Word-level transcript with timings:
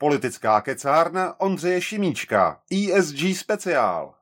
Politická 0.00 0.60
kecárna 0.60 1.40
Ondřeje 1.40 1.80
Šimíčka. 1.80 2.60
ESG 2.72 3.36
speciál. 3.38 4.14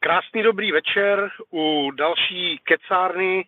Krásný 0.00 0.42
dobrý 0.42 0.72
večer 0.72 1.30
u 1.52 1.90
další 1.90 2.60
kecárny. 2.64 3.44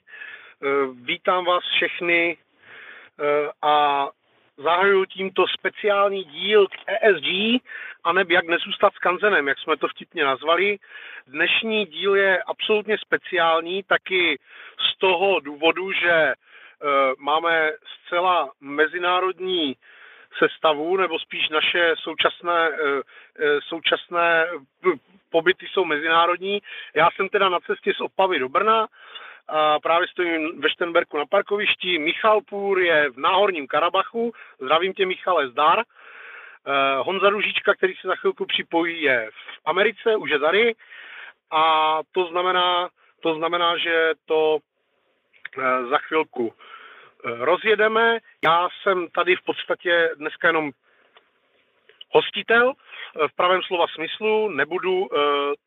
Eh, 0.65 0.87
vítám 0.95 1.45
vás 1.45 1.65
všechny 1.65 2.37
eh, 2.37 3.51
a 3.63 4.09
zahajuji 4.57 5.07
tímto 5.07 5.45
speciální 5.49 6.25
díl 6.25 6.67
k 6.67 6.73
ESG, 6.87 7.63
aneb 8.05 8.31
jak 8.31 8.47
nezůstat 8.47 8.95
s 8.95 8.99
kanzenem, 8.99 9.49
jak 9.49 9.59
jsme 9.59 9.77
to 9.77 9.89
vtipně 9.89 10.25
nazvali. 10.25 10.79
Dnešní 11.27 11.87
díl 11.87 12.17
je 12.17 12.43
absolutně 12.43 12.99
speciální, 12.99 13.83
taky 13.83 14.39
z 14.91 14.99
toho 14.99 15.41
důvodu, 15.41 15.93
že 15.93 16.13
eh, 16.13 16.35
máme 17.19 17.71
zcela 17.85 18.53
mezinárodní 18.61 19.77
sestavu, 20.39 20.97
nebo 20.97 21.19
spíš 21.19 21.49
naše 21.49 21.95
současné, 21.99 22.71
současné 23.69 24.47
pobyty 25.31 25.67
jsou 25.73 25.85
mezinárodní. 25.85 26.62
Já 26.95 27.11
jsem 27.11 27.29
teda 27.29 27.49
na 27.49 27.61
cestě 27.61 27.93
z 27.95 28.01
Opavy 28.01 28.39
do 28.39 28.49
Brna, 28.49 28.89
právě 29.83 30.09
stojím 30.09 30.61
ve 30.61 30.71
Štenberku 30.71 31.19
na 31.19 31.27
parkovišti. 31.27 31.98
Michal 31.98 32.41
Půr 32.41 32.81
je 32.81 33.11
v 33.11 33.17
Náhorním 33.17 33.67
Karabachu. 33.67 34.33
Zdravím 34.61 34.92
tě, 34.92 35.06
Michale, 35.06 35.48
zdar. 35.48 35.78
Uh, 35.78 37.06
Honza 37.06 37.28
Ružička, 37.28 37.75
který 37.75 37.95
se 37.95 38.09
za 38.09 38.17
chvilku 38.17 38.47
připojí, 38.47 39.03
je 39.03 39.31
v 39.31 39.61
Americe, 39.65 40.17
už 40.17 40.31
je 40.31 40.39
tady. 40.39 40.75
A 41.50 41.98
to 42.12 42.27
znamená, 42.27 42.89
to 43.20 43.34
znamená 43.34 43.78
že 43.78 44.11
to 44.25 44.59
uh, 45.56 45.91
za 45.91 45.98
chvilku 45.98 46.47
uh, 46.47 46.53
rozjedeme. 47.25 48.19
Já 48.45 48.69
jsem 48.83 49.09
tady 49.09 49.37
v 49.37 49.42
podstatě 49.45 50.11
dneska 50.17 50.48
jenom 50.48 50.70
hostitel 52.11 52.72
v 53.29 53.37
pravém 53.37 53.62
slova 53.62 53.87
smyslu. 53.95 54.48
Nebudu 54.48 55.07
eh, 55.07 55.19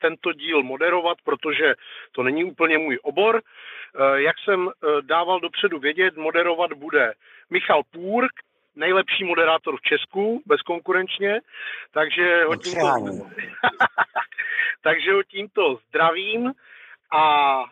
tento 0.01 0.33
díl 0.33 0.63
moderovat, 0.63 1.17
protože 1.23 1.75
to 2.11 2.23
není 2.23 2.43
úplně 2.43 2.77
můj 2.77 2.99
obor. 3.03 3.41
Eh, 3.41 4.21
jak 4.21 4.35
jsem 4.43 4.69
eh, 4.69 4.87
dával 5.01 5.39
dopředu 5.39 5.79
vědět, 5.79 6.17
moderovat 6.17 6.73
bude 6.73 7.13
Michal 7.49 7.83
Půr, 7.91 8.27
nejlepší 8.75 9.23
moderátor 9.23 9.77
v 9.77 9.81
Česku, 9.81 10.41
bezkonkurenčně, 10.45 11.39
takže 11.91 12.43
ho 12.43 12.55
tímto, 12.55 13.29
takže 14.81 15.13
ho 15.13 15.23
tímto 15.23 15.79
zdravím 15.87 16.53
a 17.11 17.57
uh, 17.59 17.65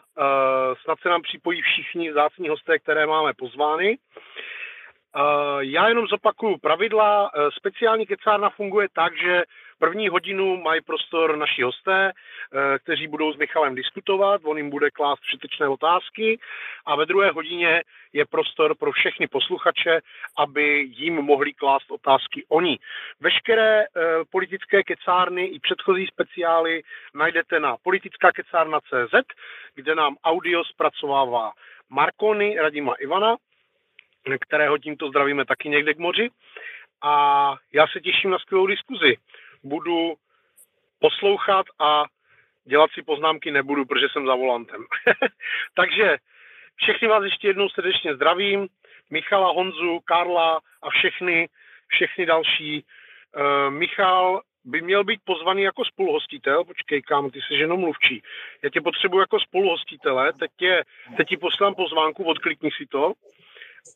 snad 0.84 1.00
se 1.00 1.10
nám 1.10 1.22
připojí 1.22 1.62
všichni 1.62 2.12
vzácní 2.12 2.50
hosté, 2.50 2.80
které 2.80 3.06
máme 3.06 3.34
pozvány. 3.34 3.98
Uh, 3.98 5.60
já 5.60 5.88
jenom 5.88 6.08
zopakuju 6.08 6.58
pravidla. 6.58 7.22
Uh, 7.23 7.50
speciální 7.50 8.06
kecárna 8.06 8.50
funguje 8.50 8.88
tak, 8.94 9.17
že 9.17 9.44
První 9.80 10.09
hodinu 10.09 10.58
mají 10.58 10.81
prostor 10.81 11.38
naši 11.38 11.64
hosté, 11.64 12.12
eh, 12.12 12.80
kteří 12.80 13.08
budou 13.08 13.34
s 13.34 13.38
Michalem 13.38 13.76
diskutovat, 13.76 14.42
on 14.44 14.58
jim 14.58 14.70
bude 14.70 14.92
klást 14.92 15.22
všetečné 15.22 15.67
otázky 15.67 16.40
a 16.86 16.95
ve 16.95 17.06
druhé 17.06 17.32
hodině 17.32 17.84
je 18.14 18.26
prostor 18.26 18.76
pro 18.76 18.92
všechny 18.92 19.28
posluchače, 19.28 20.02
aby 20.38 20.88
jim 20.98 21.16
mohli 21.16 21.54
klást 21.54 21.92
otázky 21.92 22.45
oni. 22.49 22.80
Veškeré 23.20 23.83
eh, 23.83 23.88
politické 24.32 24.83
kecárny 24.83 25.45
i 25.45 25.60
předchozí 25.60 26.08
speciály 26.08 26.82
najdete 27.14 27.60
na 27.60 27.78
politická 27.83 28.32
kecárna.cz, 28.32 29.16
kde 29.76 29.95
nám 29.95 30.16
audio 30.23 30.64
zpracovává 30.64 31.52
Markony 31.89 32.58
Radima 32.60 32.94
Ivana, 32.94 33.36
kterého 34.39 34.78
tímto 34.78 35.08
zdravíme 35.08 35.45
taky 35.45 35.70
někde 35.70 35.94
k 35.94 35.99
moři. 35.99 36.30
A 37.02 37.55
já 37.73 37.88
se 37.88 38.02
těším 38.02 38.30
na 38.30 38.39
skvělou 38.39 38.67
diskuzi 38.67 39.17
budu 39.65 40.14
poslouchat 40.99 41.65
a 41.80 42.03
dělat 42.65 42.92
si 42.93 43.02
poznámky 43.03 43.52
nebudu, 43.52 43.86
protože 43.86 44.08
jsem 44.11 44.26
za 44.26 44.36
volantem. 44.36 44.86
Takže 45.76 46.17
všechny 46.76 47.08
vás 47.08 47.23
ještě 47.23 47.48
jednou 47.48 47.70
srdečně 47.70 48.15
zdravím. 48.15 48.67
Michala, 49.09 49.52
Honzu, 49.52 49.99
Karla 50.05 50.59
a 50.81 50.89
všechny, 50.89 51.49
všechny 51.87 52.25
další. 52.25 52.86
Uh, 53.36 53.73
Michal 53.73 54.42
by 54.65 54.81
měl 54.81 55.04
být 55.04 55.20
pozvaný 55.23 55.64
jako 55.64 55.86
spoluhostitel. 55.86 56.64
Počkej, 56.64 57.02
kam, 57.02 57.30
ty 57.30 57.42
jsi 57.42 57.54
jenom 57.54 57.80
mluvčí. 57.80 58.21
Já 58.64 58.70
tě 58.70 58.81
potřebuji 58.81 59.20
jako 59.20 59.39
spoluhostitele, 59.39 60.33
teď, 60.33 60.52
tě, 60.58 60.83
teď 61.17 61.27
ti 61.27 61.37
poslám 61.37 61.75
pozvánku, 61.75 62.23
odklikni 62.23 62.70
si 62.71 62.86
to 62.86 63.14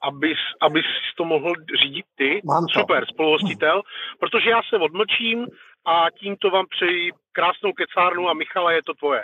abys, 0.01 0.37
abys 0.61 0.85
to 1.17 1.25
mohl 1.25 1.53
řídit 1.81 2.05
ty. 2.15 2.41
Mám 2.45 2.65
to. 2.65 2.79
Super, 2.79 3.05
spoluhostitel. 3.13 3.81
Protože 4.19 4.49
já 4.49 4.61
se 4.69 4.77
odmlčím 4.77 5.47
a 5.85 6.05
tímto 6.19 6.49
vám 6.49 6.65
přeji 6.69 7.11
krásnou 7.31 7.73
kecárnu 7.73 8.29
a 8.29 8.33
Michala, 8.33 8.71
je 8.71 8.83
to 8.83 8.93
tvoje. 8.93 9.23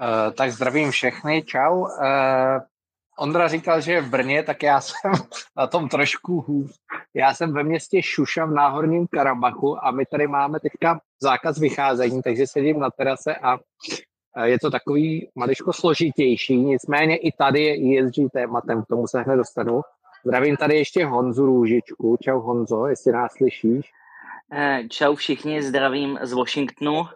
Uh, 0.00 0.32
tak 0.34 0.50
zdravím 0.50 0.90
všechny, 0.90 1.42
čau. 1.42 1.80
Uh, 1.80 1.88
Ondra 3.18 3.48
říkal, 3.48 3.80
že 3.80 3.92
je 3.92 4.00
v 4.00 4.10
Brně, 4.10 4.42
tak 4.42 4.62
já 4.62 4.80
jsem 4.80 5.12
na 5.56 5.66
tom 5.66 5.88
trošku 5.88 6.40
hůř. 6.40 6.70
Já 7.14 7.34
jsem 7.34 7.52
ve 7.52 7.64
městě 7.64 8.02
Šuša 8.02 8.44
v 8.44 8.50
Náhorním 8.50 9.06
Karabachu 9.06 9.84
a 9.84 9.90
my 9.90 10.06
tady 10.06 10.26
máme 10.26 10.60
teďka 10.60 11.00
zákaz 11.22 11.58
vycházení, 11.58 12.22
takže 12.22 12.46
sedím 12.46 12.80
na 12.80 12.90
terase 12.90 13.36
a 13.36 13.58
je 14.44 14.58
to 14.58 14.70
takový 14.70 15.28
maličko 15.34 15.72
složitější, 15.72 16.56
nicméně 16.56 17.16
i 17.16 17.32
tady 17.32 17.62
je 17.62 18.04
ESG 18.04 18.32
tématem, 18.32 18.82
k 18.82 18.86
tomu 18.86 19.06
se 19.06 19.22
hned 19.22 19.36
dostanu. 19.36 19.80
Zdravím 20.24 20.56
tady 20.56 20.76
ještě 20.78 21.04
Honzu 21.04 21.46
Růžičku. 21.46 22.16
Čau 22.20 22.40
Honzo, 22.40 22.86
jestli 22.86 23.12
nás 23.12 23.32
slyšíš. 23.32 23.92
Eh, 24.54 24.88
čau 24.88 25.14
všichni, 25.14 25.62
zdravím 25.62 26.18
z 26.22 26.32
Washingtonu, 26.32 27.08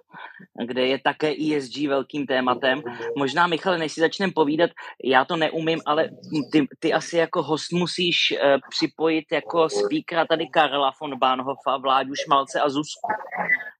kde 0.64 0.86
je 0.86 0.98
také 0.98 1.32
ESG 1.32 1.88
velkým 1.88 2.26
tématem. 2.26 2.82
Možná, 3.16 3.46
Michale, 3.46 3.78
než 3.78 3.92
si 3.92 4.00
začneme 4.00 4.32
povídat, 4.32 4.70
já 5.04 5.24
to 5.24 5.36
neumím, 5.36 5.80
ale 5.86 6.08
ty, 6.52 6.66
ty 6.78 6.92
asi 6.92 7.16
jako 7.16 7.42
host 7.42 7.72
musíš 7.72 8.16
uh, 8.32 8.60
připojit 8.70 9.24
jako 9.32 9.68
speakera 9.68 10.26
tady 10.26 10.46
Karla 10.46 10.92
von 11.00 11.18
Bahnhofa, 11.18 11.76
Vláďu 11.76 12.14
Šmalce 12.14 12.60
a 12.60 12.68
Zuzku. 12.68 13.08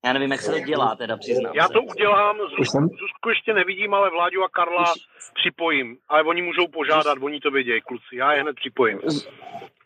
Já 0.05 0.13
nevím, 0.13 0.33
jak 0.33 0.41
se 0.41 0.53
to 0.53 0.61
dělá, 0.61 0.97
teda 0.97 1.17
přiznám 1.17 1.53
Já 1.55 1.69
to 1.69 1.83
udělám, 1.83 2.37
Zuzku, 2.59 3.29
ještě 3.29 3.55
nevidím, 3.55 3.95
ale 3.95 4.11
Vláďu 4.11 4.45
a 4.45 4.49
Karla 4.49 4.83
Už... 4.83 5.03
připojím. 5.35 5.97
Ale 6.09 6.23
oni 6.23 6.43
můžou 6.43 6.69
požádat, 6.69 7.19
oni 7.21 7.41
to 7.41 7.51
vědějí, 7.51 7.81
kluci. 7.81 8.17
Já 8.17 8.33
je 8.33 8.43
hned 8.43 8.57
připojím. 8.57 9.01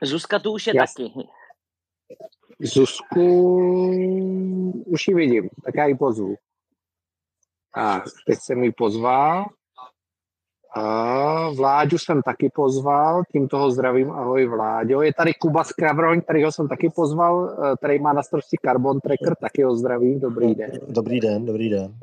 Zuzka 0.02 0.38
tu 0.38 0.52
už 0.52 0.66
je 0.66 0.72
Jasně. 0.76 1.08
taky. 1.08 1.39
Zuzku 2.60 3.24
už 4.86 5.08
ji 5.08 5.14
vidím, 5.14 5.48
tak 5.64 5.74
já 5.74 5.86
ji 5.86 5.94
pozvu. 5.94 6.34
Tak, 7.74 8.04
teď 8.26 8.38
jsem 8.38 8.64
ji 8.64 8.72
pozval. 8.72 9.44
A 10.76 11.50
Vláďu 11.50 11.98
jsem 11.98 12.22
taky 12.22 12.50
pozval, 12.54 13.22
tím 13.32 13.48
toho 13.48 13.70
zdravím, 13.70 14.10
ahoj 14.10 14.46
Vláďo. 14.46 15.02
Je 15.02 15.14
tady 15.14 15.34
Kuba 15.34 15.64
Skravroň, 15.64 16.20
kterýho 16.20 16.52
jsem 16.52 16.68
taky 16.68 16.90
pozval, 16.90 17.56
který 17.76 17.98
má 17.98 18.12
na 18.12 18.22
starosti 18.22 18.56
Carbon 18.64 19.00
Tracker, 19.00 19.36
taky 19.40 19.62
ho 19.62 19.76
zdravím, 19.76 20.20
dobrý 20.20 20.54
den. 20.54 20.70
Dobrý 20.88 21.20
den, 21.20 21.46
dobrý 21.46 21.70
den. 21.70 21.94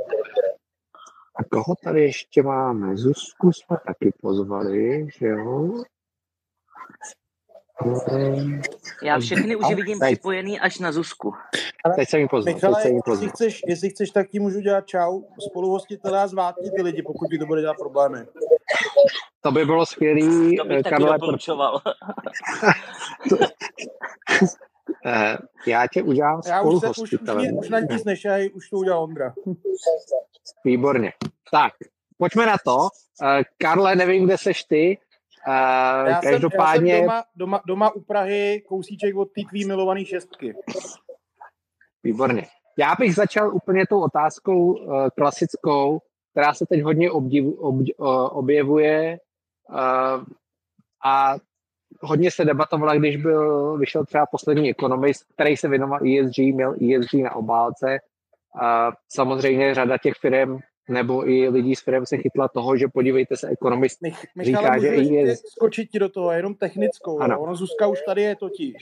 A 1.36 1.44
koho 1.44 1.76
tady 1.84 2.02
ještě 2.02 2.44
máme? 2.44 2.98
Zuzku 2.98 3.52
jsme 3.54 3.78
taky 3.88 4.12
pozvali, 4.22 5.08
že 5.20 5.28
jo? 5.28 5.84
Já 9.04 9.20
všechny 9.20 9.56
už 9.56 9.76
vidím 9.76 10.00
teď. 10.00 10.12
připojený 10.12 10.60
až 10.60 10.80
na 10.80 10.92
Zuzku. 10.92 11.34
Teď 11.96 12.10
se 12.10 12.18
mi 12.18 12.28
poznal. 12.28 12.56
Michale, 12.56 12.76
teď 12.76 12.84
se 12.84 13.12
Jestli, 13.12 13.30
chceš, 13.30 13.62
jestli 13.68 13.90
chceš, 13.90 14.10
tak 14.10 14.30
ti 14.30 14.40
můžu 14.40 14.60
dělat 14.60 14.88
čau. 14.88 15.22
Spoluhostitelé 15.50 16.22
a 16.22 16.28
zvátni 16.28 16.72
ty 16.72 16.82
lidi, 16.82 17.02
pokud 17.02 17.28
ti 17.32 17.38
to 17.38 17.46
bude 17.46 17.62
dělat 17.62 17.78
problémy. 17.78 18.20
To 19.42 19.52
by 19.52 19.66
bylo 19.66 19.86
skvělý. 19.86 20.58
To 20.58 20.66
bych 20.66 20.84
taky 20.84 20.90
Karle, 20.90 21.18
doporučoval. 21.18 21.82
Eh, 25.06 25.38
já 25.68 25.88
tě 25.88 26.04
udělám 26.04 26.42
Já 26.48 26.62
už, 26.62 26.80
se, 26.80 26.90
už, 26.90 26.98
už, 26.98 27.14
už 27.60 27.70
na 27.70 27.80
nic 27.80 28.04
nešaj, 28.04 28.50
už 28.54 28.70
to 28.70 28.78
udělal 28.78 29.04
Ondra. 29.04 29.34
Výborně. 30.66 31.14
Tak, 31.52 31.74
pojďme 32.18 32.46
na 32.46 32.56
to. 32.66 32.88
Eh, 33.24 33.44
Karle, 33.58 33.96
nevím, 33.96 34.26
kde 34.26 34.38
seš 34.38 34.64
ty, 34.64 34.98
Uh, 35.48 36.10
já 36.10 36.22
každopádně... 36.22 36.96
Jsem, 36.96 37.04
já 37.06 37.10
jsem 37.10 37.24
doma, 37.24 37.24
doma, 37.36 37.62
doma 37.68 37.96
u 37.96 38.02
Prahy, 38.02 38.64
kousíček 38.68 39.16
od 39.16 39.26
té 39.26 39.42
tvý 39.50 39.66
milované 39.66 40.06
šestky. 40.06 40.56
Výborně. 42.04 42.46
Já 42.78 42.96
bych 43.00 43.16
začal 43.16 43.56
úplně 43.56 43.88
tou 43.88 44.02
otázkou 44.02 44.74
uh, 44.74 45.08
klasickou, 45.18 46.00
která 46.32 46.54
se 46.54 46.66
teď 46.66 46.82
hodně 46.82 47.12
obdiv, 47.12 47.46
ob, 47.60 47.76
uh, 47.76 48.38
objevuje 48.38 49.20
a 51.06 51.36
hodně 52.02 52.32
se 52.32 52.46
debatovala, 52.46 52.96
když 52.96 53.18
byl, 53.18 53.78
vyšel 53.78 54.06
třeba 54.06 54.26
poslední 54.26 54.70
ekonomist, 54.70 55.26
který 55.34 55.58
se 55.58 55.68
věnoval 55.68 56.00
ESG, 56.00 56.38
měl 56.38 56.74
ESG 56.74 57.14
na 57.14 57.36
obálce. 57.36 58.00
A 58.62 58.92
samozřejmě 59.10 59.76
řada 59.76 59.98
těch 59.98 60.14
firm 60.14 60.60
nebo 60.88 61.30
i 61.30 61.50
lidí 61.50 61.76
z 61.76 61.82
firm 61.82 62.06
se 62.06 62.18
chytla 62.18 62.48
toho, 62.48 62.78
že 62.78 62.88
podívejte 62.88 63.38
se, 63.38 63.48
ekonomist 63.48 64.02
Mich, 64.02 64.26
říká, 64.42 64.80
že 64.80 64.88
je... 64.88 65.36
skočit 65.36 65.92
ti 65.92 66.00
do 66.00 66.10
toho, 66.10 66.32
jenom 66.32 66.56
technickou. 66.56 67.20
Ano. 67.20 67.42
Ono 67.42 67.56
Zuzka 67.56 67.88
už 67.88 68.02
tady 68.06 68.22
je 68.22 68.36
totiž. 68.36 68.76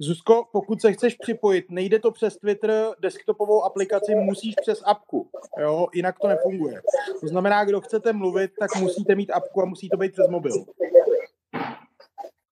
Zuzko, 0.00 0.44
pokud 0.52 0.80
se 0.80 0.92
chceš 0.92 1.14
připojit, 1.14 1.70
nejde 1.70 1.98
to 1.98 2.10
přes 2.10 2.36
Twitter, 2.36 2.86
desktopovou 3.00 3.62
aplikaci 3.62 4.14
musíš 4.14 4.54
přes 4.62 4.82
apku, 4.84 5.28
jo? 5.60 5.86
jinak 5.94 6.18
to 6.18 6.28
nefunguje. 6.28 6.80
To 7.20 7.26
znamená, 7.26 7.64
kdo 7.64 7.80
chcete 7.80 8.12
mluvit, 8.12 8.50
tak 8.60 8.76
musíte 8.76 9.14
mít 9.14 9.30
apku 9.30 9.62
a 9.62 9.64
musí 9.64 9.88
to 9.88 9.96
být 9.96 10.12
přes 10.12 10.28
mobil. 10.28 10.64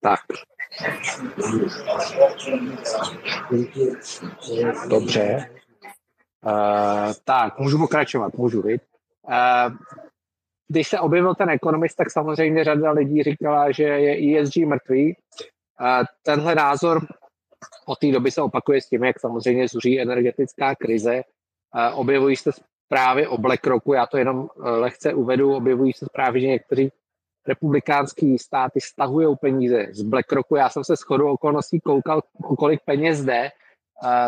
Tak. 0.00 0.20
Dobře. 4.88 5.50
Uh, 6.44 7.12
tak, 7.25 7.58
můžu 7.58 7.79
pokračovat, 7.79 8.35
můžu, 8.35 8.62
vidět. 8.62 8.82
Uh, 9.23 9.76
když 10.69 10.88
se 10.88 11.00
objevil 11.00 11.35
ten 11.35 11.50
ekonomist, 11.50 11.96
tak 11.96 12.11
samozřejmě 12.11 12.64
řada 12.64 12.91
lidí 12.91 13.23
říkala, 13.23 13.70
že 13.70 13.82
je 13.82 14.41
ESG 14.41 14.56
mrtvý. 14.56 15.17
Uh, 15.81 16.05
tenhle 16.23 16.55
názor 16.55 17.06
od 17.87 17.99
té 17.99 18.12
doby 18.12 18.31
se 18.31 18.43
opakuje 18.43 18.81
s 18.81 18.88
tím, 18.88 19.05
jak 19.05 19.20
samozřejmě 19.20 19.69
zuří 19.69 20.00
energetická 20.00 20.75
krize. 20.75 21.23
Uh, 21.75 22.00
objevují 22.00 22.37
se 22.37 22.50
zprávy 22.87 23.26
o 23.26 23.38
BlackRocku, 23.38 23.93
já 23.93 24.06
to 24.06 24.17
jenom 24.17 24.49
lehce 24.56 25.14
uvedu, 25.14 25.55
objevují 25.55 25.93
se 25.93 26.06
zprávy, 26.06 26.41
že 26.41 26.46
někteří 26.46 26.93
republikánský 27.46 28.38
státy 28.38 28.81
stahují 28.81 29.37
peníze 29.37 29.87
z 29.93 30.02
BlackRocku. 30.02 30.56
Já 30.56 30.69
jsem 30.69 30.85
se 30.85 30.96
shodou 30.96 31.32
okolností 31.32 31.81
koukal, 31.81 32.23
kolik 32.58 32.81
peněz 32.85 33.25
jde, 33.25 33.50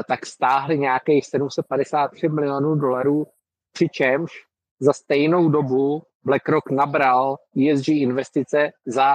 tak 0.09 0.27
stáhli 0.27 0.79
nějakých 0.79 1.27
753 1.27 2.29
milionů 2.29 2.75
dolarů, 2.75 3.27
přičemž 3.73 4.33
za 4.81 4.93
stejnou 4.93 5.49
dobu 5.49 6.03
BlackRock 6.25 6.71
nabral 6.71 7.37
ESG 7.57 7.89
investice 7.89 8.71
za, 8.87 9.13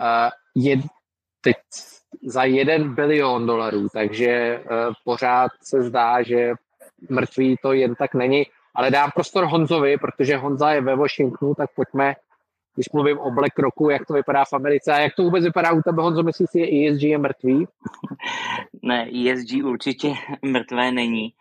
uh, 0.00 0.30
jed, 0.54 0.80
teď, 1.40 1.56
za 2.26 2.44
jeden 2.44 2.94
bilion 2.94 3.46
dolarů, 3.46 3.88
takže 3.88 4.60
uh, 4.64 4.94
pořád 5.04 5.50
se 5.62 5.82
zdá, 5.82 6.22
že 6.22 6.52
mrtvý 7.08 7.56
to 7.62 7.72
jen 7.72 7.94
tak 7.94 8.14
není. 8.14 8.46
Ale 8.74 8.90
dám 8.90 9.10
prostor 9.14 9.44
Honzovi, 9.44 9.96
protože 9.98 10.36
Honza 10.36 10.70
je 10.70 10.80
ve 10.80 10.96
Washingtonu, 10.96 11.54
tak 11.54 11.70
pojďme 11.74 12.14
když 12.80 12.92
mluvím 12.92 13.18
o 13.18 13.30
BlackRocku, 13.30 13.90
jak 13.90 14.06
to 14.06 14.14
vypadá 14.14 14.44
v 14.44 14.52
Americe 14.52 14.92
a 14.92 14.98
jak 14.98 15.14
to 15.14 15.22
vůbec 15.22 15.44
vypadá 15.44 15.72
u 15.72 15.82
tebe, 15.82 16.02
Honzo, 16.02 16.22
myslíš 16.22 16.50
si, 16.50 16.58
že 16.58 16.64
ESG 16.64 17.02
je 17.02 17.18
mrtvý? 17.18 17.66
Ne, 18.82 19.08
ESG 19.12 19.64
určitě 19.64 20.14
mrtvé 20.44 20.92
není. 20.92 21.32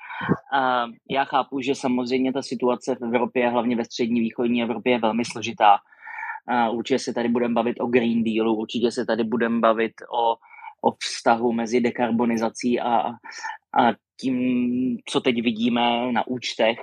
Já 1.10 1.24
chápu, 1.26 1.62
že 1.62 1.76
samozřejmě 1.76 2.34
ta 2.34 2.42
situace 2.42 2.96
v 2.96 3.04
Evropě, 3.04 3.50
hlavně 3.50 3.76
ve 3.76 3.86
střední 3.86 4.20
východní 4.20 4.64
Evropě, 4.64 4.92
je 4.92 5.00
velmi 5.00 5.26
složitá. 5.26 5.78
Určitě 6.72 7.00
se 7.00 7.14
tady 7.14 7.30
budeme 7.30 7.54
bavit 7.54 7.76
o 7.80 7.88
Green 7.88 8.24
Dealu, 8.24 8.56
určitě 8.56 8.92
se 8.92 9.06
tady 9.06 9.24
budeme 9.24 9.60
bavit 9.60 9.92
o, 10.14 10.36
o 10.82 10.96
vztahu 11.00 11.54
mezi 11.54 11.82
dekarbonizací 11.82 12.80
a, 12.80 13.02
a 13.80 13.94
tím, 14.22 14.98
co 15.06 15.22
teď 15.22 15.36
vidíme 15.36 16.12
na 16.12 16.28
účtech, 16.28 16.78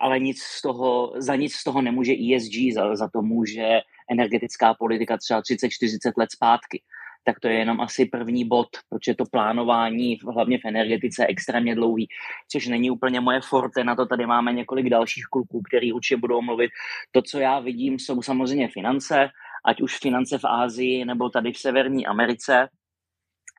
ale 0.00 0.18
nic 0.18 0.42
z 0.42 0.62
toho, 0.62 1.12
za 1.16 1.36
nic 1.36 1.54
z 1.54 1.64
toho 1.64 1.82
nemůže 1.82 2.12
ESG, 2.12 2.74
za, 2.74 2.96
za 2.96 3.08
to 3.08 3.22
může 3.22 3.80
energetická 4.10 4.74
politika 4.74 5.16
třeba 5.16 5.40
30-40 5.40 6.12
let 6.16 6.32
zpátky. 6.32 6.82
Tak 7.24 7.40
to 7.40 7.48
je 7.48 7.54
jenom 7.54 7.80
asi 7.80 8.06
první 8.06 8.44
bod, 8.44 8.66
protože 8.88 9.14
to 9.14 9.24
plánování, 9.32 10.18
hlavně 10.34 10.58
v 10.58 10.64
energetice, 10.64 11.22
je 11.22 11.26
extrémně 11.26 11.74
dlouhý, 11.74 12.08
což 12.52 12.66
není 12.66 12.90
úplně 12.90 13.20
moje 13.20 13.40
forte. 13.40 13.84
Na 13.84 13.96
to 13.96 14.06
tady 14.06 14.26
máme 14.26 14.52
několik 14.52 14.90
dalších 14.90 15.24
kluků, 15.24 15.62
který 15.62 15.92
určitě 15.92 16.16
budou 16.16 16.42
mluvit. 16.42 16.70
To, 17.12 17.22
co 17.22 17.38
já 17.38 17.60
vidím, 17.60 17.98
jsou 17.98 18.22
samozřejmě 18.22 18.68
finance, 18.68 19.28
ať 19.64 19.80
už 19.80 19.98
finance 19.98 20.38
v 20.38 20.44
Ázii 20.44 21.04
nebo 21.04 21.28
tady 21.28 21.52
v 21.52 21.58
Severní 21.58 22.06
Americe. 22.06 22.68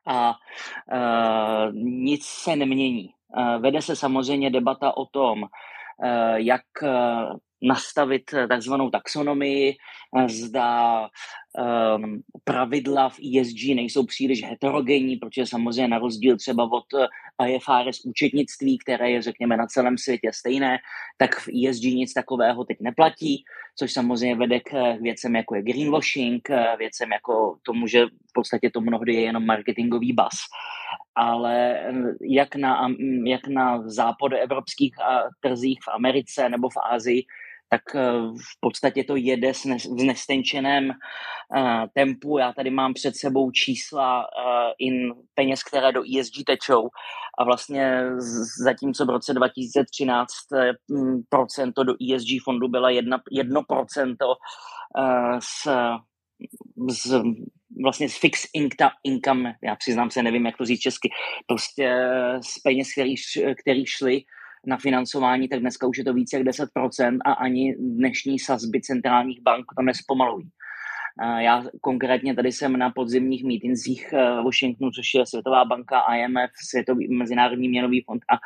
A 0.06 0.34
uh, 0.92 1.74
nic 1.74 2.24
se 2.24 2.56
nemění. 2.56 3.17
Uh, 3.36 3.62
vede 3.62 3.82
se 3.82 3.96
samozřejmě 3.96 4.50
debata 4.50 4.96
o 4.96 5.06
tom, 5.06 5.42
uh, 5.42 6.34
jak 6.36 6.62
nastavit 7.62 8.22
takzvanou 8.48 8.90
taxonomii, 8.90 9.76
zda 10.26 11.08
um, 11.56 12.22
pravidla 12.44 13.08
v 13.08 13.18
ESG 13.18 13.74
nejsou 13.74 14.06
příliš 14.06 14.44
heterogenní, 14.44 15.16
protože 15.16 15.46
samozřejmě 15.46 15.88
na 15.88 15.98
rozdíl 15.98 16.36
třeba 16.36 16.64
od 16.72 16.84
IFRS 17.48 18.04
účetnictví, 18.04 18.78
které 18.78 19.10
je, 19.10 19.22
řekněme, 19.22 19.56
na 19.56 19.66
celém 19.66 19.98
světě 19.98 20.30
stejné, 20.34 20.78
tak 21.16 21.34
v 21.40 21.48
ESG 21.48 21.82
nic 21.82 22.12
takového 22.12 22.64
teď 22.64 22.76
neplatí, 22.80 23.44
což 23.76 23.92
samozřejmě 23.92 24.36
vede 24.36 24.60
k 24.60 24.96
věcem, 25.00 25.36
jako 25.36 25.54
je 25.54 25.62
greenwashing, 25.62 26.48
věcem 26.78 27.12
jako 27.12 27.58
tomu, 27.62 27.86
že 27.86 28.06
v 28.06 28.32
podstatě 28.34 28.70
to 28.70 28.80
mnohdy 28.80 29.14
je 29.14 29.20
jenom 29.20 29.46
marketingový 29.46 30.12
bas. 30.12 30.34
Ale 31.14 31.80
jak 32.22 32.56
na, 32.56 32.88
jak 33.24 33.48
na 33.48 33.82
západoevropských 33.88 34.94
trzích 35.40 35.78
v 35.84 35.88
Americe 35.94 36.48
nebo 36.48 36.68
v 36.68 36.76
Ázii, 36.90 37.22
tak 37.68 37.82
eh, 37.94 38.12
v 38.20 38.60
podstatě 38.60 39.04
to 39.04 39.16
jede 39.16 39.52
v 39.98 40.04
nestenčeném 40.04 40.88
uh, 40.88 41.84
tempu. 41.94 42.38
Já 42.38 42.52
tady 42.52 42.70
mám 42.70 42.94
před 42.94 43.16
sebou 43.16 43.50
čísla 43.50 44.20
uh, 44.20 44.72
in 44.78 45.14
peněz, 45.34 45.62
které 45.62 45.92
do 45.92 46.02
ESG 46.02 46.44
tečou 46.46 46.88
a 47.38 47.44
vlastně 47.44 48.02
zatímco 48.64 49.06
v 49.06 49.10
roce 49.10 49.34
2013 49.34 50.28
procento 51.28 51.84
do 51.84 51.92
ESG 51.92 52.28
fondu 52.44 52.68
byla 52.68 52.90
jedna, 52.90 53.20
jedno 53.30 53.62
procento 53.68 54.26
z, 55.38 55.68
z 56.90 57.22
vlastně 57.82 58.08
z 58.08 58.18
fix 58.18 58.46
income, 59.04 59.54
já 59.62 59.76
přiznám 59.76 60.10
se, 60.10 60.22
nevím, 60.22 60.46
jak 60.46 60.56
to 60.56 60.64
říct 60.64 60.80
česky, 60.80 61.10
prostě 61.46 62.08
z 62.40 62.58
peněz, 62.58 62.92
který, 62.92 63.14
který 63.62 63.86
šly 63.86 64.22
na 64.68 64.76
financování, 64.76 65.48
tak 65.48 65.60
dneska 65.60 65.86
už 65.86 65.98
je 65.98 66.04
to 66.04 66.14
více 66.14 66.36
jak 66.36 66.46
10% 66.46 67.18
a 67.24 67.32
ani 67.32 67.76
dnešní 67.78 68.38
sazby 68.38 68.80
centrálních 68.80 69.40
bank 69.42 69.66
to 69.78 69.82
nespomalují. 69.82 70.48
Já 71.38 71.64
konkrétně 71.80 72.34
tady 72.34 72.52
jsem 72.52 72.76
na 72.76 72.90
podzimních 72.90 73.44
mítincích 73.44 74.12
v 74.12 74.42
Washingtonu, 74.44 74.90
což 74.90 75.14
je 75.14 75.26
Světová 75.26 75.64
banka, 75.64 76.00
IMF, 76.00 76.50
Světový 76.68 77.08
mezinárodní 77.16 77.68
měnový 77.68 78.02
fond 78.06 78.22
a 78.28 78.38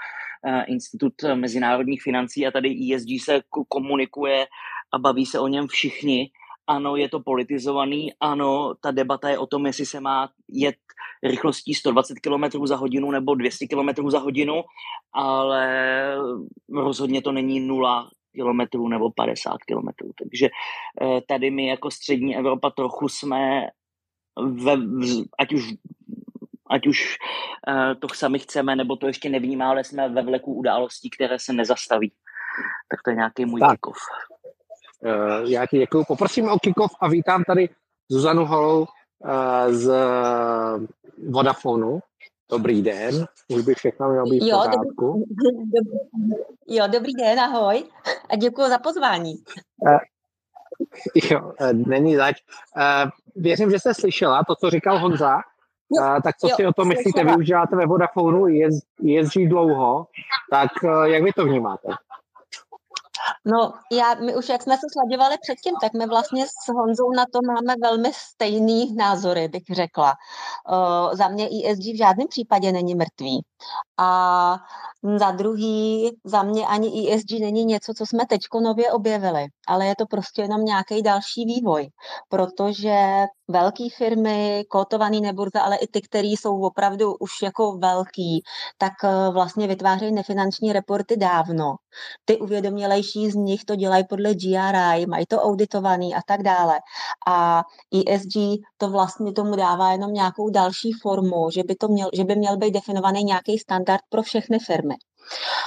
Institut 0.63 1.15
mezinárodních 1.35 2.03
financí 2.03 2.47
a 2.47 2.51
tady 2.51 2.95
ESG 2.95 3.25
se 3.25 3.41
komunikuje 3.69 4.47
a 4.93 4.99
baví 4.99 5.27
se 5.27 5.39
o 5.39 5.49
něm 5.49 5.67
všichni 5.67 6.31
ano, 6.67 6.97
je 6.97 7.09
to 7.09 7.21
politizovaný, 7.21 8.13
ano, 8.21 8.75
ta 8.81 8.91
debata 8.91 9.29
je 9.29 9.39
o 9.39 9.47
tom, 9.47 9.67
jestli 9.67 9.87
se 9.87 10.01
má 10.01 10.29
jet 10.49 10.77
rychlostí 11.23 11.75
120 11.75 12.21
km 12.21 12.67
za 12.67 12.77
hodinu 12.77 13.11
nebo 13.11 13.35
200 13.35 13.67
km 13.67 14.11
za 14.11 14.19
hodinu, 14.19 14.63
ale 15.13 15.67
rozhodně 16.73 17.23
to 17.23 17.33
není 17.33 17.61
nula 17.61 18.11
kilometrů 18.33 18.89
nebo 18.89 19.11
50 19.11 19.59
kilometrů. 19.67 20.11
Takže 20.19 20.49
eh, 21.03 21.21
tady 21.29 21.51
my 21.51 21.67
jako 21.67 21.91
střední 21.91 22.37
Evropa 22.37 22.71
trochu 22.71 23.09
jsme, 23.09 23.69
ve, 24.41 24.77
ať 25.39 25.53
už 25.53 25.75
ať 26.73 26.87
už 26.87 27.17
uh, 27.69 28.01
to 28.01 28.09
sami 28.15 28.39
chceme, 28.39 28.77
nebo 28.77 28.97
to 28.97 29.07
ještě 29.07 29.29
nevnímáme, 29.29 29.71
ale 29.71 29.85
jsme 29.85 30.09
ve 30.09 30.23
vleku 30.23 30.55
událostí, 30.55 31.11
které 31.11 31.39
se 31.39 31.53
nezastaví. 31.53 32.13
Tak 32.91 33.03
to 33.05 33.11
je 33.11 33.17
nějaký 33.17 33.45
můj 33.45 33.61
tak. 33.61 33.87
Uh, 33.87 33.95
já 35.45 35.67
ti 35.67 35.79
děkuji. 35.79 36.05
Poprosím 36.05 36.49
o 36.49 36.59
kikov 36.59 36.91
a 37.01 37.09
vítám 37.09 37.45
tady 37.45 37.69
Zuzanu 38.09 38.47
Holou 38.47 38.81
uh, 38.81 38.87
z 39.71 39.93
Vodafonu. 41.29 42.01
Dobrý 42.51 42.83
den, 42.83 43.27
už 43.49 43.63
by 43.63 43.75
všechno 43.75 44.11
mělo 44.11 44.27
být 44.27 44.43
jo, 44.47 44.59
pořádku. 44.59 45.25
Dobrý, 45.29 45.97
jo, 46.77 46.87
dobrý 46.87 47.13
den, 47.15 47.41
ahoj 47.41 47.85
a 48.31 48.37
děkuji 48.37 48.69
za 48.69 48.79
pozvání. 48.79 49.35
Uh, 49.79 49.99
jo, 51.31 51.53
není 51.73 52.17
zač. 52.17 52.37
Uh, 52.77 53.11
věřím, 53.37 53.71
že 53.71 53.79
jste 53.79 53.95
slyšela 53.95 54.45
to, 54.45 54.55
co 54.57 54.71
říkal 54.71 54.99
Honza. 54.99 55.37
Uh, 55.91 56.21
tak 56.25 56.37
co 56.37 56.49
jo, 56.49 56.57
si 56.57 56.67
o 56.67 56.73
tom 56.73 56.89
myslíte? 56.89 57.11
Slyšela. 57.11 57.33
Využíváte 57.33 57.77
ve 57.77 57.87
Vodafonu, 57.87 58.47
jez, 58.47 58.75
jezdí 59.03 59.49
dlouho, 59.49 60.07
tak 60.51 60.71
uh, 60.85 61.05
jak 61.05 61.23
vy 61.23 61.33
to 61.33 61.45
vnímáte? 61.45 61.89
No, 63.45 63.73
já, 63.93 64.15
my 64.15 64.37
už 64.37 64.49
jak 64.49 64.63
jsme 64.63 64.77
se 64.77 64.87
sladěvali 64.93 65.37
předtím, 65.43 65.75
tak 65.81 65.93
my 65.93 66.07
vlastně 66.07 66.47
s 66.47 66.73
Honzou 66.75 67.11
na 67.17 67.25
to 67.33 67.39
máme 67.47 67.75
velmi 67.83 68.11
stejný 68.15 68.95
názory, 68.95 69.49
bych 69.49 69.63
řekla. 69.73 70.15
Uh, 70.71 71.15
za 71.15 71.29
mě 71.29 71.45
ESG 71.45 71.83
v 71.83 71.99
žádném 71.99 72.29
případě 72.29 72.73
není 72.73 72.95
mrtvý. 72.95 73.45
A 73.99 74.57
za 75.17 75.31
druhý, 75.31 76.11
za 76.25 76.43
mě 76.43 76.67
ani 76.67 77.15
ESG 77.15 77.31
není 77.41 77.65
něco, 77.65 77.93
co 77.97 78.07
jsme 78.07 78.27
teďko 78.27 78.61
nově 78.61 78.93
objevili, 78.93 79.47
ale 79.69 79.87
je 79.87 79.97
to 79.97 80.07
prostě 80.07 80.43
jenom 80.43 80.65
nějaký 80.65 81.03
další 81.03 81.45
vývoj, 81.45 81.89
protože 82.29 83.27
velké 83.49 83.85
firmy, 83.97 84.65
kotovaný 84.69 85.21
neburza, 85.21 85.61
ale 85.61 85.77
i 85.77 85.87
ty, 85.87 86.01
které 86.01 86.29
jsou 86.29 86.61
opravdu 86.61 87.15
už 87.15 87.31
jako 87.43 87.73
velký, 87.79 88.43
tak 88.79 88.93
eh, 89.05 89.31
vlastně 89.33 89.67
vytvářejí 89.67 90.13
nefinanční 90.13 90.73
reporty 90.73 91.17
dávno. 91.17 91.75
Ty 92.25 92.37
uvědomělejší 93.03 93.31
z 93.31 93.35
nich 93.35 93.65
to 93.65 93.77
dělají 93.77 94.05
podle 94.09 94.35
GRI, 94.35 95.07
mají 95.07 95.27
to 95.27 95.37
auditovaný 95.37 96.15
a 96.15 96.21
tak 96.27 96.43
dále. 96.43 96.81
A 97.27 97.63
ESG 98.09 98.63
to 98.77 98.91
vlastně 98.91 99.33
tomu 99.33 99.57
dává 99.57 99.93
jenom 99.93 100.13
nějakou 100.13 100.51
další 100.51 100.93
formu, 101.03 101.51
že 101.51 101.63
by, 101.65 101.75
to 101.75 101.89
měl, 101.89 102.11
že 102.13 102.25
by 102.25 102.37
měl 102.37 102.57
být 102.57 102.71
definovaný 102.71 103.25
nějaký 103.25 103.59
standard 103.59 104.03
pro 104.09 104.23
všechny 104.23 104.59
firmy. 104.59 104.95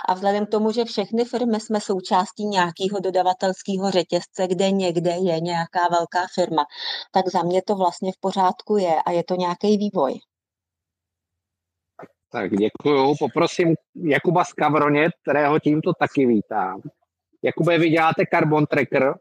A 0.10 0.14
vzhledem 0.14 0.46
k 0.46 0.50
tomu, 0.50 0.72
že 0.72 0.86
všechny 0.86 1.26
firmy 1.26 1.60
jsme 1.60 1.82
součástí 1.82 2.46
nějakého 2.46 3.00
dodavatelského 3.00 3.92
řetězce, 3.92 4.48
kde 4.48 4.72
někde 4.72 5.12
je 5.12 5.40
nějaká 5.40 5.88
velká 5.92 6.26
firma, 6.36 6.66
tak 7.12 7.28
za 7.28 7.44
mě 7.44 7.62
to 7.62 7.76
vlastně 7.76 8.12
v 8.12 8.20
pořádku 8.20 8.78
je 8.78 9.02
a 9.06 9.12
je 9.12 9.24
to 9.24 9.36
nějaký 9.36 9.78
vývoj. 9.78 10.20
Tak 12.32 12.52
děkuju. 12.52 13.16
Poprosím 13.20 13.76
Jakuba 13.96 14.44
Skavroně, 14.44 15.10
kterého 15.24 15.60
tímto 15.60 15.94
taky 16.00 16.26
vítám. 16.26 16.82
Jakube, 17.46 17.78
vy 17.78 17.90
děláte 17.90 18.24
Carbon 18.34 18.66
Tracker, 18.66 19.08
uh, 19.08 19.14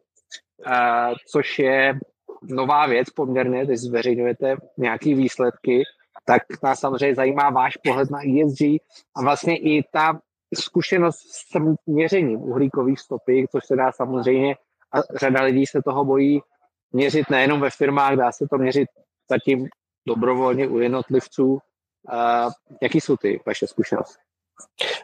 což 1.31 1.59
je 1.59 1.99
nová 2.43 2.87
věc 2.87 3.11
poměrně, 3.11 3.65
když 3.65 3.81
zveřejňujete 3.81 4.57
nějaké 4.79 5.15
výsledky, 5.15 5.83
tak 6.25 6.43
nás 6.63 6.81
samozřejmě 6.81 7.15
zajímá 7.15 7.51
váš 7.51 7.77
pohled 7.77 8.11
na 8.11 8.19
ESG 8.19 8.61
a 9.17 9.23
vlastně 9.23 9.59
i 9.59 9.83
ta 9.93 10.21
zkušenost 10.55 11.19
s 11.19 11.77
měřením 11.87 12.43
uhlíkových 12.43 13.01
stopy, 13.01 13.47
což 13.53 13.65
se 13.67 13.77
dá 13.77 13.93
samozřejmě, 13.93 14.57
a 14.93 14.99
řada 15.17 15.43
lidí 15.43 15.67
se 15.67 15.83
toho 15.83 16.05
bojí 16.05 16.41
měřit 16.93 17.31
nejenom 17.31 17.61
ve 17.61 17.71
firmách, 17.71 18.17
dá 18.17 18.33
se 18.33 18.47
to 18.51 18.59
měřit 18.59 18.89
zatím 19.31 19.69
dobrovolně 20.07 20.69
u 20.69 20.79
jednotlivců. 20.79 21.53
Uh, 21.53 21.61
jaký 22.83 23.01
jsou 23.01 23.17
ty 23.17 23.41
vaše 23.47 23.67
zkušenosti? 23.67 24.25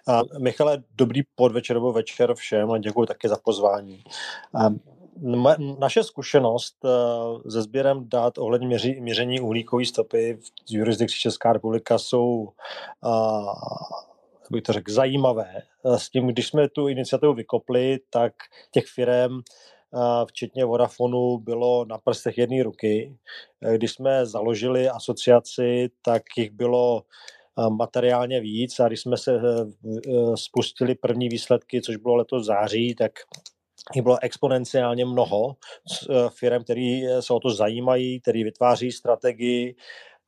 A 0.08 0.20
Michale, 0.38 0.82
dobrý 0.94 1.22
podvečer 1.34 1.76
nebo 1.76 1.92
večer 1.92 2.34
všem 2.34 2.70
a 2.70 2.78
děkuji 2.78 3.06
také 3.06 3.28
za 3.28 3.36
pozvání. 3.44 4.04
A 4.54 4.68
naše 5.78 6.04
zkušenost 6.04 6.76
uh, 6.84 7.42
se 7.50 7.62
sběrem 7.62 8.08
dát 8.08 8.38
ohledně 8.38 8.78
měření 9.00 9.40
uhlíkové 9.40 9.84
stopy 9.84 10.38
v 10.68 10.72
jurisdikci 10.72 11.18
Česká 11.18 11.52
republika 11.52 11.98
jsou 11.98 12.48
uh, 13.04 13.54
bych 14.50 14.62
to 14.62 14.72
řekl, 14.72 14.92
zajímavé. 14.92 15.62
S 15.84 16.10
tím, 16.10 16.26
když 16.26 16.48
jsme 16.48 16.68
tu 16.68 16.88
iniciativu 16.88 17.34
vykopli, 17.34 17.98
tak 18.10 18.32
těch 18.70 18.86
firm 18.86 19.40
včetně 20.26 20.64
Vodafonu, 20.64 21.38
bylo 21.38 21.84
na 21.84 21.98
prstech 21.98 22.38
jedné 22.38 22.62
ruky. 22.62 23.16
Když 23.76 23.92
jsme 23.92 24.26
založili 24.26 24.88
asociaci, 24.88 25.88
tak 26.02 26.22
jich 26.36 26.50
bylo 26.50 27.02
materiálně 27.68 28.40
víc 28.40 28.80
a 28.80 28.88
když 28.88 29.00
jsme 29.00 29.16
se 29.16 29.34
e, 29.34 29.40
e, 29.40 30.36
spustili 30.36 30.94
první 30.94 31.28
výsledky, 31.28 31.82
což 31.82 31.96
bylo 31.96 32.16
letos 32.16 32.46
září, 32.46 32.94
tak 32.94 33.12
jich 33.94 34.02
bylo 34.02 34.18
exponenciálně 34.22 35.04
mnoho 35.04 35.56
e, 36.10 36.14
firm, 36.38 36.64
které 36.64 37.02
se 37.20 37.32
o 37.32 37.40
to 37.40 37.50
zajímají, 37.50 38.20
které 38.20 38.44
vytváří 38.44 38.92
strategii 38.92 39.74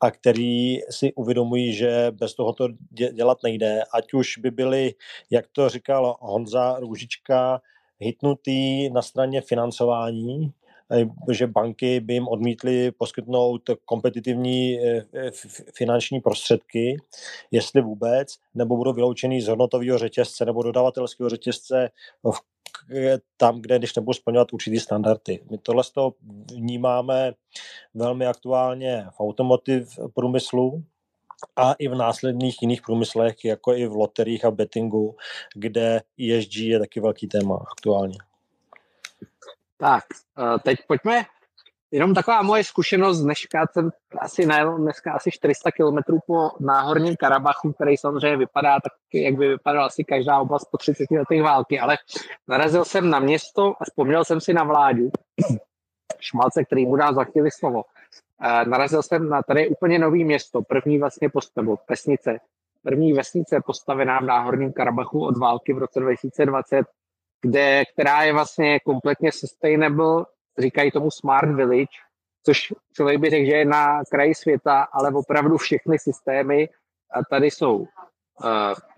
a 0.00 0.10
který 0.10 0.78
si 0.90 1.12
uvědomují, 1.12 1.74
že 1.74 2.06
bez 2.10 2.34
toho 2.34 2.52
to 2.52 2.68
dělat 3.12 3.38
nejde. 3.42 3.82
Ať 3.94 4.14
už 4.14 4.38
by 4.38 4.50
byly, 4.50 4.94
jak 5.30 5.44
to 5.52 5.68
říkal 5.68 6.16
Honza 6.20 6.76
Růžička, 6.78 7.60
hitnutý 7.98 8.90
na 8.90 9.02
straně 9.02 9.40
financování, 9.40 10.44
eh, 10.44 10.61
že 11.30 11.46
banky 11.46 12.00
by 12.00 12.14
jim 12.14 12.28
odmítly 12.28 12.90
poskytnout 12.90 13.62
kompetitivní 13.84 14.80
eh, 14.80 15.04
finanční 15.74 16.20
prostředky, 16.20 16.96
jestli 17.50 17.82
vůbec, 17.82 18.36
nebo 18.54 18.76
budou 18.76 18.92
vyloučený 18.92 19.40
z 19.40 19.48
hodnotového 19.48 19.98
řetězce 19.98 20.44
nebo 20.44 20.62
dodavatelského 20.62 21.28
řetězce 21.28 21.90
tam, 23.36 23.60
kde 23.60 23.78
když 23.78 23.94
nebudou 23.94 24.12
splňovat 24.12 24.52
určitý 24.52 24.80
standardy. 24.80 25.40
My 25.50 25.58
tohle 25.58 25.84
z 25.84 25.90
toho 25.90 26.14
vnímáme 26.54 27.32
velmi 27.94 28.26
aktuálně 28.26 29.06
v 29.10 29.20
automotiv 29.20 29.98
průmyslu, 30.14 30.82
a 31.56 31.72
i 31.72 31.88
v 31.88 31.94
následných 31.94 32.62
jiných 32.62 32.82
průmyslech, 32.82 33.44
jako 33.44 33.74
i 33.74 33.86
v 33.86 33.92
loteriích 33.92 34.44
a 34.44 34.50
bettingu, 34.50 35.16
kde 35.54 36.02
ESG 36.18 36.56
je 36.56 36.78
taky 36.78 37.00
velký 37.00 37.26
téma 37.28 37.64
aktuálně. 37.70 38.18
Tak, 39.82 40.04
eh, 40.38 40.58
teď 40.58 40.78
pojďme. 40.88 41.22
Jenom 41.90 42.14
taková 42.14 42.42
moje 42.42 42.64
zkušenost 42.64 43.20
dneška, 43.20 43.66
jsem 43.72 43.90
asi 44.18 44.46
najel 44.46 44.78
dneska 44.78 45.12
asi 45.12 45.30
400 45.30 45.70
km 45.70 45.98
po 46.26 46.50
náhorním 46.60 47.16
Karabachu, 47.16 47.72
který 47.72 47.96
samozřejmě 47.96 48.36
vypadá 48.36 48.80
tak, 48.80 48.92
jak 49.14 49.34
by 49.34 49.48
vypadala 49.48 49.86
asi 49.86 50.04
každá 50.04 50.38
oblast 50.38 50.64
po 50.70 50.78
30 50.78 51.10
letech 51.10 51.42
války, 51.42 51.80
ale 51.80 51.98
narazil 52.48 52.84
jsem 52.84 53.10
na 53.10 53.18
město 53.18 53.74
a 53.80 53.84
vzpomněl 53.84 54.24
jsem 54.24 54.40
si 54.40 54.54
na 54.54 54.64
vládu, 54.64 55.10
Šmalce, 56.20 56.64
který 56.64 56.86
mu 56.86 56.96
dá 56.96 57.12
za 57.12 57.24
chvíli 57.24 57.50
slovo. 57.50 57.82
E, 58.42 58.64
narazil 58.64 59.02
jsem 59.02 59.28
na 59.28 59.42
tady 59.42 59.68
úplně 59.68 59.98
nový 59.98 60.24
město, 60.24 60.62
první 60.62 60.98
vlastně 60.98 61.28
postavu, 61.28 61.78
vesnice, 61.88 62.40
první 62.82 63.12
vesnice 63.12 63.60
postavená 63.66 64.20
v 64.20 64.24
Náhorním 64.24 64.72
Karabachu 64.72 65.26
od 65.26 65.38
války 65.38 65.72
v 65.72 65.78
roce 65.78 66.00
2020, 66.00 66.86
kde, 67.42 67.84
která 67.92 68.22
je 68.22 68.32
vlastně 68.32 68.80
kompletně 68.80 69.32
sustainable, 69.32 70.24
říkají 70.58 70.90
tomu 70.90 71.10
Smart 71.10 71.48
Village, 71.48 71.96
což 72.46 72.72
člověk 72.96 73.20
by 73.20 73.30
řekl, 73.30 73.46
že 73.46 73.56
je 73.56 73.64
na 73.64 74.02
kraji 74.10 74.34
světa, 74.34 74.82
ale 74.92 75.10
opravdu 75.10 75.56
všechny 75.56 75.98
systémy 75.98 76.68
tady 77.30 77.50
jsou. 77.50 77.86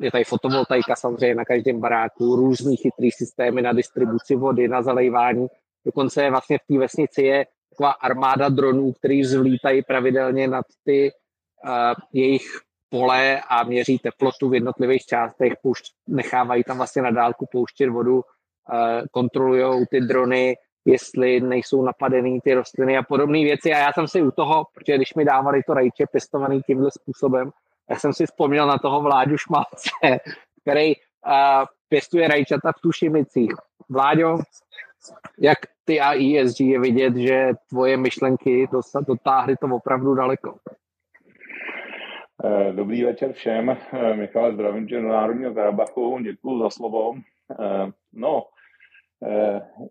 Je 0.00 0.10
tady 0.10 0.24
fotovoltaika 0.24 0.96
samozřejmě 0.96 1.34
na 1.34 1.44
každém 1.44 1.80
baráku, 1.80 2.36
různý 2.36 2.76
chytrý 2.76 3.10
systémy 3.10 3.62
na 3.62 3.72
distribuci 3.72 4.36
vody, 4.36 4.68
na 4.68 4.82
zalejvání. 4.82 5.46
Dokonce 5.86 6.30
vlastně 6.30 6.58
v 6.58 6.66
té 6.66 6.78
vesnici 6.78 7.22
je 7.22 7.46
taková 7.70 7.90
armáda 7.90 8.48
dronů, 8.48 8.92
který 8.92 9.20
vzvlítají 9.20 9.82
pravidelně 9.82 10.48
nad 10.48 10.66
ty 10.84 11.12
jejich 12.12 12.46
pole 12.88 13.40
a 13.48 13.64
měří 13.64 13.98
teplotu 13.98 14.48
v 14.48 14.54
jednotlivých 14.54 15.04
částech, 15.04 15.52
poušť, 15.62 15.94
nechávají 16.08 16.64
tam 16.64 16.76
vlastně 16.76 17.02
na 17.02 17.10
dálku 17.10 17.46
pouštět 17.52 17.88
vodu, 17.88 18.22
kontrolují 19.10 19.86
ty 19.90 20.00
drony, 20.00 20.56
jestli 20.84 21.40
nejsou 21.40 21.82
napadený 21.82 22.40
ty 22.40 22.54
rostliny 22.54 22.98
a 22.98 23.02
podobné 23.02 23.38
věci. 23.38 23.72
A 23.72 23.78
já 23.78 23.92
jsem 23.92 24.08
si 24.08 24.22
u 24.22 24.30
toho, 24.30 24.66
protože 24.74 24.96
když 24.96 25.14
mi 25.14 25.24
dávali 25.24 25.62
to 25.62 25.74
rajče 25.74 26.06
pestovaný 26.12 26.62
tímhle 26.62 26.90
způsobem, 26.90 27.50
já 27.90 27.96
jsem 27.96 28.12
si 28.12 28.26
vzpomněl 28.26 28.66
na 28.66 28.78
toho 28.78 29.02
Vláďu 29.02 29.36
Šmalce, 29.36 29.90
který 30.62 30.96
uh, 30.96 31.32
pěstuje 31.88 32.28
rajčata 32.28 32.72
v 32.72 32.80
Tušimicích. 32.80 33.52
Vláďo, 33.88 34.38
jak 35.38 35.58
ty 35.84 36.00
a 36.00 36.12
ESG 36.14 36.60
je 36.60 36.80
vidět, 36.80 37.16
že 37.16 37.50
tvoje 37.68 37.96
myšlenky 37.96 38.68
dotáhly 39.06 39.56
to 39.56 39.66
opravdu 39.66 40.14
daleko. 40.14 40.56
Eh, 42.44 42.72
dobrý 42.72 43.04
večer 43.04 43.32
všem. 43.32 43.70
Eh, 43.92 44.14
Michal, 44.14 44.52
zdravím 44.52 44.86
tě 44.86 45.00
do 45.00 45.08
Národního 45.08 45.54
Karabachu. 45.54 46.18
Děkuji 46.22 46.58
za 46.58 46.70
slovo. 46.70 47.14
No, 48.12 48.42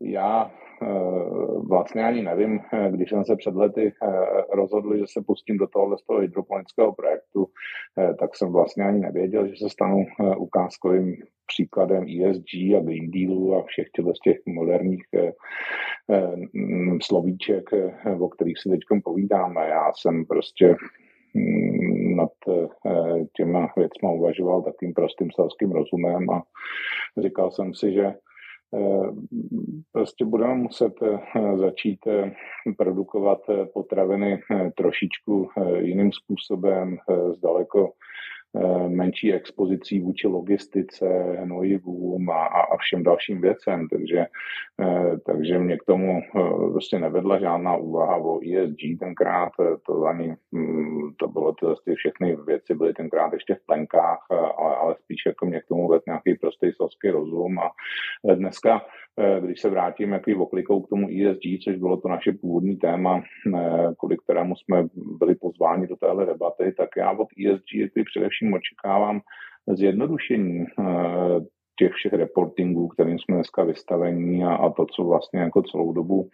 já 0.02 0.52
Eh, 0.84 1.60
vlastně 1.70 2.04
ani 2.04 2.22
nevím, 2.22 2.60
eh, 2.74 2.92
když 2.92 3.10
jsem 3.10 3.26
se 3.26 3.36
před 3.36 3.56
lety 3.56 3.94
eh, 4.04 4.08
rozhodl, 4.56 4.98
že 4.98 5.04
se 5.08 5.22
pustím 5.28 5.58
do 5.58 5.68
tohohle 5.68 5.98
z 5.98 6.04
toho 6.04 6.20
hydroponického 6.20 6.94
projektu, 6.94 7.48
tak 8.20 8.36
jsem 8.36 8.52
vlastně 8.52 8.84
ani 8.84 9.00
nevěděl, 9.00 9.48
že 9.48 9.54
se 9.58 9.70
stanu 9.70 10.06
ukázkovým 10.38 11.16
příkladem 11.48 12.04
ESG 12.04 12.54
a 12.78 12.80
Green 12.80 13.12
Dealu 13.12 13.56
a 13.56 13.64
všech 13.64 13.88
těch, 13.96 14.06
těch 14.24 14.38
moderních 14.48 15.04
slovíček, 17.02 17.64
o 18.20 18.30
kterých 18.30 18.60
si 18.60 18.70
teď 18.70 18.80
povídáme. 19.04 19.68
Já 19.68 19.92
jsem 19.96 20.26
prostě 20.26 20.76
mm, 21.34 22.16
nad 22.16 22.32
těma 23.36 23.68
věcma 23.78 24.12
uvažoval 24.12 24.62
takým 24.62 24.94
prostým 24.94 25.32
selským 25.36 25.72
rozumem 25.72 26.30
a 26.30 26.44
říkal 27.18 27.52
jsem 27.52 27.74
si, 27.74 27.94
že 27.94 28.04
Eh, 28.06 28.14
prostě 29.92 30.26
budeme 30.26 30.56
muset 30.56 30.94
eh, 31.04 31.58
začít 31.58 32.00
eh, 32.08 32.32
produkovat 32.78 33.40
potraviny 33.74 34.42
trošičku 34.78 35.50
jiným 35.80 36.12
způsobem, 36.12 36.98
s 37.34 37.40
daleko 37.40 37.90
Eh, 37.90 38.13
menší 38.88 39.34
expozicí 39.34 40.00
vůči 40.00 40.28
logistice, 40.28 41.06
hnojivům 41.40 42.30
a, 42.30 42.46
a 42.46 42.78
všem 42.78 43.04
dalším 43.04 43.42
věcem, 43.42 43.88
takže, 43.88 44.26
eh, 44.82 45.18
takže 45.26 45.60
mě 45.60 45.78
k 45.78 45.84
tomu 45.84 46.22
prostě 46.72 47.00
nevedla 47.00 47.40
žádná 47.40 47.76
úvaha 47.76 48.16
o 48.18 48.40
ESG 48.42 49.00
tenkrát, 49.00 49.52
to 49.86 50.04
ani, 50.06 50.36
hm, 50.56 51.14
to 51.18 51.28
bylo 51.28 51.54
to, 51.54 51.76
ty 51.86 51.96
všechny 51.96 52.38
věci 52.46 52.76
byly 52.76 52.94
tenkrát 52.94 53.34
ještě 53.34 53.56
v 53.56 53.66
plenkách, 53.66 54.20
ale, 54.58 54.76
ale 54.76 54.96
spíš 55.04 55.22
jako 55.26 55.46
mě 55.46 55.62
k 55.62 55.68
tomu 55.68 55.88
vedl 55.88 56.04
nějaký 56.08 56.36
prostý 56.36 56.72
selský 56.72 57.10
rozum. 57.10 57.60
A 57.60 57.72
dneska 58.36 58.82
když 59.40 59.62
se 59.62 59.70
vrátím 59.70 60.12
jaký 60.12 60.36
oklikou 60.36 60.82
k 60.82 60.90
tomu 60.90 61.08
ESG, 61.10 61.64
což 61.64 61.76
bylo 61.76 61.98
to 61.98 62.08
naše 62.08 62.32
původní 62.32 62.76
téma, 62.78 63.24
kvůli 64.00 64.18
kterému 64.18 64.56
jsme 64.56 64.88
byli 64.96 65.36
pozváni 65.36 65.88
do 65.88 65.96
téhle 65.96 66.26
debaty, 66.26 66.74
tak 66.78 66.90
já 66.98 67.12
od 67.12 67.28
ESG 67.46 68.04
především 68.06 68.43
očekávám 68.54 69.22
zjednodušení 69.68 70.66
eh, 70.80 71.40
těch 71.80 71.92
všech 71.92 72.14
reportingů, 72.14 72.88
kterým 72.88 73.20
jsme 73.20 73.36
dneska 73.36 73.64
vystavení 73.64 74.44
a, 74.44 74.56
a 74.56 74.70
to, 74.70 74.86
co 74.86 75.04
vlastně 75.04 75.40
jako 75.40 75.62
celou 75.62 75.94
dobu 75.94 76.30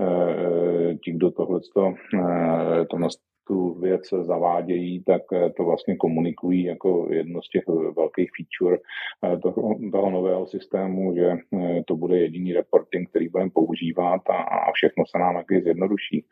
e, 0.00 0.94
ti, 0.94 1.12
kdo 1.12 1.30
tohle 1.30 1.60
e, 1.60 2.84
to 2.84 2.98
tu 3.46 3.74
věc 3.74 4.02
zavádějí, 4.10 5.04
tak 5.04 5.22
eh, 5.32 5.50
to 5.50 5.64
vlastně 5.64 5.96
komunikují 5.96 6.64
jako 6.64 7.08
jedno 7.10 7.42
z 7.42 7.48
těch 7.48 7.64
velkých 7.96 8.30
feature 8.36 8.78
eh, 9.24 9.38
toho, 9.38 9.78
toho 9.92 10.10
nového 10.10 10.46
systému, 10.46 11.14
že 11.14 11.26
eh, 11.26 11.82
to 11.86 11.96
bude 11.96 12.18
jediný 12.18 12.52
reporting, 12.52 13.10
který 13.10 13.28
budeme 13.28 13.50
používat 13.50 14.20
a, 14.30 14.36
a 14.36 14.72
všechno 14.72 15.04
se 15.06 15.18
nám 15.18 15.34
taky 15.34 15.62
zjednoduší. 15.62 16.24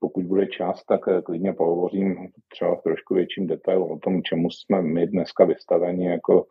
Pokud 0.00 0.24
bude 0.24 0.46
čas, 0.46 0.84
tak 0.84 1.00
klidně 1.24 1.52
pohovořím 1.52 2.16
třeba 2.48 2.76
v 2.76 2.82
trošku 2.82 3.14
větším 3.14 3.46
detailu 3.46 3.92
o 3.92 3.98
tom, 3.98 4.22
čemu 4.22 4.50
jsme 4.50 4.82
my 4.82 5.06
dneska 5.06 5.44
vystaveni 5.44 6.06
jako 6.06 6.46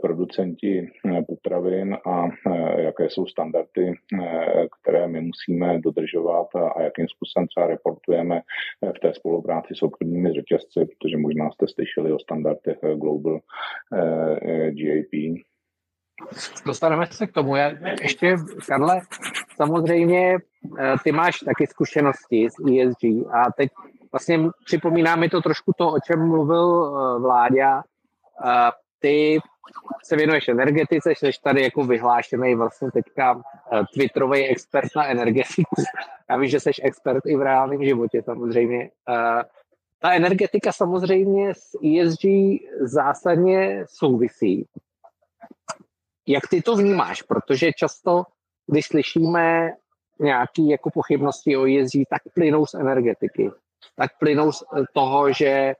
producenti 0.00 0.86
potravin 1.26 1.96
a 2.06 2.28
jaké 2.76 3.10
jsou 3.10 3.26
standardy, 3.26 3.92
které 4.80 5.08
my 5.08 5.20
musíme 5.20 5.78
dodržovat 5.78 6.46
a, 6.54 6.68
a 6.68 6.82
jakým 6.82 7.08
způsobem 7.08 7.46
třeba 7.48 7.66
reportujeme 7.66 8.40
v 8.96 9.00
té 9.00 9.14
spolupráci 9.14 9.43
spolupráci 9.44 9.74
s 9.74 9.82
obchodními 9.82 10.32
řetězci, 10.32 10.80
protože 10.86 11.16
možná 11.16 11.50
jste 11.50 11.66
slyšeli 11.68 12.12
o 12.12 12.18
standardech 12.18 12.78
eh, 12.82 12.94
Global 12.96 13.40
eh, 13.92 14.38
eh, 14.42 14.70
GAP. 14.70 15.44
Dostaneme 16.66 17.06
se 17.06 17.26
k 17.26 17.32
tomu. 17.32 17.56
Já 17.56 17.72
ještě, 18.02 18.36
Karle, 18.68 19.00
samozřejmě 19.56 20.38
ty 21.04 21.12
máš 21.12 21.38
taky 21.38 21.66
zkušenosti 21.66 22.48
s 22.50 22.54
ESG 22.54 23.04
a 23.32 23.52
teď 23.56 23.70
vlastně 24.12 24.38
připomíná 24.64 25.16
mi 25.16 25.28
to 25.28 25.40
trošku 25.40 25.72
to, 25.78 25.88
o 25.88 26.00
čem 26.06 26.28
mluvil 26.28 26.90
Vláďa. 27.20 27.82
Ty 28.98 29.38
se 30.04 30.16
věnuješ 30.16 30.48
energetice, 30.48 31.10
jsi 31.10 31.30
tady 31.44 31.62
jako 31.62 31.84
vyhlášený 31.84 32.54
vlastně 32.54 32.90
teďka 32.90 33.42
Twitterový 33.94 34.46
expert 34.46 34.88
na 34.96 35.06
energetiku. 35.06 35.74
Já 36.30 36.36
vím, 36.36 36.48
že 36.48 36.60
jsi 36.60 36.70
expert 36.82 37.26
i 37.26 37.36
v 37.36 37.42
reálném 37.42 37.84
životě 37.84 38.22
samozřejmě. 38.22 38.90
Ta 39.98 40.12
energetika 40.12 40.72
samozřejmě 40.72 41.54
s 41.54 41.78
ESG 41.84 42.24
zásadně 42.80 43.84
souvisí. 43.88 44.68
Jak 46.26 46.48
ty 46.50 46.62
to 46.62 46.76
vnímáš? 46.76 47.22
Protože 47.22 47.72
často, 47.72 48.24
když 48.66 48.86
slyšíme 48.86 49.72
nějaké 50.20 50.62
jako 50.62 50.90
pochybnosti 50.90 51.56
o 51.56 51.66
ESG, 51.66 51.96
tak 52.10 52.22
plynou 52.34 52.66
z 52.66 52.74
energetiky. 52.74 53.50
Tak 53.96 54.18
plynou 54.18 54.52
z 54.52 54.62
toho, 54.92 55.32
že 55.32 55.46
eh, 55.46 55.74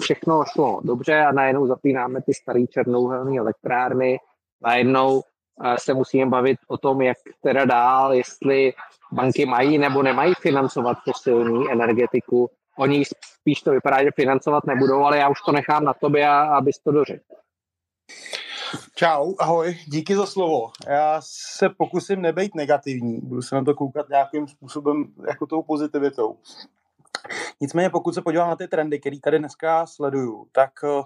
všechno 0.00 0.44
šlo 0.52 0.80
dobře 0.84 1.20
a 1.20 1.32
najednou 1.32 1.66
zapínáme 1.66 2.22
ty 2.22 2.34
staré 2.34 2.66
černouhelné 2.66 3.38
elektrárny, 3.38 4.18
najednou 4.60 5.22
eh, 5.22 5.37
se 5.78 5.94
musíme 5.94 6.30
bavit 6.30 6.58
o 6.68 6.78
tom, 6.78 7.02
jak 7.02 7.16
teda 7.42 7.64
dál, 7.64 8.14
jestli 8.14 8.72
banky 9.12 9.46
mají 9.46 9.78
nebo 9.78 10.02
nemají 10.02 10.34
financovat 10.34 10.98
fosilní 11.04 11.72
energetiku. 11.72 12.50
Oni 12.78 13.04
spíš 13.24 13.62
to 13.62 13.70
vypadá, 13.70 14.02
že 14.02 14.10
financovat 14.16 14.66
nebudou, 14.66 15.04
ale 15.04 15.18
já 15.18 15.28
už 15.28 15.38
to 15.46 15.52
nechám 15.52 15.84
na 15.84 15.94
tobě, 15.94 16.28
abys 16.28 16.78
to 16.78 16.92
dořekl. 16.92 17.34
Čau, 18.94 19.34
ahoj, 19.38 19.78
díky 19.86 20.16
za 20.16 20.26
slovo. 20.26 20.70
Já 20.86 21.20
se 21.24 21.68
pokusím 21.68 22.22
nebejt 22.22 22.54
negativní, 22.54 23.20
budu 23.22 23.42
se 23.42 23.54
na 23.54 23.64
to 23.64 23.74
koukat 23.74 24.08
nějakým 24.08 24.48
způsobem 24.48 25.04
jako 25.28 25.46
tou 25.46 25.62
pozitivitou. 25.62 26.36
Nicméně 27.60 27.90
pokud 27.90 28.14
se 28.14 28.22
podívám 28.22 28.48
na 28.48 28.56
ty 28.56 28.68
trendy, 28.68 28.98
které 28.98 29.16
tady 29.22 29.38
dneska 29.38 29.86
sleduju, 29.86 30.46
tak 30.52 30.70
eh, 30.84 31.02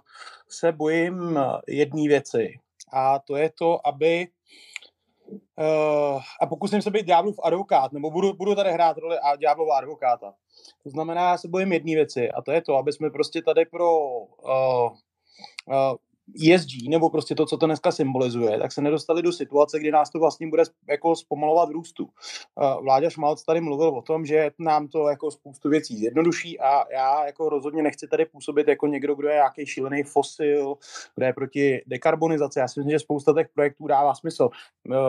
se 0.48 0.72
bojím 0.72 1.38
eh, 1.38 1.42
jedné 1.68 2.08
věci. 2.08 2.58
A 2.92 3.18
to 3.18 3.36
je 3.36 3.50
to, 3.58 3.86
aby 3.86 4.28
Uh, 5.58 6.22
a 6.40 6.46
pokusím 6.48 6.82
se 6.82 6.90
být 6.90 7.06
ďáblův 7.06 7.40
advokát, 7.42 7.92
nebo 7.92 8.10
budu, 8.10 8.32
budu 8.32 8.54
tady 8.54 8.72
hrát 8.72 8.98
roli 8.98 9.16
ďáblova 9.40 9.78
advokáta. 9.78 10.34
To 10.82 10.90
znamená, 10.90 11.30
já 11.30 11.38
se 11.38 11.48
bojím 11.48 11.72
jedné 11.72 11.94
věci, 11.94 12.30
a 12.30 12.42
to 12.42 12.52
je 12.52 12.62
to, 12.62 12.76
aby 12.76 12.92
jsme 12.92 13.10
prostě 13.10 13.42
tady 13.42 13.64
pro 13.64 13.98
uh, 13.98 14.92
uh, 15.66 15.96
ESG, 16.52 16.88
nebo 16.88 17.10
prostě 17.10 17.34
to, 17.34 17.46
co 17.46 17.56
to 17.56 17.66
dneska 17.66 17.92
symbolizuje, 17.92 18.58
tak 18.58 18.72
se 18.72 18.82
nedostali 18.82 19.22
do 19.22 19.32
situace, 19.32 19.78
kdy 19.78 19.90
nás 19.90 20.10
to 20.10 20.18
vlastně 20.18 20.46
bude 20.46 20.62
jako 20.88 21.16
zpomalovat 21.16 21.68
v 21.68 21.72
růstu. 21.72 22.08
Vláďa 22.82 23.10
Šmalc 23.10 23.44
tady 23.44 23.60
mluvil 23.60 23.88
o 23.88 24.02
tom, 24.02 24.26
že 24.26 24.50
nám 24.58 24.88
to 24.88 25.08
jako 25.08 25.30
spoustu 25.30 25.68
věcí 25.68 25.96
zjednoduší 25.96 26.60
a 26.60 26.92
já 26.92 27.26
jako 27.26 27.48
rozhodně 27.48 27.82
nechci 27.82 28.08
tady 28.08 28.24
působit 28.24 28.68
jako 28.68 28.86
někdo, 28.86 29.14
kdo 29.14 29.28
je 29.28 29.34
nějaký 29.34 29.66
šílený 29.66 30.02
fosil, 30.02 30.74
kdo 31.16 31.26
je 31.26 31.32
proti 31.32 31.82
dekarbonizaci. 31.86 32.58
Já 32.58 32.68
si 32.68 32.80
myslím, 32.80 32.90
že 32.90 32.98
spousta 32.98 33.34
těch 33.34 33.48
projektů 33.54 33.86
dává 33.86 34.14
smysl. 34.14 34.48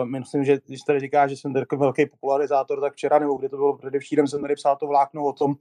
Myslím, 0.04 0.44
že 0.44 0.58
když 0.66 0.80
tady 0.80 1.00
říká, 1.00 1.28
že 1.28 1.36
jsem 1.36 1.52
takový 1.52 1.80
velký 1.80 2.06
popularizátor, 2.06 2.80
tak 2.80 2.92
včera 2.92 3.18
nebo 3.18 3.34
kde 3.34 3.48
to 3.48 3.56
bylo 3.56 3.76
předevčírem, 3.76 4.28
jsem 4.28 4.40
tady 4.40 4.54
psal 4.54 4.76
to 4.76 4.86
vlákno 4.86 5.24
o 5.24 5.32
tom, 5.32 5.54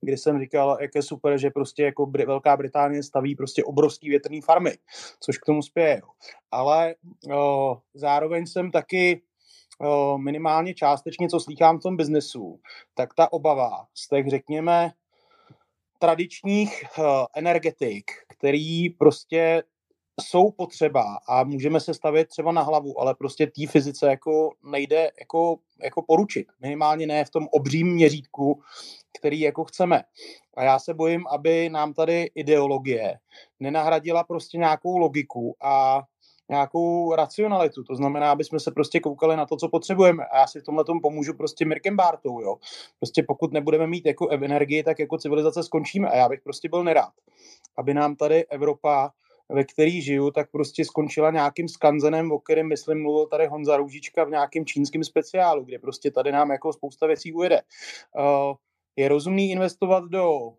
kdy 0.00 0.16
jsem 0.16 0.40
říkal, 0.40 0.78
jak 0.80 0.94
je 0.94 1.02
super, 1.02 1.38
že 1.38 1.50
prostě 1.50 1.82
jako 1.82 2.06
Velká 2.26 2.56
Británie 2.56 3.02
staví 3.02 3.36
prostě 3.36 3.64
obrovský 3.64 4.08
větrný 4.08 4.40
farmy 4.40 4.72
což 5.20 5.38
k 5.38 5.46
tomu 5.46 5.62
spěje. 5.62 6.02
Ale 6.50 6.94
o, 7.34 7.78
zároveň 7.94 8.46
jsem 8.46 8.70
taky 8.70 9.22
o, 9.80 10.18
minimálně 10.18 10.74
částečně, 10.74 11.28
co 11.28 11.40
slýchám 11.40 11.78
v 11.78 11.82
tom 11.82 11.96
biznesu, 11.96 12.60
tak 12.94 13.14
ta 13.14 13.32
obava 13.32 13.86
z 13.94 14.08
těch, 14.08 14.28
řekněme, 14.28 14.92
tradičních 15.98 16.84
energetik, 17.36 18.10
který 18.28 18.90
prostě 18.90 19.62
jsou 20.20 20.50
potřeba 20.50 21.18
a 21.28 21.44
můžeme 21.44 21.80
se 21.80 21.94
stavět 21.94 22.28
třeba 22.28 22.52
na 22.52 22.62
hlavu, 22.62 23.00
ale 23.00 23.14
prostě 23.14 23.46
té 23.46 23.66
fyzice 23.66 24.06
jako 24.06 24.50
nejde 24.70 25.10
jako, 25.20 25.56
jako 25.82 26.02
poručit. 26.02 26.46
Minimálně 26.60 27.06
ne 27.06 27.24
v 27.24 27.30
tom 27.30 27.48
obřím 27.52 27.88
měřítku, 27.88 28.62
který 29.18 29.40
jako 29.40 29.64
chceme. 29.64 30.02
A 30.56 30.62
já 30.62 30.78
se 30.78 30.94
bojím, 30.94 31.26
aby 31.26 31.68
nám 31.68 31.94
tady 31.94 32.30
ideologie 32.34 33.18
nenahradila 33.60 34.24
prostě 34.24 34.58
nějakou 34.58 34.98
logiku 34.98 35.56
a 35.62 36.02
nějakou 36.48 37.14
racionalitu. 37.14 37.84
To 37.84 37.96
znamená, 37.96 38.32
aby 38.32 38.44
jsme 38.44 38.60
se 38.60 38.70
prostě 38.70 39.00
koukali 39.00 39.36
na 39.36 39.46
to, 39.46 39.56
co 39.56 39.68
potřebujeme. 39.68 40.24
A 40.24 40.38
já 40.38 40.46
si 40.46 40.60
v 40.60 40.64
tomhle 40.64 40.84
tomu 40.84 41.00
pomůžu 41.00 41.34
prostě 41.34 41.64
Mirkem 41.64 41.96
Bartou, 41.96 42.40
jo. 42.40 42.56
Prostě 43.00 43.22
pokud 43.22 43.52
nebudeme 43.52 43.86
mít 43.86 44.06
jako 44.06 44.28
energii, 44.30 44.82
tak 44.82 44.98
jako 44.98 45.18
civilizace 45.18 45.62
skončíme. 45.62 46.08
A 46.08 46.16
já 46.16 46.28
bych 46.28 46.40
prostě 46.40 46.68
byl 46.68 46.84
nerád, 46.84 47.12
aby 47.76 47.94
nám 47.94 48.16
tady 48.16 48.46
Evropa 48.46 49.10
ve 49.48 49.64
který 49.64 50.02
žiju, 50.02 50.30
tak 50.30 50.50
prostě 50.50 50.84
skončila 50.84 51.30
nějakým 51.30 51.68
skanzenem, 51.68 52.32
o 52.32 52.38
kterém, 52.38 52.68
myslím, 52.68 53.02
mluvil 53.02 53.26
tady 53.26 53.46
Honza 53.46 53.76
Růžička 53.76 54.24
v 54.24 54.30
nějakém 54.30 54.66
čínském 54.66 55.04
speciálu, 55.04 55.64
kde 55.64 55.78
prostě 55.78 56.10
tady 56.10 56.32
nám 56.32 56.50
jako 56.50 56.72
spousta 56.72 57.06
věcí 57.06 57.32
ujede. 57.32 57.62
Uh, 58.18 58.54
je 58.96 59.08
rozumný 59.08 59.50
investovat 59.50 60.04
do 60.04 60.32
uh, 60.38 60.54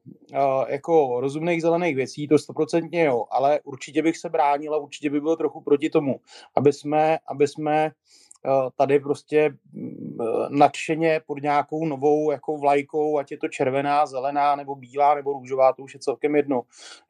jako 0.68 1.22
rozumných 1.22 1.62
zelených 1.62 1.96
věcí, 1.96 2.28
to 2.28 2.40
stoprocentně 2.40 3.04
jo, 3.04 3.26
ale 3.32 3.60
určitě 3.64 4.02
bych 4.02 4.18
se 4.18 4.30
bránil 4.30 4.74
a 4.74 4.78
určitě 4.78 5.10
by 5.10 5.22
byl 5.22 5.36
trochu 5.36 5.62
proti 5.62 5.90
tomu, 5.90 6.20
aby 6.56 6.74
jsme, 6.74 7.18
aby 7.28 7.48
jsme 7.48 7.92
Eh, 7.92 8.27
tady 8.76 9.00
prostě 9.00 9.58
mm, 9.74 10.18
eh, 10.22 10.26
nadšeně 10.50 11.22
pod 11.26 11.42
nějakou 11.42 11.86
novou 11.86 12.32
jako 12.32 12.58
vlajkou, 12.58 13.18
ať 13.18 13.32
je 13.32 13.38
to 13.38 13.48
červená, 13.48 14.06
zelená, 14.06 14.56
nebo 14.56 14.76
bílá, 14.76 15.16
nebo 15.16 15.34
růžová, 15.34 15.74
to 15.74 15.84
už 15.84 15.94
je 15.94 16.00
celkem 16.00 16.36
jedno. 16.36 16.62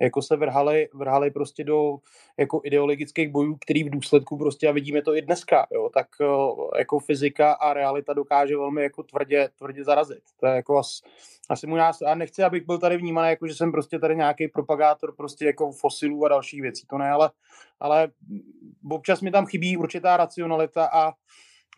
Jako 0.02 0.22
se 0.22 0.36
vrhali, 0.36 0.90
vrhali 0.94 1.32
prostě 1.32 1.64
do 1.64 1.98
jako 2.38 2.62
ideologických 2.64 3.30
bojů, 3.30 3.56
který 3.56 3.84
v 3.84 3.90
důsledku 3.90 4.38
prostě, 4.38 4.68
a 4.68 4.72
vidíme 4.72 5.02
to 5.02 5.16
i 5.16 5.22
dneska, 5.22 5.68
jo, 5.72 5.90
tak 5.94 6.08
eh, 6.22 6.80
jako 6.80 7.00
fyzika 7.00 7.52
a 7.52 7.74
realita 7.74 8.14
dokáže 8.14 8.58
velmi 8.58 8.84
jako 8.84 9.04
tvrdě, 9.04 9.50
tvrdě 9.58 9.84
zarazit. 9.84 10.24
To 10.40 10.48
je 10.48 10.56
jako 10.56 10.78
as, 10.78 11.02
asi 11.50 11.68
nás, 11.68 12.02
a 12.02 12.16
nechci, 12.16 12.44
abych 12.44 12.66
byl 12.66 12.78
tady 12.78 12.98
vnímaný, 12.98 13.30
jako 13.30 13.48
že 13.48 13.56
jsem 13.56 13.72
prostě 13.72 14.00
tady 14.00 14.16
nějaký 14.16 14.48
propagátor 14.48 15.16
prostě 15.16 15.46
jako 15.46 15.72
fosilů 15.72 16.26
a 16.26 16.30
dalších 16.30 16.62
věcí, 16.62 16.88
to 16.90 16.98
ne, 16.98 17.12
ale, 17.12 17.32
ale 17.80 18.12
občas 18.92 19.22
mi 19.22 19.32
tam 19.32 19.46
chybí 19.46 19.78
určitá 19.78 20.18
racionalita 20.18 20.90
a 20.94 21.14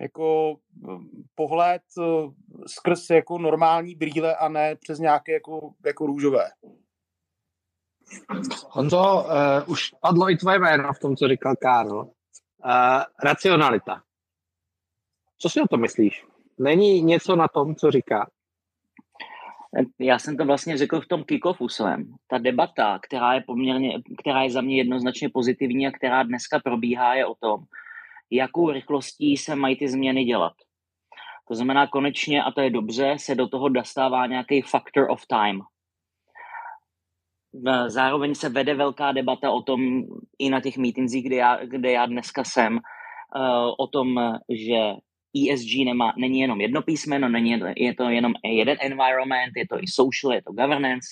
jako 0.02 0.56
pohled 1.36 1.82
eh, 2.00 2.04
skrz 2.68 3.10
jako 3.10 3.38
normální 3.38 3.96
brýle 3.96 4.36
a 4.36 4.50
ne 4.50 4.76
přes 4.76 5.00
nějaké 5.00 5.32
jako, 5.32 5.74
jako 5.86 6.06
růžové. 6.06 6.50
Honzo, 8.70 9.26
uh, 9.26 9.72
už 9.72 9.92
padlo 10.02 10.30
i 10.30 10.38
tvoje 10.38 10.60
jméno 10.60 10.94
v 10.94 11.00
tom, 11.00 11.16
co 11.16 11.28
říkal 11.28 11.56
Karl. 11.62 12.00
Uh, 12.00 12.12
racionalita. 13.24 14.02
Co 15.38 15.50
si 15.50 15.62
o 15.62 15.68
to 15.68 15.78
myslíš? 15.78 16.26
Není 16.58 17.02
něco 17.02 17.36
na 17.36 17.48
tom, 17.48 17.76
co 17.76 17.92
říká? 17.92 18.30
Já 20.00 20.20
jsem 20.20 20.38
to 20.38 20.46
vlastně 20.46 20.78
řekl 20.78 21.02
v 21.02 21.08
tom 21.08 21.22
kick-offu 21.22 21.68
svém. 21.68 22.14
Ta 22.28 22.38
debata, 22.38 23.00
která 23.00 23.34
je, 23.34 23.42
poměrně, 23.42 23.94
která 24.22 24.44
je 24.44 24.52
za 24.52 24.62
mě 24.62 24.78
jednoznačně 24.78 25.30
pozitivní 25.30 25.88
a 25.88 25.92
která 25.92 26.24
dneska 26.24 26.60
probíhá, 26.60 27.16
je 27.16 27.26
o 27.26 27.36
tom, 27.36 27.64
jakou 28.32 28.72
rychlostí 28.72 29.38
se 29.38 29.56
mají 29.56 29.76
ty 29.76 29.90
změny 29.90 30.24
dělat. 30.24 30.54
To 31.48 31.56
znamená 31.56 31.88
konečně, 31.88 32.44
a 32.44 32.52
to 32.52 32.62
je 32.62 32.70
dobře, 32.70 33.16
se 33.20 33.36
do 33.36 33.48
toho 33.48 33.70
dostává 33.70 34.28
nějaký 34.28 34.62
factor 34.62 35.12
of 35.12 35.28
time. 35.28 35.62
Zároveň 37.88 38.36
se 38.36 38.50
vede 38.50 38.74
velká 38.76 39.12
debata 39.12 39.52
o 39.52 39.62
tom 39.62 39.82
i 40.40 40.50
na 40.50 40.62
těch 40.62 40.78
meetingsích, 40.78 41.26
kde 41.26 41.36
já, 41.36 41.66
kde 41.66 41.92
já 41.92 42.06
dneska 42.06 42.44
jsem, 42.44 42.78
eh, 42.78 43.74
o 43.80 43.88
tom, 43.88 44.08
že 44.50 44.94
ESG 45.36 45.86
nemá, 45.86 46.14
není 46.18 46.40
jenom 46.40 46.62
jedno 46.62 46.82
písmeno, 46.82 47.30
není, 47.30 47.60
je 47.76 47.96
to 47.96 48.10
jenom 48.10 48.34
jeden 48.44 48.78
environment, 48.82 49.54
je 49.58 49.68
to 49.68 49.84
i 49.84 49.88
social, 49.88 50.34
je 50.34 50.42
to 50.42 50.52
governance. 50.52 51.08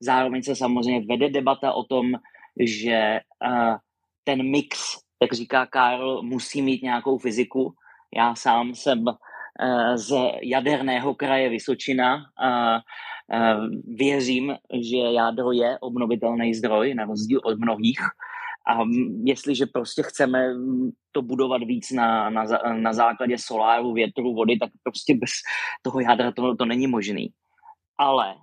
Zároveň 0.00 0.42
se 0.42 0.56
samozřejmě 0.56 1.06
vede 1.08 1.28
debata 1.30 1.72
o 1.72 1.84
tom, 1.84 2.12
že 2.60 3.20
uh, 3.46 3.76
ten 4.24 4.50
mix, 4.50 4.98
jak 5.22 5.32
říká 5.32 5.66
Karl, 5.66 6.22
musí 6.22 6.62
mít 6.62 6.82
nějakou 6.82 7.18
fyziku. 7.18 7.74
Já 8.16 8.34
sám 8.34 8.74
jsem 8.74 9.04
uh, 9.06 9.14
z 9.94 10.14
jaderného 10.42 11.14
kraje 11.14 11.48
Vysočina 11.48 12.26
a 12.38 12.74
uh, 12.74 13.66
věřím, 13.96 14.56
že 14.80 14.96
jádro 14.96 15.52
je 15.52 15.78
obnovitelný 15.78 16.54
zdroj, 16.54 16.94
na 16.94 17.04
rozdíl 17.04 17.40
od 17.44 17.58
mnohých. 17.58 18.00
A 18.66 18.78
jestliže 19.24 19.66
prostě 19.66 20.02
chceme 20.02 20.54
to 21.12 21.22
budovat 21.22 21.62
víc 21.62 21.90
na, 21.90 22.30
na, 22.30 22.44
na 22.76 22.92
základě 22.92 23.38
soláru, 23.38 23.92
větru, 23.92 24.34
vody, 24.34 24.58
tak 24.58 24.70
prostě 24.82 25.14
bez 25.14 25.30
toho 25.82 26.00
jádra 26.00 26.32
to, 26.32 26.56
to 26.56 26.64
není 26.64 26.86
možný. 26.86 27.28
Ale, 27.98 28.34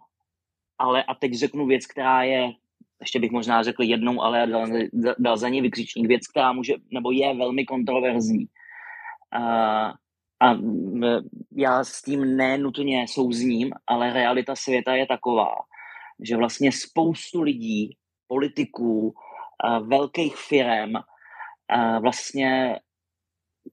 ale, 0.77 1.03
a 1.03 1.15
teď 1.15 1.33
řeknu 1.33 1.65
věc, 1.65 1.85
která 1.85 2.23
je, 2.23 2.51
ještě 2.99 3.19
bych 3.19 3.31
možná 3.31 3.63
řekl 3.63 3.83
jednou, 3.83 4.21
ale 4.21 4.47
dal, 4.47 4.67
dal 5.19 5.37
za 5.37 5.49
ní 5.49 5.61
vykřičník, 5.61 6.07
věc, 6.07 6.27
která 6.27 6.53
může, 6.53 6.73
nebo 6.91 7.11
je 7.11 7.35
velmi 7.35 7.65
kontroverzní. 7.65 8.45
A, 9.31 9.93
a 10.41 10.57
já 11.55 11.83
s 11.83 12.01
tím 12.01 12.37
nenutně 12.37 13.05
souzním, 13.07 13.71
ale 13.87 14.13
realita 14.13 14.55
světa 14.55 14.95
je 14.95 15.07
taková, 15.07 15.55
že 16.23 16.37
vlastně 16.37 16.71
spoustu 16.71 17.41
lidí, 17.41 17.97
politiků, 18.27 19.13
velkých 19.83 20.35
firm 20.35 20.93
vlastně 22.01 22.79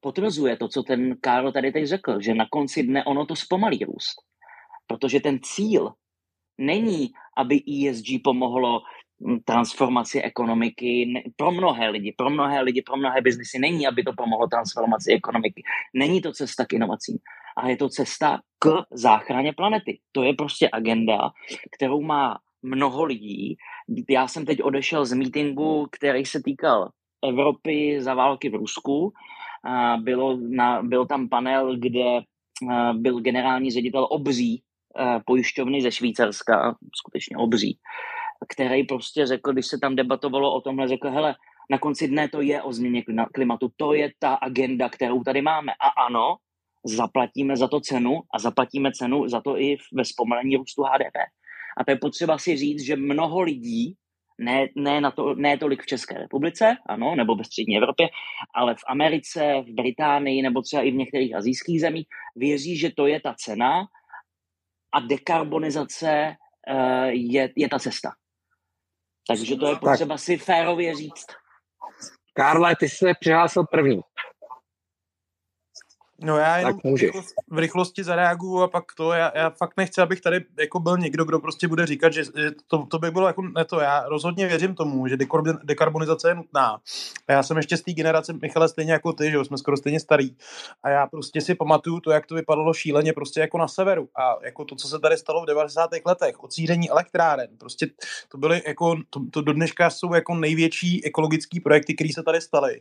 potvrzuje 0.00 0.56
to, 0.56 0.68
co 0.68 0.82
ten 0.82 1.16
Karl 1.20 1.52
tady 1.52 1.72
teď 1.72 1.86
řekl, 1.86 2.20
že 2.20 2.34
na 2.34 2.46
konci 2.50 2.82
dne 2.82 3.04
ono 3.04 3.26
to 3.26 3.36
zpomalí 3.36 3.84
růst. 3.84 4.14
Protože 4.86 5.20
ten 5.20 5.38
cíl 5.42 5.92
není, 6.58 7.10
aby 7.36 7.56
ESG 7.56 8.06
pomohlo 8.24 8.80
hm, 9.26 9.38
transformaci 9.44 10.22
ekonomiky 10.22 11.22
pro 11.36 11.52
mnohé 11.52 11.88
lidi, 11.88 12.14
pro 12.16 12.30
mnohé 12.30 12.60
lidi, 12.60 12.82
pro 12.82 12.96
mnohé 12.96 13.20
biznesy. 13.20 13.58
Není, 13.58 13.86
aby 13.86 14.02
to 14.02 14.12
pomohlo 14.16 14.46
transformaci 14.46 15.12
ekonomiky. 15.12 15.62
Není 15.94 16.20
to 16.20 16.32
cesta 16.32 16.66
k 16.66 16.72
inovacím, 16.72 17.18
ale 17.56 17.70
je 17.70 17.76
to 17.76 17.88
cesta 17.88 18.40
k 18.58 18.68
záchraně 18.90 19.52
planety. 19.52 19.98
To 20.12 20.22
je 20.22 20.34
prostě 20.34 20.68
agenda, 20.72 21.30
kterou 21.76 22.02
má 22.02 22.38
mnoho 22.66 23.04
lidí. 23.04 23.56
Já 24.10 24.28
jsem 24.28 24.44
teď 24.44 24.62
odešel 24.62 25.04
z 25.04 25.12
meetingu, 25.12 25.86
který 25.92 26.26
se 26.26 26.42
týkal 26.42 26.90
Evropy 27.28 27.96
za 28.00 28.14
války 28.14 28.50
v 28.50 28.54
Rusku. 28.54 29.12
Bylo, 30.00 30.36
na, 30.36 30.82
byl 30.82 31.06
tam 31.06 31.28
panel, 31.28 31.76
kde 31.76 32.20
byl 32.92 33.20
generální 33.20 33.70
ředitel 33.70 34.06
obří 34.10 34.62
pojišťovny 35.26 35.82
ze 35.82 35.92
Švýcarska, 35.92 36.76
skutečně 36.94 37.36
obří, 37.36 37.78
který 38.48 38.84
prostě 38.84 39.26
řekl, 39.26 39.52
když 39.52 39.66
se 39.66 39.78
tam 39.78 39.96
debatovalo 39.96 40.54
o 40.54 40.60
tomhle, 40.60 40.88
řekl, 40.88 41.10
hele, 41.10 41.34
na 41.70 41.78
konci 41.78 42.08
dne 42.08 42.28
to 42.28 42.40
je 42.40 42.62
o 42.62 42.72
změně 42.72 43.04
klimatu, 43.34 43.70
to 43.76 43.94
je 43.94 44.12
ta 44.18 44.34
agenda, 44.34 44.88
kterou 44.88 45.24
tady 45.24 45.42
máme. 45.42 45.72
A 45.72 46.06
ano, 46.06 46.36
zaplatíme 46.84 47.56
za 47.56 47.68
to 47.68 47.80
cenu 47.80 48.20
a 48.34 48.38
zaplatíme 48.38 48.92
cenu 48.92 49.28
za 49.28 49.40
to 49.40 49.60
i 49.60 49.76
ve 49.92 50.04
zpomalení 50.04 50.56
růstu 50.56 50.82
HDP. 50.82 51.16
A 51.76 51.84
to 51.84 51.90
je 51.90 51.96
potřeba 51.96 52.38
si 52.38 52.56
říct, 52.56 52.80
že 52.80 52.96
mnoho 52.96 53.40
lidí, 53.40 53.94
ne, 54.38 54.68
ne, 54.76 55.00
na 55.00 55.10
to, 55.10 55.34
ne 55.34 55.58
tolik 55.58 55.82
v 55.82 55.86
České 55.86 56.18
republice, 56.18 56.76
ano, 56.86 57.14
nebo 57.14 57.34
ve 57.34 57.44
střední 57.44 57.76
Evropě, 57.76 58.08
ale 58.54 58.74
v 58.74 58.84
Americe, 58.88 59.64
v 59.66 59.74
Británii 59.74 60.42
nebo 60.42 60.62
třeba 60.62 60.82
i 60.82 60.90
v 60.90 60.94
některých 60.94 61.34
azijských 61.34 61.80
zemích, 61.80 62.06
věří, 62.36 62.76
že 62.76 62.90
to 62.96 63.06
je 63.06 63.20
ta 63.20 63.34
cena 63.38 63.86
a 64.92 65.00
dekarbonizace 65.00 66.36
uh, 66.70 67.08
je, 67.08 67.52
je 67.56 67.68
ta 67.68 67.78
cesta. 67.78 68.10
Takže 69.28 69.56
to 69.56 69.66
je 69.66 69.76
potřeba 69.76 70.14
tak. 70.14 70.20
si 70.20 70.36
férově 70.36 70.94
říct. 70.94 71.26
Karle, 72.34 72.76
ty 72.76 72.88
jsi 72.88 72.96
se 72.96 73.12
přihlásil 73.20 73.64
první. 73.64 74.00
No 76.20 76.36
já 76.36 76.58
jenom 76.58 76.78
v 77.50 77.58
rychlosti 77.58 78.04
zareaguju 78.04 78.62
a 78.62 78.68
pak 78.68 78.84
to, 78.96 79.12
já, 79.12 79.32
já 79.34 79.50
fakt 79.50 79.76
nechci, 79.76 80.00
abych 80.00 80.20
tady 80.20 80.44
jako 80.58 80.80
byl 80.80 80.98
někdo, 80.98 81.24
kdo 81.24 81.38
prostě 81.38 81.68
bude 81.68 81.86
říkat, 81.86 82.12
že, 82.12 82.24
že 82.24 82.50
to, 82.66 82.86
to 82.86 82.98
by 82.98 83.10
bylo 83.10 83.26
jako 83.26 83.42
ne 83.42 83.64
to, 83.64 83.80
já 83.80 84.04
rozhodně 84.08 84.46
věřím 84.46 84.74
tomu, 84.74 85.08
že 85.08 85.16
dekarbonizace 85.64 86.28
je 86.28 86.34
nutná. 86.34 86.80
A 87.28 87.32
já 87.32 87.42
jsem 87.42 87.56
ještě 87.56 87.76
z 87.76 87.82
té 87.82 87.92
generace, 87.92 88.32
Michale, 88.32 88.68
stejně 88.68 88.92
jako 88.92 89.12
ty, 89.12 89.30
že 89.30 89.44
jsme 89.44 89.58
skoro 89.58 89.76
stejně 89.76 90.00
starý. 90.00 90.36
A 90.82 90.88
já 90.88 91.06
prostě 91.06 91.40
si 91.40 91.54
pamatuju 91.54 92.00
to, 92.00 92.10
jak 92.10 92.26
to 92.26 92.34
vypadalo 92.34 92.74
šíleně 92.74 93.12
prostě 93.12 93.40
jako 93.40 93.58
na 93.58 93.68
severu. 93.68 94.08
A 94.16 94.36
jako 94.44 94.64
to, 94.64 94.76
co 94.76 94.88
se 94.88 94.98
tady 94.98 95.16
stalo 95.16 95.42
v 95.42 95.46
90. 95.46 95.90
letech, 96.06 96.44
odsíření 96.44 96.90
elektráren, 96.90 97.48
prostě 97.58 97.86
to 98.28 98.38
byly 98.38 98.62
jako, 98.66 98.96
to, 99.10 99.20
to 99.30 99.42
do 99.42 99.52
dneška 99.52 99.90
jsou 99.90 100.14
jako 100.14 100.34
největší 100.34 101.04
ekologické 101.04 101.60
projekty, 101.60 101.94
které 101.94 102.10
se 102.14 102.22
tady 102.22 102.40
staly. 102.40 102.80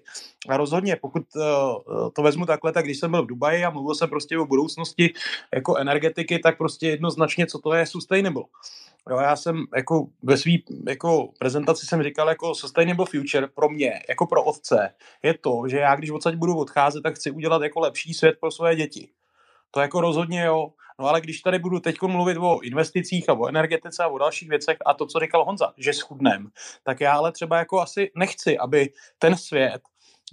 A 0.49 0.57
rozhodně, 0.57 0.95
pokud 0.95 1.23
uh, 1.35 2.09
to 2.13 2.21
vezmu 2.21 2.45
takhle, 2.45 2.71
tak 2.71 2.85
když 2.85 2.99
jsem 2.99 3.11
byl 3.11 3.24
v 3.25 3.27
Dubaji 3.27 3.65
a 3.65 3.69
mluvil 3.69 3.95
jsem 3.95 4.09
prostě 4.09 4.37
o 4.37 4.45
budoucnosti 4.45 5.13
jako 5.53 5.77
energetiky, 5.77 6.39
tak 6.39 6.57
prostě 6.57 6.87
jednoznačně, 6.87 7.47
co 7.47 7.59
to 7.59 7.73
je 7.73 7.85
sustainable. 7.85 8.43
Jo, 9.09 9.17
já 9.17 9.35
jsem 9.35 9.65
jako 9.75 10.07
ve 10.23 10.37
své 10.37 10.51
jako 10.87 11.29
prezentaci 11.39 11.85
jsem 11.85 12.03
říkal 12.03 12.29
jako 12.29 12.55
sustainable 12.55 13.05
future 13.05 13.47
pro 13.47 13.69
mě, 13.69 14.01
jako 14.09 14.27
pro 14.27 14.43
otce, 14.43 14.93
je 15.23 15.33
to, 15.33 15.63
že 15.67 15.77
já 15.77 15.95
když 15.95 16.09
odsaď 16.09 16.35
budu 16.35 16.57
odcházet, 16.57 17.01
tak 17.01 17.15
chci 17.15 17.31
udělat 17.31 17.61
jako 17.61 17.79
lepší 17.79 18.13
svět 18.13 18.37
pro 18.39 18.51
své 18.51 18.75
děti. 18.75 19.09
To 19.71 19.81
jako 19.81 20.01
rozhodně 20.01 20.43
jo. 20.45 20.69
No 20.99 21.07
ale 21.07 21.21
když 21.21 21.41
tady 21.41 21.59
budu 21.59 21.79
teď 21.79 21.95
mluvit 22.01 22.37
o 22.37 22.59
investicích 22.59 23.29
a 23.29 23.33
o 23.33 23.47
energetice 23.47 24.03
a 24.03 24.07
o 24.07 24.17
dalších 24.17 24.49
věcech 24.49 24.77
a 24.85 24.93
to, 24.93 25.05
co 25.05 25.19
říkal 25.19 25.45
Honza, 25.45 25.73
že 25.77 25.93
schudnem, 25.93 26.49
tak 26.83 27.01
já 27.01 27.13
ale 27.13 27.31
třeba 27.31 27.57
jako 27.57 27.79
asi 27.79 28.11
nechci, 28.15 28.57
aby 28.57 28.89
ten 29.19 29.37
svět 29.37 29.81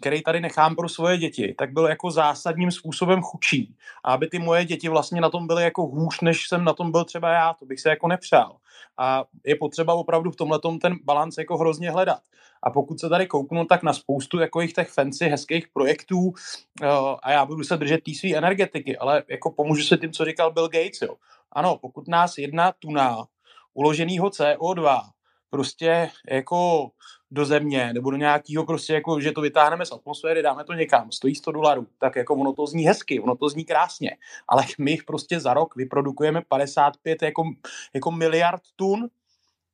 který 0.00 0.22
tady 0.22 0.40
nechám 0.40 0.76
pro 0.76 0.88
svoje 0.88 1.18
děti, 1.18 1.54
tak 1.58 1.72
byl 1.72 1.86
jako 1.86 2.10
zásadním 2.10 2.70
způsobem 2.70 3.22
chudší. 3.22 3.76
A 4.04 4.12
aby 4.12 4.28
ty 4.28 4.38
moje 4.38 4.64
děti 4.64 4.88
vlastně 4.88 5.20
na 5.20 5.30
tom 5.30 5.46
byly 5.46 5.62
jako 5.62 5.82
hůř, 5.82 6.20
než 6.20 6.48
jsem 6.48 6.64
na 6.64 6.72
tom 6.72 6.90
byl 6.90 7.04
třeba 7.04 7.32
já, 7.32 7.54
to 7.54 7.66
bych 7.66 7.80
se 7.80 7.88
jako 7.88 8.08
nepřál. 8.08 8.56
A 8.98 9.24
je 9.46 9.56
potřeba 9.56 9.94
opravdu 9.94 10.30
v 10.30 10.36
tomhle 10.36 10.58
ten 10.80 10.96
balans 11.04 11.38
jako 11.38 11.58
hrozně 11.58 11.90
hledat. 11.90 12.20
A 12.62 12.70
pokud 12.70 13.00
se 13.00 13.08
tady 13.08 13.26
kouknu, 13.26 13.64
tak 13.64 13.82
na 13.82 13.92
spoustu 13.92 14.38
jako 14.38 14.60
jich 14.60 14.72
těch 14.72 14.88
fancy, 14.88 15.28
hezkých 15.28 15.68
projektů 15.68 16.18
uh, 16.18 16.34
a 17.22 17.30
já 17.32 17.46
budu 17.46 17.64
se 17.64 17.76
držet 17.76 18.04
té 18.04 18.14
své 18.14 18.34
energetiky, 18.34 18.96
ale 18.96 19.22
jako 19.28 19.50
pomůžu 19.50 19.82
se 19.82 19.96
tím, 19.96 20.12
co 20.12 20.24
říkal 20.24 20.52
Bill 20.52 20.68
Gates, 20.68 21.02
jo. 21.02 21.14
Ano, 21.52 21.78
pokud 21.80 22.08
nás 22.08 22.38
jedna 22.38 22.72
tuna 22.78 23.24
uloženého 23.74 24.28
CO2 24.28 25.02
prostě 25.52 26.10
jako 26.30 26.90
do 27.32 27.44
země 27.44 27.92
nebo 27.92 28.10
do 28.10 28.16
nějakého 28.16 28.66
prostě 28.66 28.94
jako, 28.94 29.20
že 29.20 29.32
to 29.32 29.40
vytáhneme 29.40 29.86
z 29.86 29.92
atmosféry, 29.92 30.42
dáme 30.42 30.64
to 30.64 30.72
někam, 30.72 31.12
stojí 31.12 31.34
100 31.34 31.52
dolarů, 31.52 31.86
tak 31.98 32.16
jako 32.16 32.34
ono 32.34 32.52
to 32.52 32.66
zní 32.66 32.84
hezky, 32.84 33.20
ono 33.20 33.36
to 33.36 33.48
zní 33.48 33.64
krásně, 33.64 34.16
ale 34.48 34.64
my 34.78 34.90
jich 34.90 35.04
prostě 35.04 35.40
za 35.40 35.54
rok 35.54 35.76
vyprodukujeme 35.76 36.42
55 36.48 37.22
jako, 37.22 37.42
jako 37.94 38.10
miliard 38.10 38.62
tun 38.76 39.08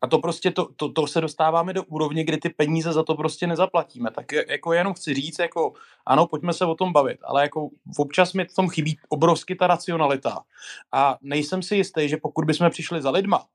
a 0.01 0.07
to 0.07 0.18
prostě, 0.18 0.51
to, 0.51 0.68
to, 0.77 0.92
to, 0.92 1.07
se 1.07 1.21
dostáváme 1.21 1.73
do 1.73 1.85
úrovně, 1.85 2.25
kdy 2.25 2.37
ty 2.37 2.49
peníze 2.49 2.92
za 2.92 3.03
to 3.03 3.14
prostě 3.14 3.47
nezaplatíme. 3.47 4.11
Tak 4.11 4.33
jako 4.33 4.73
jenom 4.73 4.94
chci 4.94 5.14
říct, 5.14 5.38
jako 5.38 5.73
ano, 6.07 6.27
pojďme 6.27 6.53
se 6.53 6.64
o 6.64 6.75
tom 6.75 6.92
bavit, 6.92 7.18
ale 7.25 7.42
jako 7.42 7.68
občas 7.99 8.33
mi 8.33 8.44
v 8.44 8.55
tom 8.55 8.68
chybí 8.68 8.99
obrovsky 9.09 9.55
ta 9.55 9.66
racionalita. 9.66 10.38
A 10.92 11.18
nejsem 11.23 11.62
si 11.62 11.77
jistý, 11.77 12.09
že 12.09 12.16
pokud 12.16 12.44
bychom 12.44 12.71
přišli 12.71 13.03
za 13.03 13.11
lidma, 13.11 13.47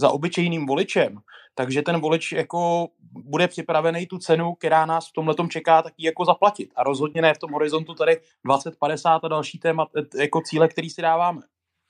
za 0.00 0.10
obyčejným 0.10 0.66
voličem, 0.66 1.18
takže 1.54 1.82
ten 1.82 2.00
volič 2.00 2.32
jako 2.32 2.88
bude 3.00 3.48
připravený 3.48 4.06
tu 4.06 4.18
cenu, 4.18 4.54
která 4.54 4.86
nás 4.86 5.08
v 5.08 5.12
tomhle 5.12 5.34
čeká, 5.48 5.82
taky 5.82 6.06
jako 6.06 6.24
zaplatit. 6.24 6.72
A 6.76 6.82
rozhodně 6.82 7.22
ne 7.22 7.34
v 7.34 7.38
tom 7.38 7.52
horizontu 7.52 7.94
tady 7.94 8.20
20, 8.44 8.78
50 8.78 9.24
a 9.24 9.28
další 9.28 9.58
témat, 9.58 9.88
jako 10.18 10.40
cíle, 10.40 10.68
který 10.68 10.90
si 10.90 11.02
dáváme. 11.02 11.40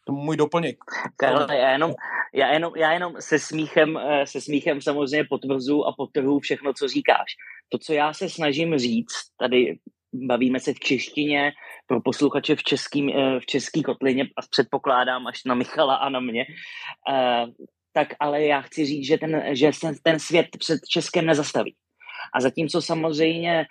To 0.06 0.12
můj 0.12 0.36
doplněk. 0.36 0.76
Karle, 1.16 1.58
já 1.58 1.70
jenom, 1.70 1.94
já 2.34 2.52
jenom, 2.52 2.72
já 2.76 2.92
jenom 2.92 3.12
se 3.20 3.38
smíchem, 3.38 3.96
eh, 3.96 4.26
se 4.26 4.40
smíchem 4.40 4.80
samozřejmě 4.80 5.24
potvrzu 5.28 5.84
a 5.84 5.92
potrhu 5.92 6.40
všechno, 6.40 6.72
co 6.72 6.88
říkáš. 6.88 7.30
To, 7.68 7.78
co 7.78 7.92
já 7.92 8.12
se 8.12 8.28
snažím 8.28 8.78
říct, 8.78 9.14
tady 9.38 9.78
bavíme 10.14 10.60
se 10.60 10.72
v 10.72 10.78
češtině, 10.78 11.52
pro 11.86 12.00
posluchače 12.00 12.56
v, 12.56 12.62
českým, 12.62 13.08
eh, 13.08 13.40
v 13.40 13.46
český 13.46 13.82
kotlině 13.82 14.24
a 14.24 14.40
předpokládám 14.50 15.26
až 15.26 15.44
na 15.44 15.54
Michala 15.54 15.94
a 15.94 16.08
na 16.08 16.20
mě, 16.20 16.46
eh, 17.12 17.46
tak 17.94 18.08
ale 18.20 18.44
já 18.44 18.60
chci 18.60 18.84
říct, 18.84 19.06
že 19.06 19.18
ten, 19.18 19.42
že 19.52 19.72
se 19.72 19.92
ten 20.02 20.18
svět 20.18 20.46
před 20.58 20.80
Českem 20.90 21.26
nezastaví. 21.26 21.74
A 22.34 22.40
zatímco 22.40 22.82
samozřejmě 22.82 23.66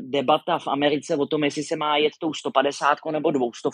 debata 0.00 0.58
v 0.58 0.66
Americe 0.66 1.16
o 1.16 1.26
tom, 1.26 1.44
jestli 1.44 1.62
se 1.62 1.76
má 1.76 1.96
jet 1.96 2.12
tou 2.20 2.34
150 2.34 2.98
nebo 3.12 3.30
200, 3.30 3.68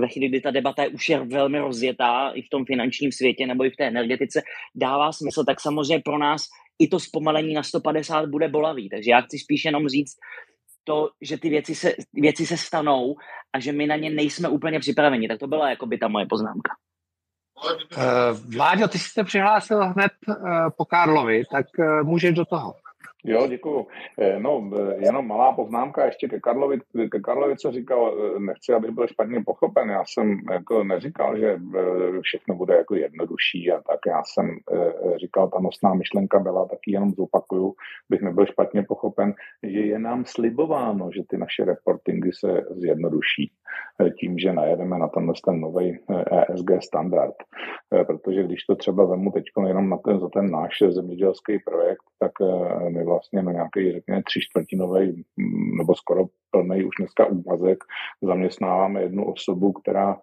ve 0.00 0.08
chvíli, 0.08 0.28
kdy 0.28 0.40
ta 0.40 0.50
debata 0.50 0.82
je 0.82 0.88
už 0.88 1.08
je 1.08 1.18
velmi 1.18 1.58
rozjetá 1.58 2.30
i 2.34 2.42
v 2.42 2.48
tom 2.48 2.64
finančním 2.64 3.12
světě 3.12 3.46
nebo 3.46 3.64
i 3.64 3.70
v 3.70 3.76
té 3.76 3.86
energetice, 3.86 4.42
dává 4.74 5.12
smysl, 5.12 5.44
tak 5.44 5.60
samozřejmě 5.60 6.02
pro 6.04 6.18
nás 6.18 6.42
i 6.78 6.88
to 6.88 7.00
zpomalení 7.00 7.54
na 7.54 7.62
150 7.62 8.28
bude 8.28 8.48
bolavý. 8.48 8.88
Takže 8.88 9.10
já 9.10 9.20
chci 9.20 9.38
spíš 9.38 9.64
jenom 9.64 9.88
říct 9.88 10.16
to, 10.84 11.10
že 11.20 11.38
ty 11.38 11.48
věci 11.48 11.74
se, 11.74 11.94
věci 12.12 12.46
se 12.46 12.56
stanou 12.56 13.14
a 13.52 13.60
že 13.60 13.72
my 13.72 13.86
na 13.86 13.96
ně 13.96 14.10
nejsme 14.10 14.48
úplně 14.48 14.80
připraveni. 14.80 15.28
Tak 15.28 15.38
to 15.38 15.46
byla 15.46 15.70
jako 15.70 15.86
by 15.86 15.98
ta 15.98 16.08
moje 16.08 16.26
poznámka. 16.26 16.70
Uh, 17.96 18.02
Vláďo, 18.56 18.88
ty 18.88 18.98
jsi 18.98 19.10
se 19.10 19.24
přihlásil 19.24 19.84
hned 19.84 20.12
uh, 20.28 20.34
po 20.76 20.84
Karlovi, 20.84 21.44
tak 21.52 21.66
uh, 21.78 22.02
můžeš 22.02 22.34
do 22.34 22.44
toho. 22.44 22.74
Jo, 23.24 23.46
děkuju. 23.46 23.86
Eh, 24.18 24.40
no, 24.40 24.70
eh, 24.78 25.04
jenom 25.04 25.26
malá 25.26 25.52
poznámka 25.52 26.04
ještě 26.04 26.28
ke 26.28 26.40
Karlovi, 26.40 26.78
ke 27.10 27.20
Karlovi, 27.20 27.56
co 27.56 27.72
říkal, 27.72 28.14
eh, 28.14 28.40
nechci, 28.40 28.72
aby 28.72 28.90
byl 28.90 29.06
špatně 29.06 29.42
pochopen. 29.46 29.90
Já 29.90 30.04
jsem 30.04 30.40
jako 30.52 30.84
neříkal, 30.84 31.38
že 31.38 31.58
všechno 32.22 32.54
bude 32.54 32.74
jako 32.74 32.94
jednodušší 32.94 33.72
a 33.72 33.80
tak. 33.80 33.98
Já 34.06 34.22
jsem 34.24 34.58
říkal, 35.16 35.48
ta 35.48 35.60
nosná 35.60 35.94
myšlenka 35.94 36.38
byla, 36.38 36.68
taky 36.68 36.92
jenom 36.92 37.10
zopakuju, 37.10 37.74
bych 38.08 38.22
nebyl 38.22 38.46
špatně 38.46 38.82
pochopen, 38.82 39.34
že 39.62 39.80
je 39.80 39.98
nám 39.98 40.24
slibováno, 40.24 41.10
že 41.14 41.22
ty 41.28 41.38
naše 41.38 41.64
reportingy 41.64 42.32
se 42.32 42.64
zjednoduší 42.70 43.52
tím, 44.18 44.38
že 44.38 44.52
najedeme 44.52 44.98
na 44.98 45.08
tenhle 45.08 45.34
ten 45.44 45.60
nový 45.60 45.98
ESG 46.48 46.70
e 46.70 46.82
standard. 46.82 47.34
Protože 48.06 48.42
když 48.42 48.64
to 48.64 48.76
třeba 48.76 49.04
vemu 49.04 49.30
teď 49.30 49.44
jenom 49.66 49.88
na 49.88 49.96
ten, 49.96 50.20
za 50.20 50.28
ten 50.28 50.50
náš 50.50 50.78
zemědělský 50.88 51.58
projekt, 51.58 52.04
tak 52.18 52.32
my 52.88 53.04
vlastně 53.10 53.42
na 53.42 53.52
nějaký, 53.52 53.92
řekněme, 53.92 54.22
tři 54.22 54.40
čtvrtinový 54.40 55.24
mm, 55.36 55.76
nebo 55.78 55.94
skoro 55.94 56.24
plný 56.50 56.84
už 56.84 56.94
dneska 56.98 57.26
úvazek. 57.26 57.78
Zaměstnáváme 58.22 59.02
jednu 59.02 59.24
osobu, 59.24 59.72
která 59.72 60.16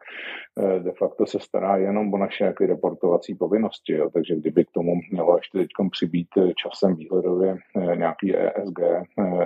eh, 0.60 0.80
de 0.80 0.92
facto 0.92 1.26
se 1.26 1.40
stará 1.40 1.78
jenom 1.78 2.14
o 2.14 2.18
naše 2.18 2.44
jaké 2.44 2.66
reportovací 2.66 3.36
povinnosti. 3.36 3.94
Jo. 3.94 4.10
Takže 4.14 4.36
kdyby 4.36 4.66
k 4.66 4.72
tomu 4.72 4.94
mělo 5.12 5.38
ještě 5.38 5.58
teď 5.58 5.68
přibít 5.92 6.28
eh, 6.38 6.54
časem 6.54 6.96
výhledově 6.96 7.56
eh, 7.56 7.96
nějaký 7.96 8.38
ESG, 8.38 8.80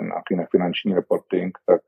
nějaký 0.01 0.35
nefinanční 0.35 0.93
reporting, 0.93 1.57
tak 1.65 1.81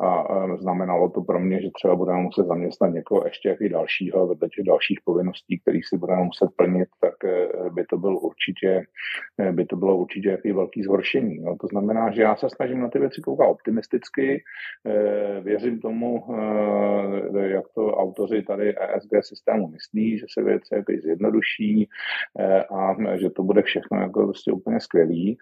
a 0.00 0.46
znamenalo 0.56 1.10
to 1.10 1.20
pro 1.20 1.40
mě, 1.40 1.62
že 1.62 1.68
třeba 1.74 1.96
budeme 1.96 2.22
muset 2.22 2.46
zaměstnat 2.46 2.88
někoho 2.88 3.24
ještě 3.24 3.48
jaký 3.48 3.68
dalšího 3.68 4.26
vedle 4.26 4.48
těch 4.48 4.64
dalších 4.64 4.98
povinností, 5.04 5.60
které 5.60 5.78
si 5.84 5.98
budeme 5.98 6.24
muset 6.24 6.48
plnit, 6.56 6.88
tak 7.00 7.14
by 7.74 7.84
to 7.84 7.98
byl 7.98 8.18
určitě, 8.18 8.84
by 9.52 9.64
to 9.66 9.76
bylo 9.76 9.96
určitě 9.96 10.35
jaký 10.36 10.52
velký 10.52 10.82
zhoršení. 10.82 11.36
Jo. 11.36 11.56
To 11.60 11.66
znamená, 11.66 12.10
že 12.10 12.22
já 12.22 12.36
se 12.36 12.50
snažím 12.50 12.80
na 12.80 12.88
ty 12.88 12.98
věci 12.98 13.20
koukat 13.20 13.48
optimisticky. 13.48 14.42
Eh, 14.86 15.40
věřím 15.40 15.80
tomu, 15.80 16.24
eh, 17.36 17.48
jak 17.48 17.64
to 17.74 17.94
autoři 17.94 18.42
tady 18.42 18.74
ESG 18.78 19.22
systému 19.22 19.68
myslí, 19.68 20.18
že 20.18 20.26
se 20.30 20.42
věci 20.42 20.74
jako 20.74 20.92
zjednoduší 21.02 21.88
eh, 22.38 22.64
a 22.64 22.96
že 23.16 23.30
to 23.30 23.42
bude 23.42 23.62
všechno 23.62 24.00
jako 24.00 24.24
prostě 24.24 24.52
úplně 24.52 24.80
skvělý. 24.80 25.38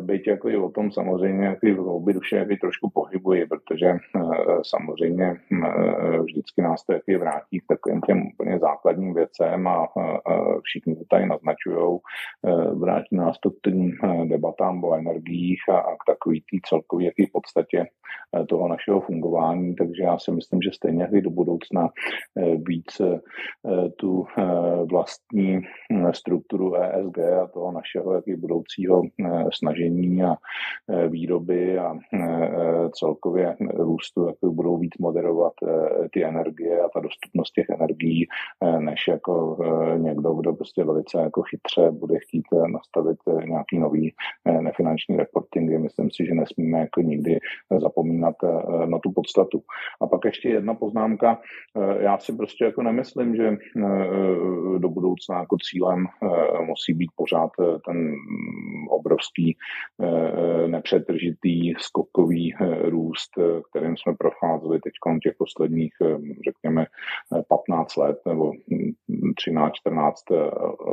Byť 0.00 0.28
jako 0.28 0.48
i 0.48 0.56
o 0.56 0.70
tom 0.70 0.92
samozřejmě 0.92 1.46
jaký 1.46 1.72
v 1.72 1.76
hloubi 1.76 2.12
duše 2.12 2.36
jaký 2.36 2.56
trošku 2.56 2.90
pohybuji, 2.90 3.46
protože 3.46 3.96
samozřejmě 4.62 5.36
vždycky 6.22 6.62
nás 6.62 6.84
to 6.84 6.92
jaký 6.92 7.16
vrátí 7.16 7.60
k 7.60 7.66
takovým 7.68 8.00
těm 8.00 8.26
úplně 8.26 8.58
základním 8.58 9.14
věcem 9.14 9.66
a 9.66 9.88
všichni 10.62 10.96
to 10.96 11.04
tady 11.10 11.26
naznačují. 11.26 11.98
Vrátí 12.74 13.16
nás 13.16 13.38
to 13.38 13.50
k 13.50 13.60
těm 13.60 13.92
debatám 14.28 14.84
o 14.84 14.94
energiích 14.94 15.60
a 15.68 15.80
k 15.82 16.04
takový 16.06 16.42
tý 16.50 16.60
celkový 16.64 17.04
jaký 17.04 17.26
podstatě 17.32 17.86
eh, 18.36 18.46
toho 18.46 18.68
našeho 18.68 19.00
fungování, 19.00 19.74
takže 19.74 20.02
já 20.02 20.18
si 20.18 20.30
myslím, 20.32 20.62
že 20.62 20.70
stejně 20.72 21.08
i 21.12 21.20
do 21.20 21.30
budoucna 21.30 21.88
eh, 21.88 22.56
víc 22.56 23.00
eh, 23.00 23.20
tu 23.96 24.26
vlastní 24.90 25.60
strukturu 26.12 26.74
ESG 26.74 27.18
a 27.18 27.46
toho 27.46 27.72
našeho 27.72 28.14
jaký 28.14 28.36
budoucího 28.36 29.02
snažení 29.52 30.22
a 30.22 30.34
výroby 31.08 31.78
a 31.78 31.94
celkově 32.92 33.56
růstu, 33.74 34.26
jak 34.26 34.36
budou 34.42 34.78
víc 34.78 34.98
moderovat 34.98 35.52
ty 36.12 36.24
energie 36.24 36.80
a 36.80 36.88
ta 36.94 37.00
dostupnost 37.00 37.52
těch 37.52 37.66
energií, 37.70 38.26
než 38.78 39.08
jako 39.08 39.58
někdo, 39.96 40.32
kdo 40.32 40.52
prostě 40.52 40.84
velice 40.84 41.20
jako 41.20 41.42
chytře 41.42 41.90
bude 41.90 42.18
chtít 42.18 42.44
nastavit 42.72 43.18
nějaký 43.44 43.78
nový 43.78 44.09
nefinanční 44.60 45.16
reporting. 45.16 45.70
Myslím 45.70 46.10
si, 46.10 46.26
že 46.26 46.34
nesmíme 46.34 46.78
jako 46.78 47.00
nikdy 47.00 47.38
zapomínat 47.78 48.34
eh, 48.44 48.86
na 48.86 48.98
tu 48.98 49.12
podstatu. 49.12 49.62
A 50.00 50.06
pak 50.06 50.24
ještě 50.24 50.48
jedna 50.48 50.74
poznámka. 50.74 51.40
Eh, 51.76 52.02
já 52.02 52.18
si 52.18 52.36
prostě 52.36 52.64
jako 52.64 52.82
nemyslím, 52.82 53.36
že 53.36 53.46
eh, 53.46 54.78
do 54.78 54.88
budoucna 54.88 55.38
jako 55.38 55.56
cílem 55.70 56.06
musí 56.64 56.92
být 56.94 57.10
pořád 57.16 57.50
ten 57.86 58.14
obrovský 58.88 59.56
nepřetržitý 60.66 61.74
skokový 61.78 62.54
růst, 62.82 63.30
kterým 63.70 63.96
jsme 63.96 64.14
procházeli 64.18 64.80
teď 64.80 64.92
těch 65.22 65.34
posledních, 65.38 65.92
řekněme, 66.44 66.86
15 67.48 67.96
let 67.96 68.18
nebo 68.26 68.52
13, 69.36 69.72
14, 69.72 70.22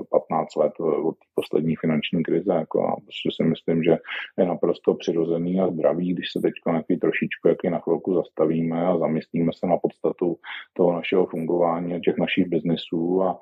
15 0.09 0.55
let 0.55 0.73
od 0.79 1.15
poslední 1.35 1.75
finanční 1.75 2.23
krize. 2.23 2.53
Jako 2.53 2.95
prostě 3.07 3.29
si 3.35 3.49
myslím, 3.49 3.83
že 3.83 3.97
je 4.37 4.45
naprosto 4.45 4.93
přirozený 4.93 5.59
a 5.59 5.71
zdravý, 5.71 6.13
když 6.13 6.31
se 6.31 6.39
teď 6.41 6.53
nějaký 6.67 6.97
trošičku, 6.97 7.47
jaký 7.47 7.69
na 7.69 7.79
chvilku 7.79 8.13
zastavíme 8.13 8.85
a 8.85 8.97
zamyslíme 8.97 9.51
se 9.53 9.67
na 9.67 9.77
podstatu 9.77 10.37
toho 10.73 10.93
našeho 10.93 11.25
fungování 11.25 11.95
a 11.95 11.99
těch 11.99 12.17
našich 12.17 12.47
biznesů 12.47 13.21
a, 13.23 13.39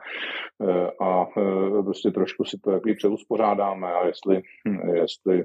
e, 0.61 0.91
a 1.01 1.27
e, 1.79 1.83
prostě 1.83 2.11
trošku 2.11 2.45
si 2.45 2.57
to 2.63 2.71
jaký 2.71 2.93
přeuspořádáme 2.95 3.93
a 3.93 4.07
jestli, 4.07 4.41
jestli 4.93 5.39
e, 5.39 5.43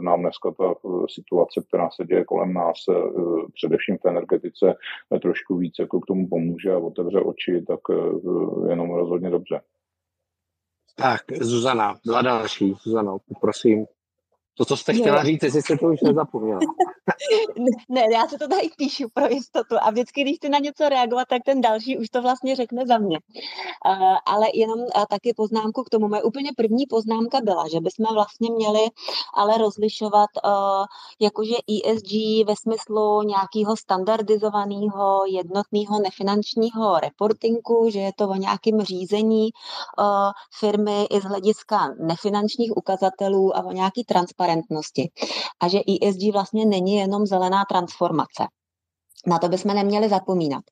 nám 0.00 0.20
dneska 0.20 0.50
ta 0.50 0.74
situace, 1.14 1.62
která 1.68 1.90
se 1.90 2.04
děje 2.04 2.24
kolem 2.24 2.52
nás, 2.52 2.76
především 3.54 3.96
v 3.98 4.08
energetice, 4.08 4.74
trošku 5.22 5.56
víc 5.56 5.74
jako 5.80 6.00
k 6.00 6.06
tomu 6.06 6.28
pomůže 6.28 6.72
a 6.72 6.78
otevře 6.78 7.20
oči, 7.20 7.64
tak 7.68 7.80
jenom 8.68 8.90
rozhodně 8.90 9.30
dobře. 9.30 9.60
Tak, 10.98 11.22
Zuzana, 11.40 11.98
dva 12.06 12.22
další. 12.22 12.74
Zuzano, 12.82 13.18
poprosím. 13.28 13.86
To, 14.58 14.64
co 14.64 14.76
jste 14.76 14.94
chtěla 14.94 15.24
říct, 15.24 15.42
jestli 15.42 15.62
jste 15.62 15.76
to 15.76 15.86
už 15.86 16.00
nezapomněla. 16.00 16.60
ne, 17.88 18.04
já 18.12 18.26
se 18.26 18.38
to 18.38 18.48
tady 18.48 18.70
píšu 18.76 19.08
pro 19.14 19.26
jistotu 19.26 19.76
a 19.80 19.90
vždycky, 19.90 20.22
když 20.22 20.36
chci 20.36 20.48
na 20.48 20.58
něco 20.58 20.88
reagovat, 20.88 21.28
tak 21.28 21.42
ten 21.44 21.60
další 21.60 21.98
už 21.98 22.08
to 22.08 22.22
vlastně 22.22 22.56
řekne 22.56 22.86
za 22.86 22.98
mě. 22.98 23.18
Uh, 23.18 24.16
ale 24.26 24.46
jenom 24.54 24.78
uh, 24.78 25.04
taky 25.10 25.34
poznámku 25.36 25.82
k 25.82 25.88
tomu. 25.88 26.08
Moje 26.08 26.22
úplně 26.22 26.50
první 26.56 26.86
poznámka 26.86 27.40
byla, 27.40 27.68
že 27.68 27.80
bychom 27.80 28.14
vlastně 28.14 28.50
měli 28.50 28.80
ale 29.34 29.58
rozlišovat 29.58 30.30
uh, 30.44 30.50
jakože 31.20 31.54
ESG 31.54 32.12
ve 32.46 32.54
smyslu 32.56 33.22
nějakého 33.22 33.76
standardizovaného 33.76 35.22
jednotného 35.26 36.00
nefinančního 36.00 37.00
reportingu, 37.00 37.90
že 37.90 38.00
je 38.00 38.12
to 38.16 38.28
o 38.28 38.34
nějakém 38.34 38.80
řízení 38.80 39.50
firmy 40.58 41.04
i 41.10 41.20
z 41.20 41.24
hlediska 41.24 41.94
nefinančních 42.00 42.76
ukazatelů 42.76 43.56
a 43.56 43.64
o 43.64 43.72
nějaký 43.72 44.04
transparentnosti. 44.04 44.45
A 45.60 45.68
že 45.68 45.78
ESG 45.78 46.32
vlastně 46.32 46.66
není 46.66 46.94
jenom 46.94 47.26
zelená 47.26 47.64
transformace. 47.64 48.46
Na 49.26 49.38
to 49.38 49.48
bychom 49.48 49.74
neměli 49.74 50.08
zapomínat. 50.08 50.64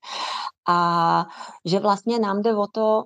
A 0.69 1.27
že 1.65 1.79
vlastně 1.79 2.19
nám 2.19 2.43
jde 2.43 2.57
o 2.57 2.67
to, 2.67 3.03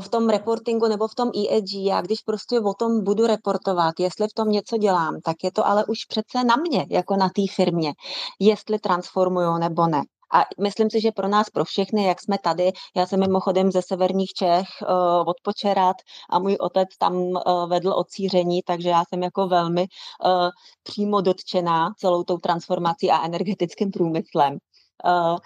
v 0.00 0.08
tom 0.08 0.28
reportingu 0.28 0.88
nebo 0.88 1.08
v 1.08 1.14
tom 1.14 1.28
ESG, 1.28 1.74
já 1.74 2.00
když 2.00 2.20
prostě 2.20 2.60
o 2.60 2.74
tom 2.74 3.04
budu 3.04 3.26
reportovat, 3.26 3.94
jestli 4.00 4.28
v 4.28 4.34
tom 4.34 4.48
něco 4.48 4.76
dělám, 4.76 5.20
tak 5.24 5.36
je 5.44 5.52
to 5.52 5.66
ale 5.66 5.84
už 5.84 6.04
přece 6.04 6.44
na 6.44 6.56
mě, 6.56 6.86
jako 6.90 7.16
na 7.16 7.28
té 7.28 7.42
firmě, 7.54 7.92
jestli 8.40 8.78
transformuju 8.78 9.58
nebo 9.58 9.86
ne. 9.86 10.02
A 10.34 10.44
myslím 10.60 10.90
si, 10.90 11.00
že 11.00 11.12
pro 11.12 11.28
nás, 11.28 11.50
pro 11.50 11.64
všechny, 11.64 12.04
jak 12.06 12.20
jsme 12.20 12.38
tady, 12.38 12.72
já 12.96 13.06
jsem 13.06 13.20
mimochodem 13.20 13.72
ze 13.72 13.82
severních 13.82 14.32
Čech 14.32 14.68
uh, 14.82 15.28
od 15.28 15.36
Počerat 15.42 15.96
a 16.30 16.38
můj 16.38 16.56
otec 16.60 16.88
tam 16.98 17.14
uh, 17.16 17.40
vedl 17.68 17.92
ocíření, 17.92 18.62
takže 18.62 18.88
já 18.88 19.02
jsem 19.08 19.22
jako 19.22 19.48
velmi 19.48 19.86
uh, 20.24 20.48
přímo 20.82 21.20
dotčená 21.20 21.92
celou 21.98 22.24
tou 22.24 22.38
transformací 22.38 23.10
a 23.10 23.24
energetickým 23.24 23.90
průmyslem. 23.90 24.58
Uh, 25.04 25.36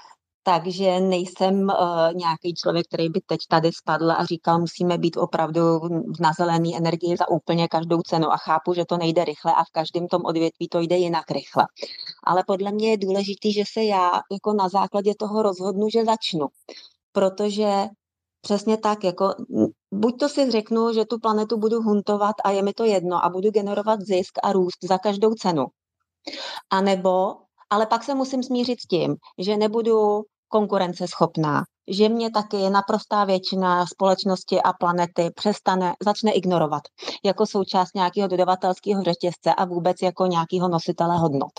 takže 0.42 1.00
nejsem 1.00 1.62
uh, 1.62 2.14
nějaký 2.14 2.54
člověk, 2.54 2.86
který 2.86 3.08
by 3.08 3.20
teď 3.26 3.40
tady 3.48 3.70
spadl 3.72 4.10
a 4.10 4.24
říkal, 4.24 4.58
musíme 4.58 4.98
být 4.98 5.16
opravdu 5.16 5.60
na 6.20 6.32
zelený 6.38 6.76
energii 6.76 7.16
za 7.16 7.28
úplně 7.28 7.68
každou 7.68 8.02
cenu 8.02 8.32
a 8.32 8.36
chápu, 8.36 8.74
že 8.74 8.84
to 8.84 8.96
nejde 8.96 9.24
rychle 9.24 9.54
a 9.54 9.64
v 9.64 9.70
každém 9.72 10.08
tom 10.08 10.22
odvětví 10.24 10.68
to 10.68 10.80
jde 10.80 10.96
jinak 10.96 11.30
rychle. 11.30 11.66
Ale 12.24 12.44
podle 12.46 12.72
mě 12.72 12.90
je 12.90 12.96
důležité, 12.96 13.52
že 13.52 13.64
se 13.72 13.84
já 13.84 14.10
jako 14.32 14.52
na 14.52 14.68
základě 14.68 15.14
toho 15.18 15.42
rozhodnu, 15.42 15.88
že 15.88 16.04
začnu. 16.04 16.46
Protože 17.12 17.88
Přesně 18.42 18.76
tak, 18.76 19.04
jako 19.04 19.34
buď 19.90 20.18
to 20.20 20.28
si 20.28 20.50
řeknu, 20.50 20.92
že 20.92 21.04
tu 21.04 21.18
planetu 21.18 21.58
budu 21.58 21.82
huntovat 21.82 22.36
a 22.44 22.50
je 22.50 22.62
mi 22.62 22.72
to 22.72 22.84
jedno 22.84 23.24
a 23.24 23.28
budu 23.28 23.50
generovat 23.50 24.00
zisk 24.00 24.38
a 24.42 24.52
růst 24.52 24.78
za 24.88 24.98
každou 24.98 25.34
cenu. 25.34 25.66
A 26.70 26.80
nebo, 26.80 27.36
ale 27.70 27.86
pak 27.86 28.02
se 28.04 28.14
musím 28.14 28.42
smířit 28.42 28.80
s 28.80 28.86
tím, 28.86 29.16
že 29.38 29.56
nebudu 29.56 30.22
konkurenceschopná, 30.48 31.64
že 31.90 32.08
mě 32.08 32.30
taky 32.30 32.70
naprostá 32.70 33.24
většina 33.24 33.86
společnosti 33.86 34.62
a 34.62 34.72
planety 34.72 35.30
přestane, 35.34 35.94
začne 36.02 36.32
ignorovat 36.32 36.82
jako 37.24 37.46
součást 37.46 37.94
nějakého 37.94 38.28
dodavatelského 38.28 39.02
řetězce 39.02 39.54
a 39.54 39.64
vůbec 39.64 39.96
jako 40.02 40.26
nějakého 40.26 40.68
nositele 40.68 41.16
hodnot. 41.16 41.52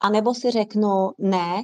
A 0.00 0.10
nebo 0.10 0.34
si 0.34 0.50
řeknu, 0.50 1.10
ne, 1.18 1.62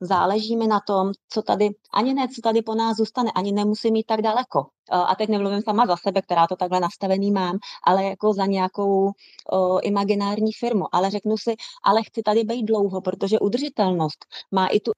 záleží 0.00 0.56
mi 0.56 0.66
na 0.66 0.80
tom, 0.86 1.12
co 1.28 1.42
tady, 1.42 1.70
ani 1.94 2.14
ne, 2.14 2.28
co 2.28 2.40
tady 2.42 2.62
po 2.62 2.74
nás 2.74 2.96
zůstane, 2.96 3.30
ani 3.34 3.52
nemusím 3.52 3.92
mít 3.92 4.06
tak 4.06 4.22
daleko. 4.22 4.66
A 4.90 5.14
teď 5.14 5.28
nemluvím 5.28 5.62
sama 5.62 5.86
za 5.86 5.96
sebe, 5.96 6.22
která 6.22 6.46
to 6.46 6.56
takhle 6.56 6.80
nastavený 6.80 7.30
mám, 7.30 7.58
ale 7.86 8.04
jako 8.04 8.32
za 8.32 8.46
nějakou 8.46 9.10
o, 9.52 9.80
imaginární 9.80 10.52
firmu. 10.52 10.84
Ale 10.92 11.10
řeknu 11.10 11.36
si, 11.36 11.54
ale 11.84 12.02
chci 12.02 12.22
tady 12.22 12.44
být 12.44 12.62
dlouho, 12.62 13.00
protože 13.00 13.38
udržitelnost 13.38 14.24
má 14.52 14.66
i 14.66 14.80
tu 14.80 14.92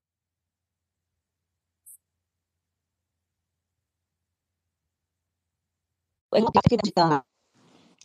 udržitelná. 6.33 7.23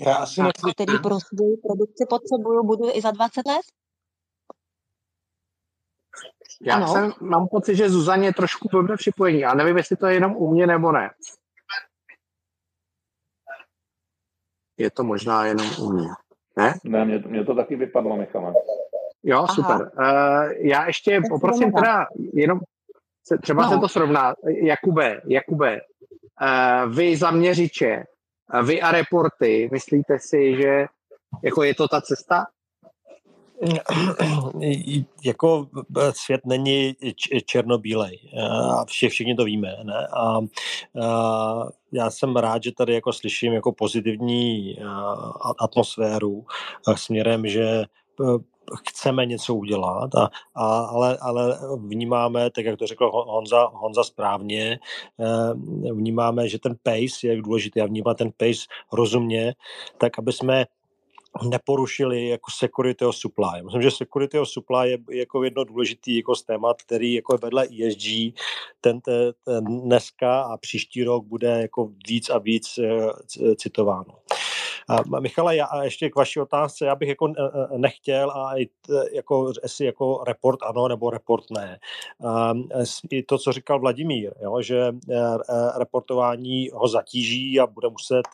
Já 0.01 0.15
asi 0.15 0.41
nechci... 0.41 0.71
který 0.71 0.99
pro 0.99 1.19
svou 1.19 1.57
produkci 1.67 2.05
potřebuju, 2.09 2.63
budu 2.63 2.95
i 2.95 3.01
za 3.01 3.11
20 3.11 3.45
let? 3.45 3.61
Já 6.61 6.75
ano. 6.75 6.87
jsem, 6.87 7.13
mám 7.21 7.47
pocit, 7.47 7.75
že 7.75 7.89
Zuzaně 7.89 8.27
je 8.27 8.33
trošku 8.33 8.67
blbé 8.71 8.97
připojení. 8.97 9.39
Já 9.39 9.53
nevím, 9.53 9.77
jestli 9.77 9.95
to 9.95 10.07
je 10.07 10.13
jenom 10.13 10.35
u 10.35 10.51
mě 10.51 10.67
nebo 10.67 10.91
ne. 10.91 11.09
Je 14.77 14.91
to 14.91 15.03
možná 15.03 15.45
jenom 15.45 15.67
u 15.79 15.91
mě. 15.91 16.07
Ne? 16.57 16.73
Ne, 16.83 17.05
mě, 17.05 17.17
mě 17.17 17.45
to 17.45 17.55
taky 17.55 17.75
vypadlo, 17.75 18.17
Michale. 18.17 18.53
Jo, 19.23 19.37
Aha. 19.37 19.47
super. 19.47 19.91
Uh, 19.99 20.51
já 20.51 20.87
ještě 20.87 21.21
poprosím 21.29 21.71
teda 21.71 22.05
jenom, 22.33 22.59
třeba 23.41 23.63
no. 23.63 23.69
se 23.69 23.79
to 23.79 23.87
srovná. 23.87 24.35
Jakube, 24.63 25.21
Jakube, 25.25 25.81
uh, 26.41 26.95
vy 26.95 27.17
zaměřiče, 27.17 28.03
vy 28.63 28.81
a 28.81 28.91
reporty, 28.91 29.69
myslíte 29.71 30.19
si, 30.19 30.55
že 30.57 30.85
jako 31.43 31.63
je 31.63 31.75
to 31.75 31.87
ta 31.87 32.01
cesta? 32.01 32.45
jako 35.25 35.67
svět 36.11 36.41
není 36.45 36.95
černobílej 37.45 38.19
a 38.79 38.85
vše, 38.85 39.09
všichni 39.09 39.35
to 39.35 39.43
víme. 39.43 39.75
Ne? 39.83 40.07
A, 40.07 40.39
a 41.05 41.67
já 41.91 42.09
jsem 42.11 42.35
rád, 42.35 42.63
že 42.63 42.71
tady 42.71 42.93
jako 42.93 43.13
slyším 43.13 43.53
jako 43.53 43.71
pozitivní 43.71 44.77
atmosféru 45.59 46.45
směrem, 46.95 47.47
že 47.47 47.83
chceme 48.89 49.25
něco 49.25 49.55
udělat, 49.55 50.15
a, 50.15 50.29
a, 50.55 50.79
ale, 50.79 51.17
ale 51.17 51.59
vnímáme, 51.77 52.49
tak 52.49 52.65
jak 52.65 52.79
to 52.79 52.87
řekl 52.87 53.11
Honza, 53.11 53.71
Honza 53.73 54.03
správně, 54.03 54.79
eh, 55.19 55.53
vnímáme, 55.93 56.49
že 56.49 56.59
ten 56.59 56.75
pace 56.83 57.27
je 57.27 57.41
důležitý 57.41 57.81
a 57.81 57.85
vnímáme 57.85 58.15
ten 58.15 58.31
pace 58.37 58.65
rozumně, 58.91 59.53
tak 59.97 60.19
aby 60.19 60.33
jsme 60.33 60.65
neporušili 61.43 62.27
jako 62.27 62.51
security 62.51 63.05
of 63.05 63.15
supply. 63.15 63.63
Myslím, 63.63 63.81
že 63.81 63.91
security 63.91 64.39
of 64.39 64.49
supply 64.49 64.91
je 64.91 64.97
jako 65.11 65.43
jedno 65.43 65.63
důležitý 65.63 66.17
jako 66.17 66.33
témat, 66.35 66.81
který 66.81 67.13
jako 67.13 67.37
vedle 67.37 67.63
ESG 67.63 68.35
ten, 68.81 69.01
ten, 69.01 69.33
ten 69.45 69.65
dneska 69.65 70.41
a 70.41 70.57
příští 70.57 71.03
rok 71.03 71.25
bude 71.25 71.61
jako 71.61 71.91
víc 72.07 72.29
a 72.29 72.37
víc 72.37 72.77
eh, 72.77 73.55
citováno. 73.55 74.13
Michala, 75.19 75.53
já 75.53 75.83
ještě 75.83 76.09
k 76.09 76.15
vaší 76.15 76.39
otázce, 76.39 76.85
já 76.85 76.95
bych 76.95 77.09
jako 77.09 77.33
nechtěl 77.77 78.31
a 78.31 78.59
i 78.59 78.69
jako, 79.13 79.51
jestli 79.63 79.85
jako 79.85 80.23
report 80.27 80.59
ano 80.63 80.87
nebo 80.87 81.09
report 81.09 81.43
ne. 81.51 81.79
I 83.09 83.23
to, 83.23 83.37
co 83.37 83.51
říkal 83.51 83.79
Vladimír, 83.79 84.33
jo, 84.41 84.61
že 84.61 84.79
e, 84.79 84.91
e, 85.15 85.79
reportování 85.79 86.69
ho 86.73 86.87
zatíží 86.87 87.59
a 87.59 87.67
bude 87.67 87.89
muset 87.89 88.25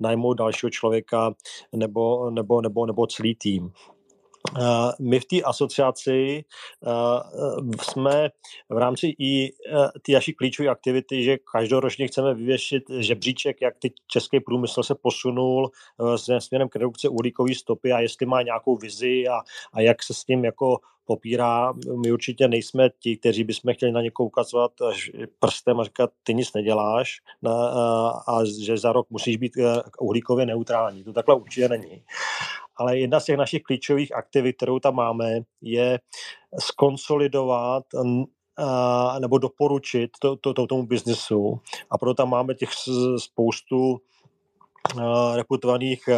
najmout 0.00 0.38
dalšího 0.38 0.70
člověka 0.70 1.34
nebo, 1.76 2.30
nebo, 2.30 2.60
nebo, 2.60 2.86
nebo 2.86 3.06
celý 3.06 3.34
tým. 3.34 3.72
Eh, 4.56 4.92
my 5.00 5.20
v 5.20 5.24
té 5.24 5.42
asociaci 5.42 6.44
eh, 6.86 6.90
jsme 7.82 8.30
v 8.68 8.78
rámci 8.78 9.14
i 9.18 9.52
eh, 9.52 9.88
ty 10.02 10.12
naší 10.12 10.34
klíčové 10.34 10.68
aktivity, 10.68 11.22
že 11.22 11.38
každoročně 11.52 12.06
chceme 12.06 12.34
vyvěšit 12.34 12.82
žebříček, 12.98 13.62
jak 13.62 13.74
ty 13.78 13.92
český 14.06 14.40
průmysl 14.40 14.82
se 14.82 14.94
posunul 14.94 15.70
směrem 16.38 16.68
k 16.68 16.76
redukci 16.76 17.08
uhlíkové 17.08 17.54
stopy 17.54 17.92
a 17.92 18.00
jestli 18.00 18.26
má 18.26 18.42
nějakou 18.42 18.76
vizi 18.76 19.28
a, 19.28 19.40
a 19.72 19.80
jak 19.80 20.02
se 20.02 20.14
s 20.14 20.24
tím 20.24 20.44
jako 20.44 20.78
popírá. 21.08 21.72
My 22.02 22.12
určitě 22.12 22.48
nejsme 22.48 22.90
ti, 23.00 23.16
kteří 23.16 23.44
bychom 23.44 23.74
chtěli 23.74 23.92
na 23.92 24.02
někoho 24.02 24.26
ukazovat 24.26 24.72
prstem 25.38 25.80
a 25.80 25.84
říkat, 25.84 26.10
ty 26.22 26.34
nic 26.34 26.52
neděláš 26.52 27.10
a, 27.46 28.08
a 28.08 28.44
že 28.64 28.76
za 28.78 28.92
rok 28.92 29.06
musíš 29.10 29.36
být 29.36 29.52
uhlíkově 30.00 30.46
neutrální. 30.46 31.04
To 31.04 31.12
takhle 31.12 31.34
určitě 31.34 31.68
není 31.68 32.02
ale 32.78 32.98
jedna 32.98 33.20
z 33.20 33.24
těch 33.24 33.36
našich 33.36 33.62
klíčových 33.62 34.14
aktivit, 34.14 34.56
kterou 34.56 34.78
tam 34.78 34.94
máme, 34.94 35.40
je 35.62 36.00
skonsolidovat 36.60 37.84
nebo 39.18 39.38
doporučit 39.38 40.10
to, 40.20 40.36
to, 40.36 40.54
to, 40.54 40.66
tomu 40.66 40.86
biznesu. 40.86 41.60
A 41.90 41.98
proto 41.98 42.14
tam 42.14 42.30
máme 42.30 42.54
těch 42.54 42.68
spoustu 43.16 44.00
reputovaných 45.34 46.08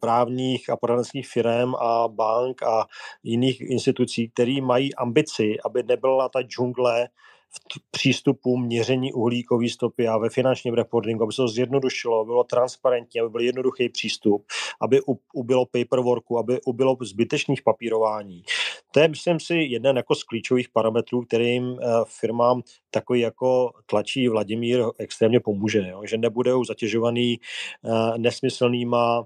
právních 0.00 0.70
a 0.70 0.76
poradenských 0.76 1.28
firm 1.28 1.74
a 1.74 2.08
bank 2.08 2.62
a 2.62 2.86
jiných 3.22 3.60
institucí, 3.60 4.28
které 4.28 4.60
mají 4.62 4.94
ambici, 4.94 5.56
aby 5.64 5.82
nebyla 5.82 6.28
ta 6.28 6.42
džungle 6.42 7.08
v 7.50 7.80
přístupu 7.90 8.56
měření 8.56 9.12
uhlíkové 9.12 9.68
stopy 9.68 10.08
a 10.08 10.18
ve 10.18 10.30
finančním 10.30 10.74
reportingu, 10.74 11.24
aby 11.24 11.32
se 11.32 11.36
to 11.36 11.48
zjednodušilo, 11.48 12.24
bylo 12.24 12.44
transparentní, 12.44 13.20
aby 13.20 13.30
byl 13.30 13.40
jednoduchý 13.40 13.88
přístup, 13.88 14.46
aby 14.80 15.00
ubylo 15.34 15.66
paperworku, 15.66 16.38
aby 16.38 16.60
ubylo 16.66 16.96
zbytečných 17.00 17.62
papírování. 17.62 18.42
To 18.90 19.00
je, 19.00 19.08
myslím 19.08 19.40
si, 19.40 19.54
jeden 19.54 19.96
jako 19.96 20.14
z 20.14 20.22
klíčových 20.22 20.68
parametrů, 20.68 21.22
kterým 21.22 21.78
eh, 21.82 21.86
firmám 22.06 22.62
takový 22.90 23.20
jako 23.20 23.70
tlačí 23.86 24.28
Vladimír 24.28 24.84
extrémně 24.98 25.40
pomůže, 25.40 25.88
jo? 25.88 26.02
že 26.06 26.18
nebudou 26.18 26.64
zatěžovaný 26.64 27.40
eh, 27.84 28.18
nesmyslnýma 28.18 29.24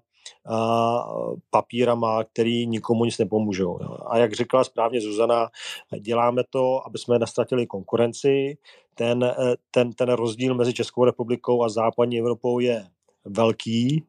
papírama, 1.50 2.24
který 2.24 2.66
nikomu 2.66 3.04
nic 3.04 3.18
nepomůžou. 3.18 3.78
A 4.06 4.18
jak 4.18 4.32
řekla 4.32 4.64
správně 4.64 5.00
Zuzana, 5.00 5.50
děláme 6.00 6.42
to, 6.50 6.86
aby 6.86 6.98
jsme 6.98 7.18
nestratili 7.18 7.66
konkurenci. 7.66 8.58
Ten, 8.94 9.24
eh, 9.24 9.54
ten, 9.70 9.92
ten 9.92 10.08
rozdíl 10.12 10.54
mezi 10.54 10.72
Českou 10.72 11.04
republikou 11.04 11.64
a 11.64 11.68
západní 11.68 12.18
Evropou 12.18 12.58
je 12.58 12.86
velký 13.24 14.04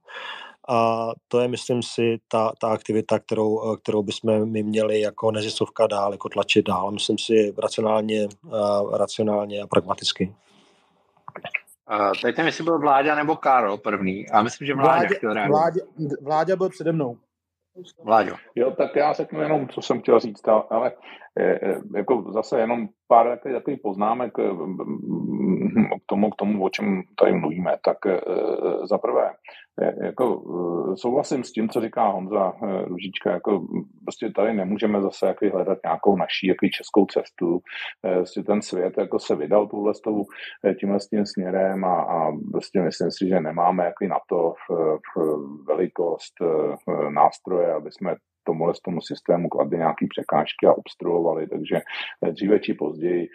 a 0.68 1.10
to 1.28 1.40
je, 1.40 1.48
myslím 1.48 1.84
si, 1.84 2.20
ta, 2.28 2.54
ta 2.60 2.68
aktivita, 2.68 3.20
kterou, 3.20 3.74
eh, 3.74 3.78
kterou 3.78 4.04
bychom 4.04 4.46
my 4.52 4.64
měli 4.64 5.02
jako 5.02 5.32
nezisovka 5.32 5.88
dál, 5.88 6.12
jako 6.12 6.30
tlačit 6.30 6.66
dál. 6.66 6.92
Myslím 6.92 7.18
si 7.18 7.54
racionálně, 7.58 8.28
uh, 8.44 8.96
racionálně 8.96 9.62
a 9.62 9.68
pragmaticky. 9.68 10.34
Uh, 11.92 12.12
teď 12.22 12.38
nevím, 12.38 12.46
jestli 12.46 12.64
byl 12.64 12.80
Vláďa 12.80 13.16
nebo 13.16 13.36
Karol 13.36 13.78
první. 13.78 14.30
A 14.30 14.42
myslím, 14.42 14.66
že 14.66 14.74
Vláďa, 14.74 14.90
Vláďa 14.92 15.16
chtěl 15.16 15.34
Vláďa, 15.34 15.82
Vláďa 16.22 16.56
byl 16.56 16.70
přede 16.70 16.92
mnou. 16.92 17.18
Vláďo. 18.04 18.36
Jo, 18.56 18.72
tak 18.72 18.96
já 18.96 19.14
řeknu 19.14 19.42
jenom, 19.42 19.70
co 19.70 19.82
jsem 19.82 20.02
chtěl 20.02 20.20
říct, 20.20 20.48
ale 20.48 20.92
jako 21.96 22.32
zase 22.32 22.60
jenom 22.60 22.88
pár 23.08 23.40
takových 23.40 23.80
poznámek 23.84 24.34
eh, 24.40 24.44
k 25.98 26.06
tomu, 26.06 26.30
k 26.30 26.36
tomu, 26.36 26.64
o 26.64 26.70
čem 26.70 27.04
tady 27.16 27.34
mluvíme. 27.34 27.78
Tak 27.86 27.98
eh, 28.06 28.20
za 28.90 28.98
prvé, 28.98 29.32
eh, 29.82 30.06
jako 30.06 30.26
souhlasím 30.96 31.44
s 31.44 31.52
tím, 31.52 31.70
co 31.70 31.82
říká 31.82 32.08
Honza 32.08 32.54
Ružička, 32.86 33.32
jako 33.32 33.68
prostě 34.06 34.32
tady 34.36 34.54
nemůžeme 34.54 35.02
zase 35.02 35.28
jako 35.28 35.50
hledat 35.54 35.78
nějakou 35.86 36.16
naší 36.16 36.48
jako 36.48 36.68
českou 36.68 37.06
cestu. 37.06 37.60
Prostě 38.02 38.44
ten 38.44 38.62
svět 38.62 38.94
jako 38.98 39.20
se 39.20 39.36
vydal 39.36 39.68
tuhle 39.68 39.94
stavu 39.94 40.26
tímhle 40.80 41.00
s 41.00 41.08
tím 41.10 41.26
směrem 41.26 41.86
a, 41.86 42.02
a 42.02 42.32
prostě 42.52 42.82
myslím 42.82 43.12
si, 43.12 43.28
že 43.28 43.40
nemáme 43.40 43.86
jako 43.86 44.06
na 44.06 44.20
to 44.30 44.54
v, 44.54 44.98
v 45.16 45.18
velikost 45.68 46.34
nástroje, 47.10 47.74
aby 47.74 47.92
jsme 47.92 48.16
tomuhle 48.44 48.74
tomu 48.84 49.02
systému 49.02 49.50
kladli 49.50 49.78
nějaké 49.78 50.06
překážky 50.10 50.68
a 50.68 50.74
obstruovali, 50.74 51.48
takže 51.48 51.82
dříve 52.32 52.60
či 52.60 52.74
později 52.74 53.30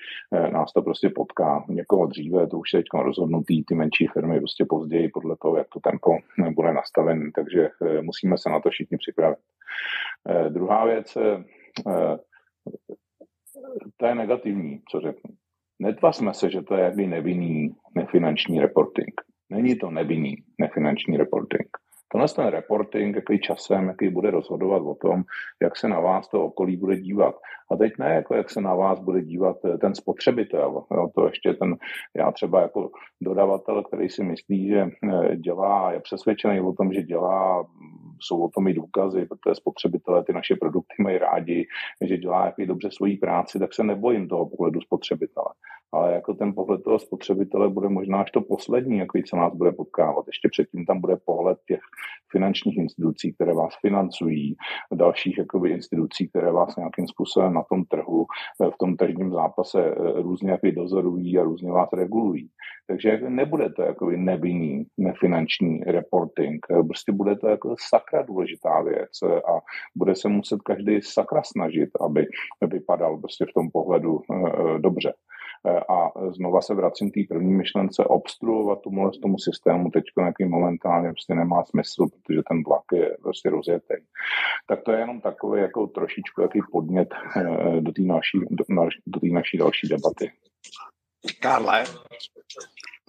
nás 0.53 0.73
to 0.73 0.83
prostě 0.83 1.11
potká. 1.11 1.65
Někoho 1.69 2.07
dříve, 2.07 2.47
to 2.47 2.59
už 2.59 2.73
je 2.73 2.79
teď 2.79 2.87
rozhodnutý, 3.03 3.65
ty 3.65 3.75
menší 3.75 4.07
firmy 4.07 4.39
prostě 4.39 4.65
později 4.69 5.09
podle 5.09 5.37
toho, 5.37 5.57
jak 5.57 5.67
to 5.69 5.81
tempo 5.81 6.11
bude 6.55 6.73
nastavené, 6.73 7.31
takže 7.35 7.69
musíme 8.01 8.39
se 8.39 8.51
na 8.51 8.61
to 8.61 8.71
všichni 8.71 8.99
připravit. 8.99 9.39
Druhá 10.49 10.85
věc, 10.85 11.19
to 13.97 14.07
je 14.07 14.15
negativní, 14.15 14.83
co 14.91 15.01
řeknu. 15.01 15.31
Netvasme 15.79 16.35
se, 16.35 16.51
že 16.51 16.63
to 16.63 16.75
je 16.75 16.85
jaký 16.85 17.07
nevinný 17.07 17.71
nefinanční 17.95 18.61
reporting. 18.61 19.21
Není 19.51 19.79
to 19.79 19.91
nevinný 19.91 20.37
nefinanční 20.59 21.17
reporting. 21.17 21.69
Tenhle 22.13 22.29
ten 22.29 22.47
reporting, 22.47 23.17
jaký 23.17 23.41
časem, 23.41 23.89
jaký 23.89 24.09
bude 24.09 24.31
rozhodovat 24.31 24.83
o 24.83 24.95
tom, 24.95 25.23
jak 25.63 25.77
se 25.77 25.89
na 25.89 26.01
vás 26.01 26.29
to 26.29 26.45
okolí 26.45 26.77
bude 26.77 26.97
dívat. 27.01 27.35
A 27.71 27.77
teď 27.77 27.93
ne, 27.99 28.15
jako 28.15 28.35
jak 28.35 28.51
se 28.51 28.61
na 28.61 28.75
vás 28.75 29.01
bude 29.01 29.23
dívat 29.23 29.57
eh, 29.65 29.79
ten 29.79 29.95
spotřebitel. 29.95 30.85
Jo, 30.91 31.09
to 31.15 31.27
ještě 31.27 31.55
ten, 31.55 31.77
já 32.17 32.33
třeba 32.33 32.61
jako 32.61 32.91
dodavatel, 33.21 33.85
který 33.85 34.09
si 34.09 34.25
myslí, 34.25 34.69
že 34.69 34.81
eh, 34.81 35.37
dělá, 35.37 35.93
je 35.93 36.01
přesvědčený 36.01 36.61
o 36.61 36.73
tom, 36.73 36.93
že 36.93 37.03
dělá 37.03 37.67
jsou 38.21 38.43
o 38.45 38.49
tom 38.49 38.69
i 38.69 38.75
důkazy, 38.75 39.27
protože 39.27 39.55
spotřebitelé 39.55 40.25
ty 40.25 40.33
naše 40.33 40.57
produkty 40.57 40.95
mají 41.03 41.19
rádi, 41.19 41.67
že 42.05 42.19
dělá 42.19 42.47
jaký 42.47 42.67
dobře 42.67 42.91
svoji 42.91 43.17
práci, 43.17 43.59
tak 43.59 43.75
se 43.75 43.85
nebojím 43.85 44.29
toho 44.29 44.49
pohledu 44.49 44.81
spotřebitele. 44.81 45.49
Ale 45.93 46.13
jako 46.13 46.35
ten 46.35 46.55
pohled 46.55 46.83
toho 46.85 46.99
spotřebitele 46.99 47.69
bude 47.69 47.89
možná 47.89 48.21
až 48.21 48.31
to 48.31 48.41
poslední, 48.41 48.99
jako 48.99 49.19
co 49.27 49.37
nás 49.37 49.55
bude 49.55 49.73
potkávat. 49.73 50.27
Ještě 50.27 50.49
předtím 50.49 50.87
tam 50.87 51.01
bude 51.01 51.17
pohled 51.25 51.59
těch 51.69 51.81
finančních 52.33 52.77
institucí, 52.77 53.33
které 53.33 53.55
vás 53.55 53.75
financují, 53.81 54.57
dalších 54.95 55.39
jakoby, 55.39 55.71
institucí, 55.71 56.29
které 56.29 56.53
vás 56.53 56.77
nějakým 56.77 57.07
způsobem 57.07 57.53
na 57.53 57.63
tom 57.63 57.85
trhu, 57.85 58.27
v 58.75 58.79
tom 58.79 58.97
tržním 58.97 59.33
zápase 59.33 59.85
eh, 59.85 60.23
různě 60.23 60.51
jakoby, 60.51 60.73
dozorují 60.73 61.39
a 61.39 61.43
různě 61.43 61.73
vás 61.73 61.89
regulují. 61.93 62.51
Takže 62.87 63.21
nebude 63.29 63.71
to 63.71 63.83
jako 63.83 64.11
nevinný, 64.11 64.87
nefinanční 64.99 65.81
reporting. 65.81 66.67
Prostě 66.87 67.13
bude 67.13 67.37
to 67.37 67.49
jako 67.49 67.75
sakra 68.09 68.23
důležitá 68.23 68.83
věc 68.83 69.23
a 69.23 69.61
bude 69.97 70.15
se 70.15 70.29
muset 70.29 70.63
každý 70.63 71.03
sakra 71.03 71.43
snažit, 71.43 71.91
aby 72.01 72.27
vypadal 72.67 73.19
prostě 73.19 73.45
v 73.45 73.55
tom 73.55 73.71
pohledu 73.71 74.21
eh, 74.31 74.79
dobře. 74.79 75.15
A 75.67 76.11
znova 76.31 76.61
se 76.61 76.75
vracím 76.75 77.11
k 77.11 77.15
té 77.15 77.21
první 77.29 77.55
myšlence, 77.55 78.05
obstruovat 78.05 78.81
tomu, 78.83 79.11
tomu 79.11 79.39
systému 79.39 79.91
teď 79.91 80.05
nějaký 80.19 80.45
momentálně 80.45 81.09
prostě 81.09 81.35
nemá 81.35 81.65
smysl, 81.65 82.07
protože 82.07 82.43
ten 82.49 82.63
vlak 82.67 82.85
je 82.93 83.17
prostě 83.23 83.51
rozjetý. 83.51 83.95
Tak 84.69 84.83
to 84.83 84.93
je 84.93 84.99
jenom 84.99 85.21
takový 85.21 85.61
jako 85.61 85.87
trošičku 85.87 86.43
jaký 86.43 86.61
podnět 86.73 87.09
eh, 87.37 87.81
do 87.81 87.93
té 87.93 88.03
naší, 88.03 88.39
do, 88.51 88.65
do 89.07 89.21
naší 89.33 89.59
další 89.59 89.89
debaty. 89.89 90.33
Karle? 91.41 91.85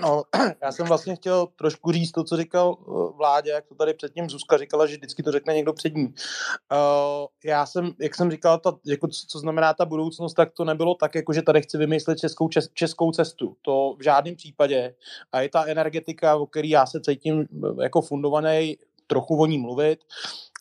No, 0.01 0.23
já 0.61 0.71
jsem 0.71 0.87
vlastně 0.87 1.15
chtěl 1.15 1.47
trošku 1.47 1.91
říct 1.91 2.11
to, 2.11 2.23
co 2.23 2.37
říkal 2.37 2.77
uh, 2.85 3.17
vládě, 3.17 3.49
jak 3.49 3.65
to 3.65 3.75
tady 3.75 3.93
předtím 3.93 4.29
Zuzka 4.29 4.57
říkala, 4.57 4.87
že 4.87 4.97
vždycky 4.97 5.23
to 5.23 5.31
řekne 5.31 5.53
někdo 5.53 5.73
před 5.73 5.95
ní. 5.95 6.05
Uh, 6.05 7.27
já 7.45 7.65
jsem, 7.65 7.91
jak 7.99 8.15
jsem 8.15 8.31
říkal, 8.31 8.59
ta, 8.59 8.73
jako, 8.85 9.07
co 9.07 9.39
znamená 9.39 9.73
ta 9.73 9.85
budoucnost, 9.85 10.33
tak 10.33 10.51
to 10.51 10.65
nebylo 10.65 10.95
tak, 10.95 11.15
jako 11.15 11.33
že 11.33 11.41
tady 11.41 11.61
chci 11.61 11.77
vymyslet 11.77 12.19
českou, 12.19 12.49
čes, 12.49 12.69
českou 12.73 13.11
cestu. 13.11 13.55
To 13.61 13.95
v 13.99 14.03
žádném 14.03 14.35
případě. 14.35 14.95
A 15.31 15.41
je 15.41 15.49
ta 15.49 15.65
energetika, 15.65 16.35
o 16.35 16.45
který 16.45 16.69
já 16.69 16.85
se 16.85 17.01
cítím 17.01 17.45
uh, 17.51 17.83
jako 17.83 18.01
fundovaný, 18.01 18.77
trochu 19.07 19.41
o 19.41 19.45
ní 19.45 19.57
mluvit, 19.57 19.99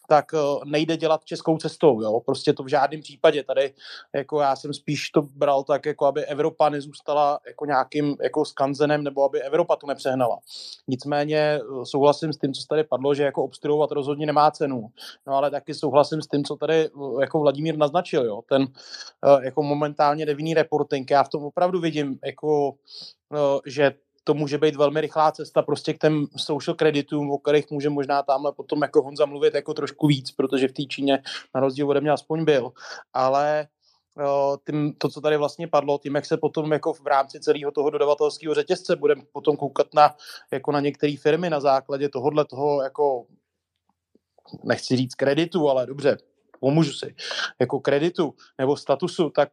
tak 0.09 0.34
eh, 0.34 0.38
nejde 0.64 0.96
dělat 0.96 1.24
českou 1.24 1.59
cestou, 1.59 2.02
jo, 2.02 2.20
prostě 2.20 2.52
to 2.52 2.62
v 2.62 2.68
žádném 2.68 3.00
případě. 3.00 3.44
Tady, 3.44 3.74
jako 4.14 4.40
já 4.40 4.56
jsem 4.56 4.74
spíš 4.74 5.11
to 5.11 5.22
bral 5.22 5.64
tak, 5.64 5.86
jako 5.86 6.06
aby 6.06 6.24
Evropa 6.24 6.68
nezůstala 6.68 7.40
jako 7.46 7.66
nějakým 7.66 8.16
jako 8.22 8.44
skanzenem, 8.44 9.04
nebo 9.04 9.24
aby 9.24 9.42
Evropa 9.42 9.76
to 9.76 9.86
nepřehnala. 9.86 10.38
Nicméně 10.88 11.38
eh, 11.38 11.61
souhlasím 11.84 12.32
s 12.32 12.38
tím, 12.38 12.52
co 12.52 12.62
tady 12.68 12.84
padlo, 12.84 13.14
že 13.14 13.22
jako 13.22 13.44
obstruovat 13.44 13.90
rozhodně 13.90 14.26
nemá 14.26 14.50
cenu, 14.50 14.88
no 15.26 15.32
ale 15.32 15.50
taky 15.50 15.74
souhlasím 15.74 16.22
s 16.22 16.28
tím, 16.28 16.44
co 16.44 16.56
tady 16.56 16.74
eh, 16.74 16.90
jako 17.20 17.40
Vladimír 17.40 17.76
naznačil, 17.76 18.24
jo, 18.24 18.42
ten 18.48 18.66
jako 19.42 19.62
momentálně 19.62 20.26
nevinný 20.26 20.54
reporting, 20.54 21.11
já 21.11 21.22
v 21.22 21.28
tom 21.28 21.44
opravdu 21.44 21.80
vidím, 21.80 22.18
jako 22.24 22.74
že 23.66 23.92
to 24.29 24.35
může 24.35 24.59
být 24.59 24.76
velmi 24.76 25.01
rychlá 25.01 25.33
cesta 25.33 25.62
prostě 25.62 25.95
k 25.95 25.99
těm 25.99 26.26
social 26.37 26.74
kreditům, 26.74 27.31
o 27.31 27.39
kterých 27.39 27.70
může 27.70 27.91
možná 27.91 28.22
tamhle 28.22 28.53
potom 28.53 28.83
jako 28.83 29.03
Honza 29.03 29.26
mluvit 29.26 29.55
jako 29.55 29.74
trošku 29.74 30.07
víc, 30.07 30.31
protože 30.31 30.68
v 30.68 30.72
té 30.72 30.83
Číně 30.83 31.22
na 31.55 31.61
rozdíl 31.61 31.89
ode 31.89 32.01
mě 32.01 32.11
aspoň 32.11 32.45
byl. 32.45 32.72
Ale 33.12 33.66
tím, 34.66 34.95
to, 34.99 35.09
co 35.09 35.20
tady 35.20 35.37
vlastně 35.37 35.68
padlo, 35.68 35.99
tím, 36.03 36.14
jak 36.14 36.26
se 36.26 36.37
potom 36.37 36.72
jako 36.72 36.93
v 36.93 37.07
rámci 37.07 37.41
celého 37.41 37.72
toho 37.72 37.91
dodavatelského 37.91 38.55
řetězce 38.55 38.97
budeme 38.97 39.22
potom 39.33 39.57
koukat 39.57 39.95
na, 39.95 40.14
jako 40.53 40.72
na 40.72 40.81
některé 40.81 41.16
firmy 41.16 41.51
na 41.51 41.61
základě 41.61 42.09
tohohle 42.09 42.45
toho 42.45 42.83
jako 42.83 43.26
nechci 44.64 44.97
říct 44.97 45.14
kreditu, 45.14 45.68
ale 45.68 45.87
dobře, 45.87 46.16
pomůžu 46.61 46.93
si, 46.93 47.14
jako 47.61 47.81
kreditu 47.81 48.35
nebo 48.59 48.76
statusu, 48.76 49.31
tak 49.31 49.49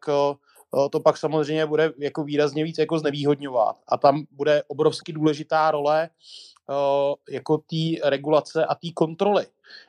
to 0.92 1.00
pak 1.00 1.18
samozřejmě 1.18 1.66
bude 1.66 1.94
jako 1.98 2.24
výrazně 2.24 2.64
víc 2.64 2.78
jako 2.78 3.00
znevýhodňovat. 3.00 3.76
A 3.88 3.98
tam 3.98 4.26
bude 4.32 4.64
obrovsky 4.68 5.14
důležitá 5.14 5.72
role 5.72 6.10
jako 7.30 7.58
té 7.58 8.10
regulace 8.10 8.66
a 8.66 8.76
té 8.76 8.88
kontroly. 8.94 9.46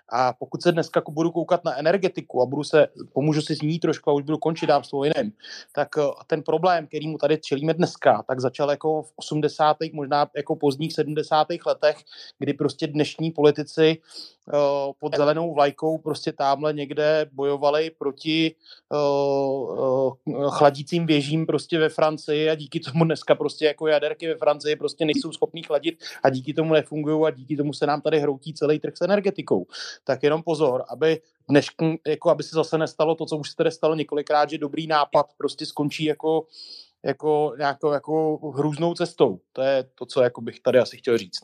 A 0.09 0.33
pokud 0.33 0.63
se 0.63 0.73
dneska 0.73 1.03
budu 1.09 1.31
koukat 1.31 1.65
na 1.65 1.79
energetiku 1.79 2.43
a 2.43 2.47
budu 2.47 2.65
se, 2.65 2.87
pomůžu 3.13 3.43
si 3.43 3.55
zmínit 3.55 3.79
trošku 3.79 4.11
a 4.11 4.13
už 4.13 4.23
budu 4.23 4.39
končit, 4.39 4.67
dám 4.67 4.85
slovo 4.85 5.05
jiným, 5.05 5.33
tak 5.75 5.89
eh, 5.99 6.03
ten 6.27 6.43
problém, 6.43 6.87
který 6.87 7.09
mu 7.09 7.19
tady 7.19 7.39
čelíme 7.39 7.75
dneska, 7.75 8.23
tak 8.29 8.41
začal 8.41 8.71
jako 8.71 9.03
v 9.03 9.13
80. 9.17 9.77
možná 9.93 10.29
jako 10.37 10.57
pozdních 10.57 10.93
70. 10.93 11.47
letech, 11.67 11.97
kdy 12.39 12.53
prostě 12.53 12.87
dnešní 12.87 13.31
politici 13.31 13.99
uh, 14.47 14.93
pod 14.99 15.17
zelenou 15.17 15.55
vlajkou 15.55 15.99
prostě 15.99 16.33
tamhle 16.33 16.73
někde 16.73 17.27
bojovali 17.33 17.91
proti 17.99 18.55
uh, 18.93 20.51
chladícím 20.51 21.07
věžím 21.07 21.47
prostě 21.47 21.79
ve 21.79 21.89
Francii 21.89 22.51
a 22.51 22.55
díky 22.55 22.81
tomu 22.81 23.05
dneska 23.05 23.35
prostě 23.35 23.65
jako 23.67 23.87
jaderky 23.87 24.29
ve 24.29 24.37
Francii 24.37 24.77
prostě 24.77 25.05
nejsou 25.05 25.33
schopní 25.33 25.63
chladit 25.63 25.99
a 26.23 26.31
díky 26.31 26.55
tomu 26.55 26.73
nefungují 26.73 27.27
a 27.27 27.31
díky 27.31 27.57
tomu 27.57 27.73
se 27.73 27.87
nám 27.87 28.01
tady 28.01 28.21
hroutí 28.21 28.55
celý 28.55 28.79
trh 28.79 28.97
s 28.97 29.01
energetikou 29.01 29.66
tak 30.05 30.23
jenom 30.23 30.43
pozor, 30.43 30.85
aby 30.89 31.21
dneš, 31.49 31.69
jako 32.07 32.31
aby 32.31 32.43
se 32.43 32.51
zase 32.55 32.79
nestalo 32.79 33.15
to, 33.15 33.27
co 33.27 33.37
už 33.37 33.51
se 33.51 33.57
tady 33.57 33.71
stalo 33.71 33.95
několikrát, 33.95 34.51
že 34.51 34.59
dobrý 34.59 34.87
nápad 34.87 35.27
prostě 35.39 35.67
skončí 35.67 36.05
jako, 36.05 36.47
jako 37.05 37.55
nějakou 37.59 37.93
jako 37.93 38.37
hrůznou 38.57 38.95
cestou. 38.95 39.41
To 39.53 39.63
je 39.63 39.85
to, 39.95 40.07
co 40.07 40.23
jako 40.23 40.41
bych 40.41 40.61
tady 40.61 40.79
asi 40.79 40.97
chtěl 40.97 41.19
říct. 41.19 41.41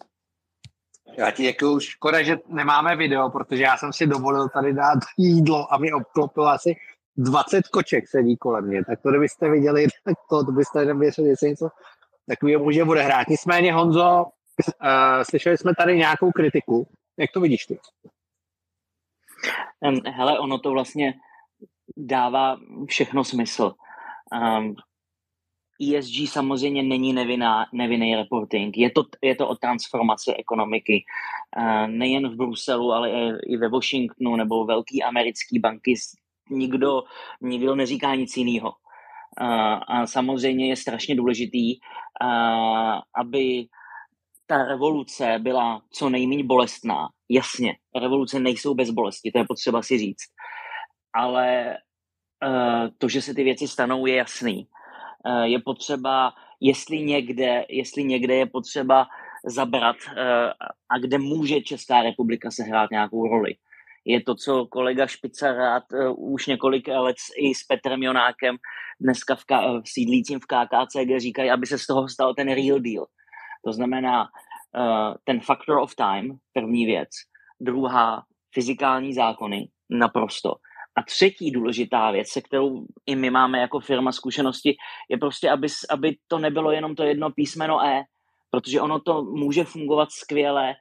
Já 1.19 1.31
ti 1.31 1.43
děkuju. 1.43 1.81
Škoda, 1.81 2.23
že 2.23 2.39
nemáme 2.49 2.97
video, 2.97 3.31
protože 3.31 3.63
já 3.63 3.77
jsem 3.77 3.93
si 3.93 4.07
dovolil 4.07 4.49
tady 4.49 4.73
dát 4.73 4.99
jídlo 5.19 5.73
a 5.73 5.79
mi 5.79 5.93
obklopil 5.93 6.49
asi 6.49 6.77
20 7.17 7.69
koček 7.69 8.09
sedí 8.09 8.37
kolem 8.37 8.67
mě. 8.67 8.85
Tak 8.85 9.03
to, 9.03 9.11
kdybyste 9.11 9.51
viděli, 9.51 9.87
tak 10.05 10.15
to, 10.31 10.45
to 10.45 10.53
byste 10.53 10.85
nevěřili, 10.85 11.29
jestli 11.29 11.49
něco 11.49 11.69
takového 12.29 12.65
může 12.65 12.85
bude 12.85 13.03
hrát. 13.03 13.29
Nicméně, 13.29 13.73
Honzo, 13.73 14.25
uh, 14.25 15.23
slyšeli 15.23 15.59
jsme 15.59 15.73
tady 15.75 15.97
nějakou 15.99 16.31
kritiku. 16.31 16.89
Jak 17.19 17.33
to 17.33 17.41
vidíš 17.41 17.67
ty? 17.67 17.79
Hele, 20.05 20.39
ono 20.39 20.59
to 20.59 20.71
vlastně 20.71 21.15
dává 21.97 22.57
všechno 22.87 23.25
smysl. 23.25 23.75
Um, 24.33 24.75
ESG 25.83 26.29
samozřejmě 26.29 26.83
není 26.83 27.13
nevinná, 27.13 27.67
nevinný 27.73 28.17
reporting. 28.17 28.79
Je 28.79 28.91
to, 28.91 29.05
je 29.23 29.35
to 29.35 29.49
o 29.49 29.55
transformaci 29.55 30.35
ekonomiky. 30.35 31.05
Uh, 31.57 31.87
nejen 31.87 32.29
v 32.29 32.37
Bruselu, 32.37 32.93
ale 32.93 33.11
i 33.47 33.57
ve 33.57 33.69
Washingtonu 33.69 34.37
nebo 34.37 34.65
velký 34.65 35.03
americký 35.03 35.59
banky. 35.59 35.95
Nikdo, 36.51 37.03
nikdo 37.41 37.75
neříká 37.75 38.15
nic 38.15 38.37
jiného. 38.37 38.69
Uh, 39.41 39.81
a 39.89 40.07
samozřejmě 40.07 40.69
je 40.69 40.77
strašně 40.77 41.15
důležitý, 41.15 41.79
uh, 42.23 43.01
aby 43.15 43.67
ta 44.53 44.65
revoluce 44.65 45.39
byla 45.39 45.83
co 45.91 46.11
nejméně 46.11 46.45
bolestná. 46.45 47.09
Jasně, 47.29 47.77
revoluce 48.01 48.41
nejsou 48.41 48.75
bez 48.75 48.91
bolesti, 48.91 49.33
to 49.33 49.39
je 49.39 49.45
potřeba 49.49 49.83
si 49.83 49.99
říct. 49.99 50.25
Ale 51.15 51.77
uh, 52.47 52.89
to, 52.99 53.09
že 53.09 53.23
se 53.23 53.35
ty 53.35 53.45
věci 53.45 53.69
stanou, 53.69 54.07
je 54.07 54.17
jasný. 54.17 54.69
Uh, 55.27 55.43
je 55.43 55.59
potřeba, 55.59 56.33
jestli 56.61 57.03
někde, 57.03 57.65
jestli 57.69 58.05
někde 58.05 58.35
je 58.35 58.47
potřeba 58.47 59.07
zabrat 59.47 59.97
uh, 60.09 60.15
a 60.91 60.99
kde 61.01 61.19
může 61.19 61.61
Česká 61.61 62.03
republika 62.03 62.51
sehrát 62.51 62.91
nějakou 62.91 63.29
roli. 63.29 63.55
Je 64.05 64.23
to, 64.23 64.35
co 64.35 64.67
kolega 64.67 65.07
Špica 65.07 65.53
rád 65.53 65.85
uh, 65.93 66.33
už 66.33 66.47
několik 66.47 66.89
let 66.89 67.17
i 67.37 67.55
s 67.55 67.65
Petrem 67.65 68.03
Jonákem 68.03 68.57
dneska 69.01 69.35
v, 69.35 69.45
K- 69.45 69.81
v 69.81 69.89
sídlícím 69.89 70.41
v 70.41 70.47
KKCG 70.47 71.19
říkají, 71.19 71.51
aby 71.51 71.67
se 71.67 71.79
z 71.79 71.87
toho 71.87 72.09
stal 72.09 72.35
ten 72.35 72.49
real 72.49 72.81
deal 72.81 73.07
to 73.65 73.73
znamená 73.73 74.23
uh, 74.23 75.15
ten 75.25 75.41
factor 75.41 75.79
of 75.79 75.95
time, 75.95 76.39
první 76.53 76.87
věc. 76.87 77.09
Druhá, 77.61 78.23
fyzikální 78.55 79.13
zákony, 79.13 79.69
Naprosto. 79.91 80.55
A 80.97 81.03
třetí 81.03 81.51
důležitá 81.51 82.11
věc, 82.11 82.29
se 82.29 82.41
kterou 82.41 82.85
i 83.07 83.17
my 83.17 83.31
máme 83.31 83.59
jako 83.59 83.81
firma 83.81 84.13
zkušenosti, 84.13 84.77
je 85.11 85.19
prostě, 85.19 85.51
aby, 85.51 85.69
aby 85.91 86.17
to 86.29 86.39
nebylo 86.39 86.73
jenom 86.73 86.95
to 86.95 87.03
jedno 87.03 87.31
písmeno 87.31 87.87
E, 87.87 88.05
protože 88.51 88.81
ono 88.81 89.01
to 89.01 89.23
může 89.23 89.65
fungovat 89.65 90.09
skvěle 90.13 90.75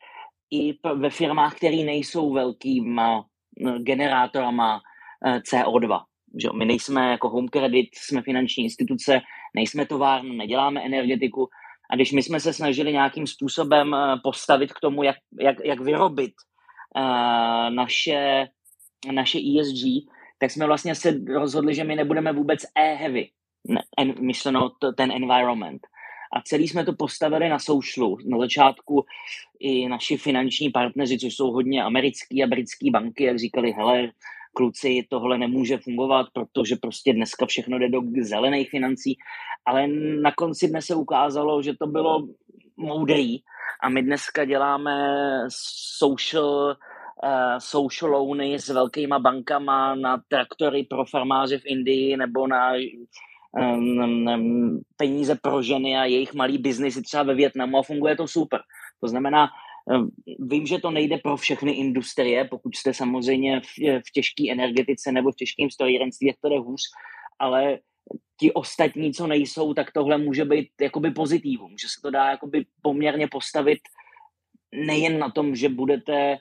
i 0.52 0.74
ve 0.96 1.10
firmách, 1.10 1.56
které 1.56 1.78
nejsou 1.78 2.34
velkýma 2.34 3.26
no, 3.60 3.80
generátorama 3.80 4.82
eh, 5.26 5.40
CO2. 5.40 6.04
Že 6.42 6.50
my 6.58 6.66
nejsme 6.66 7.12
jako 7.12 7.30
home 7.30 7.48
credit, 7.48 7.90
jsme 7.96 8.22
finanční 8.22 8.64
instituce, 8.64 9.22
nejsme 9.56 9.86
továrna, 9.86 10.34
neděláme 10.34 10.82
energetiku. 10.86 11.50
A 11.92 11.96
když 11.96 12.12
my 12.12 12.24
jsme 12.24 12.40
se 12.40 12.54
snažili 12.54 12.92
nějakým 12.92 13.28
způsobem 13.28 13.94
eh, 13.94 14.20
postavit 14.24 14.74
k 14.74 14.80
tomu, 14.80 15.04
jak, 15.04 15.16
jak, 15.40 15.56
jak 15.66 15.80
vyrobit 15.80 16.34
uh, 16.96 17.76
naše, 17.76 18.48
naše 19.12 19.38
ESG, 19.38 20.12
tak 20.40 20.52
jsme 20.52 20.66
vlastně 20.66 20.96
se 20.96 21.14
rozhodli, 21.34 21.76
že 21.76 21.84
my 21.84 21.96
nebudeme 21.96 22.34
vůbec 22.34 22.60
e-heavy, 22.76 23.30
myšleno 24.20 24.70
ten 24.98 25.12
environment. 25.12 25.82
A 26.34 26.42
celý 26.42 26.68
jsme 26.68 26.86
to 26.86 26.94
postavili 26.94 27.50
na 27.50 27.60
soušlu. 27.60 28.18
Na 28.26 28.38
začátku 28.38 29.06
i 29.60 29.88
naši 29.88 30.18
finanční 30.18 30.70
partneři, 30.70 31.20
což 31.20 31.36
jsou 31.36 31.52
hodně 31.52 31.84
americký 31.84 32.44
a 32.44 32.48
britský 32.48 32.92
banky, 32.92 33.24
jak 33.24 33.40
říkali, 33.40 33.72
hele, 33.72 34.12
kluci, 34.54 35.06
tohle 35.10 35.38
nemůže 35.38 35.78
fungovat, 35.78 36.28
protože 36.34 36.76
prostě 36.76 37.14
dneska 37.14 37.46
všechno 37.46 37.80
jde 37.80 37.90
do 37.90 38.02
zelených 38.22 38.70
financí, 38.70 39.18
ale 39.66 39.88
na 40.22 40.32
konci 40.32 40.68
dne 40.68 40.82
se 40.82 40.96
ukázalo, 40.96 41.62
že 41.62 41.74
to 41.80 41.88
bylo 41.88 42.28
moudrý 42.78 43.38
a 43.84 43.90
my 43.90 44.04
dneska 44.04 44.46
děláme 44.46 44.94
social 45.98 46.76
uh, 47.24 47.58
social 47.58 48.12
loany 48.12 48.60
s 48.60 48.70
velkýma 48.70 49.20
bankama 49.20 49.96
na 49.96 50.22
traktory 50.28 50.84
pro 50.84 51.06
farmáře 51.06 51.58
v 51.58 51.66
Indii 51.66 52.18
nebo 52.18 52.48
na 52.48 52.72
um, 53.52 54.82
peníze 54.98 55.38
pro 55.42 55.62
ženy 55.62 55.98
a 55.98 56.06
jejich 56.06 56.34
malý 56.34 56.58
biznisy 56.58 57.02
třeba 57.02 57.24
ve 57.24 57.36
Větnamu 57.36 57.78
a 57.78 57.84
funguje 57.84 58.16
to 58.16 58.28
super. 58.28 58.62
To 59.02 59.08
znamená, 59.08 59.48
Vím, 60.40 60.66
že 60.66 60.80
to 60.80 60.92
nejde 60.92 61.18
pro 61.18 61.38
všechny 61.38 61.72
industrie, 61.72 62.46
pokud 62.46 62.76
jste 62.76 62.94
samozřejmě 62.94 63.62
v, 63.62 64.00
v 64.08 64.12
těžké 64.14 64.52
energetice 64.52 65.12
nebo 65.12 65.32
v 65.32 65.36
těžkém 65.36 65.70
strojírenství, 65.70 66.28
jak 66.28 66.36
to 66.42 66.50
jde 66.50 66.60
hůř, 66.60 66.82
ale 67.40 67.80
ti 68.40 68.54
ostatní, 68.54 69.14
co 69.14 69.28
nejsou, 69.28 69.74
tak 69.74 69.92
tohle 69.92 70.18
může 70.18 70.46
být 70.46 70.70
jakoby 70.82 71.12
pozitivum, 71.12 71.76
že 71.82 71.88
se 71.88 72.02
to 72.02 72.12
dá 72.12 72.30
jakoby 72.30 72.66
poměrně 72.82 73.28
postavit 73.28 73.80
nejen 74.76 75.20
na 75.20 75.32
tom, 75.32 75.56
že 75.56 75.70
budete 75.70 76.38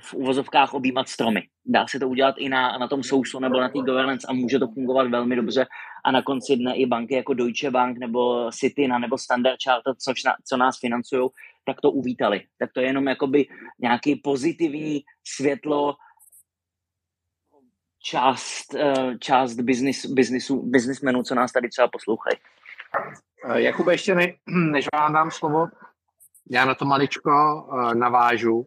v 0.00 0.14
uvozovkách 0.14 0.74
objímat 0.74 1.08
stromy. 1.08 1.42
Dá 1.66 1.86
se 1.86 1.98
to 1.98 2.08
udělat 2.08 2.34
i 2.38 2.48
na, 2.48 2.78
na 2.78 2.88
tom 2.88 3.02
sousu 3.02 3.40
nebo 3.40 3.60
na 3.60 3.68
té 3.68 3.78
governance 3.78 4.26
a 4.26 4.32
může 4.32 4.58
to 4.58 4.68
fungovat 4.68 5.08
velmi 5.08 5.36
dobře. 5.36 5.66
A 6.04 6.10
na 6.10 6.22
konci 6.22 6.56
dne 6.56 6.76
i 6.76 6.86
banky 6.86 7.14
jako 7.14 7.34
Deutsche 7.34 7.70
Bank 7.70 7.98
nebo 7.98 8.50
Citina 8.52 8.98
nebo 8.98 9.18
Standard 9.18 9.56
Chartered, 9.64 9.98
což 9.98 10.24
na, 10.24 10.34
co 10.44 10.56
nás 10.56 10.78
financují, 10.78 11.28
tak 11.66 11.80
to 11.80 11.90
uvítali. 11.90 12.42
Tak 12.58 12.72
to 12.72 12.80
je 12.80 12.86
jenom 12.86 13.08
jakoby 13.08 13.46
nějaký 13.78 14.16
pozitivní 14.16 15.04
světlo 15.24 15.96
část, 18.02 18.74
eh, 18.74 19.18
část 19.18 19.54
business, 19.54 20.06
businessu, 20.06 20.62
businessmenů, 20.62 21.22
co 21.22 21.34
nás 21.34 21.52
tady 21.52 21.68
třeba 21.68 21.88
poslouchají. 21.88 22.36
Eh, 23.44 23.60
Jakube, 23.60 23.94
ještě 23.94 24.14
ne, 24.14 24.32
než 24.46 24.86
vám 24.94 25.12
dám 25.12 25.30
slovo, 25.30 25.66
já 26.50 26.64
na 26.64 26.74
to 26.74 26.84
maličko 26.84 27.30
navážu. 27.94 28.66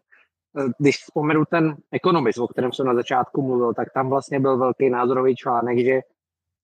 Eh, 0.56 0.64
když 0.78 0.96
vzpomenu 0.96 1.44
ten 1.44 1.76
ekonomist, 1.92 2.38
o 2.38 2.48
kterém 2.48 2.72
jsem 2.72 2.86
na 2.86 2.94
začátku 2.94 3.42
mluvil, 3.42 3.74
tak 3.74 3.88
tam 3.94 4.08
vlastně 4.08 4.40
byl 4.40 4.58
velký 4.58 4.90
názorový 4.90 5.36
článek, 5.36 5.78
že 5.78 6.00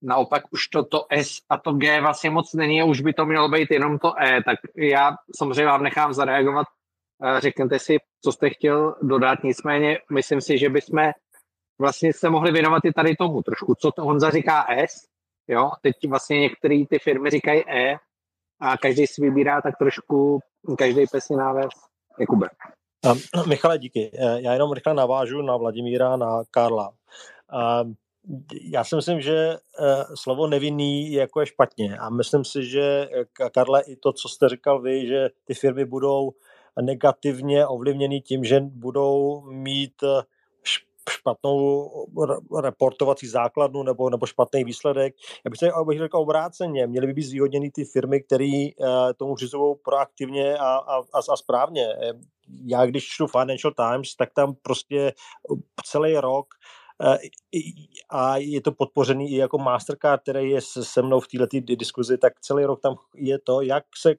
naopak 0.02 0.42
už 0.50 0.68
to, 0.68 0.84
to 0.84 1.06
S 1.10 1.28
a 1.48 1.58
to 1.58 1.72
G 1.72 2.00
vlastně 2.00 2.30
moc 2.30 2.54
není 2.54 2.82
a 2.82 2.84
už 2.84 3.00
by 3.00 3.12
to 3.12 3.26
mělo 3.26 3.48
být 3.48 3.70
jenom 3.70 3.98
to 3.98 4.12
E, 4.22 4.42
tak 4.42 4.58
já 4.76 5.16
samozřejmě 5.36 5.66
vám 5.66 5.82
nechám 5.82 6.12
zareagovat. 6.12 6.66
Eh, 7.24 7.40
řekněte 7.40 7.78
si, 7.78 7.96
co 8.24 8.32
jste 8.32 8.50
chtěl 8.50 8.94
dodat, 9.02 9.38
nicméně 9.44 9.98
myslím 10.12 10.40
si, 10.40 10.58
že 10.58 10.68
bychom 10.68 11.10
vlastně 11.78 12.12
se 12.12 12.30
mohli 12.30 12.52
věnovat 12.52 12.84
i 12.84 12.92
tady 12.92 13.16
tomu 13.16 13.42
trošku, 13.42 13.74
co 13.74 13.92
to 13.92 14.04
Honza 14.04 14.30
říká 14.30 14.66
S, 14.68 15.08
jo, 15.48 15.70
teď 15.82 15.96
vlastně 16.08 16.40
některé 16.40 16.84
ty 16.90 16.98
firmy 16.98 17.30
říkají 17.30 17.64
E 17.68 17.96
a 18.60 18.78
každý 18.78 19.06
si 19.06 19.22
vybírá 19.22 19.62
tak 19.62 19.76
trošku, 19.76 20.40
každý 20.78 21.06
pesní 21.06 21.36
náves. 21.36 21.68
Jakube. 22.20 22.48
Uh, 23.04 23.46
Michale, 23.46 23.78
díky. 23.78 24.10
Uh, 24.14 24.36
já 24.36 24.52
jenom 24.52 24.72
rychle 24.72 24.94
navážu 24.94 25.42
na 25.42 25.56
Vladimíra, 25.56 26.16
na 26.16 26.44
Karla. 26.50 26.88
Uh, 26.88 27.92
já 28.62 28.84
si 28.84 28.96
myslím, 28.96 29.20
že 29.20 29.56
uh, 29.80 30.14
slovo 30.14 30.46
nevinný 30.46 31.12
je 31.12 31.20
jako 31.20 31.40
je 31.40 31.46
špatně 31.46 31.96
a 31.98 32.10
myslím 32.10 32.44
si, 32.44 32.64
že 32.64 33.08
Karle 33.52 33.82
i 33.82 33.96
to, 33.96 34.12
co 34.12 34.28
jste 34.28 34.48
říkal 34.48 34.82
vy, 34.82 35.06
že 35.06 35.28
ty 35.44 35.54
firmy 35.54 35.84
budou 35.84 36.32
negativně 36.82 37.66
ovlivněny 37.66 38.20
tím, 38.20 38.44
že 38.44 38.60
budou 38.60 39.42
mít 39.50 40.04
špatnou 41.10 41.90
reportovací 42.62 43.26
základnu 43.26 43.82
nebo, 43.82 44.10
nebo 44.10 44.26
špatný 44.26 44.64
výsledek. 44.64 45.14
Já 45.44 45.50
bych, 45.50 45.58
řekl, 45.58 45.84
bych 45.84 45.98
řekl 45.98 46.18
obráceně, 46.18 46.86
měly 46.86 47.06
by 47.06 47.12
být 47.12 47.22
zvýhodněny 47.22 47.70
ty 47.70 47.84
firmy, 47.84 48.20
které 48.20 48.68
uh, 48.78 48.86
tomu 49.16 49.34
přistupují 49.34 49.74
proaktivně 49.84 50.56
a, 50.58 50.76
a, 50.76 51.02
a, 51.32 51.36
správně 51.36 51.86
já 52.66 52.86
když 52.86 53.08
čtu 53.08 53.26
Financial 53.26 53.72
Times, 53.72 54.14
tak 54.16 54.28
tam 54.34 54.54
prostě 54.62 55.12
celý 55.84 56.16
rok 56.16 56.46
eh, 56.54 56.58
a 58.10 58.36
je 58.36 58.60
to 58.60 58.72
podpořený 58.72 59.30
i 59.32 59.36
jako 59.36 59.58
Mastercard, 59.58 60.22
který 60.22 60.50
je 60.50 60.60
se 60.60 61.02
mnou 61.02 61.20
v 61.20 61.28
této 61.28 61.74
diskuzi, 61.76 62.18
tak 62.18 62.40
celý 62.40 62.64
rok 62.64 62.80
tam 62.80 62.94
je 63.14 63.38
to, 63.38 63.60
jak 63.60 63.84
se 63.96 64.10
eh, 64.10 64.16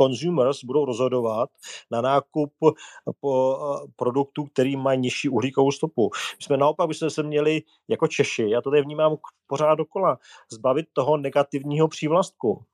consumers 0.00 0.64
budou 0.64 0.84
rozhodovat 0.84 1.50
na 1.90 2.00
nákup 2.00 2.52
eh, 2.64 2.72
produktů, 3.96 4.44
který 4.44 4.76
mají 4.76 5.00
nižší 5.00 5.28
uhlíkovou 5.28 5.72
stopu. 5.72 6.10
My 6.38 6.44
jsme 6.44 6.56
naopak 6.56 6.88
bychom 6.88 7.10
se 7.10 7.22
měli 7.22 7.62
jako 7.88 8.06
Češi, 8.06 8.50
já 8.50 8.60
to 8.60 8.70
tady 8.70 8.82
vnímám 8.82 9.16
pořád 9.46 9.74
dokola, 9.74 10.18
zbavit 10.52 10.86
toho 10.92 11.16
negativního 11.16 11.88
přívlastku. 11.88 12.64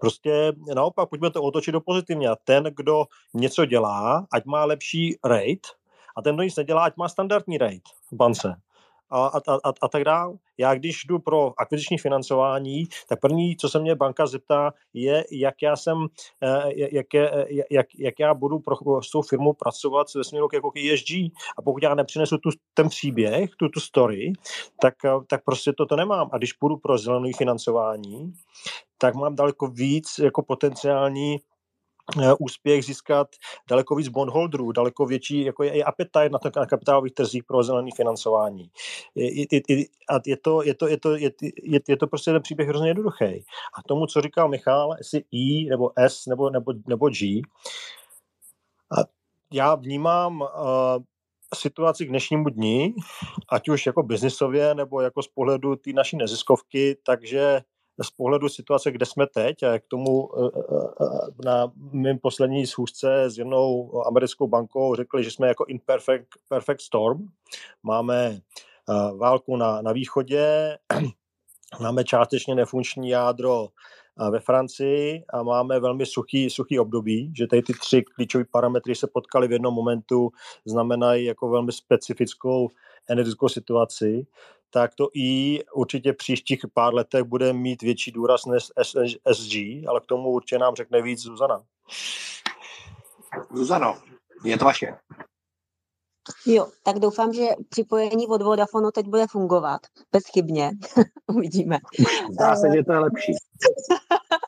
Prostě 0.00 0.52
naopak, 0.74 1.08
pojďme 1.08 1.30
to 1.30 1.42
otočit 1.42 1.72
do 1.72 1.80
pozitivně. 1.80 2.28
Ten, 2.44 2.64
kdo 2.76 3.04
něco 3.34 3.64
dělá, 3.64 4.26
ať 4.32 4.44
má 4.44 4.64
lepší 4.64 5.18
rate, 5.24 5.68
a 6.16 6.22
ten, 6.22 6.34
kdo 6.34 6.42
nic 6.42 6.56
nedělá, 6.56 6.84
ať 6.84 6.96
má 6.96 7.08
standardní 7.08 7.58
rate 7.58 7.90
v 8.12 8.16
bance 8.16 8.60
a, 9.10 9.26
a, 9.26 9.38
a, 9.64 9.72
a 9.82 9.88
tak 9.88 10.04
dále. 10.04 10.34
Já 10.58 10.74
když 10.74 11.04
jdu 11.04 11.18
pro 11.18 11.52
akviziční 11.60 11.98
financování, 11.98 12.84
tak 13.08 13.20
první, 13.20 13.56
co 13.56 13.68
se 13.68 13.78
mě 13.78 13.94
banka 13.94 14.26
zeptá, 14.26 14.72
je, 14.94 15.24
jak 15.32 15.54
já 15.62 15.76
jsem, 15.76 16.06
eh, 16.42 16.72
jak, 16.74 17.06
jak, 17.70 17.86
jak 17.98 18.14
já 18.18 18.34
budu 18.34 18.58
pro, 18.58 18.76
s 19.02 19.10
tou 19.10 19.22
firmou 19.22 19.52
pracovat 19.52 20.06
ve 20.14 20.24
směru 20.24 20.48
jako 20.54 20.72
ESG. 20.76 21.10
A 21.58 21.62
pokud 21.64 21.82
já 21.82 21.94
nepřinesu 21.94 22.38
tu, 22.38 22.50
ten 22.74 22.88
příběh, 22.88 23.50
tu, 23.56 23.68
tu 23.68 23.80
story, 23.80 24.32
tak, 24.82 24.94
eh, 25.04 25.10
tak 25.26 25.44
prostě 25.44 25.72
toto 25.72 25.96
nemám. 25.96 26.30
A 26.32 26.38
když 26.38 26.52
půjdu 26.52 26.76
pro 26.76 26.98
zelené 26.98 27.30
financování, 27.38 28.32
tak 28.98 29.14
mám 29.14 29.34
daleko 29.34 29.66
víc 29.66 30.18
jako 30.18 30.42
potenciální 30.42 31.36
Eh, 31.36 31.49
úspěch 32.38 32.84
získat 32.84 33.28
daleko 33.68 33.94
víc 33.94 34.08
bondholderů, 34.08 34.72
daleko 34.72 35.06
větší, 35.06 35.44
jako 35.44 35.62
je 35.62 35.70
i 35.70 35.82
appetite 35.82 36.28
na, 36.28 36.38
na 36.56 36.66
kapitálových 36.66 37.14
trzích 37.14 37.44
pro 37.44 37.62
zelené 37.62 37.90
financování. 37.96 38.70
Je, 39.14 39.40
je, 39.54 39.84
a 40.10 40.20
je 40.26 40.36
to, 40.36 40.62
je, 40.62 40.74
to, 40.74 40.86
je, 40.88 40.96
to, 40.96 41.16
je, 41.16 41.30
je, 41.62 41.80
je 41.88 41.96
to 41.96 42.06
prostě 42.06 42.32
ten 42.32 42.42
příběh 42.42 42.68
hrozně 42.68 42.88
jednoduchý. 42.88 43.24
A 43.78 43.82
tomu, 43.88 44.06
co 44.06 44.20
říkal 44.20 44.48
Michal, 44.48 44.94
jestli 44.98 45.18
E 45.34 45.70
nebo 45.70 45.90
S 45.96 46.26
nebo, 46.26 46.50
nebo, 46.50 46.72
nebo 46.86 47.10
G, 47.10 47.42
a 48.98 49.04
já 49.52 49.74
vnímám 49.74 50.40
uh, 50.40 50.48
situaci 51.54 52.06
k 52.06 52.08
dnešnímu 52.08 52.48
dní, 52.48 52.94
ať 53.48 53.68
už 53.68 53.86
jako 53.86 54.02
biznisově 54.02 54.74
nebo 54.74 55.00
jako 55.00 55.22
z 55.22 55.28
pohledu 55.28 55.76
té 55.76 55.92
naší 55.92 56.16
neziskovky, 56.16 56.96
takže 57.06 57.60
z 58.02 58.10
pohledu 58.10 58.48
situace, 58.48 58.90
kde 58.90 59.06
jsme 59.06 59.26
teď, 59.26 59.62
a 59.62 59.78
k 59.78 59.86
tomu 59.88 60.28
eh, 60.38 60.50
eh, 60.58 60.74
eh, 61.00 61.44
na 61.44 61.72
mým 61.92 62.18
poslední 62.18 62.66
schůzce 62.66 63.30
s 63.30 63.38
jednou 63.38 63.92
americkou 64.06 64.48
bankou 64.48 64.94
řekli, 64.94 65.24
že 65.24 65.30
jsme 65.30 65.48
jako 65.48 65.64
in 65.64 65.78
perfect, 65.86 66.28
perfect 66.48 66.80
storm. 66.80 67.28
Máme 67.82 68.40
válku 69.16 69.56
na, 69.56 69.82
na 69.82 69.92
východě, 69.92 70.78
máme 71.80 72.04
částečně 72.04 72.54
nefunkční 72.54 73.08
jádro 73.08 73.68
ve 74.30 74.40
Francii 74.40 75.24
a 75.32 75.42
máme 75.42 75.80
velmi 75.80 76.06
suchý, 76.06 76.50
suchý 76.50 76.78
období, 76.78 77.32
že 77.36 77.46
tady 77.46 77.62
ty 77.62 77.72
tři 77.72 78.02
klíčové 78.02 78.44
parametry 78.50 78.94
se 78.94 79.06
potkaly 79.06 79.48
v 79.48 79.52
jednom 79.52 79.74
momentu, 79.74 80.30
znamenají 80.64 81.24
jako 81.24 81.48
velmi 81.48 81.72
specifickou 81.72 82.68
energetickou 83.08 83.48
situaci 83.48 84.26
tak 84.70 84.94
to 84.94 85.08
i 85.14 85.60
určitě 85.74 86.12
příštích 86.12 86.60
pár 86.74 86.94
letech 86.94 87.22
bude 87.22 87.52
mít 87.52 87.82
větší 87.82 88.12
důraz 88.12 88.46
než 88.46 88.64
SG, 89.32 89.54
ale 89.88 90.00
k 90.00 90.06
tomu 90.06 90.28
určitě 90.28 90.58
nám 90.58 90.74
řekne 90.74 91.02
víc 91.02 91.20
Zuzana. 91.20 91.64
Zuzano, 93.54 93.98
je 94.44 94.58
to 94.58 94.64
vaše. 94.64 94.96
Jo, 96.46 96.68
tak 96.82 96.98
doufám, 96.98 97.32
že 97.32 97.46
připojení 97.68 98.26
od 98.26 98.42
Vodafonu 98.42 98.90
teď 98.90 99.06
bude 99.06 99.26
fungovat 99.26 99.80
bezchybně. 100.12 100.70
Uvidíme. 101.26 101.78
Zdá 102.32 102.56
se, 102.56 102.66
že 102.76 102.84
to 102.84 102.92
je 102.92 102.98
lepší. 102.98 103.32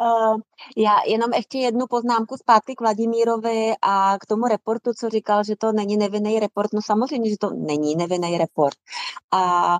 Eh, 0.00 0.34
já 0.76 0.96
jenom 1.06 1.32
ještě 1.32 1.58
jednu 1.58 1.86
poznámku 1.86 2.36
zpátky 2.36 2.74
k 2.74 2.80
Vladimírovi 2.80 3.72
a 3.82 4.18
k 4.18 4.26
tomu 4.26 4.46
reportu, 4.46 4.90
co 4.96 5.08
říkal, 5.08 5.44
že 5.44 5.56
to 5.56 5.72
není 5.72 5.96
nevinný 5.96 6.40
report. 6.40 6.72
No 6.72 6.82
samozřejmě, 6.82 7.30
že 7.30 7.36
to 7.40 7.50
není 7.50 7.96
nevinný 7.96 8.38
report. 8.38 8.76
A 9.32 9.78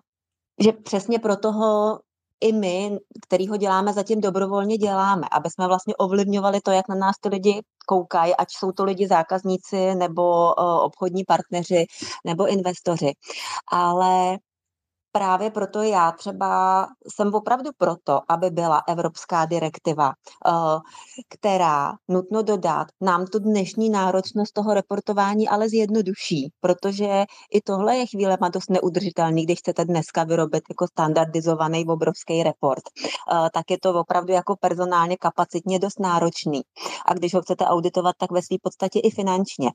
že 0.61 0.73
přesně 0.73 1.19
pro 1.19 1.37
toho 1.37 1.99
i 2.41 2.53
my, 2.53 2.99
který 3.27 3.49
ho 3.49 3.57
děláme, 3.57 3.93
zatím 3.93 4.21
dobrovolně 4.21 4.77
děláme, 4.79 5.27
aby 5.33 5.51
jsme 5.51 5.66
vlastně 5.66 5.97
ovlivňovali 5.97 6.61
to, 6.61 6.71
jak 6.71 6.89
na 6.89 6.95
nás 6.95 7.16
ty 7.21 7.29
lidi 7.29 7.62
koukají, 7.87 8.37
ať 8.37 8.49
jsou 8.51 8.73
to 8.73 8.85
lidi 8.85 9.09
zákazníci 9.09 9.95
nebo 9.95 10.55
uh, 10.55 10.81
obchodní 10.81 11.25
partneři 11.25 11.87
nebo 12.25 12.47
investoři. 12.47 13.12
Ale 13.73 14.39
právě 15.19 15.51
proto 15.51 15.83
já 15.83 16.12
třeba 16.12 16.87
jsem 17.14 17.35
opravdu 17.35 17.71
proto, 17.79 18.21
aby 18.29 18.51
byla 18.51 18.83
evropská 18.89 19.45
direktiva, 19.47 20.12
eh, 20.47 20.53
která, 21.29 21.93
nutno 22.09 22.43
dodat, 22.43 22.89
nám 23.01 23.27
tu 23.27 23.39
dnešní 23.39 23.91
náročnost 23.91 24.53
toho 24.53 24.75
reportování 24.75 25.49
ale 25.49 25.69
zjednoduší, 25.69 26.53
protože 26.61 27.25
i 27.53 27.61
tohle 27.61 27.97
je 27.97 28.07
chvílema 28.07 28.49
dost 28.49 28.71
neudržitelný, 28.71 29.45
když 29.45 29.59
chcete 29.59 29.85
dneska 29.85 30.25
vyrobit 30.25 30.64
jako 30.69 30.87
standardizovaný 30.87 31.87
obrovský 31.87 32.43
report, 32.43 32.83
eh, 32.87 33.51
tak 33.55 33.71
je 33.71 33.79
to 33.83 34.01
opravdu 34.01 34.33
jako 34.33 34.57
personálně 34.61 35.16
kapacitně 35.16 35.79
dost 35.79 36.01
náročný. 36.01 36.62
A 37.07 37.14
když 37.14 37.35
ho 37.35 37.43
chcete 37.43 37.64
auditovat, 37.64 38.14
tak 38.19 38.31
ve 38.31 38.43
své 38.43 38.57
podstatě 38.62 39.01
i 39.01 39.11
finančně. 39.11 39.71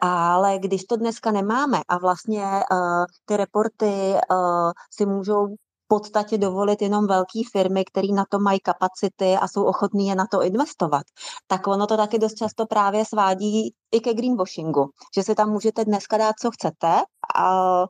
Ale 0.00 0.58
když 0.58 0.84
to 0.84 0.96
dneska 0.96 1.30
nemáme 1.30 1.80
a 1.88 1.98
vlastně 1.98 2.44
uh, 2.44 3.04
ty 3.24 3.36
reporty 3.36 4.14
uh, 4.30 4.70
si 4.90 5.06
můžou 5.06 5.46
v 5.46 5.88
podstatě 5.88 6.38
dovolit 6.38 6.82
jenom 6.82 7.06
velké 7.06 7.40
firmy, 7.52 7.84
které 7.84 8.08
na 8.14 8.24
to 8.28 8.38
mají 8.38 8.60
kapacity 8.60 9.36
a 9.36 9.48
jsou 9.48 9.64
ochotní 9.64 10.08
je 10.08 10.14
na 10.14 10.26
to 10.26 10.42
investovat, 10.42 11.02
tak 11.46 11.66
ono 11.66 11.86
to 11.86 11.96
taky 11.96 12.18
dost 12.18 12.34
často 12.34 12.66
právě 12.66 13.04
svádí 13.04 13.74
i 13.92 14.00
ke 14.00 14.14
greenwashingu, 14.14 14.90
že 15.14 15.22
si 15.22 15.34
tam 15.34 15.50
můžete 15.50 15.84
dneska 15.84 16.18
dát, 16.18 16.34
co 16.40 16.50
chcete 16.50 17.02
a, 17.36 17.84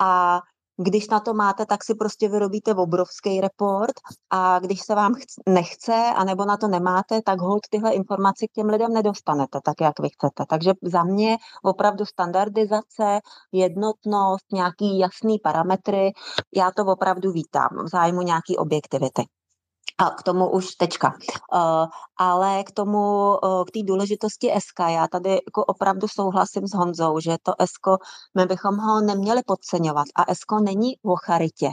a 0.00 0.40
když 0.82 1.08
na 1.08 1.20
to 1.20 1.34
máte, 1.34 1.66
tak 1.66 1.84
si 1.84 1.94
prostě 1.94 2.28
vyrobíte 2.28 2.74
obrovský 2.74 3.40
report 3.40 3.94
a 4.30 4.58
když 4.58 4.80
se 4.80 4.94
vám 4.94 5.14
nechce, 5.48 5.94
anebo 6.16 6.44
na 6.44 6.56
to 6.56 6.68
nemáte, 6.68 7.22
tak 7.22 7.40
hold 7.40 7.62
tyhle 7.70 7.92
informace 7.92 8.46
k 8.46 8.52
těm 8.52 8.66
lidem 8.66 8.92
nedostanete 8.92 9.60
tak, 9.64 9.80
jak 9.80 10.00
vy 10.00 10.08
chcete. 10.08 10.44
Takže 10.48 10.72
za 10.82 11.04
mě 11.04 11.36
opravdu 11.62 12.06
standardizace, 12.06 13.20
jednotnost, 13.52 14.52
nějaký 14.52 14.98
jasný 14.98 15.38
parametry, 15.38 16.12
já 16.56 16.70
to 16.76 16.82
opravdu 16.84 17.32
vítám 17.32 17.68
v 17.84 17.88
zájmu 17.88 18.22
nějaký 18.22 18.56
objektivity. 18.56 19.24
A 20.00 20.10
k 20.10 20.22
tomu 20.22 20.50
už 20.50 20.74
tečka. 20.74 21.14
Uh, 21.52 21.86
ale 22.18 22.64
k 22.64 22.70
tomu, 22.72 23.36
uh, 23.42 23.64
k 23.64 23.70
té 23.70 23.80
důležitosti 23.84 24.52
SK, 24.58 24.80
já 24.88 25.08
tady 25.08 25.30
jako 25.30 25.64
opravdu 25.64 26.08
souhlasím 26.08 26.66
s 26.66 26.74
Honzou, 26.74 27.20
že 27.20 27.36
to 27.42 27.52
ESKO, 27.58 27.96
my 28.36 28.46
bychom 28.46 28.76
ho 28.76 29.00
neměli 29.00 29.42
podceňovat. 29.46 30.06
A 30.16 30.32
ESKO 30.32 30.60
není 30.60 30.96
o 31.04 31.16
charitě. 31.16 31.70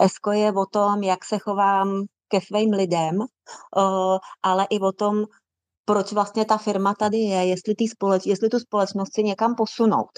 ESKO 0.00 0.32
je 0.32 0.52
o 0.52 0.66
tom, 0.66 1.02
jak 1.02 1.24
se 1.24 1.38
chovám 1.38 2.04
ke 2.28 2.40
svým 2.40 2.72
lidem, 2.72 3.18
uh, 3.18 4.18
ale 4.42 4.66
i 4.70 4.80
o 4.80 4.92
tom, 4.92 5.24
proč 5.84 6.12
vlastně 6.12 6.44
ta 6.44 6.56
firma 6.56 6.94
tady 6.98 7.18
je, 7.18 7.46
jestli, 7.46 7.74
tý 7.74 7.88
společ, 7.88 8.26
jestli 8.26 8.48
tu 8.48 8.58
společnost 8.58 9.14
si 9.14 9.22
někam 9.22 9.54
posunout. 9.54 10.10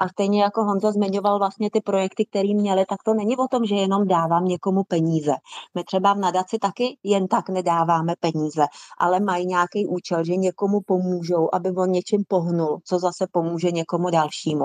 A 0.00 0.08
stejně 0.08 0.42
jako 0.42 0.64
Honza 0.64 0.92
zmiňoval 0.92 1.38
vlastně 1.38 1.70
ty 1.72 1.80
projekty, 1.80 2.26
které 2.26 2.54
měli, 2.54 2.84
tak 2.88 2.98
to 3.04 3.14
není 3.14 3.36
o 3.36 3.48
tom, 3.50 3.64
že 3.64 3.74
jenom 3.74 4.08
dávám 4.08 4.44
někomu 4.44 4.82
peníze. 4.88 5.32
My 5.74 5.84
třeba 5.84 6.12
v 6.14 6.18
nadaci 6.18 6.58
taky 6.58 6.96
jen 7.02 7.28
tak 7.28 7.48
nedáváme 7.48 8.14
peníze, 8.20 8.66
ale 8.98 9.20
mají 9.20 9.46
nějaký 9.46 9.86
účel, 9.86 10.24
že 10.24 10.36
někomu 10.36 10.80
pomůžou, 10.86 11.48
aby 11.52 11.70
on 11.70 11.90
něčím 11.90 12.24
pohnul, 12.28 12.80
co 12.84 12.98
zase 12.98 13.26
pomůže 13.32 13.70
někomu 13.70 14.10
dalšímu. 14.10 14.64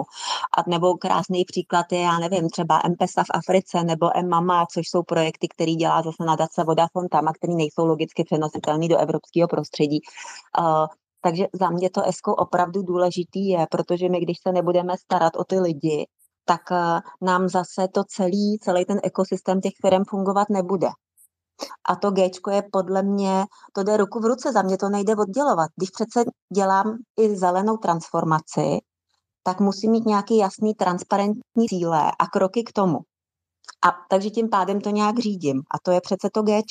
A 0.58 0.70
nebo 0.70 0.94
krásný 0.94 1.46
příklad 1.46 1.86
je, 1.92 2.00
já 2.00 2.20
nevím, 2.20 2.50
třeba 2.50 2.82
MPESA 2.90 3.24
v 3.24 3.34
Africe 3.34 3.84
nebo 3.84 4.18
M-Mama, 4.18 4.66
což 4.74 4.90
jsou 4.90 5.04
projekty, 5.04 5.48
které 5.48 5.72
dělá 5.72 6.02
zase 6.02 6.26
nadace 6.26 6.64
Vodafone 6.64 7.08
Tama, 7.12 7.34
které 7.34 7.54
nejsou 7.54 7.86
logicky 7.86 8.24
přenositelné 8.24 8.88
do 8.88 8.98
evropského 8.98 9.48
prostředí 9.48 10.02
takže 11.22 11.46
za 11.54 11.70
mě 11.70 11.90
to 11.90 12.08
ESCO 12.08 12.36
opravdu 12.36 12.82
důležitý 12.82 13.48
je, 13.48 13.66
protože 13.72 14.10
my, 14.10 14.20
když 14.20 14.38
se 14.48 14.52
nebudeme 14.52 14.98
starat 14.98 15.36
o 15.36 15.44
ty 15.44 15.60
lidi, 15.60 16.08
tak 16.46 16.62
uh, 16.72 17.00
nám 17.22 17.50
zase 17.50 17.88
to 17.94 18.04
celý, 18.04 18.60
celý 18.62 18.86
ten 18.86 19.00
ekosystém 19.04 19.62
těch 19.62 19.74
firm 19.82 20.04
fungovat 20.10 20.50
nebude. 20.50 20.88
A 21.90 21.96
to 21.96 22.12
G 22.12 22.30
je 22.52 22.64
podle 22.72 23.04
mě, 23.04 23.46
to 23.74 23.84
jde 23.84 23.98
ruku 23.98 24.20
v 24.20 24.26
ruce, 24.26 24.52
za 24.52 24.62
mě 24.62 24.78
to 24.78 24.90
nejde 24.90 25.16
oddělovat. 25.16 25.70
Když 25.76 25.90
přece 25.90 26.24
dělám 26.54 26.98
i 27.20 27.36
zelenou 27.36 27.78
transformaci, 27.78 28.78
tak 29.44 29.60
musím 29.60 29.92
mít 29.92 30.06
nějaký 30.06 30.38
jasný, 30.38 30.74
transparentní 30.74 31.68
cíle 31.68 32.12
a 32.20 32.28
kroky 32.28 32.64
k 32.64 32.72
tomu. 32.72 32.98
A 33.88 33.92
takže 34.10 34.30
tím 34.30 34.50
pádem 34.50 34.82
to 34.82 34.90
nějak 34.90 35.20
řídím. 35.20 35.58
A 35.58 35.80
to 35.84 35.92
je 35.92 36.02
přece 36.02 36.30
to 36.34 36.42
G. 36.42 36.62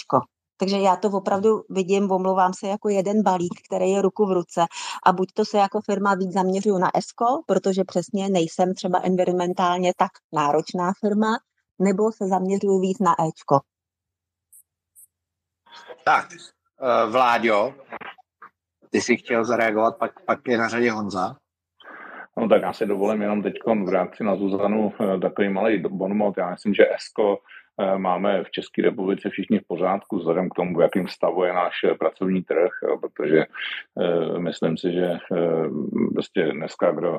Takže 0.57 0.79
já 0.79 0.97
to 0.97 1.09
opravdu 1.09 1.65
vidím, 1.71 2.11
omlouvám 2.11 2.53
se, 2.55 2.69
jako 2.69 2.89
jeden 2.89 3.23
balík, 3.23 3.61
který 3.69 3.91
je 3.91 4.03
ruku 4.03 4.27
v 4.27 4.33
ruce. 4.33 4.65
A 5.07 5.13
buď 5.13 5.33
to 5.35 5.45
se 5.45 5.59
jako 5.59 5.81
firma 5.81 6.15
víc 6.15 6.33
zaměřuju 6.33 6.79
na 6.79 6.91
ESCO, 6.97 7.43
protože 7.47 7.85
přesně 7.85 8.29
nejsem 8.29 8.75
třeba 8.75 9.01
environmentálně 9.03 9.93
tak 9.97 10.11
náročná 10.33 10.93
firma, 11.01 11.39
nebo 11.79 12.13
se 12.13 12.27
zaměřuju 12.27 12.81
víc 12.81 12.99
na 12.99 13.15
Ečko. 13.29 13.61
Tak, 16.05 16.27
uh, 16.33 17.13
Vláďo, 17.13 17.75
ty 18.91 19.01
jsi 19.01 19.17
chtěl 19.17 19.45
zareagovat, 19.45 19.97
pak, 19.99 20.25
pak 20.25 20.49
je 20.49 20.59
na 20.59 20.69
řadě 20.69 20.91
Honza. 20.91 21.37
No 22.37 22.49
tak 22.49 22.63
já 22.63 22.73
si 22.73 22.87
dovolím 22.87 23.23
jenom 23.23 23.43
teď 23.43 23.55
v 23.85 23.89
reakci 23.89 24.25
na 24.25 24.37
Zuzanu 24.37 24.93
eh, 25.01 25.19
takový 25.19 25.49
malý 25.49 25.79
bonmot. 25.79 26.39
Já 26.39 26.51
myslím, 26.51 26.75
že 26.75 26.95
ESCO 26.95 27.37
Eh, 27.37 27.39
máme 27.97 28.45
v 28.45 28.51
České 28.51 28.83
republice 28.83 29.31
všichni 29.31 29.59
v 29.59 29.67
pořádku, 29.67 30.17
vzhledem 30.17 30.51
k 30.51 30.55
tomu, 30.55 30.79
v 30.79 30.81
jakém 30.81 31.09
stavu 31.09 31.45
je 31.45 31.53
náš 31.53 31.75
eh, 31.85 31.95
pracovní 31.95 32.43
trh, 32.43 32.71
protože 33.01 33.45
eh, 34.01 34.39
myslím 34.39 34.77
si, 34.77 34.93
že 34.93 35.19
prostě 36.13 36.53
dneska, 36.53 36.91
kdo 36.93 37.19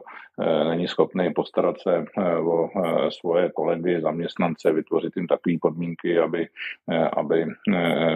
není 0.69 0.87
schopný 0.87 1.33
postarat 1.33 1.75
se 1.81 2.05
o 2.39 2.69
svoje 3.09 3.49
kolegy, 3.49 4.01
zaměstnance, 4.01 4.71
vytvořit 4.71 5.13
jim 5.15 5.27
takové 5.27 5.55
podmínky, 5.61 6.19
aby, 6.19 6.47
aby 7.17 7.45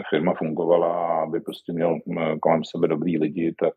firma 0.09 0.33
fungovala 0.33 1.21
aby 1.23 1.39
prostě 1.39 1.73
měl 1.73 1.99
kolem 2.39 2.63
sebe 2.63 2.87
dobrý 2.87 3.17
lidi, 3.17 3.55
tak, 3.59 3.73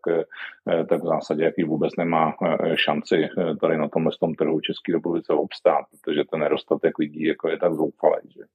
tak 0.89 1.03
v 1.03 1.07
zásadě 1.07 1.45
jaký 1.45 1.65
vůbec 1.65 1.97
nemá 1.99 2.35
šanci 2.75 3.29
tady 3.61 3.79
na 3.79 3.89
tomhle 3.89 4.13
tom 4.21 4.35
trhu 4.35 4.61
České 4.61 4.93
republice 4.93 5.33
obstát, 5.33 5.85
protože 5.91 6.25
ten 6.25 6.41
nedostatek 6.41 6.99
lidí 6.99 7.25
jako 7.25 7.49
je 7.49 7.59
tak 7.59 7.75
zoufalý, 7.75 8.31
že? 8.37 8.43
Eh, 8.43 8.54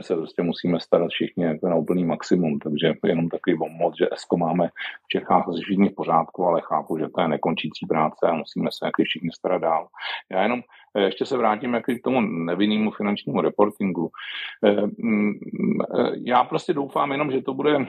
se 0.00 0.14
prostě 0.14 0.42
musíme 0.42 0.80
starat 0.80 1.08
všichni 1.10 1.44
jako 1.44 1.68
na 1.68 1.76
úplný 1.76 2.04
maximum, 2.04 2.58
takže 2.58 2.94
jenom 3.04 3.28
takový 3.28 3.58
pomoc, 3.58 3.94
že 3.98 4.08
ESCO 4.12 4.36
máme 4.36 4.68
v 5.04 5.08
Čechách 5.08 5.44
všichni 5.62 5.88
v 5.88 5.94
pořádku, 5.94 6.44
ale 6.44 6.60
chápu, 6.64 6.98
že 6.98 7.08
to 7.14 7.20
je 7.20 7.28
nekončící 7.28 7.86
práce 7.86 8.26
a 8.26 8.34
musíme 8.34 8.70
se 8.72 8.86
jaký 8.86 9.04
všichni 9.04 9.30
starat 9.32 9.62
dál. 9.62 9.88
Já 10.30 10.42
jenom 10.42 10.62
Eh, 10.62 10.85
ještě 10.98 11.26
se 11.26 11.36
vrátím 11.36 11.82
k 11.82 12.04
tomu 12.04 12.20
nevinnému 12.20 12.90
finančnímu 12.90 13.40
reportingu. 13.40 14.10
Eh, 14.64 14.86
mm, 14.98 15.32
eh, 15.98 16.10
já 16.24 16.44
prostě 16.44 16.74
doufám 16.74 17.12
jenom, 17.12 17.30
že 17.30 17.42
to 17.42 17.54
bude 17.54 17.86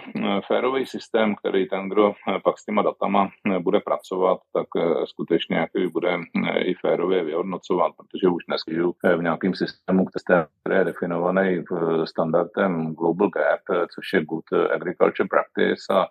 férový 0.47 0.85
systém, 0.85 1.35
který 1.35 1.67
ten, 1.67 1.89
kdo 1.89 2.13
pak 2.43 2.59
s 2.59 2.65
těma 2.65 2.81
datama 2.81 3.29
bude 3.59 3.79
pracovat, 3.79 4.39
tak 4.53 4.67
skutečně 5.05 5.57
jaký 5.57 5.87
bude 5.87 6.19
i 6.59 6.73
férově 6.73 7.23
vyhodnocovat, 7.23 7.91
protože 7.97 8.27
už 8.27 8.43
dnes 8.47 8.61
žiju 8.69 8.93
v 9.17 9.21
nějakém 9.21 9.55
systému, 9.55 10.05
který 10.05 10.79
je 10.79 10.83
definovaný 10.83 11.63
standardem 12.05 12.93
Global 12.95 13.29
Gap, 13.29 13.87
což 13.95 14.13
je 14.13 14.25
Good 14.25 14.43
Agriculture 14.73 15.29
Practice 15.29 15.93
a 15.93 16.05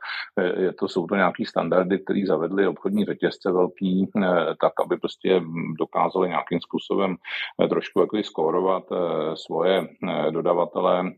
je 0.61 0.73
to, 0.73 0.89
jsou 0.89 1.07
to 1.07 1.17
nějaký 1.17 1.45
standardy, 1.45 1.99
které 1.99 2.23
zavedly 2.27 2.67
obchodní 2.67 3.05
řetězce 3.05 3.53
velký, 3.53 4.11
tak 4.61 4.73
aby 4.85 4.97
prostě 4.97 5.43
dokázali 5.79 6.29
nějakým 6.29 6.61
způsobem 6.61 6.86
způsobem 6.87 7.17
eh, 7.63 7.69
trošku 7.69 8.01
jako 8.01 8.23
skórovat 8.23 8.85
eh, 8.93 8.97
svoje 9.37 9.89
eh, 9.89 10.31
dodavatele, 10.31 11.13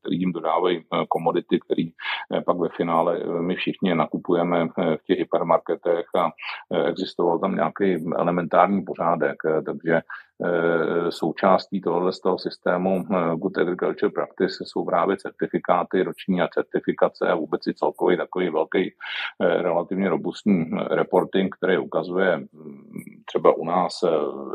který 0.00 0.20
jim 0.20 0.32
dodávají 0.32 0.84
komodity, 1.08 1.60
který 1.60 1.90
pak 2.46 2.56
ve 2.58 2.68
finále 2.68 3.20
my 3.40 3.56
všichni 3.56 3.94
nakupujeme 3.94 4.68
v 4.76 5.04
těch 5.06 5.18
hypermarketech 5.18 6.06
a 6.18 6.30
existoval 6.86 7.38
tam 7.38 7.54
nějaký 7.54 8.04
elementární 8.16 8.82
pořádek, 8.82 9.36
takže 9.66 10.00
součástí 11.08 11.80
tohohle 11.80 12.12
z 12.12 12.20
toho 12.20 12.38
systému 12.38 13.04
Good 13.36 13.58
Agriculture 13.58 14.12
Practice 14.12 14.64
jsou 14.64 14.84
právě 14.84 15.16
certifikáty 15.16 16.02
roční 16.02 16.42
a 16.42 16.48
certifikace 16.48 17.28
a 17.28 17.34
vůbec 17.34 17.66
i 17.66 17.74
celkový 17.74 18.16
takový 18.16 18.50
velký 18.50 18.94
relativně 19.40 20.08
robustní 20.08 20.70
reporting, 20.90 21.56
který 21.56 21.78
ukazuje 21.78 22.40
třeba 23.24 23.56
u 23.56 23.64
nás, 23.64 24.04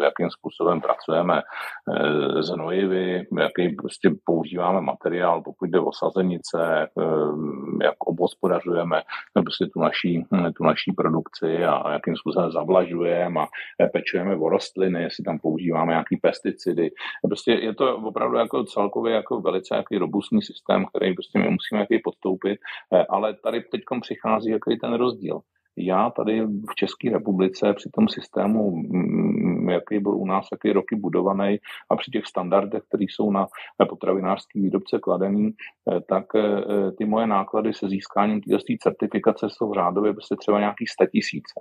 jakým 0.04 0.30
způsobem 0.30 0.82
pracujeme 0.82 1.42
s 2.40 2.50
hnojivy, 2.50 3.28
jaký 3.40 3.76
prostě 3.76 4.12
používáme 4.26 4.82
materiál, 4.82 5.42
pokud 5.42 5.70
jde 5.70 5.80
o 5.80 5.92
sazenice, 5.94 6.88
jak 7.84 7.96
obhospodařujeme 8.00 9.02
prostě 9.34 9.66
tu 9.74 9.80
naší, 9.80 10.26
tu 10.58 10.64
naší 10.64 10.92
produkci 10.92 11.66
a 11.66 11.94
jakým 11.94 12.16
způsobem 12.16 12.52
zavlažujeme 12.52 13.42
a 13.42 13.48
pečujeme 13.94 14.36
o 14.36 14.50
rostliny, 14.50 15.04
jestli 15.04 15.24
tam 15.24 15.40
používáme 15.40 15.71
nějaký 15.72 16.18
pesticidy. 16.18 16.92
Prostě 17.28 17.52
je 17.52 17.76
to 17.76 17.98
opravdu 17.98 18.38
jako 18.38 18.64
celkově 18.64 19.14
jako 19.14 19.42
velice 19.42 19.76
jaký 19.76 19.98
robustní 19.98 20.42
systém, 20.42 20.86
který 20.86 21.14
prostě 21.14 21.40
my 21.40 21.50
musíme 21.50 21.80
jaký 21.80 22.00
podstoupit, 22.04 22.60
ale 23.10 23.34
tady 23.44 23.62
teď 23.62 23.82
přichází 24.02 24.50
jaký 24.50 24.80
ten 24.80 24.94
rozdíl 24.94 25.42
já 25.78 26.10
tady 26.10 26.46
v 26.46 26.76
České 26.76 27.10
republice 27.10 27.74
při 27.74 27.90
tom 27.90 28.08
systému, 28.08 28.76
mm, 28.76 29.70
jaký 29.70 30.00
byl 30.00 30.16
u 30.18 30.26
nás, 30.26 30.48
jaký 30.52 30.72
roky 30.72 30.96
budovaný 30.96 31.58
a 31.90 31.96
při 31.96 32.12
těch 32.12 32.26
standardech, 32.26 32.84
které 32.88 33.04
jsou 33.04 33.32
na 33.32 33.48
potravinářský 33.90 34.62
výrobce 34.62 35.00
kladený, 35.00 35.52
eh, 35.52 36.02
tak 36.10 36.26
eh, 36.36 36.92
ty 36.98 37.06
moje 37.06 37.28
náklady 37.28 37.74
se 37.74 37.90
získáním 37.90 38.42
této 38.42 38.58
certifikace 38.80 39.48
jsou 39.50 39.74
řádově 39.74 40.14
prostě 40.14 40.36
třeba 40.36 40.60
nějaký 40.60 40.88
100 40.88 41.06
tisíce. 41.06 41.54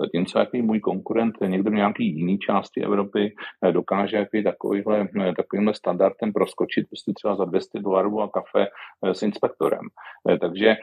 Zatímco 0.00 0.38
jaký 0.38 0.62
můj 0.62 0.80
konkurent 0.80 1.34
někde 1.46 1.70
v 1.70 1.74
nějaké 1.74 2.02
jiné 2.02 2.38
části 2.38 2.84
Evropy 2.84 3.34
eh, 3.64 3.72
dokáže 3.72 4.16
jaký 4.16 4.44
takovýhle, 4.44 5.08
takovýmhle 5.36 5.74
standardem 5.74 6.32
proskočit 6.32 6.86
prostě 6.88 7.12
třeba 7.12 7.36
za 7.36 7.44
200 7.44 7.80
dolarů 7.80 8.20
a 8.20 8.28
kafe 8.28 8.66
s 9.02 9.22
inspektorem. 9.22 9.80
Takže 10.40 10.76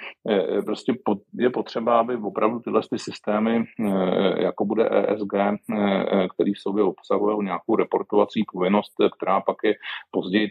prostě 0.66 0.94
je 1.34 1.50
potřeba, 1.50 2.00
aby 2.00 2.16
opravdu 2.16 2.60
ty 2.60 2.71
tyhle 2.72 2.82
ty 2.90 3.00
systémy, 3.00 3.64
eh, 3.80 4.44
jako 4.44 4.66
bude 4.66 4.90
ESG, 4.90 5.34
eh, 5.34 5.56
eh, 5.78 6.28
který 6.28 6.54
v 6.54 6.60
sobě 6.60 6.84
obsahují 6.84 7.46
nějakou 7.46 7.76
reportovací 7.76 8.44
povinnost, 8.54 8.94
která 9.18 9.42
pak 9.42 9.58
je 9.64 9.74
později 10.12 10.50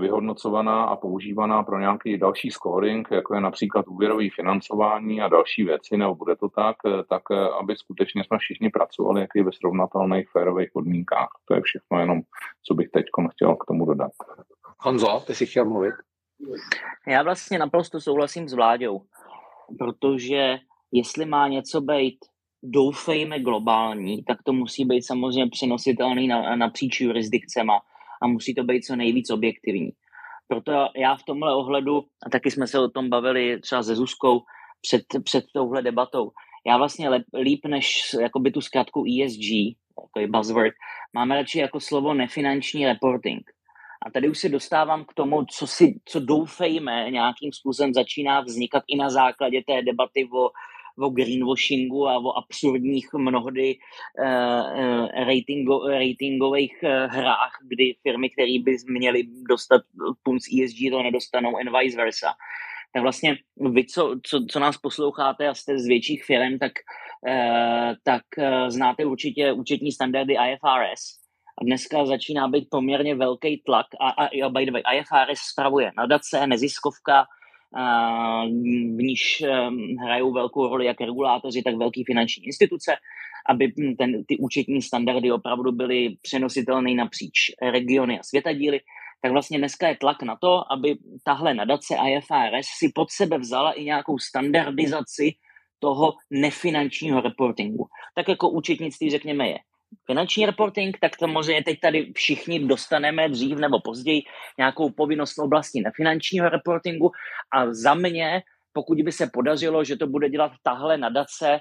vyhodnocovaná 0.00 0.84
a 0.84 0.96
používaná 0.96 1.62
pro 1.62 1.78
nějaký 1.78 2.18
další 2.18 2.50
scoring, 2.50 3.08
jako 3.10 3.34
je 3.34 3.40
například 3.40 3.88
úvěrový 3.88 4.30
financování 4.30 5.20
a 5.20 5.28
další 5.28 5.64
věci, 5.64 5.96
nebo 5.96 6.14
bude 6.14 6.36
to 6.36 6.48
tak, 6.48 6.76
tak 7.08 7.22
aby 7.60 7.76
skutečně 7.76 8.24
jsme 8.24 8.38
všichni 8.38 8.70
pracovali 8.70 9.20
jaký 9.20 9.42
ve 9.42 9.52
srovnatelných 9.52 10.28
férových 10.30 10.70
podmínkách. 10.72 11.28
To 11.44 11.54
je 11.54 11.60
všechno 11.60 12.00
jenom, 12.00 12.20
co 12.62 12.74
bych 12.74 12.90
teď 12.90 13.04
chtěl 13.32 13.56
k 13.56 13.64
tomu 13.64 13.86
dodat. 13.86 14.12
Honzo, 14.78 15.22
ty 15.26 15.34
jsi 15.34 15.46
chtěl 15.46 15.64
mluvit? 15.64 15.94
Já 17.06 17.22
vlastně 17.22 17.58
naprosto 17.58 18.00
souhlasím 18.00 18.48
s 18.48 18.52
Vláďou, 18.52 19.02
protože 19.78 20.58
jestli 20.92 21.26
má 21.26 21.48
něco 21.48 21.80
být, 21.80 22.18
doufejme, 22.62 23.40
globální, 23.40 24.24
tak 24.24 24.42
to 24.42 24.52
musí 24.52 24.84
být 24.84 25.02
samozřejmě 25.02 25.50
přenositelný 25.50 26.28
na, 26.28 26.56
napříč 26.56 27.00
jurisdikcema 27.00 27.80
a 28.22 28.26
musí 28.26 28.54
to 28.54 28.64
být 28.64 28.82
co 28.82 28.96
nejvíc 28.96 29.30
objektivní. 29.30 29.90
Proto 30.48 30.72
já 30.96 31.16
v 31.16 31.22
tomhle 31.22 31.54
ohledu, 31.54 32.04
a 32.26 32.30
taky 32.30 32.50
jsme 32.50 32.66
se 32.66 32.78
o 32.78 32.88
tom 32.88 33.08
bavili 33.08 33.60
třeba 33.60 33.82
se 33.82 33.94
Zuzkou 33.94 34.40
před, 34.80 35.02
před 35.24 35.44
touhle 35.54 35.82
debatou, 35.82 36.30
já 36.66 36.76
vlastně 36.76 37.08
lep, 37.08 37.22
líp 37.42 37.60
než 37.66 38.16
jakoby 38.20 38.50
tu 38.50 38.60
zkrátku 38.60 39.04
ESG, 39.04 39.76
to 40.14 40.20
je 40.20 40.26
buzzword, 40.28 40.74
máme 41.14 41.34
radši 41.34 41.58
jako 41.58 41.80
slovo 41.80 42.14
nefinanční 42.14 42.86
reporting. 42.86 43.42
A 44.06 44.10
tady 44.10 44.28
už 44.28 44.38
se 44.38 44.48
dostávám 44.48 45.04
k 45.04 45.14
tomu, 45.14 45.44
co, 45.44 45.66
si, 45.66 46.00
co 46.04 46.20
doufejme 46.20 47.10
nějakým 47.10 47.52
způsobem 47.52 47.94
začíná 47.94 48.40
vznikat 48.40 48.82
i 48.88 48.96
na 48.96 49.10
základě 49.10 49.62
té 49.66 49.82
debaty 49.82 50.28
o 50.34 50.50
o 50.98 51.08
greenwashingu 51.10 52.08
a 52.08 52.18
o 52.18 52.38
absurdních 52.38 53.08
mnohdy 53.14 53.76
uh, 54.18 55.08
ratingo, 55.26 55.88
ratingových 55.88 56.76
uh, 56.82 56.90
hrách, 57.14 57.52
kdy 57.68 57.94
firmy, 58.02 58.30
které 58.30 58.58
by 58.58 58.76
měly 58.88 59.22
dostat 59.48 59.82
punc 60.22 60.44
ESG, 60.46 60.90
to 60.90 61.02
nedostanou 61.02 61.56
and 61.56 61.78
vice 61.78 61.96
versa. 61.96 62.34
Tak 62.94 63.02
vlastně 63.02 63.36
vy, 63.56 63.86
co, 63.86 64.16
co, 64.22 64.44
co 64.50 64.58
nás 64.60 64.78
posloucháte 64.78 65.48
a 65.48 65.54
jste 65.54 65.78
z 65.78 65.86
větších 65.86 66.24
firm, 66.24 66.58
tak, 66.58 66.72
uh, 67.28 67.94
tak 68.04 68.22
uh, 68.38 68.68
znáte 68.68 69.04
určitě 69.04 69.52
účetní 69.52 69.92
standardy 69.92 70.34
IFRS. 70.34 71.22
A 71.60 71.64
dneska 71.64 72.06
začíná 72.06 72.48
být 72.48 72.68
poměrně 72.70 73.14
velký 73.14 73.62
tlak 73.66 73.86
a, 74.00 74.08
a, 74.08 74.24
a 74.44 74.48
by 74.48 74.66
the 74.66 74.72
way, 74.72 74.82
IFRS 74.96 75.40
spravuje 75.40 75.92
nadace, 75.96 76.46
neziskovka, 76.46 77.26
v 78.96 79.02
níž 79.02 79.44
hrajou 80.04 80.32
velkou 80.32 80.68
roli 80.68 80.86
jak 80.86 81.00
regulátoři, 81.00 81.62
tak 81.62 81.76
velké 81.76 82.02
finanční 82.06 82.46
instituce, 82.46 82.96
aby 83.48 83.72
ten, 83.98 84.24
ty 84.24 84.36
účetní 84.38 84.82
standardy 84.82 85.32
opravdu 85.32 85.72
byly 85.72 86.16
přenositelné 86.22 86.94
napříč 86.94 87.34
regiony 87.62 88.18
a 88.18 88.22
světadíly, 88.22 88.80
tak 89.22 89.32
vlastně 89.32 89.58
dneska 89.58 89.88
je 89.88 89.96
tlak 89.96 90.22
na 90.22 90.36
to, 90.36 90.72
aby 90.72 90.96
tahle 91.24 91.54
nadace 91.54 91.94
IFRS 91.94 92.66
si 92.78 92.92
pod 92.94 93.10
sebe 93.10 93.38
vzala 93.38 93.72
i 93.72 93.84
nějakou 93.84 94.18
standardizaci 94.18 95.32
toho 95.78 96.12
nefinančního 96.30 97.20
reportingu. 97.20 97.86
Tak 98.14 98.28
jako 98.28 98.50
účetnictví, 98.50 99.10
řekněme, 99.10 99.48
je 99.48 99.58
finanční 100.06 100.46
reporting, 100.46 100.98
tak 101.00 101.12
samozřejmě 101.18 101.64
teď 101.64 101.80
tady 101.80 102.12
všichni 102.16 102.66
dostaneme 102.66 103.28
dřív 103.28 103.58
nebo 103.58 103.80
později 103.80 104.22
nějakou 104.58 104.90
povinnost 104.90 105.34
v 105.36 105.42
oblasti 105.42 105.80
nefinančního 105.80 106.48
reportingu 106.48 107.10
a 107.54 107.74
za 107.74 107.94
mě, 107.94 108.42
pokud 108.72 109.02
by 109.02 109.12
se 109.12 109.30
podařilo, 109.32 109.84
že 109.84 109.96
to 109.96 110.06
bude 110.06 110.30
dělat 110.30 110.52
tahle 110.62 110.98
nadace, 110.98 111.60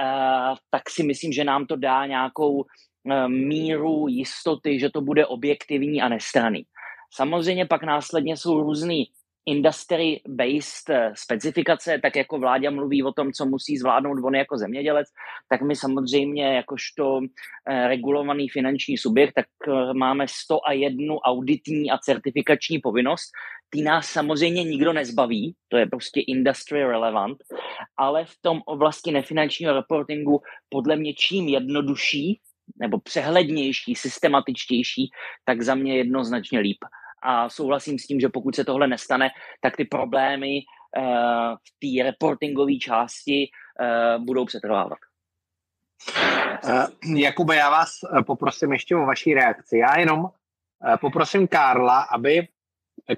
eh, 0.00 0.54
tak 0.70 0.90
si 0.90 1.02
myslím, 1.02 1.32
že 1.32 1.44
nám 1.44 1.66
to 1.66 1.76
dá 1.76 2.06
nějakou 2.06 2.64
eh, 3.10 3.28
míru 3.28 4.08
jistoty, 4.08 4.80
že 4.80 4.90
to 4.90 5.00
bude 5.00 5.26
objektivní 5.26 6.02
a 6.02 6.08
nestraný. 6.08 6.64
Samozřejmě 7.14 7.66
pak 7.66 7.82
následně 7.82 8.36
jsou 8.36 8.60
různý 8.60 9.06
industry-based 9.50 10.90
eh, 10.90 11.12
specifikace, 11.14 11.98
tak 12.02 12.16
jako 12.16 12.38
vláda 12.38 12.70
mluví 12.70 13.02
o 13.02 13.12
tom, 13.12 13.32
co 13.32 13.46
musí 13.46 13.76
zvládnout 13.76 14.24
on 14.24 14.34
jako 14.34 14.58
zemědělec, 14.58 15.08
tak 15.48 15.62
my 15.62 15.76
samozřejmě 15.76 16.54
jakožto 16.54 17.20
eh, 17.68 17.88
regulovaný 17.88 18.48
finanční 18.48 18.98
subjekt, 18.98 19.32
tak 19.34 19.46
eh, 19.68 19.94
máme 19.94 20.26
101 20.28 21.14
auditní 21.24 21.90
a 21.90 21.98
certifikační 21.98 22.78
povinnost. 22.78 23.30
Ty 23.70 23.82
nás 23.82 24.06
samozřejmě 24.06 24.64
nikdo 24.64 24.92
nezbaví, 24.92 25.54
to 25.68 25.76
je 25.76 25.86
prostě 25.86 26.20
industry 26.20 26.84
relevant, 26.84 27.38
ale 27.96 28.24
v 28.24 28.34
tom 28.40 28.60
oblasti 28.66 29.12
nefinančního 29.12 29.74
reportingu 29.74 30.42
podle 30.68 30.96
mě 30.96 31.14
čím 31.14 31.48
jednodušší 31.48 32.40
nebo 32.80 33.00
přehlednější, 33.00 33.94
systematičtější, 33.94 35.10
tak 35.44 35.62
za 35.62 35.74
mě 35.74 35.96
jednoznačně 35.96 36.58
líp 36.58 36.78
a 37.22 37.48
souhlasím 37.48 37.98
s 37.98 38.06
tím, 38.06 38.20
že 38.20 38.28
pokud 38.28 38.54
se 38.54 38.64
tohle 38.64 38.88
nestane, 38.88 39.30
tak 39.60 39.76
ty 39.76 39.84
problémy 39.84 40.60
uh, 40.98 41.04
v 41.54 41.70
té 41.80 42.04
reportingové 42.04 42.74
části 42.74 43.48
uh, 43.48 44.24
budou 44.24 44.44
přetrvávat. 44.44 44.98
Uh, 46.64 47.16
Jakube, 47.16 47.56
já 47.56 47.70
vás 47.70 47.90
poprosím 48.26 48.72
ještě 48.72 48.96
o 48.96 49.06
vaší 49.06 49.34
reakci. 49.34 49.78
Já 49.78 49.98
jenom 49.98 50.28
poprosím 51.00 51.48
Karla, 51.48 52.00
aby 52.00 52.48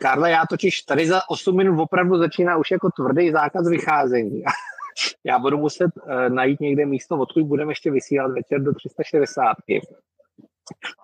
Karla, 0.01 0.29
já 0.29 0.47
totiž 0.51 0.83
tady 0.83 1.07
za 1.07 1.21
8 1.29 1.57
minut 1.57 1.83
opravdu 1.83 2.19
začíná 2.19 2.57
už 2.57 2.71
jako 2.71 2.91
tvrdý 2.91 3.31
zákaz 3.31 3.69
vycházení. 3.69 4.43
já 5.25 5.39
budu 5.39 5.59
muset 5.59 5.91
najít 6.29 6.61
někde 6.61 6.87
místo, 6.87 7.19
odkud 7.19 7.45
budeme 7.45 7.73
ještě 7.73 7.91
vysílat 7.91 8.33
večer 8.33 8.63
do 8.63 8.75
360. 8.75 9.57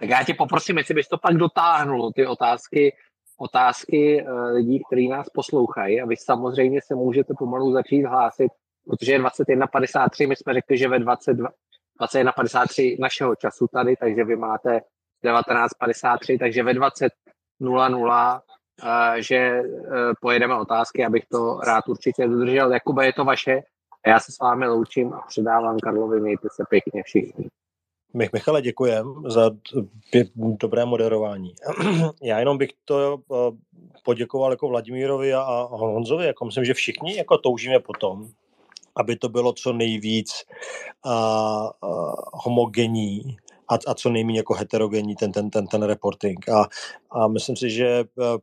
Tak 0.01 0.09
já 0.09 0.25
tě 0.25 0.35
poprosím, 0.35 0.79
jestli 0.79 0.95
bys 0.95 1.09
to 1.09 1.19
pak 1.19 1.35
dotáhnul, 1.35 2.13
ty 2.13 2.27
otázky, 2.27 2.97
otázky 3.39 4.25
uh, 4.25 4.41
lidí, 4.41 4.83
kteří 4.87 5.09
nás 5.09 5.29
poslouchají 5.29 6.01
a 6.01 6.07
vy 6.07 6.17
samozřejmě 6.17 6.81
se 6.83 6.95
můžete 6.95 7.35
pomalu 7.39 7.73
začít 7.73 8.05
hlásit, 8.05 8.53
protože 8.87 9.13
je 9.13 9.23
21.53, 9.23 10.29
my 10.29 10.37
jsme 10.37 10.55
řekli, 10.55 10.79
že 10.79 10.89
ve 10.89 10.99
22, 10.99 11.49
21.53 12.01 13.01
našeho 13.01 13.37
času 13.37 13.67
tady, 13.73 13.97
takže 13.97 14.25
vy 14.25 14.37
máte 14.37 14.81
19.53, 15.25 16.39
takže 16.39 16.63
ve 16.63 16.73
20.00 16.73 18.41
Uh, 18.83 19.15
že 19.19 19.63
uh, 19.63 20.13
pojedeme 20.21 20.55
otázky, 20.55 21.05
abych 21.05 21.27
to 21.27 21.61
rád 21.67 21.89
určitě 21.89 22.29
dodržel. 22.29 22.73
Jakube, 22.73 23.07
je 23.07 23.13
to 23.13 23.25
vaše. 23.25 23.63
A 24.05 24.09
já 24.09 24.21
se 24.21 24.33
s 24.33 24.39
vámi 24.39 24.67
loučím 24.67 25.13
a 25.13 25.21
předávám 25.29 25.79
Karlovi, 25.79 26.21
mějte 26.21 26.49
se 26.53 26.65
pěkně 26.71 27.03
všichni. 27.03 27.49
Michale, 28.15 28.63
děkujem 28.63 29.23
za 29.27 29.51
dobré 30.37 30.85
moderování. 30.85 31.55
Já 32.23 32.39
jenom 32.39 32.59
bych 32.59 32.71
to 32.85 33.19
eh, 33.33 33.57
poděkoval 34.05 34.51
jako 34.51 34.69
Vladimírovi 34.69 35.35
a 35.35 35.69
Honzovi, 35.71 36.27
jako 36.27 36.45
myslím, 36.45 36.65
že 36.65 36.75
všichni 36.75 37.17
jako 37.17 37.39
toužíme 37.39 37.79
potom, 37.81 38.29
aby 38.97 39.17
to 39.17 39.29
bylo 39.29 39.53
co 39.53 39.73
nejvíc 39.73 40.45
a, 41.05 41.13
a 41.13 41.71
homogenní 42.35 43.37
a, 43.69 43.75
a 43.87 43.95
co 43.95 44.11
nejméně 44.11 44.39
jako 44.39 44.55
heterogenní 44.55 45.17
ten, 45.17 45.33
ten, 45.33 45.51
ten, 45.51 45.67
ten 45.67 45.83
reporting. 45.83 46.49
A, 46.49 46.69
a 47.11 47.29
myslím 47.29 47.57
si, 47.57 47.71
že 47.71 47.87
eh, 47.87 48.39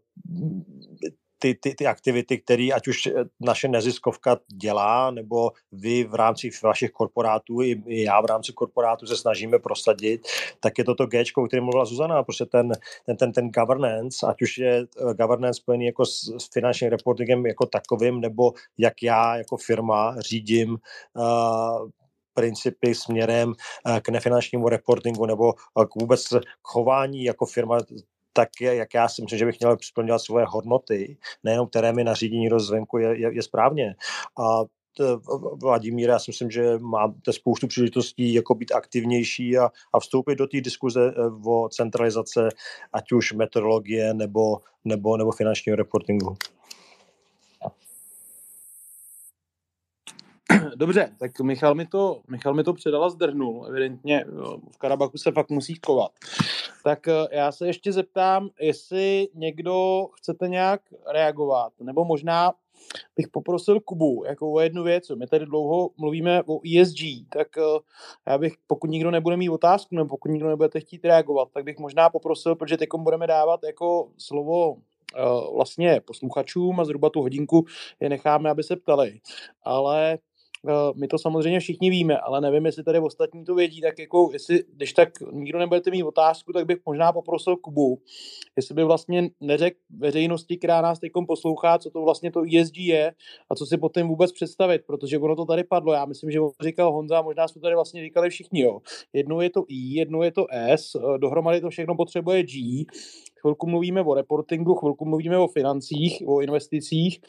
ty, 1.46 1.56
ty, 1.56 1.76
ty 1.76 1.88
aktivity, 1.88 2.38
které 2.38 2.70
ať 2.76 2.88
už 2.88 3.10
naše 3.39 3.68
neziskovka 3.68 4.38
dělá, 4.54 5.12
nebo 5.12 5.52
vy 5.72 6.04
v 6.04 6.16
rámci 6.16 6.50
vašich 6.64 6.91
korporátů, 6.91 7.62
i, 7.62 7.84
já 7.88 8.22
v 8.22 8.26
rámci 8.26 8.54
korporátu 8.54 9.08
se 9.08 9.18
snažíme 9.18 9.60
prosadit, 9.60 10.28
tak 10.60 10.78
je 10.78 10.84
to 10.84 10.96
to 10.96 11.06
G, 11.06 11.24
o 11.38 11.48
kterém 11.48 11.64
mluvila 11.64 11.86
Zuzana, 11.86 12.24
prostě 12.24 12.46
ten, 12.46 12.72
ten, 13.06 13.18
ten, 13.18 13.32
ten 13.32 13.50
governance, 13.50 14.28
ať 14.28 14.41
už 14.41 14.58
je 14.58 14.78
eh, 14.78 15.14
governance 15.14 15.58
spojený 15.58 15.86
jako 15.86 16.06
s, 16.06 16.38
s 16.38 16.50
finančním 16.54 16.89
reportingem 16.89 17.46
jako 17.46 17.66
takovým, 17.66 18.22
nebo 18.22 18.54
jak 18.78 19.04
já 19.04 19.38
jako 19.38 19.58
firma 19.58 20.16
řídím 20.20 20.78
uh, 21.14 21.89
principy 22.34 22.96
směrem 22.96 23.54
eh, 23.88 24.02
k 24.02 24.10
nefinančnímu 24.10 24.70
reportingu 24.70 25.26
nebo 25.26 25.54
k 25.54 25.96
vůbec 26.02 26.24
chování 26.64 27.24
jako 27.24 27.46
firma 27.46 27.78
tak 28.36 28.50
jak 28.62 28.94
já 28.94 29.08
si 29.08 29.22
myslím, 29.22 29.40
že 29.40 29.46
bych 29.46 29.60
měl 29.60 29.78
splňovat 29.82 30.20
svoje 30.20 30.46
hodnoty, 30.50 31.18
nejenom 31.44 31.68
které 31.68 31.94
mi 31.94 32.04
nařídí 32.04 32.40
někdo 32.40 32.60
zvenku, 32.60 32.98
je, 32.98 33.20
je, 33.20 33.34
je 33.34 33.44
správně. 33.44 33.96
A 34.40 34.64
Vladimír, 35.62 36.10
já 36.10 36.20
si 36.20 36.32
myslím, 36.32 36.52
že 36.52 36.78
máte 36.80 37.34
spoustu 37.34 37.68
příležitostí 37.68 38.34
jako 38.34 38.56
být 38.56 38.72
aktivnější 38.72 39.58
a, 39.58 39.70
a 39.94 40.00
vstoupit 40.00 40.36
do 40.36 40.48
té 40.48 40.62
diskuze 40.62 41.14
eh, 41.18 41.22
o 41.46 41.70
centralizace, 41.70 42.50
ať 42.94 43.12
už 43.12 43.34
metodologie 43.34 44.14
nebo, 44.14 44.62
nebo, 44.86 45.18
nebo 45.18 45.32
finančního 45.32 45.76
reportingu. 45.76 46.38
Dobře, 50.76 51.16
tak 51.20 51.39
Michal 51.39 51.76
mi 51.76 51.86
to, 51.86 52.22
Michal 52.28 52.53
mi 52.53 52.64
to 52.64 52.74
předala 52.74 53.10
zdrhnul, 53.10 53.66
evidentně 53.68 54.26
v 54.72 54.78
Karabachu 54.78 55.18
se 55.18 55.32
fakt 55.32 55.49
musí 55.49 55.76
kovat. 55.76 56.12
Tak 56.84 57.08
eh, 57.08 57.14
já 57.32 57.51
se 57.51 57.68
ještě 57.68 57.91
zeptám, 57.91 58.49
jestli 58.62 59.28
někdo 59.34 60.08
chcete 60.14 60.47
nějak 60.47 60.82
reagovat, 61.14 61.74
nebo 61.80 62.06
možná 62.06 62.53
bych 63.16 63.28
poprosil 63.28 63.80
Kubu 63.80 64.24
jako 64.28 64.51
o 64.51 64.60
jednu 64.60 64.84
věc. 64.84 65.10
My 65.10 65.28
tady 65.28 65.45
dlouho 65.45 65.89
mluvíme 65.97 66.43
o 66.43 66.60
ESG, 66.80 66.99
tak 67.30 67.47
eh, 67.58 67.80
já 68.28 68.38
bych, 68.38 68.53
pokud 68.68 68.89
nikdo 68.89 69.12
nebude 69.12 69.38
mít 69.38 69.49
otázku, 69.49 69.95
nebo 69.95 70.10
pokud 70.10 70.32
nikdo 70.32 70.49
nebudete 70.49 70.80
chtít 70.80 71.06
reagovat, 71.06 71.49
tak 71.53 71.64
bych 71.64 71.80
možná 71.80 72.10
poprosil, 72.10 72.56
protože 72.56 72.78
teď 72.78 72.89
budeme 72.97 73.28
dávat 73.28 73.60
jako 73.64 74.10
slovo 74.18 74.76
eh, 75.16 75.22
vlastně 75.56 76.01
posluchačům 76.06 76.80
a 76.80 76.86
zhruba 76.86 77.10
tu 77.10 77.22
hodinku 77.22 77.66
je 77.99 78.10
necháme, 78.10 78.49
aby 78.49 78.64
se 78.64 78.76
ptali. 78.76 79.20
Ale 79.64 80.18
my 80.95 81.07
to 81.07 81.18
samozřejmě 81.18 81.59
všichni 81.59 81.89
víme, 81.89 82.18
ale 82.18 82.41
nevím, 82.41 82.66
jestli 82.66 82.84
tady 82.84 82.99
ostatní 82.99 83.45
to 83.45 83.55
vědí, 83.55 83.82
tak 83.82 83.99
jako, 83.99 84.30
jestli, 84.34 84.63
když 84.76 84.93
tak 84.93 85.09
nikdo 85.32 85.59
nebudete 85.59 85.91
mít 85.91 86.03
otázku, 86.03 86.53
tak 86.53 86.66
bych 86.66 86.78
možná 86.86 87.11
poprosil 87.11 87.55
Kubu, 87.55 88.01
jestli 88.55 88.76
by 88.76 88.84
vlastně 88.84 89.30
neřekl 89.41 89.78
veřejnosti, 89.89 90.57
která 90.57 90.82
nás 90.82 90.99
teď 90.99 91.11
poslouchá, 91.28 91.80
co 91.80 91.89
to 91.89 92.01
vlastně 92.01 92.32
to 92.32 92.41
ESG 92.59 92.78
je 92.78 93.13
a 93.49 93.55
co 93.55 93.66
si 93.66 93.78
potom 93.78 94.07
vůbec 94.07 94.32
představit, 94.32 94.82
protože 94.88 95.20
ono 95.20 95.36
to 95.36 95.45
tady 95.45 95.63
padlo. 95.63 95.93
Já 95.93 96.05
myslím, 96.05 96.32
že 96.32 96.39
říkal 96.63 96.91
Honza, 96.91 97.22
možná 97.22 97.47
jsme 97.47 97.61
tady 97.61 97.76
vlastně 97.76 98.03
říkali 98.03 98.30
všichni, 98.30 98.61
jo. 98.61 98.80
Jednou 99.13 99.41
je 99.41 99.49
to 99.49 99.63
I, 99.68 99.76
jednou 99.76 100.22
je 100.22 100.32
to 100.32 100.45
S, 100.51 100.95
eh, 100.95 101.18
dohromady 101.18 101.61
to 101.61 101.70
všechno 101.70 101.95
potřebuje 101.95 102.43
G, 102.43 102.86
chvilku 103.41 103.68
mluvíme 103.68 104.01
o 104.01 104.13
reportingu, 104.13 104.76
chvilku 104.76 105.05
mluvíme 105.05 105.38
o 105.38 105.47
financích, 105.47 106.24
o 106.28 106.41
investicích, 106.41 107.20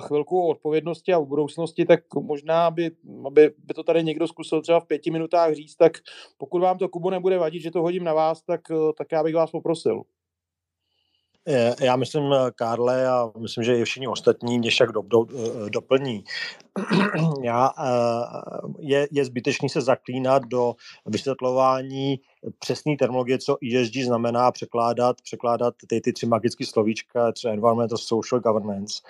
chvilku 0.00 0.40
o 0.40 0.48
odpovědnosti 0.48 1.12
a 1.12 1.18
o 1.18 1.26
budoucnosti, 1.26 1.84
tak 1.84 2.00
možná 2.14 2.70
by, 2.70 2.90
aby 3.26 3.50
by 3.58 3.74
to 3.74 3.82
tady 3.82 4.04
někdo 4.04 4.28
zkusil 4.28 4.62
třeba 4.62 4.80
v 4.80 4.86
pěti 4.86 5.10
minutách 5.10 5.54
říct, 5.54 5.76
tak 5.76 5.92
pokud 6.38 6.62
vám 6.62 6.78
to, 6.78 6.88
Kubo, 6.88 7.10
nebude 7.10 7.38
vadit, 7.38 7.62
že 7.62 7.70
to 7.70 7.82
hodím 7.82 8.04
na 8.04 8.14
vás, 8.14 8.42
tak, 8.42 8.60
eh, 8.70 8.92
tak 8.98 9.12
já 9.12 9.22
bych 9.22 9.34
vás 9.34 9.50
poprosil. 9.50 10.02
Já 11.80 11.96
myslím, 11.96 12.34
Karle, 12.54 13.08
a 13.08 13.30
myslím, 13.38 13.64
že 13.64 13.78
i 13.78 13.84
všichni 13.84 14.08
ostatní 14.08 14.58
mě 14.58 14.70
však 14.70 14.92
do, 14.92 15.02
do, 15.02 15.26
eh, 15.30 15.70
doplní. 15.70 16.24
Já, 17.42 17.70
je, 18.78 19.08
je 19.12 19.24
zbytečný 19.24 19.68
se 19.68 19.80
zaklínat 19.80 20.42
do 20.42 20.74
vysvětlování 21.06 22.20
přesné 22.58 22.96
terminologie, 22.96 23.38
co 23.38 23.56
ESG 23.72 23.94
znamená, 23.96 24.52
překládat, 24.52 25.16
překládat 25.22 25.74
ty, 25.86 26.00
ty 26.00 26.12
tři 26.12 26.26
magické 26.26 26.66
slovíčka, 26.66 27.32
třeba 27.32 27.54
environmental, 27.54 27.98
social 27.98 28.40
governance. 28.40 29.02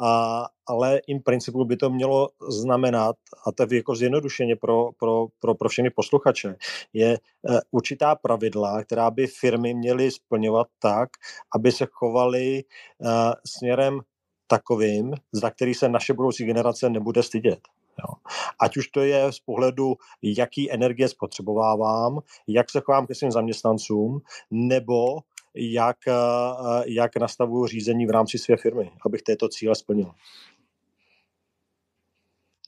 A, 0.00 0.46
ale 0.66 1.00
in 1.06 1.20
principu 1.20 1.64
by 1.64 1.76
to 1.76 1.90
mělo 1.90 2.28
znamenat, 2.48 3.16
a 3.46 3.52
to 3.52 3.62
je 3.70 3.76
jako 3.76 3.94
zjednodušeně 3.94 4.56
pro, 4.56 4.90
pro, 4.98 5.26
pro, 5.40 5.54
pro 5.54 5.68
všechny 5.68 5.90
posluchače, 5.90 6.56
je 6.92 7.18
uh, 7.42 7.58
určitá 7.70 8.14
pravidla, 8.14 8.84
která 8.84 9.10
by 9.10 9.26
firmy 9.26 9.74
měly 9.74 10.10
splňovat 10.10 10.66
tak, 10.78 11.10
aby 11.54 11.72
se 11.72 11.86
chovaly 11.92 12.64
uh, 12.98 13.08
směrem 13.46 14.00
takovým, 14.46 15.14
za 15.32 15.50
který 15.50 15.74
se 15.74 15.88
naše 15.88 16.12
budoucí 16.12 16.44
generace 16.44 16.90
nebude 16.90 17.22
stydět. 17.22 17.60
Jo. 17.98 18.14
Ať 18.60 18.76
už 18.76 18.88
to 18.88 19.00
je 19.00 19.32
z 19.32 19.38
pohledu, 19.38 19.94
jaký 20.22 20.72
energie 20.72 21.08
spotřebovávám, 21.08 22.20
jak 22.48 22.70
se 22.70 22.80
chovám 22.80 23.06
ke 23.06 23.14
svým 23.14 23.30
zaměstnancům, 23.30 24.20
nebo 24.50 25.18
jak, 25.54 25.96
eh, 26.08 26.82
jak 26.86 27.16
nastavuju 27.16 27.66
řízení 27.66 28.06
v 28.06 28.10
rámci 28.10 28.38
své 28.38 28.56
firmy, 28.56 28.90
abych 29.06 29.22
této 29.22 29.48
cíle 29.48 29.74
splnil. 29.74 30.10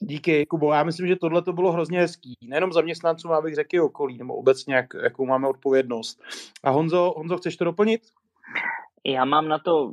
Díky, 0.01 0.45
Kubo. 0.45 0.73
Já 0.73 0.83
myslím, 0.83 1.07
že 1.07 1.15
tohle 1.15 1.41
to 1.41 1.53
bylo 1.53 1.71
hrozně 1.71 1.99
hezký. 1.99 2.33
Nejenom 2.41 2.73
zaměstnancům, 2.73 3.31
abych 3.31 3.55
řekl 3.55 3.81
okolí, 3.81 4.17
nebo 4.17 4.35
obecně, 4.35 4.75
jak, 4.75 4.85
jakou 5.03 5.25
máme 5.25 5.47
odpovědnost. 5.47 6.21
A 6.63 6.69
Honzo, 6.69 7.13
Honzo, 7.17 7.37
chceš 7.37 7.57
to 7.57 7.65
doplnit? 7.65 8.01
Já 9.05 9.25
mám 9.25 9.47
na 9.47 9.59
to 9.59 9.91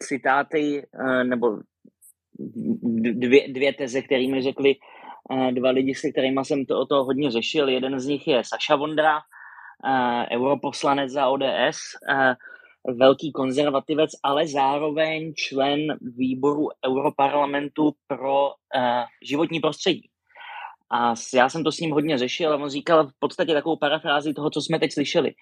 citáty, 0.00 0.86
eh, 1.08 1.24
nebo 1.24 1.58
dvě, 3.14 3.52
dvě 3.52 3.72
teze, 3.72 4.02
které 4.02 4.28
mi 4.28 4.42
řekli 4.42 4.74
eh, 5.32 5.52
dva 5.52 5.70
lidi, 5.70 5.94
se 5.94 6.10
kterými 6.10 6.40
jsem 6.44 6.66
to 6.66 6.80
o 6.80 6.86
to 6.86 7.04
hodně 7.04 7.30
řešil. 7.30 7.68
Jeden 7.68 8.00
z 8.00 8.06
nich 8.06 8.28
je 8.28 8.42
Saša 8.44 8.76
Vondra, 8.76 9.18
eh, 9.18 10.36
europoslanec 10.36 11.10
za 11.10 11.28
ODS, 11.28 11.78
velký 12.98 13.32
konzervativec, 13.32 14.10
ale 14.22 14.46
zároveň 14.46 15.32
člen 15.34 15.80
výboru 16.00 16.68
Europarlamentu 16.86 17.92
pro 18.06 18.50
životní 19.22 19.60
prostředí. 19.60 20.08
A 20.90 21.14
já 21.34 21.48
jsem 21.48 21.64
to 21.64 21.72
s 21.72 21.78
ním 21.78 21.90
hodně 21.90 22.18
řešil 22.18 22.52
a 22.52 22.56
on 22.56 22.70
říkal 22.70 23.06
v 23.06 23.12
podstatě 23.18 23.54
takovou 23.54 23.76
parafrázi 23.76 24.34
toho, 24.34 24.50
co 24.50 24.60
jsme 24.60 24.78
teď 24.78 24.92
slyšeli. 24.92 25.32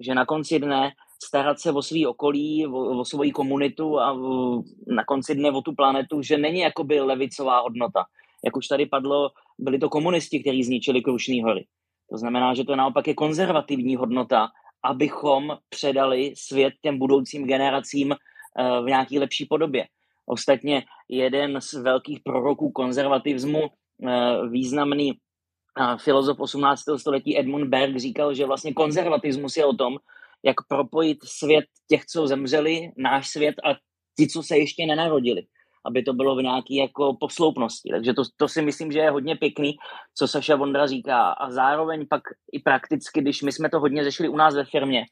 Že 0.00 0.14
na 0.14 0.26
konci 0.26 0.58
dne 0.58 0.92
starat 1.22 1.60
se 1.60 1.72
o 1.72 1.82
svý 1.82 2.06
okolí, 2.06 2.66
o, 2.66 3.00
o 3.00 3.04
svoji 3.04 3.32
komunitu 3.32 4.00
a 4.00 4.12
o, 4.12 4.62
na 4.86 5.04
konci 5.04 5.34
dne 5.34 5.50
o 5.50 5.60
tu 5.60 5.74
planetu, 5.74 6.22
že 6.22 6.38
není 6.38 6.60
jakoby 6.60 7.00
levicová 7.00 7.60
hodnota. 7.60 8.04
Jak 8.44 8.56
už 8.56 8.66
tady 8.66 8.86
padlo, 8.86 9.30
byli 9.58 9.78
to 9.78 9.88
komunisti, 9.88 10.40
kteří 10.40 10.64
zničili 10.64 11.02
Krušný 11.02 11.42
hory. 11.42 11.66
To 12.10 12.18
znamená, 12.18 12.54
že 12.54 12.64
to 12.64 12.76
naopak 12.76 13.08
je 13.08 13.14
konzervativní 13.14 13.96
hodnota, 13.96 14.48
abychom 14.84 15.56
předali 15.68 16.32
svět 16.36 16.74
těm 16.82 16.98
budoucím 16.98 17.46
generacím 17.46 18.10
uh, 18.10 18.84
v 18.84 18.86
nějaký 18.86 19.18
lepší 19.18 19.46
podobě. 19.46 19.86
Ostatně 20.26 20.84
jeden 21.08 21.60
z 21.60 21.72
velkých 21.72 22.20
proroků 22.24 22.70
konzervativismu, 22.70 23.60
uh, 23.62 24.48
významný 24.48 25.12
uh, 25.12 25.96
filozof 25.96 26.40
18. 26.40 26.82
století 26.96 27.38
Edmund 27.38 27.68
Berg 27.68 27.96
říkal, 27.96 28.34
že 28.34 28.46
vlastně 28.46 28.72
konzervatismus 28.72 29.56
je 29.56 29.64
o 29.64 29.76
tom, 29.76 29.96
jak 30.44 30.56
propojit 30.68 31.18
svět 31.24 31.64
těch, 31.88 32.06
co 32.06 32.26
zemřeli, 32.26 32.90
náš 32.96 33.28
svět 33.28 33.54
a 33.64 33.76
ti, 34.18 34.28
co 34.28 34.42
se 34.42 34.58
ještě 34.58 34.86
nenarodili 34.86 35.42
aby 35.86 36.02
to 36.02 36.12
bylo 36.12 36.36
v 36.36 36.42
nějaké 36.42 36.74
jako 36.74 37.16
posloupnosti. 37.20 37.90
Takže 37.92 38.14
to, 38.14 38.22
to 38.36 38.48
si 38.48 38.62
myslím, 38.62 38.92
že 38.92 38.98
je 38.98 39.10
hodně 39.10 39.36
pěkný, 39.36 39.76
co 40.18 40.28
Saša 40.28 40.56
Vondra 40.56 40.86
říká. 40.86 41.30
A 41.30 41.50
zároveň 41.50 42.06
pak 42.10 42.22
i 42.52 42.58
prakticky, 42.58 43.20
když 43.20 43.42
my 43.42 43.52
jsme 43.52 43.70
to 43.70 43.80
hodně 43.80 44.04
řešili 44.04 44.28
u 44.28 44.36
nás 44.36 44.54
ve 44.54 44.64
firmě, 44.64 45.04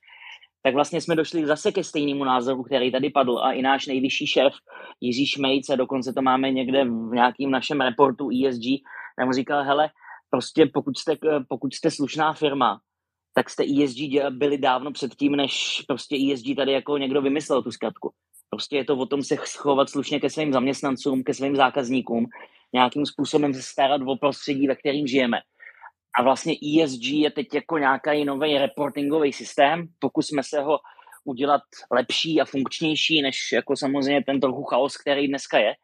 tak 0.63 0.75
vlastně 0.75 1.01
jsme 1.01 1.17
došli 1.17 1.47
zase 1.47 1.73
ke 1.73 1.85
stejnému 1.85 2.25
názoru, 2.25 2.63
který 2.63 2.93
tady 2.93 3.11
padl 3.11 3.39
a 3.39 3.53
i 3.53 3.63
náš 3.63 3.87
nejvyšší 3.87 4.27
šéf 4.27 4.53
Jiří 5.01 5.27
Šmejc, 5.27 5.71
a 5.71 5.77
dokonce 5.77 6.13
to 6.13 6.23
máme 6.23 6.51
někde 6.51 6.85
v 6.85 7.11
nějakým 7.15 7.51
našem 7.51 7.81
reportu 7.81 8.29
ESG, 8.31 8.63
tam 9.19 9.33
říkal, 9.33 9.65
hele, 9.65 9.91
prostě 10.31 10.67
pokud 10.75 10.99
jste, 10.99 11.17
pokud 11.49 11.75
jste 11.75 11.91
slušná 11.91 12.33
firma, 12.33 12.81
tak 13.35 13.51
jste 13.51 13.65
ESG 13.65 13.99
byli 14.31 14.59
dávno 14.59 14.93
předtím, 14.93 15.33
než 15.33 15.85
prostě 15.87 16.17
ESG 16.33 16.47
tady 16.57 16.73
jako 16.73 16.99
někdo 16.99 17.23
vymyslel 17.23 17.63
tu 17.63 17.71
zkratku. 17.71 18.13
Prostě 18.51 18.77
je 18.77 18.85
to 18.85 18.97
o 18.97 19.07
tom 19.07 19.23
se 19.23 19.37
schovat 19.45 19.91
slušně 19.91 20.21
ke 20.21 20.31
svým 20.31 20.53
zaměstnancům, 20.53 21.23
ke 21.23 21.35
svým 21.35 21.57
zákazníkům, 21.57 22.27
nějakým 22.73 23.07
způsobem 23.07 23.55
se 23.55 23.63
starat 23.63 24.01
o 24.07 24.17
prostředí, 24.17 24.67
ve 24.67 24.77
kterým 24.77 25.07
žijeme. 25.07 25.39
A 26.19 26.23
vlastně 26.23 26.53
ESG 26.53 27.05
je 27.05 27.31
teď 27.31 27.55
jako 27.55 27.79
nějaký 27.79 28.25
nový 28.25 28.59
reportingový 28.59 29.33
systém. 29.33 29.87
Pokusme 29.99 30.43
se 30.43 30.61
ho 30.61 30.79
udělat 31.25 31.63
lepší 31.93 32.41
a 32.41 32.45
funkčnější, 32.45 33.23
než 33.23 33.53
jako 33.53 33.77
samozřejmě 33.77 34.25
ten 34.25 34.41
trochu 34.41 34.65
chaos, 34.65 34.97
který 34.97 35.29
dneska 35.29 35.59
je. 35.59 35.75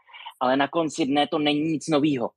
Ale 0.41 0.57
na 0.57 0.69
konci 0.69 1.07
dne 1.07 1.27
to 1.27 1.39
není 1.39 1.61
nic 1.61 1.89
nového. 1.89 2.31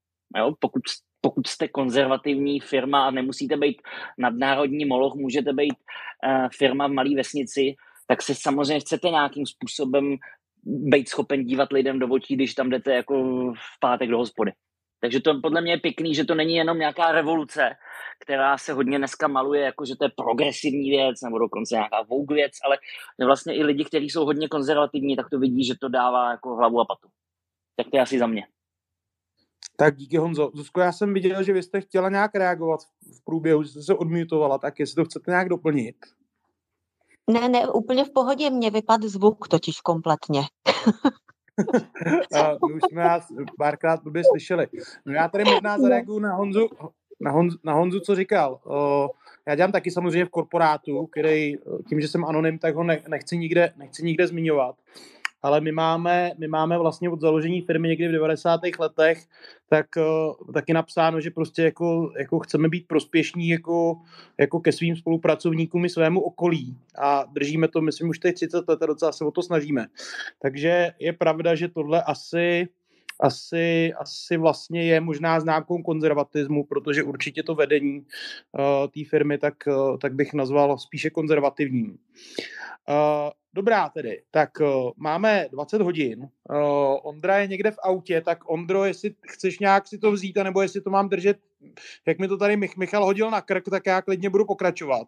Pokud 0.59 0.81
pokud 1.27 1.47
jste 1.47 1.67
konzervativní 1.67 2.59
firma 2.59 3.07
a 3.07 3.11
nemusíte 3.11 3.57
být 3.57 3.81
nadnárodní 4.17 4.85
moloch, 4.85 5.15
můžete 5.15 5.53
být 5.53 5.73
uh, 5.73 6.47
firma 6.57 6.87
v 6.87 6.91
malé 6.91 7.15
vesnici, 7.15 7.75
tak 8.07 8.21
se 8.21 8.35
samozřejmě 8.35 8.79
chcete 8.79 9.09
nějakým 9.09 9.45
způsobem 9.45 10.15
být 10.63 11.09
schopen 11.09 11.43
dívat 11.43 11.71
lidem 11.71 11.99
do 11.99 12.07
očí, 12.07 12.35
když 12.35 12.53
tam 12.55 12.69
jdete 12.69 12.93
jako 12.93 13.13
v 13.53 13.79
pátek 13.79 14.09
do 14.09 14.17
hospody. 14.17 14.51
Takže 15.01 15.19
to 15.19 15.41
podle 15.41 15.61
mě 15.61 15.71
je 15.71 15.77
pěkný, 15.77 16.15
že 16.15 16.25
to 16.25 16.35
není 16.35 16.55
jenom 16.55 16.79
nějaká 16.79 17.11
revoluce, 17.11 17.75
která 18.23 18.57
se 18.57 18.73
hodně 18.73 18.97
dneska 18.97 19.27
maluje, 19.27 19.61
jako 19.61 19.85
že 19.85 19.95
to 19.95 20.05
je 20.05 20.11
progresivní 20.15 20.89
věc, 20.89 21.21
nebo 21.21 21.39
dokonce 21.39 21.75
nějaká 21.75 22.01
vogue 22.01 22.35
věc, 22.35 22.51
ale 22.65 22.77
vlastně 23.25 23.55
i 23.55 23.63
lidi, 23.63 23.85
kteří 23.85 24.09
jsou 24.09 24.25
hodně 24.25 24.47
konzervativní, 24.47 25.15
tak 25.15 25.29
to 25.29 25.39
vidí, 25.39 25.63
že 25.63 25.73
to 25.81 25.89
dává 25.89 26.31
jako 26.31 26.55
hlavu 26.55 26.79
a 26.81 26.85
patu. 26.85 27.07
Tak 27.75 27.87
to 27.91 27.97
je 27.97 28.01
asi 28.01 28.19
za 28.19 28.27
mě. 28.27 28.43
Tak 29.79 29.95
díky 29.95 30.17
Honzo. 30.17 30.51
Zuzko, 30.53 30.79
já 30.81 30.91
jsem 30.91 31.13
viděl, 31.13 31.43
že 31.43 31.53
vy 31.53 31.63
jste 31.63 31.81
chtěla 31.81 32.09
nějak 32.09 32.35
reagovat 32.35 32.79
v 33.17 33.23
průběhu, 33.23 33.63
že 33.63 33.69
jste 33.69 33.81
se 33.81 33.93
odmutovala, 33.93 34.57
tak 34.57 34.79
jestli 34.79 34.95
to 34.95 35.05
chcete 35.05 35.31
nějak 35.31 35.49
doplnit. 35.49 35.95
Ne, 37.31 37.49
ne, 37.49 37.67
úplně 37.67 38.05
v 38.05 38.09
pohodě, 38.09 38.49
mě 38.49 38.71
vypadl 38.71 39.09
zvuk 39.09 39.47
totiž 39.47 39.81
kompletně. 39.81 40.41
My 42.67 42.73
už 42.73 42.81
jsme 42.89 43.03
vás 43.03 43.27
párkrát 43.57 44.03
blbě 44.03 44.23
slyšeli. 44.31 44.67
No 45.05 45.13
já 45.13 45.27
tady 45.27 45.43
možná 45.43 45.79
zareaguju 45.79 46.19
na 46.19 46.35
Honzu, 46.35 46.69
na, 47.19 47.31
Honzu, 47.31 47.57
na 47.63 47.73
Honzu, 47.73 47.99
co 47.99 48.15
říkal. 48.15 48.59
Já 49.47 49.55
dělám 49.55 49.71
taky 49.71 49.91
samozřejmě 49.91 50.25
v 50.25 50.29
korporátu, 50.29 51.07
který 51.07 51.55
tím, 51.89 52.01
že 52.01 52.07
jsem 52.07 52.25
anonym, 52.25 52.59
tak 52.59 52.75
ho 52.75 52.83
nechci 52.83 53.37
nikde, 53.37 53.73
nechci 53.77 54.05
nikde 54.05 54.27
zmiňovat 54.27 54.75
ale 55.47 55.61
my 55.61 55.71
máme, 55.71 56.31
my 56.37 56.47
máme 56.47 56.77
vlastně 56.77 57.09
od 57.09 57.21
založení 57.21 57.61
firmy 57.61 57.87
někdy 57.87 58.07
v 58.07 58.11
90. 58.11 58.59
letech, 58.79 59.23
tak 59.69 59.85
uh, 59.97 60.53
taky 60.53 60.73
napsáno, 60.73 61.21
že 61.21 61.31
prostě 61.31 61.61
jako, 61.61 62.11
jako 62.19 62.39
chceme 62.39 62.69
být 62.69 62.87
prospěšní 62.87 63.47
jako, 63.49 63.95
jako 64.39 64.59
ke 64.59 64.71
svým 64.71 64.95
spolupracovníkům 64.95 65.85
i 65.85 65.89
svému 65.89 66.19
okolí 66.21 66.77
a 66.99 67.25
držíme 67.31 67.67
to, 67.67 67.81
myslím, 67.81 68.09
už 68.09 68.19
teď 68.19 68.35
30 68.35 68.67
let 68.67 68.83
a 68.83 68.85
docela 68.85 69.11
se 69.11 69.25
o 69.25 69.31
to 69.31 69.41
snažíme. 69.41 69.87
Takže 70.41 70.91
je 70.99 71.13
pravda, 71.13 71.55
že 71.55 71.67
tohle 71.67 72.03
asi 72.03 72.67
asi, 73.19 73.93
asi 73.97 74.37
vlastně 74.37 74.83
je 74.83 75.01
možná 75.01 75.39
známkou 75.39 75.83
konzervatismu, 75.83 76.65
protože 76.65 77.03
určitě 77.03 77.43
to 77.43 77.55
vedení 77.55 77.99
uh, 77.99 78.87
té 78.87 79.09
firmy 79.09 79.37
tak, 79.37 79.53
uh, 79.67 79.97
tak 79.97 80.13
bych 80.13 80.33
nazval 80.33 80.77
spíše 80.77 81.09
konzervativním. 81.09 81.89
Uh, 81.89 83.31
Dobrá 83.53 83.89
tedy, 83.89 84.21
tak 84.31 84.49
uh, 84.59 84.91
máme 84.97 85.45
20 85.51 85.81
hodin, 85.81 86.19
uh, 86.21 86.97
Ondra 87.03 87.37
je 87.37 87.47
někde 87.47 87.71
v 87.71 87.79
autě, 87.83 88.21
tak 88.21 88.49
Ondro, 88.49 88.85
jestli 88.85 89.15
chceš 89.27 89.59
nějak 89.59 89.87
si 89.87 89.97
to 89.97 90.11
vzít, 90.11 90.37
nebo 90.43 90.61
jestli 90.61 90.81
to 90.81 90.89
mám 90.89 91.09
držet, 91.09 91.37
jak 92.07 92.19
mi 92.19 92.27
to 92.27 92.37
tady 92.37 92.57
Mich- 92.57 92.77
Michal 92.77 93.05
hodil 93.05 93.31
na 93.31 93.41
krk, 93.41 93.63
tak 93.69 93.85
já 93.85 94.01
klidně 94.01 94.29
budu 94.29 94.45
pokračovat. 94.45 95.07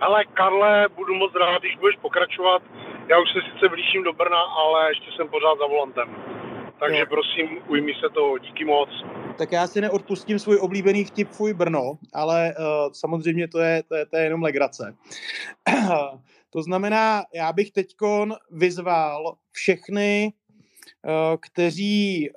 Ale 0.00 0.24
Karle, 0.24 0.88
budu 0.96 1.14
moc 1.14 1.32
rád, 1.34 1.62
když 1.62 1.76
budeš 1.76 1.96
pokračovat. 1.96 2.62
Já 3.08 3.18
už 3.18 3.28
se 3.32 3.40
sice 3.52 3.68
blížím 3.68 4.02
do 4.02 4.12
Brna, 4.12 4.40
ale 4.40 4.90
ještě 4.90 5.06
jsem 5.16 5.28
pořád 5.28 5.58
za 5.58 5.66
volantem. 5.66 6.31
Takže 6.82 7.00
jo. 7.00 7.06
prosím, 7.08 7.62
ujmi 7.68 7.92
se 7.94 8.08
to, 8.14 8.38
díky 8.38 8.64
moc. 8.64 8.88
Tak 9.38 9.52
já 9.52 9.66
si 9.66 9.80
neodpustím 9.80 10.38
svůj 10.38 10.58
oblíbený 10.60 11.04
vtip 11.04 11.28
Fuj 11.28 11.54
Brno, 11.54 11.98
ale 12.12 12.54
uh, 12.58 12.92
samozřejmě 12.92 13.48
to 13.48 13.58
je, 13.58 13.82
to 13.82 13.94
je, 13.94 14.06
to 14.06 14.16
je 14.16 14.22
jenom 14.22 14.42
legrace. 14.42 14.96
To 16.52 16.62
znamená, 16.62 17.22
já 17.34 17.52
bych 17.52 17.70
teď 17.70 17.86
vyzval 18.50 19.36
všechny, 19.50 20.32
kteří 21.40 22.30
eh, 22.30 22.34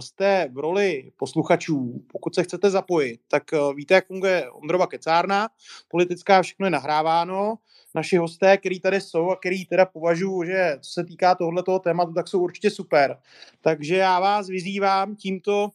jste 0.00 0.48
v 0.52 0.58
roli 0.58 1.12
posluchačů, 1.16 2.04
pokud 2.12 2.34
se 2.34 2.42
chcete 2.42 2.70
zapojit, 2.70 3.20
tak 3.28 3.52
eh, 3.52 3.58
víte, 3.74 3.94
jak 3.94 4.06
funguje 4.06 4.50
Ondrova 4.50 4.86
kecárna, 4.86 5.48
politická, 5.88 6.42
všechno 6.42 6.66
je 6.66 6.70
nahráváno, 6.70 7.54
naši 7.94 8.16
hosté, 8.16 8.56
který 8.56 8.80
tady 8.80 9.00
jsou 9.00 9.30
a 9.30 9.36
který 9.36 9.64
teda 9.64 9.86
považuji, 9.86 10.44
že 10.44 10.78
co 10.80 10.90
se 10.90 11.04
týká 11.04 11.34
tohoto 11.34 11.78
tématu, 11.78 12.12
tak 12.12 12.28
jsou 12.28 12.40
určitě 12.40 12.70
super. 12.70 13.18
Takže 13.60 13.96
já 13.96 14.20
vás 14.20 14.48
vyzývám 14.48 15.16
tímto, 15.16 15.70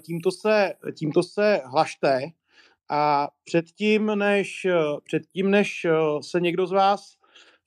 tímto, 0.00 0.32
se, 0.32 0.74
tímto 0.94 1.22
se 1.22 1.60
hlašte, 1.64 2.20
a 2.88 3.28
předtím, 3.44 4.06
než, 4.06 4.66
předtím, 5.04 5.50
než 5.50 5.86
se 6.20 6.40
někdo 6.40 6.66
z 6.66 6.72
vás 6.72 7.16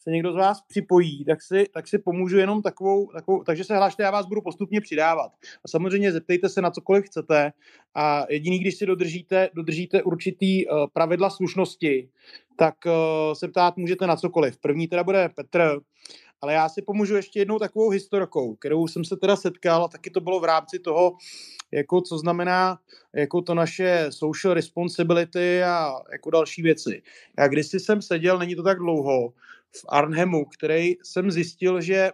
se 0.08 0.12
někdo 0.12 0.32
z 0.32 0.36
vás 0.36 0.62
připojí, 0.62 1.26
tak 1.26 1.42
si, 1.42 1.66
tak 1.74 1.88
si 1.88 2.00
pomůžu 2.00 2.38
jenom 2.38 2.62
takovou, 2.62 3.12
takovou, 3.12 3.44
takže 3.44 3.64
se 3.64 3.76
hlašte, 3.76 4.04
já 4.04 4.12
vás 4.12 4.26
budu 4.26 4.42
postupně 4.42 4.82
přidávat. 4.82 5.32
A 5.66 5.68
samozřejmě 5.68 6.12
zeptejte 6.12 6.50
se 6.50 6.62
na 6.62 6.72
cokoliv 6.72 7.06
chcete 7.06 7.52
a 7.96 8.26
jediný, 8.30 8.60
když 8.60 8.78
si 8.78 8.86
dodržíte, 8.86 9.50
dodržíte 9.54 10.04
určitý 10.04 10.68
uh, 10.68 10.88
pravidla 10.94 11.30
slušnosti, 11.30 12.10
tak 12.56 12.76
uh, 12.86 12.92
se 13.34 13.48
ptát 13.48 13.78
můžete 13.78 14.08
na 14.08 14.16
cokoliv. 14.16 14.58
První 14.58 14.88
teda 14.88 15.04
bude 15.04 15.30
Petr, 15.36 15.80
ale 16.42 16.54
já 16.54 16.70
si 16.70 16.82
pomůžu 16.82 17.16
ještě 17.16 17.40
jednou 17.40 17.60
takovou 17.60 17.90
historkou, 17.90 18.56
kterou 18.56 18.88
jsem 18.88 19.06
se 19.06 19.18
teda 19.18 19.36
setkal 19.36 19.84
a 19.84 19.88
taky 19.88 20.10
to 20.10 20.22
bylo 20.22 20.40
v 20.40 20.46
rámci 20.46 20.80
toho, 20.80 21.14
jako 21.72 22.02
co 22.02 22.18
znamená 22.18 22.80
jako 23.16 23.42
to 23.42 23.56
naše 23.56 24.06
social 24.10 24.54
responsibility 24.54 25.64
a 25.64 25.94
jako 26.12 26.30
další 26.30 26.62
věci. 26.62 27.02
Já 27.40 27.48
když 27.48 27.68
jsem 27.68 28.02
seděl, 28.02 28.40
není 28.40 28.56
to 28.56 28.64
tak 28.64 28.78
dlouho, 28.78 29.34
v 29.76 29.86
Arnhemu, 29.90 30.46
který 30.46 30.96
jsem 31.04 31.32
zjistil, 31.32 31.82
že 31.82 31.96
eh, 31.96 32.12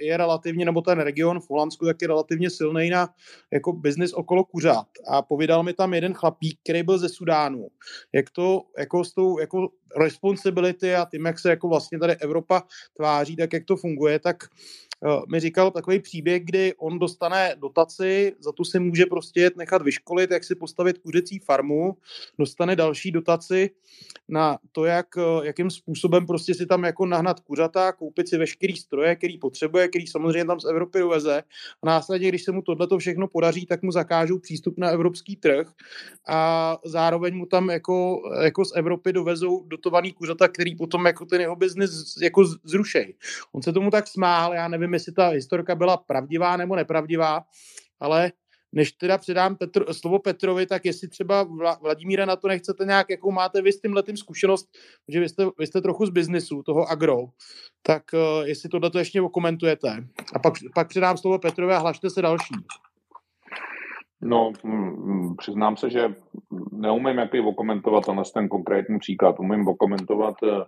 je 0.00 0.16
relativně, 0.16 0.64
nebo 0.64 0.80
ten 0.80 1.00
region 1.00 1.40
v 1.40 1.50
Holandsku 1.50 1.86
tak 1.86 1.96
je 2.02 2.08
relativně 2.08 2.50
silný 2.50 2.90
na 2.90 3.08
jako 3.52 3.72
biznis 3.72 4.12
okolo 4.12 4.44
kuřat. 4.44 4.86
A 5.08 5.22
povídal 5.22 5.62
mi 5.62 5.72
tam 5.72 5.94
jeden 5.94 6.14
chlapík, 6.14 6.58
který 6.62 6.82
byl 6.82 6.98
ze 6.98 7.08
Sudánu. 7.08 7.68
Jak 8.12 8.30
to 8.30 8.62
jako 8.78 9.04
s 9.04 9.12
tou 9.12 9.38
jako 9.38 9.68
responsibility 9.96 10.94
a 10.94 11.06
tím, 11.10 11.26
jak 11.26 11.38
se 11.38 11.50
jako 11.50 11.68
vlastně 11.68 11.98
tady 11.98 12.16
Evropa 12.16 12.62
tváří, 12.96 13.36
tak 13.36 13.52
jak 13.52 13.64
to 13.64 13.76
funguje, 13.76 14.18
tak 14.18 14.36
mi 15.30 15.40
říkal 15.40 15.70
takový 15.70 16.00
příběh, 16.00 16.44
kdy 16.44 16.74
on 16.78 16.98
dostane 16.98 17.54
dotaci, 17.58 18.32
za 18.40 18.52
tu 18.52 18.64
si 18.64 18.78
může 18.78 19.06
prostě 19.06 19.50
nechat 19.56 19.82
vyškolit, 19.82 20.30
jak 20.30 20.44
si 20.44 20.54
postavit 20.54 20.98
kuřecí 20.98 21.38
farmu, 21.38 21.96
dostane 22.38 22.76
další 22.76 23.10
dotaci 23.10 23.70
na 24.28 24.58
to, 24.72 24.84
jak, 24.84 25.06
eh, 25.18 25.46
jakým 25.46 25.70
způsobem 25.70 26.26
prostě 26.26 26.54
si 26.54 26.66
tam 26.66 26.84
jako 26.84 27.06
nahnat 27.06 27.40
kuřata, 27.40 27.92
koupit 27.92 28.28
si 28.28 28.38
veškerý 28.38 28.76
stroje, 28.76 29.16
který 29.16 29.38
potřebuje, 29.38 29.88
který 29.88 30.06
samozřejmě 30.06 30.44
tam 30.44 30.60
z 30.60 30.64
Evropy 30.64 30.98
doveze 30.98 31.42
a 31.82 31.86
následně, 31.86 32.28
když 32.28 32.44
se 32.44 32.52
mu 32.52 32.62
tohleto 32.62 32.98
všechno 32.98 33.28
podaří, 33.28 33.66
tak 33.66 33.82
mu 33.82 33.92
zakážou 33.92 34.38
přístup 34.38 34.78
na 34.78 34.88
evropský 34.88 35.36
trh 35.36 35.68
a 36.28 36.78
zároveň 36.84 37.36
mu 37.36 37.46
tam 37.46 37.70
jako, 37.70 38.22
jako 38.42 38.64
z 38.64 38.72
Evropy 38.76 39.12
dovezou 39.12 39.64
dotovaný 39.66 40.12
kuřata, 40.12 40.48
který 40.48 40.76
potom 40.76 41.06
jako 41.06 41.26
ten 41.26 41.40
jeho 41.40 41.56
biznis 41.56 42.16
jako 42.22 42.44
zrušej. 42.64 43.14
On 43.52 43.62
se 43.62 43.72
tomu 43.72 43.90
tak 43.90 44.08
smál, 44.08 44.54
já 44.54 44.68
nevím, 44.68 44.93
jestli 44.94 45.12
ta 45.12 45.28
historka 45.28 45.74
byla 45.74 45.96
pravdivá 45.96 46.56
nebo 46.56 46.76
nepravdivá, 46.76 47.42
ale 48.00 48.32
než 48.74 48.92
teda 48.92 49.18
předám 49.18 49.56
Petr, 49.56 49.92
slovo 49.92 50.18
Petrovi, 50.18 50.66
tak 50.66 50.84
jestli 50.84 51.08
třeba 51.08 51.48
Vladimíra 51.82 52.26
na 52.26 52.36
to 52.36 52.48
nechcete 52.48 52.84
nějak, 52.84 53.10
jakou 53.10 53.30
máte 53.30 53.62
vy 53.62 53.72
s 53.72 53.80
tím 53.80 53.92
letým 53.92 54.16
zkušenost, 54.16 54.68
že 55.08 55.20
vy 55.20 55.28
jste, 55.28 55.46
vy 55.58 55.66
jste 55.66 55.80
trochu 55.80 56.06
z 56.06 56.10
biznisu, 56.10 56.62
toho 56.62 56.90
agro, 56.90 57.18
tak 57.82 58.02
uh, 58.12 58.46
jestli 58.46 58.68
tohle 58.68 58.90
to 58.90 58.98
ještě 58.98 59.22
okomentujete. 59.22 60.06
A 60.34 60.38
pak, 60.38 60.54
pak 60.74 60.88
předám 60.88 61.16
slovo 61.16 61.38
Petrovi 61.38 61.72
a 61.74 61.78
hlašte 61.78 62.10
se 62.10 62.22
další. 62.22 62.54
No, 64.22 64.52
přiznám 65.38 65.76
se, 65.76 65.90
že 65.90 66.14
neumím 66.72 67.18
jaký 67.18 67.40
okomentovat 67.40 68.04
ten 68.34 68.48
konkrétní 68.48 68.98
příklad. 68.98 69.40
Umím 69.40 69.68
okomentovat 69.68 70.34
eh, 70.42 70.64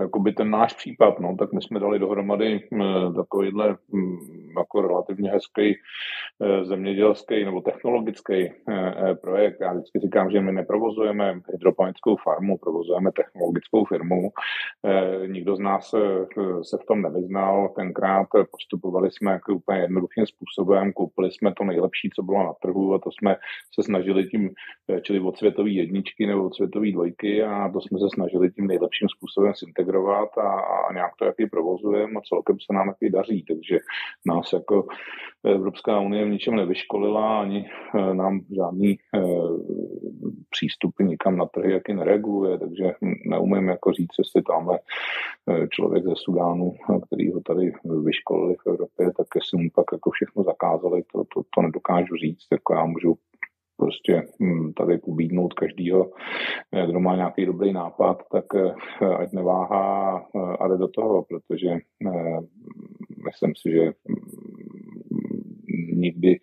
jakoby 0.00 0.32
ten 0.32 0.50
náš 0.50 0.74
případ, 0.74 1.20
no, 1.20 1.36
tak 1.38 1.52
my 1.52 1.62
jsme 1.62 1.80
dali 1.80 1.98
dohromady 1.98 2.60
uh, 2.72 3.14
takovýhle 3.14 3.76
um, 3.92 4.18
jako 4.58 4.82
relativně 4.82 5.30
hezký 5.30 5.74
uh, 6.38 6.64
zemědělský 6.64 7.44
nebo 7.44 7.60
technologický 7.60 8.52
projekt. 9.22 9.56
Já 9.60 9.72
vždycky 9.72 9.98
říkám, 9.98 10.30
že 10.30 10.40
my 10.40 10.52
neprovozujeme 10.52 11.40
hydroponickou 11.52 12.16
farmu, 12.16 12.58
provozujeme 12.58 13.10
technologickou 13.12 13.84
firmu. 13.84 14.30
Nikdo 15.26 15.56
z 15.56 15.60
nás 15.60 15.90
se 16.62 16.76
v 16.82 16.86
tom 16.88 17.02
nevyznal. 17.02 17.68
Tenkrát 17.76 18.26
postupovali 18.50 19.10
jsme 19.10 19.32
jako 19.32 19.54
úplně 19.54 19.80
jednoduchým 19.80 20.26
způsobem, 20.26 20.92
koupili 20.92 21.30
jsme 21.30 21.54
to 21.54 21.64
nejlepší, 21.64 22.10
co 22.16 22.22
bylo 22.22 22.38
na 22.38 22.52
trhu 22.62 22.94
a 22.94 22.98
to 22.98 23.10
jsme 23.10 23.36
se 23.74 23.82
snažili 23.82 24.24
tím, 24.26 24.50
čili 25.02 25.20
od 25.20 25.36
světové 25.36 25.70
jedničky 25.70 26.26
nebo 26.26 26.46
od 26.46 26.54
světové 26.54 26.92
dvojky 26.92 27.42
a 27.42 27.70
to 27.72 27.80
jsme 27.80 27.98
se 27.98 28.06
snažili 28.14 28.50
tím 28.50 28.66
nejlepším 28.66 29.05
způsobem 29.08 29.52
zintegrovat 29.64 30.38
a, 30.38 30.50
a 30.60 30.92
nějak 30.92 31.12
to 31.18 31.24
jaký 31.24 31.46
provozujeme 31.46 32.12
a 32.18 32.28
celkem 32.28 32.56
se 32.60 32.72
nám 32.72 32.88
jaký 32.88 33.10
daří. 33.10 33.44
Takže 33.48 33.78
nás 34.26 34.52
jako 34.52 34.86
Evropská 35.44 36.00
unie 36.00 36.24
v 36.24 36.28
ničem 36.28 36.56
nevyškolila, 36.56 37.40
ani 37.40 37.68
nám 38.12 38.40
žádný 38.56 38.98
přístupy 40.50 41.04
nikam 41.04 41.36
na 41.36 41.46
trhy 41.46 41.72
jaký 41.72 41.94
nereguluje, 41.94 42.58
takže 42.58 42.84
neumím 43.26 43.68
jako 43.68 43.92
říct, 43.92 44.18
jestli 44.18 44.42
tamhle 44.42 44.78
člověk 45.70 46.04
ze 46.04 46.14
Sudánu, 46.16 46.72
který 47.06 47.32
ho 47.32 47.40
tady 47.40 47.72
vyškolili 48.04 48.54
v 48.54 48.66
Evropě, 48.66 49.12
tak 49.16 49.26
jestli 49.34 49.62
mu 49.62 49.70
pak 49.74 49.84
jako 49.92 50.10
všechno 50.10 50.42
zakázali, 50.42 51.02
to, 51.12 51.24
to, 51.34 51.42
to 51.54 51.62
nedokážu 51.62 52.16
říct. 52.16 52.46
Jako 52.52 52.74
já 52.74 52.84
můžu 52.84 53.14
prostě 53.76 54.22
hm, 54.42 54.72
tady 54.72 54.98
pobídnout 54.98 55.54
každýho, 55.54 56.10
eh, 56.72 56.86
kdo 56.86 57.00
má 57.00 57.16
nějaký 57.16 57.46
dobrý 57.46 57.72
nápad, 57.72 58.22
tak 58.32 58.44
eh, 58.54 59.06
ať 59.06 59.32
neváhá 59.32 60.18
eh, 60.36 60.56
a 60.60 60.68
jde 60.68 60.76
do 60.76 60.88
toho, 60.88 61.22
protože 61.22 61.68
myslím 63.24 63.52
si, 63.56 63.70
že 63.70 63.84
hm, 63.84 64.16
nikdy 65.92 66.38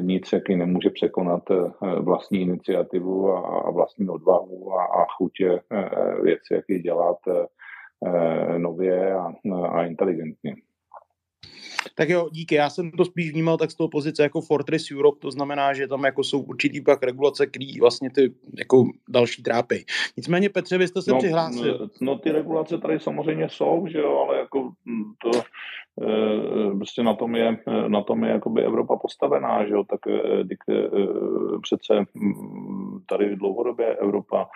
nic 0.00 0.32
jaký 0.32 0.56
nemůže 0.56 0.90
překonat 0.90 1.42
vlastní 2.00 2.40
iniciativu 2.40 3.32
a 3.32 3.70
vlastní 3.70 4.08
odvahu 4.08 4.72
a, 4.72 5.06
chutě 5.16 5.60
věci, 6.22 6.54
jak 6.54 6.64
je 6.68 6.78
dělat 6.78 7.16
nově 8.58 9.14
a 9.68 9.84
inteligentně. 9.84 10.54
Tak 11.94 12.08
jo, 12.08 12.28
díky. 12.32 12.54
Já 12.54 12.70
jsem 12.70 12.90
to 12.90 13.04
spíš 13.04 13.32
vnímal 13.32 13.56
tak 13.56 13.70
z 13.70 13.74
toho 13.74 13.88
pozice 13.88 14.22
jako 14.22 14.40
Fortress 14.40 14.90
Europe, 14.92 15.18
to 15.20 15.30
znamená, 15.30 15.74
že 15.74 15.88
tam 15.88 16.04
jako 16.04 16.24
jsou 16.24 16.40
určitý 16.40 16.80
pak 16.80 17.02
regulace, 17.02 17.46
který 17.46 17.80
vlastně 17.80 18.10
ty 18.10 18.34
jako 18.58 18.84
další 19.08 19.42
trápy. 19.42 19.84
Nicméně 20.16 20.50
Petře, 20.50 20.78
vy 20.78 20.88
jste 20.88 21.02
se 21.02 21.10
no, 21.10 21.18
přihlásil. 21.18 21.90
No 22.00 22.18
ty 22.18 22.32
regulace 22.32 22.78
tady 22.78 23.00
samozřejmě 23.00 23.48
jsou, 23.48 23.86
že 23.90 23.98
jo, 23.98 24.18
ale 24.18 24.38
jako 24.38 24.72
to 25.18 25.30
Eh, 26.02 26.76
prostě 26.76 27.02
na 27.02 27.14
tom 27.14 27.36
je, 27.36 27.58
na 27.88 28.02
tom 28.02 28.24
je 28.24 28.30
jakoby 28.30 28.62
Evropa 28.62 28.96
postavená, 28.96 29.66
že 29.66 29.74
jo, 29.74 29.84
tak 29.84 30.00
eh, 30.06 30.44
eh, 30.70 31.58
přece 31.62 32.04
hm, 32.14 32.83
tady 33.08 33.36
dlouhodobě 33.36 33.96
Evropa 33.96 34.48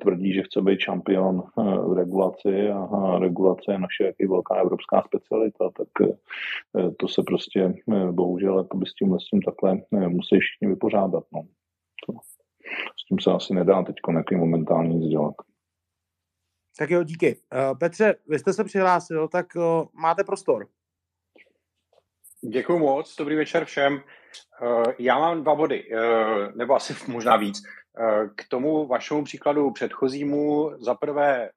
tvrdí, 0.00 0.34
že 0.34 0.42
chce 0.42 0.60
být 0.62 0.80
šampion 0.80 1.42
v 1.56 1.92
regulaci 1.96 2.70
a 2.70 3.18
regulace 3.18 3.72
je 3.72 3.78
naše 3.78 4.04
jaký 4.04 4.26
velká 4.26 4.54
evropská 4.54 5.02
specialita, 5.06 5.70
tak 5.76 5.88
to 6.96 7.08
se 7.08 7.22
prostě 7.26 7.74
bohužel 8.10 8.58
jakoby 8.58 8.86
s 8.86 8.94
tím, 8.94 9.18
s 9.20 9.24
tím 9.24 9.42
takhle 9.42 9.82
musí 9.90 10.38
všichni 10.38 10.68
vypořádat. 10.68 11.24
No. 11.32 11.42
S 13.00 13.06
tím 13.08 13.18
se 13.20 13.30
asi 13.30 13.54
nedá 13.54 13.82
teď 13.82 13.96
nějaký 14.10 14.36
momentální 14.36 14.94
nic 14.94 15.10
dělat. 15.10 15.34
Tak 16.78 16.90
jo, 16.90 17.04
díky. 17.04 17.36
Petře, 17.78 18.14
vy 18.28 18.38
jste 18.38 18.52
se 18.52 18.64
přihlásil, 18.64 19.28
tak 19.28 19.46
máte 19.92 20.24
prostor. 20.24 20.66
Děkuji 22.48 22.78
moc, 22.78 23.16
dobrý 23.16 23.36
večer 23.36 23.64
všem. 23.64 24.00
Uh, 24.62 24.84
já 24.98 25.18
mám 25.18 25.42
dva 25.42 25.54
body, 25.54 25.84
uh, 25.84 26.56
nebo 26.56 26.74
asi 26.74 26.94
možná 27.12 27.36
víc. 27.36 27.62
Uh, 28.00 28.28
k 28.36 28.48
tomu 28.48 28.86
vašemu 28.86 29.24
příkladu 29.24 29.70
předchozímu, 29.70 30.70
za 30.78 30.94
prvé, 30.94 31.50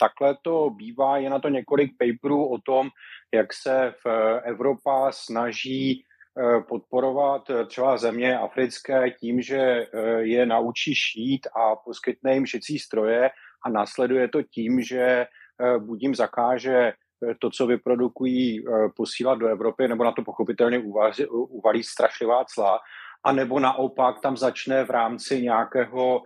takhle 0.00 0.36
to 0.42 0.70
bývá, 0.70 1.18
je 1.18 1.30
na 1.30 1.38
to 1.38 1.48
několik 1.48 1.92
paperů 1.98 2.48
o 2.48 2.58
tom, 2.58 2.88
jak 3.34 3.52
se 3.52 3.94
v 4.04 4.40
Evropa 4.44 5.12
snaží 5.12 6.04
podporovat 6.68 7.42
třeba 7.66 7.96
země 7.96 8.38
africké 8.38 9.10
tím, 9.10 9.42
že 9.42 9.86
je 10.18 10.46
naučí 10.46 10.94
šít 10.94 11.46
a 11.46 11.76
poskytne 11.76 12.34
jim 12.34 12.46
šicí 12.46 12.78
stroje 12.78 13.30
a 13.64 13.70
následuje 13.70 14.28
to 14.28 14.42
tím, 14.42 14.82
že 14.82 15.00
eh, 15.00 15.78
buď 15.78 16.02
jim 16.02 16.14
zakáže 16.14 16.76
eh, 16.76 16.92
to, 17.38 17.50
co 17.50 17.66
vyprodukují, 17.66 18.64
eh, 18.68 18.88
posílat 18.96 19.38
do 19.38 19.48
Evropy, 19.48 19.88
nebo 19.88 20.04
na 20.04 20.12
to 20.12 20.22
pochopitelně 20.22 20.78
uvalí, 20.78 21.26
uvalí 21.30 21.82
strašlivá 21.82 22.44
cla, 22.44 22.78
a 23.24 23.32
nebo 23.32 23.60
naopak 23.60 24.20
tam 24.20 24.36
začne 24.36 24.84
v 24.84 24.90
rámci 24.90 25.42
nějakého 25.42 26.22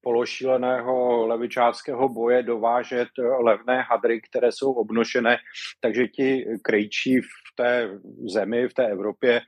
pološíleného 0.00 1.26
levičáckého 1.26 2.08
boje 2.08 2.42
dovážet 2.42 3.08
levné 3.44 3.80
hadry, 3.80 4.20
které 4.20 4.52
jsou 4.52 4.72
obnošené, 4.72 5.36
takže 5.80 6.08
ti 6.08 6.46
krejčí 6.62 7.20
v 7.20 7.56
té 7.56 7.90
zemi, 8.32 8.68
v 8.68 8.74
té 8.74 8.86
Evropě, 8.86 9.40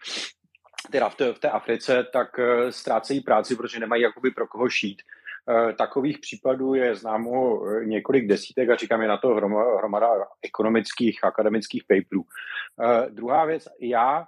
teda 0.91 1.09
v 1.09 1.15
té, 1.15 1.33
v 1.33 1.39
té 1.39 1.51
Africe, 1.51 2.07
tak 2.13 2.29
ztrácejí 2.71 3.21
práci, 3.21 3.57
protože 3.57 3.81
nemají 3.81 4.03
jakoby 4.03 4.31
pro 4.31 4.47
koho 4.47 4.69
šít. 4.69 5.03
Eh, 5.49 5.73
takových 5.73 6.19
případů 6.19 6.75
je 6.75 6.95
známo 6.95 7.67
eh, 7.67 7.85
několik 7.85 8.29
desítek 8.29 8.71
a 8.71 8.77
říkám, 8.77 9.03
je 9.03 9.09
na 9.09 9.17
to 9.17 9.29
hromada 9.29 10.09
ekonomických, 10.43 11.25
akademických 11.25 11.85
paperů. 11.85 12.23
Uh, 12.23 13.11
druhá 13.11 13.45
věc, 13.45 13.69
já 13.81 14.27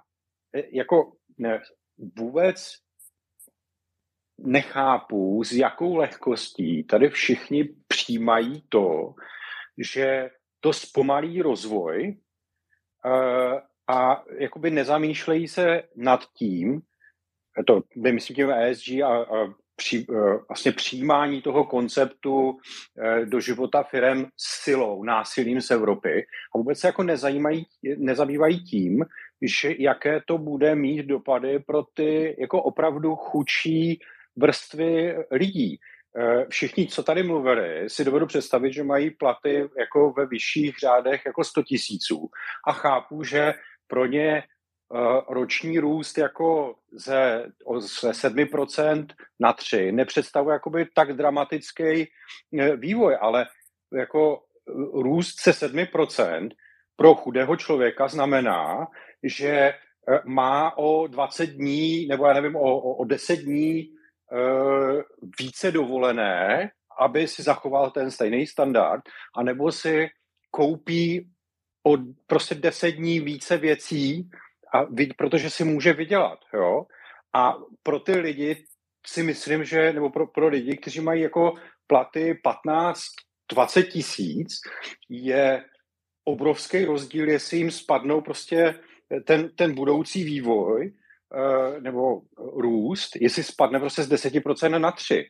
jako 0.71 1.11
vůbec 2.17 2.75
nechápu, 4.37 5.43
s 5.43 5.51
jakou 5.51 5.95
lehkostí 5.95 6.83
tady 6.83 7.09
všichni 7.09 7.69
přijímají 7.87 8.63
to, 8.69 9.15
že 9.77 10.29
to 10.59 10.73
zpomalí 10.73 11.41
rozvoj 11.41 12.17
a 13.87 14.23
jakoby 14.37 14.71
nezamýšlejí 14.71 15.47
se 15.47 15.83
nad 15.95 16.19
tím, 16.33 16.81
to 17.67 17.83
by 17.95 18.11
myslím 18.11 18.35
tím 18.35 18.51
ESG 18.51 18.89
a, 18.89 19.07
a 19.07 19.53
při, 19.83 20.05
eh, 20.09 20.37
vlastně 20.47 20.71
přijímání 20.71 21.41
toho 21.41 21.63
konceptu 21.63 22.57
eh, 22.97 23.25
do 23.25 23.39
života 23.39 23.83
firem 23.83 24.27
silou, 24.37 25.03
násilím 25.03 25.61
z 25.61 25.71
Evropy 25.71 26.25
a 26.55 26.57
vůbec 26.57 26.79
se 26.79 26.87
jako 26.87 27.03
nezajímají, 27.03 27.65
nezabývají 27.97 28.63
tím, 28.63 29.05
že 29.41 29.75
jaké 29.79 30.21
to 30.27 30.37
bude 30.37 30.75
mít 30.75 31.05
dopady 31.05 31.59
pro 31.59 31.83
ty 31.93 32.35
jako 32.39 32.63
opravdu 32.63 33.15
chudší 33.15 33.99
vrstvy 34.35 35.15
lidí. 35.31 35.79
Eh, 36.17 36.45
všichni, 36.49 36.87
co 36.87 37.03
tady 37.03 37.23
mluvili, 37.23 37.89
si 37.89 38.05
dovedu 38.05 38.25
představit, 38.25 38.73
že 38.73 38.83
mají 38.83 39.11
platy 39.11 39.69
jako 39.79 40.13
ve 40.17 40.25
vyšších 40.25 40.75
řádech 40.79 41.21
jako 41.25 41.43
100 41.43 41.63
tisíců 41.63 42.29
a 42.67 42.71
chápu, 42.71 43.23
že 43.23 43.53
pro 43.87 44.05
ně 44.05 44.43
roční 45.29 45.79
růst 45.79 46.17
jako 46.17 46.75
ze, 46.91 47.45
ze 47.79 48.11
7% 48.11 49.05
na 49.39 49.53
3 49.53 49.91
nepředstavuje 49.91 50.53
jakoby 50.53 50.85
tak 50.93 51.13
dramatický 51.13 52.07
eh, 52.59 52.75
vývoj, 52.75 53.17
ale 53.21 53.45
jako 53.93 54.39
eh, 54.69 54.71
růst 54.93 55.39
se 55.39 55.51
7% 55.51 56.49
pro 56.95 57.15
chudého 57.15 57.55
člověka 57.55 58.07
znamená, 58.07 58.87
že 59.23 59.73
má 60.25 60.77
o 60.77 61.07
20 61.07 61.45
dní, 61.45 62.07
nebo 62.07 62.25
já 62.25 62.33
nevím, 62.33 62.55
o, 62.55 62.79
o 62.79 63.05
10 63.05 63.35
dní 63.35 63.89
více 65.39 65.71
dovolené, 65.71 66.71
aby 66.99 67.27
si 67.27 67.43
zachoval 67.43 67.91
ten 67.91 68.11
stejný 68.11 68.47
standard, 68.47 69.03
anebo 69.35 69.71
si 69.71 70.07
koupí 70.51 71.29
o 71.87 71.97
prostě 72.27 72.55
10 72.55 72.91
dní 72.91 73.19
více 73.19 73.57
věcí, 73.57 74.29
a 74.73 74.85
protože 75.17 75.49
si 75.49 75.63
může 75.63 75.93
vydělat, 75.93 76.39
jo. 76.53 76.85
A 77.33 77.55
pro 77.83 77.99
ty 77.99 78.11
lidi 78.11 78.65
si 79.07 79.23
myslím, 79.23 79.63
že, 79.63 79.93
nebo 79.93 80.09
pro, 80.09 80.27
pro 80.27 80.47
lidi, 80.47 80.77
kteří 80.77 81.01
mají 81.01 81.21
jako 81.21 81.53
platy 81.87 82.39
15, 82.43 83.01
20 83.51 83.83
tisíc, 83.83 84.49
je 85.09 85.65
obrovský 86.25 86.85
rozdíl, 86.85 87.29
jestli 87.29 87.57
jim 87.57 87.71
spadnou 87.71 88.21
prostě 88.21 88.79
ten, 89.25 89.49
ten 89.55 89.75
budoucí 89.75 90.23
vývoj 90.23 90.93
uh, 90.93 91.81
nebo 91.81 92.21
růst, 92.37 93.15
jestli 93.15 93.43
spadne 93.43 93.79
prostě 93.79 94.03
z 94.03 94.11
10% 94.11 94.79
na 94.79 94.91
3. 94.91 95.27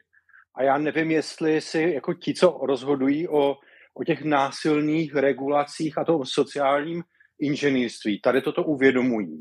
A 0.55 0.63
já 0.63 0.77
nevím, 0.77 1.11
jestli 1.11 1.61
si 1.61 1.81
jako 1.81 2.13
ti, 2.13 2.33
co 2.33 2.59
rozhodují 2.63 3.27
o, 3.27 3.57
o 3.93 4.03
těch 4.03 4.23
násilných 4.23 5.15
regulacích 5.15 5.97
a 5.97 6.05
tom 6.05 6.25
sociálním 6.25 7.03
inženýrství 7.43 8.21
tady 8.21 8.41
toto 8.41 8.63
uvědomují, 8.63 9.39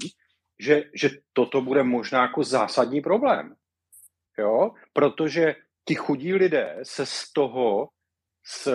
že, 0.61 0.85
že 0.95 1.11
toto 1.33 1.61
bude 1.61 1.83
možná 1.83 2.23
jako 2.23 2.45
zásadní 2.45 3.01
problém. 3.01 3.55
Jo? 4.39 4.71
Protože 4.93 5.55
ti 5.85 5.95
chudí 5.95 6.35
lidé 6.35 6.79
se 6.83 7.07
z 7.07 7.33
toho, 7.33 7.89
z 8.47 8.69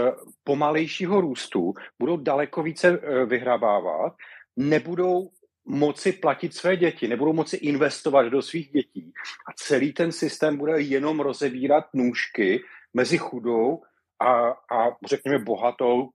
pomalejšího 0.43 1.21
růstu, 1.21 1.73
budou 1.99 2.17
daleko 2.17 2.63
více 2.63 2.87
e, 2.87 3.25
vyhrabávat, 3.25 4.13
nebudou 4.55 5.29
moci 5.65 6.13
platit 6.13 6.53
své 6.53 6.77
děti, 6.77 7.07
nebudou 7.07 7.33
moci 7.33 7.57
investovat 7.57 8.23
do 8.23 8.41
svých 8.41 8.71
dětí 8.71 9.13
a 9.49 9.53
celý 9.55 9.93
ten 9.93 10.11
systém 10.11 10.57
bude 10.57 10.81
jenom 10.81 11.19
rozevírat 11.19 11.85
nůžky 11.93 12.59
mezi 12.93 13.17
chudou 13.17 13.81
a, 14.19 14.49
a 14.49 14.95
řekněme 15.07 15.39
bohatou 15.39 16.09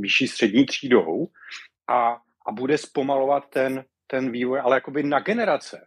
vyšší 0.00 0.28
střední 0.28 0.66
třídou 0.66 1.26
a 1.88 2.20
a 2.48 2.52
bude 2.52 2.78
zpomalovat 2.78 3.44
ten, 3.50 3.84
ten 4.06 4.32
vývoj, 4.32 4.60
ale 4.60 4.76
jakoby 4.76 5.02
na 5.02 5.20
generace. 5.20 5.84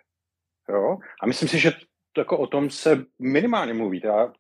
Jo? 0.69 0.97
A 1.23 1.27
myslím 1.27 1.49
si, 1.49 1.59
že 1.59 1.71
to 2.13 2.21
jako 2.21 2.37
o 2.37 2.47
tom 2.47 2.69
se 2.69 3.03
minimálně 3.19 3.73
mluví. 3.73 4.01
Já 4.03 4.31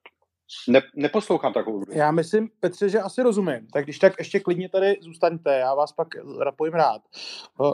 Ne, 0.67 0.81
neposlouchám 0.95 1.53
takovou. 1.53 1.83
Já 1.89 2.11
myslím, 2.11 2.49
Petře, 2.59 2.89
že 2.89 2.99
asi 2.99 3.23
rozumím. 3.23 3.67
Tak 3.73 3.83
když 3.83 3.99
tak 3.99 4.13
ještě 4.19 4.39
klidně 4.39 4.69
tady 4.69 4.97
zůstaňte, 5.01 5.57
já 5.57 5.75
vás 5.75 5.91
pak 5.91 6.07
rapojím 6.39 6.73
rád. 6.73 7.01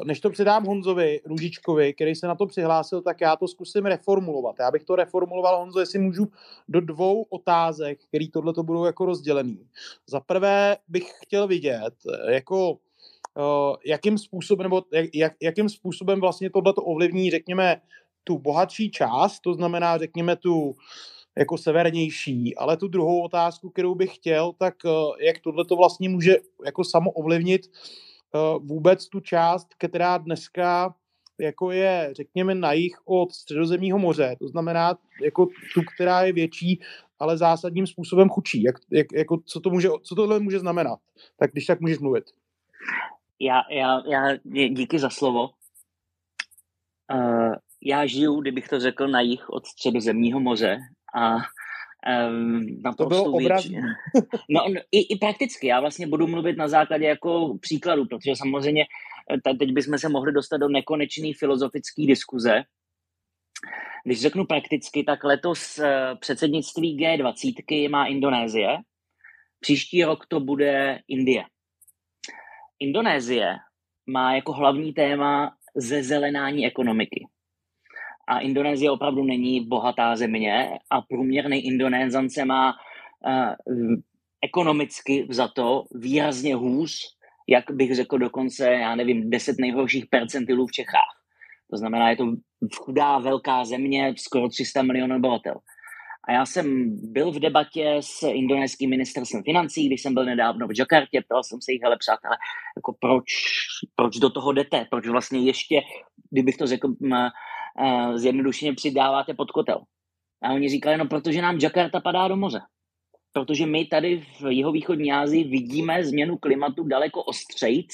Než 0.05 0.19
to 0.19 0.29
předám 0.29 0.65
Honzovi 0.65 1.21
Růžičkovi, 1.25 1.93
který 1.93 2.15
se 2.15 2.27
na 2.27 2.35
to 2.35 2.45
přihlásil, 2.45 3.01
tak 3.01 3.21
já 3.21 3.35
to 3.35 3.47
zkusím 3.47 3.85
reformulovat. 3.85 4.55
Já 4.59 4.71
bych 4.71 4.83
to 4.83 4.95
reformuloval, 4.95 5.57
Honzo, 5.59 5.79
jestli 5.79 5.99
můžu, 5.99 6.27
do 6.67 6.81
dvou 6.81 7.23
otázek, 7.23 7.99
který 8.07 8.29
tohle 8.29 8.53
to 8.53 8.63
budou 8.63 8.85
jako 8.85 9.05
rozdělený. 9.05 9.67
Za 10.07 10.19
prvé 10.19 10.77
bych 10.87 11.11
chtěl 11.23 11.47
vidět, 11.47 11.93
jako 12.29 12.77
jakým 13.85 14.17
způsobem, 14.17 14.63
nebo 14.63 14.83
jak, 15.13 15.33
jakým 15.41 15.69
způsobem 15.69 16.19
vlastně 16.19 16.49
tohle 16.49 16.73
to 16.73 16.81
ovlivní, 16.81 17.31
řekněme, 17.31 17.81
tu 18.23 18.37
bohatší 18.37 18.91
část, 18.91 19.39
to 19.39 19.53
znamená, 19.53 19.97
řekněme, 19.97 20.35
tu 20.35 20.75
jako 21.37 21.57
severnější, 21.57 22.55
ale 22.55 22.77
tu 22.77 22.87
druhou 22.87 23.21
otázku, 23.21 23.69
kterou 23.69 23.95
bych 23.95 24.15
chtěl, 24.15 24.53
tak 24.59 24.75
eh, 24.85 25.25
jak 25.25 25.39
tohle 25.39 25.65
to 25.65 25.75
vlastně 25.75 26.09
může 26.09 26.35
jako 26.65 26.83
samo 26.83 27.11
ovlivnit 27.11 27.61
eh, 27.65 28.59
vůbec 28.59 29.09
tu 29.09 29.19
část, 29.19 29.67
která 29.77 30.17
dneska 30.17 30.95
jako 31.39 31.71
je, 31.71 32.09
řekněme, 32.11 32.55
na 32.55 32.73
jich 32.73 32.93
od 33.05 33.31
středozemního 33.31 33.99
moře, 33.99 34.35
to 34.39 34.47
znamená 34.47 34.97
jako 35.23 35.45
tu, 35.45 35.81
která 35.95 36.21
je 36.21 36.33
větší, 36.33 36.79
ale 37.19 37.37
zásadním 37.37 37.87
způsobem 37.87 38.29
chudší. 38.29 38.63
Jak, 38.63 38.75
jak, 38.91 39.07
jako, 39.13 39.37
co, 39.45 39.59
to 39.59 39.69
může, 39.69 39.89
co 40.03 40.15
tohle 40.15 40.39
může 40.39 40.59
znamenat? 40.59 40.99
Tak 41.37 41.51
když 41.51 41.65
tak 41.65 41.81
můžeš 41.81 41.99
mluvit. 41.99 42.23
Já, 43.39 43.61
já, 43.71 44.01
já 44.07 44.37
díky 44.69 44.99
za 44.99 45.09
slovo. 45.09 45.49
Uh, 47.13 47.55
já 47.83 48.05
žiju, 48.05 48.41
kdybych 48.41 48.67
to 48.67 48.79
řekl, 48.79 49.07
na 49.07 49.21
jich 49.21 49.49
od 49.49 49.65
středozemního 49.65 50.39
moře 50.39 50.77
a 51.15 51.35
um, 52.29 52.81
na 52.81 52.93
to 52.93 53.05
bylo 53.05 53.31
větši... 53.31 53.75
no, 54.49 54.65
no, 54.69 54.81
i, 54.91 55.13
i 55.13 55.17
prakticky. 55.17 55.67
Já 55.67 55.79
vlastně 55.79 56.07
budu 56.07 56.27
mluvit 56.27 56.57
na 56.57 56.67
základě 56.67 57.05
jako 57.05 57.57
příkladu, 57.61 58.05
protože 58.05 58.35
samozřejmě 58.35 58.85
eh, 59.31 59.55
teď 59.57 59.71
bychom 59.71 59.97
se 59.97 60.09
mohli 60.09 60.31
dostat 60.31 60.57
do 60.57 60.69
nekonečné 60.69 61.31
filozofické 61.39 62.05
diskuze. 62.05 62.63
Když 64.05 64.21
řeknu 64.21 64.45
prakticky, 64.45 65.03
tak 65.03 65.23
letos 65.23 65.79
předsednictví 66.19 66.97
G20 66.99 67.89
má 67.89 68.05
Indonésie, 68.05 68.77
příští 69.59 70.03
rok 70.03 70.25
to 70.27 70.39
bude 70.39 70.99
Indie. 71.07 71.43
Indonésie 72.79 73.55
má 74.07 74.35
jako 74.35 74.53
hlavní 74.53 74.93
téma 74.93 75.55
zezelenání 75.75 76.65
ekonomiky. 76.65 77.27
A 78.27 78.39
Indonésie 78.39 78.91
opravdu 78.91 79.23
není 79.23 79.65
bohatá 79.65 80.15
země 80.15 80.69
a 80.89 81.01
průměrný 81.01 81.65
Indonézan 81.65 82.29
se 82.29 82.45
má 82.45 82.73
uh, 82.73 83.95
ekonomicky 84.41 85.27
za 85.29 85.47
to 85.47 85.83
výrazně 85.91 86.55
hůř, 86.55 87.17
jak 87.47 87.65
bych 87.71 87.95
řekl 87.95 88.17
dokonce, 88.17 88.71
já 88.71 88.95
nevím, 88.95 89.29
deset 89.29 89.55
nejhorších 89.59 90.05
percentilů 90.05 90.67
v 90.67 90.71
Čechách. 90.71 91.17
To 91.69 91.77
znamená, 91.77 92.09
je 92.09 92.15
to 92.15 92.25
chudá 92.75 93.19
velká 93.19 93.65
země, 93.65 94.13
skoro 94.17 94.49
300 94.49 94.81
milionů 94.81 95.15
obyvatel. 95.15 95.55
A 96.27 96.31
já 96.31 96.45
jsem 96.45 96.89
byl 97.11 97.31
v 97.31 97.39
debatě 97.39 97.97
s 97.99 98.27
indonéským 98.27 98.89
ministerstvem 98.89 99.43
financí, 99.43 99.87
když 99.87 100.01
jsem 100.01 100.13
byl 100.13 100.25
nedávno 100.25 100.67
v 100.67 100.79
Jakartě, 100.79 101.21
ptal 101.21 101.43
jsem 101.43 101.61
se 101.61 101.71
jich, 101.71 101.81
hele 101.83 101.97
přátelé, 101.99 102.37
jako 102.77 102.95
proč, 102.99 103.25
proč 103.95 104.17
do 104.17 104.29
toho 104.29 104.51
jdete, 104.53 104.87
proč 104.89 105.07
vlastně 105.07 105.39
ještě, 105.39 105.81
kdybych 106.31 106.57
to 106.57 106.67
řekl 106.67 106.87
uh, 106.87 108.15
zjednodušeně, 108.15 108.73
přidáváte 108.73 109.33
pod 109.33 109.51
kotel. 109.51 109.81
A 110.43 110.53
oni 110.53 110.69
říkali, 110.69 110.97
no 110.97 111.05
protože 111.05 111.41
nám 111.41 111.57
Jakarta 111.57 111.99
padá 111.99 112.27
do 112.27 112.35
moře. 112.35 112.59
Protože 113.33 113.65
my 113.65 113.85
tady 113.85 114.25
v 114.39 114.51
jihovýchodní 114.51 115.11
Asii 115.11 115.43
vidíme 115.43 116.05
změnu 116.05 116.37
klimatu 116.37 116.83
daleko 116.83 117.23
ostřejc, 117.23 117.93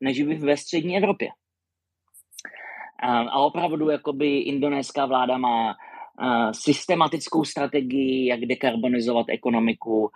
než 0.00 0.22
ve 0.22 0.56
střední 0.56 0.96
Evropě. 0.96 1.28
A 3.02 3.38
opravdu 3.38 3.90
jakoby 3.90 4.38
indonéská 4.38 5.06
vláda 5.06 5.38
má 5.38 5.76
systematickou 6.52 7.44
strategii, 7.44 8.26
jak 8.26 8.40
dekarbonizovat 8.40 9.26
ekonomiku, 9.28 10.10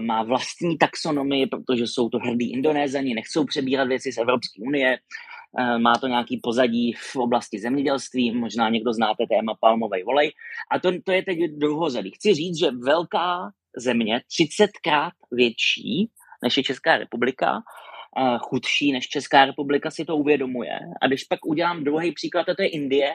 má 0.00 0.22
vlastní 0.22 0.78
taxonomii, 0.78 1.46
protože 1.46 1.86
jsou 1.86 2.08
to 2.08 2.18
hrdí 2.18 2.52
Indonézani, 2.52 3.14
nechcou 3.14 3.44
přebírat 3.44 3.88
věci 3.88 4.12
z 4.12 4.18
Evropské 4.18 4.62
unie, 4.62 4.98
má 5.78 5.92
to 6.00 6.06
nějaký 6.06 6.40
pozadí 6.42 6.92
v 6.92 7.16
oblasti 7.16 7.58
zemědělství, 7.58 8.32
možná 8.34 8.68
někdo 8.68 8.92
znáte 8.92 9.24
téma 9.26 9.54
palmový 9.60 10.02
volej. 10.02 10.32
A 10.70 10.78
to, 10.78 10.92
to 11.04 11.12
je 11.12 11.22
teď 11.22 11.38
druhozadý. 11.38 12.10
Chci 12.10 12.34
říct, 12.34 12.58
že 12.58 12.70
velká 12.70 13.50
země, 13.76 14.20
30krát 14.40 15.10
větší 15.32 16.10
než 16.44 16.56
je 16.56 16.62
Česká 16.62 16.98
republika, 16.98 17.62
chudší 18.40 18.92
než 18.92 19.08
Česká 19.08 19.44
republika, 19.44 19.90
si 19.90 20.04
to 20.04 20.16
uvědomuje. 20.16 20.78
A 21.02 21.06
když 21.06 21.24
pak 21.24 21.46
udělám 21.46 21.84
druhý 21.84 22.12
příklad, 22.12 22.48
a 22.48 22.54
to 22.54 22.62
je 22.62 22.68
Indie, 22.68 23.14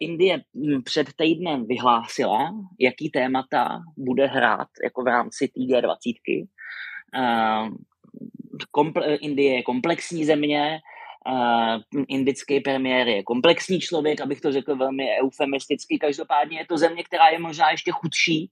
Indie 0.00 0.42
hm, 0.54 0.82
před 0.82 1.06
týdnem 1.16 1.66
vyhlásila, 1.66 2.54
jaký 2.78 3.10
témata 3.10 3.82
bude 3.96 4.26
hrát 4.26 4.68
jako 4.84 5.02
v 5.02 5.06
rámci 5.06 5.48
té 5.48 5.60
G20. 5.60 6.48
Eh, 7.14 7.68
komple- 8.76 9.18
Indie 9.20 9.54
je 9.54 9.62
komplexní 9.62 10.24
země, 10.24 10.80
uh, 11.26 12.02
indický 12.08 12.60
premiér 12.60 13.08
je 13.08 13.22
komplexní 13.22 13.80
člověk, 13.80 14.20
abych 14.20 14.40
to 14.40 14.52
řekl 14.52 14.76
velmi 14.76 15.08
eufemisticky. 15.22 15.98
Každopádně 15.98 16.58
je 16.58 16.66
to 16.66 16.78
země, 16.78 17.04
která 17.04 17.28
je 17.28 17.38
možná 17.38 17.70
ještě 17.70 17.90
chudší, 17.90 18.50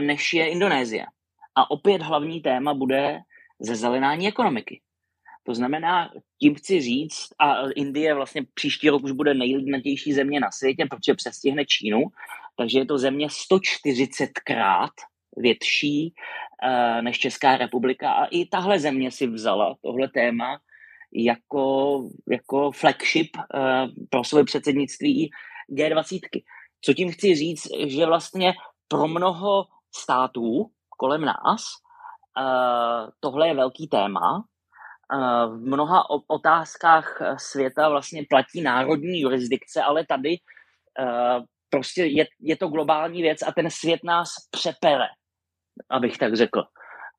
než 0.00 0.32
je 0.32 0.48
Indonésie. 0.48 1.06
A 1.54 1.70
opět 1.70 2.02
hlavní 2.02 2.40
téma 2.40 2.74
bude 2.74 3.20
zezelenání 3.60 4.28
ekonomiky. 4.28 4.80
To 5.42 5.54
znamená, 5.54 6.10
tím 6.40 6.54
chci 6.54 6.80
říct, 6.80 7.28
a 7.38 7.70
Indie 7.70 8.14
vlastně 8.14 8.42
příští 8.54 8.90
rok 8.90 9.04
už 9.04 9.12
bude 9.12 9.34
nejlidnatější 9.34 10.12
země 10.12 10.40
na 10.40 10.50
světě, 10.50 10.86
protože 10.90 11.14
přestihne 11.14 11.64
Čínu, 11.66 12.02
takže 12.56 12.78
je 12.78 12.86
to 12.86 12.98
země 12.98 13.26
140krát 13.26 14.88
větší 15.36 16.14
uh, 16.64 17.02
než 17.02 17.18
Česká 17.18 17.56
republika 17.56 18.12
a 18.12 18.24
i 18.24 18.46
tahle 18.46 18.80
země 18.80 19.10
si 19.10 19.26
vzala 19.26 19.74
tohle 19.82 20.08
téma 20.08 20.58
jako, 21.14 21.98
jako 22.30 22.70
flagship 22.70 23.36
uh, 23.36 23.42
pro 24.10 24.24
své 24.24 24.44
předsednictví 24.44 25.30
G20. 25.72 26.20
Co 26.80 26.94
tím 26.94 27.12
chci 27.12 27.34
říct, 27.34 27.68
že 27.86 28.06
vlastně 28.06 28.54
pro 28.88 29.08
mnoho 29.08 29.64
států 29.94 30.70
kolem 30.98 31.24
nás 31.24 31.62
uh, 32.38 33.10
tohle 33.20 33.48
je 33.48 33.54
velký 33.54 33.88
téma 33.88 34.44
v 35.46 35.60
mnoha 35.60 36.10
otázkách 36.28 37.18
eh, 37.20 37.34
světa 37.38 37.88
vlastně 37.88 38.24
platí 38.28 38.62
národní 38.62 39.20
jurisdikce, 39.20 39.82
ale 39.82 40.06
tady 40.06 40.36
eh, 41.00 41.40
prostě 41.70 42.04
je, 42.04 42.26
je 42.40 42.56
to 42.56 42.68
globální 42.68 43.22
věc 43.22 43.42
a 43.42 43.52
ten 43.52 43.70
svět 43.70 44.00
nás 44.04 44.28
přepere, 44.50 45.06
abych 45.90 46.18
tak 46.18 46.36
řekl. 46.36 46.62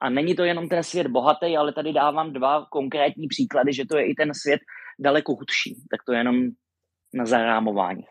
A 0.02 0.10
není 0.10 0.36
to 0.36 0.44
jenom 0.44 0.70
ten 0.70 0.84
svět 0.84 1.08
bohatý, 1.08 1.58
ale 1.58 1.74
tady 1.74 1.94
dávám 1.94 2.34
dva 2.34 2.66
konkrétní 2.72 3.28
příklady, 3.28 3.74
že 3.74 3.86
to 3.86 3.98
je 3.98 4.06
i 4.06 4.16
ten 4.16 4.34
svět 4.34 4.60
daleko 5.00 5.36
chudší. 5.36 5.76
Tak 5.92 6.04
to 6.06 6.14
je 6.14 6.20
jenom 6.20 6.36
na 7.14 7.26
zarámování. 7.26 8.04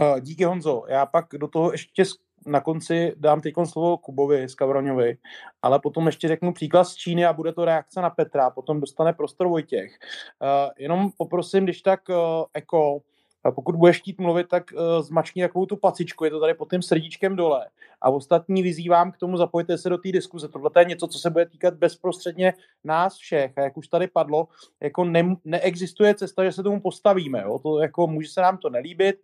Eh, 0.00 0.20
díky 0.20 0.44
Honzo. 0.44 0.82
Já 0.88 1.06
pak 1.06 1.26
do 1.40 1.48
toho 1.48 1.72
ještě 1.72 2.04
na 2.46 2.60
konci 2.60 3.12
dám 3.16 3.40
teď 3.40 3.54
slovo 3.64 3.98
Kubovi 3.98 4.48
z 4.48 4.54
Kavroňovi, 4.54 5.16
ale 5.62 5.80
potom 5.80 6.06
ještě 6.06 6.28
řeknu 6.28 6.52
příklad 6.52 6.84
z 6.84 6.94
Číny 6.94 7.26
a 7.26 7.32
bude 7.32 7.52
to 7.52 7.64
reakce 7.64 8.00
na 8.00 8.10
Petra, 8.10 8.50
potom 8.50 8.80
dostane 8.80 9.12
prostor 9.12 9.48
Vojtěch. 9.48 9.98
Uh, 10.42 10.70
jenom 10.78 11.10
poprosím, 11.16 11.64
když 11.64 11.82
tak 11.82 12.00
uh, 12.08 12.16
Eko, 12.54 13.00
a 13.44 13.50
pokud 13.50 13.76
budeš 13.76 13.98
chtít 13.98 14.20
mluvit, 14.20 14.48
tak 14.48 14.64
uh, 14.72 15.02
zmačkni 15.02 15.42
takovou 15.42 15.66
tu 15.66 15.76
pacičku, 15.76 16.24
je 16.24 16.30
to 16.30 16.40
tady 16.40 16.54
pod 16.54 16.70
tím 16.70 16.82
srdíčkem 16.82 17.36
dole. 17.36 17.66
A 18.02 18.10
ostatní 18.10 18.62
vyzývám 18.62 19.12
k 19.12 19.16
tomu, 19.16 19.36
zapojte 19.36 19.78
se 19.78 19.88
do 19.88 19.98
té 19.98 20.12
diskuze. 20.12 20.48
Tohle 20.48 20.70
je 20.78 20.84
něco, 20.84 21.06
co 21.06 21.18
se 21.18 21.30
bude 21.30 21.46
týkat 21.46 21.74
bezprostředně 21.74 22.54
nás 22.84 23.16
všech. 23.16 23.58
A 23.58 23.60
jak 23.60 23.76
už 23.76 23.88
tady 23.88 24.06
padlo, 24.06 24.48
jako 24.80 25.04
ne, 25.04 25.36
neexistuje 25.44 26.14
cesta, 26.14 26.44
že 26.44 26.52
se 26.52 26.62
tomu 26.62 26.80
postavíme. 26.80 27.42
Jo? 27.42 27.58
To 27.58 27.80
jako 27.80 28.06
může 28.06 28.28
se 28.28 28.40
nám 28.40 28.58
to 28.58 28.70
nelíbit. 28.70 29.16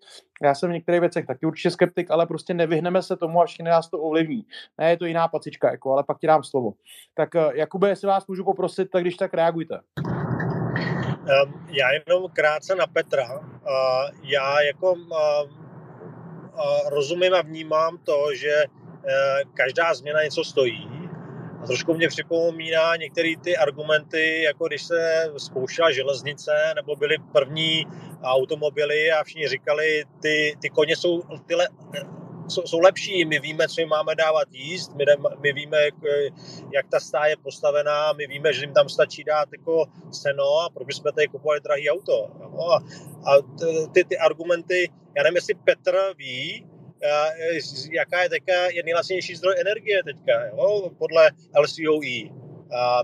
Já 0.43 0.55
jsem 0.55 0.71
v 0.71 0.73
některých 0.73 1.01
věcech 1.01 1.27
taky 1.27 1.47
určitě 1.47 1.71
skeptik, 1.71 2.11
ale 2.11 2.27
prostě 2.27 2.55
nevyhneme 2.55 3.03
se 3.03 3.17
tomu 3.17 3.41
a 3.41 3.47
všechny 3.47 3.71
nás 3.71 3.91
to 3.91 3.99
ovlivní. 3.99 4.45
Ne, 4.79 4.91
je 4.91 4.97
to 4.97 5.07
jiná 5.07 5.29
pacička, 5.29 5.71
jako, 5.71 5.93
ale 5.93 6.05
pak 6.05 6.19
ti 6.19 6.27
dám 6.27 6.45
slovo. 6.45 6.73
Tak 7.15 7.35
uh, 7.35 7.41
Jakube, 7.55 7.89
jestli 7.89 8.09
vás 8.09 8.27
můžu 8.27 8.45
poprosit, 8.45 8.91
tak 8.91 9.03
když 9.03 9.17
tak 9.17 9.35
reagujte. 9.35 9.81
Ehm, 11.29 11.67
já 11.69 11.87
jenom 11.93 12.29
krátce 12.33 12.75
na 12.75 12.87
Petra. 12.87 13.41
Já 14.23 14.61
jako 14.61 14.95
rozumím 16.87 17.35
a 17.35 17.43
vnímám 17.43 17.99
to, 17.99 18.35
že 18.35 18.65
každá 19.55 19.95
změna 19.95 20.23
něco 20.23 20.45
stojí. 20.45 20.89
A 21.63 21.67
trošku 21.67 21.95
mě 21.95 22.09
připomíná 22.09 22.97
některé 22.97 23.33
ty 23.45 23.57
argumenty, 23.57 24.43
jako 24.43 24.67
když 24.67 24.83
se 24.83 25.31
zkoušela 25.37 25.93
železnice, 25.93 26.73
nebo 26.75 26.97
byly 26.97 27.17
první 27.33 27.87
automobily 28.23 29.13
a 29.13 29.25
všichni 29.25 29.49
říkali, 29.49 30.05
ty, 30.23 30.57
ty 30.61 30.71
koně 30.71 30.97
jsou, 30.97 31.23
ty, 31.47 31.55
jsou, 32.49 32.63
jsou 32.63 32.79
lepší, 32.79 33.25
my 33.25 33.39
víme, 33.41 33.69
co 33.69 33.81
jim 33.81 33.89
máme 33.89 34.15
dávat 34.15 34.49
jíst, 34.53 34.95
my, 34.95 35.05
my 35.43 35.53
víme, 35.53 35.85
jak, 36.75 36.89
ta 36.91 37.01
stáje 37.01 37.33
je 37.33 37.37
postavená, 37.37 38.13
my 38.13 38.27
víme, 38.27 38.53
že 38.53 38.61
jim 38.61 38.75
tam 38.75 38.89
stačí 38.89 39.25
dát 39.25 39.49
jako 39.53 39.87
seno 40.13 40.61
a 40.65 40.71
proč 40.75 40.87
bychom 40.87 41.13
tady 41.13 41.29
kupovali 41.29 41.61
drahý 41.61 41.91
auto. 41.91 42.31
No, 42.41 42.73
a, 42.73 42.77
a 43.27 43.33
ty, 43.93 44.05
ty 44.05 44.19
argumenty, 44.19 44.91
já 45.17 45.23
nevím, 45.23 45.37
jestli 45.37 45.55
Petr 45.55 45.97
ví, 46.17 46.67
jaká 47.93 48.23
je 48.23 48.29
teďka 48.29 48.53
je 48.67 48.83
nejlacnější 48.83 49.35
zdroj 49.37 49.55
energie 49.61 50.03
teďka, 50.05 50.47
jo, 50.47 50.91
podle 50.99 51.31
LCOE. 51.61 52.39
A 52.79 53.03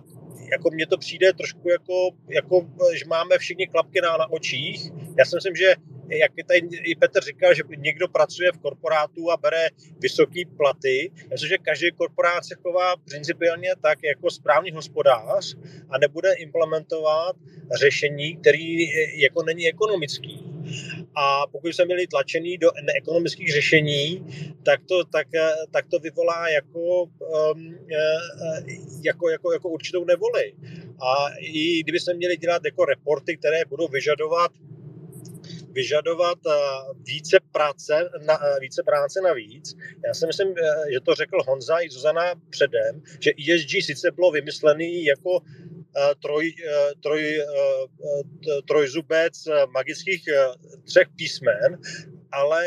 jako 0.53 0.71
mně 0.71 0.87
to 0.87 0.99
přijde 0.99 1.33
trošku 1.33 1.69
jako, 1.69 2.11
jako 2.29 2.67
že 2.99 3.05
máme 3.07 3.39
všichni 3.39 3.67
klapky 3.67 4.01
na, 4.01 4.17
na 4.17 4.33
očích. 4.33 4.91
Já 5.19 5.25
si 5.25 5.37
myslím, 5.37 5.57
že 5.57 5.75
jak 6.09 6.33
tady 6.49 6.59
i 6.73 6.95
Petr 6.95 7.25
říkal, 7.25 7.55
že 7.55 7.63
někdo 7.77 8.09
pracuje 8.09 8.53
v 8.53 8.59
korporátu 8.59 9.31
a 9.31 9.37
bere 9.37 9.69
vysoké 9.99 10.41
platy. 10.57 11.11
Myslím, 11.31 11.49
že 11.49 11.59
každý 11.59 11.91
korporát 11.97 12.45
se 12.45 12.55
chová 12.63 12.97
principiálně 12.97 13.71
tak 13.83 13.99
jako 14.05 14.31
správný 14.31 14.71
hospodář 14.71 15.57
a 15.91 15.99
nebude 15.99 16.33
implementovat 16.33 17.37
řešení, 17.79 18.37
který 18.37 18.77
jako 19.21 19.43
není 19.43 19.69
ekonomický. 19.69 20.51
A 21.15 21.47
pokud 21.47 21.69
jsme 21.69 21.87
byli 21.87 22.07
tlačený 22.07 22.59
do 22.59 22.71
neekonomických 22.83 23.53
řešení, 23.53 24.27
tak 24.63 24.81
to, 24.89 25.05
tak, 25.05 25.29
tak 25.71 25.87
to 25.91 25.99
vyvolá 25.99 26.49
jako, 26.49 27.03
um, 27.03 27.79
jako, 29.05 29.31
jako, 29.31 29.53
jako 29.53 29.69
určitou 29.69 30.05
nevoli. 30.05 30.55
A 31.01 31.29
i 31.39 31.83
kdyby 31.83 32.01
jsme 32.01 32.15
měli 32.15 32.37
dělat 32.37 32.63
jako 32.65 32.85
reporty, 32.85 33.37
které 33.37 33.65
budou 33.69 33.89
vyžadovat 33.89 34.53
vyžadovat 35.75 36.39
eh, 36.47 36.53
více 37.03 37.39
práce, 37.53 38.11
na, 38.27 38.35
eh, 38.47 38.61
více 38.61 38.83
práce 38.83 39.21
navíc. 39.21 39.77
Já 40.07 40.15
si 40.15 40.27
myslím, 40.27 40.49
eh, 40.49 40.93
že 40.93 41.01
to 41.01 41.15
řekl 41.15 41.43
Honza 41.47 41.81
i 41.81 41.91
Zuzana 41.91 42.35
předem, 42.51 43.03
že 43.21 43.31
ESG 43.31 43.83
sice 43.83 44.11
bylo 44.11 44.31
vymyslený 44.31 45.05
jako 45.05 45.41
troj, 46.23 46.55
troj, 47.03 47.39
trojzubec 48.69 49.33
magických 49.71 50.23
třech 50.85 51.09
písmen, 51.17 51.79
ale 52.33 52.65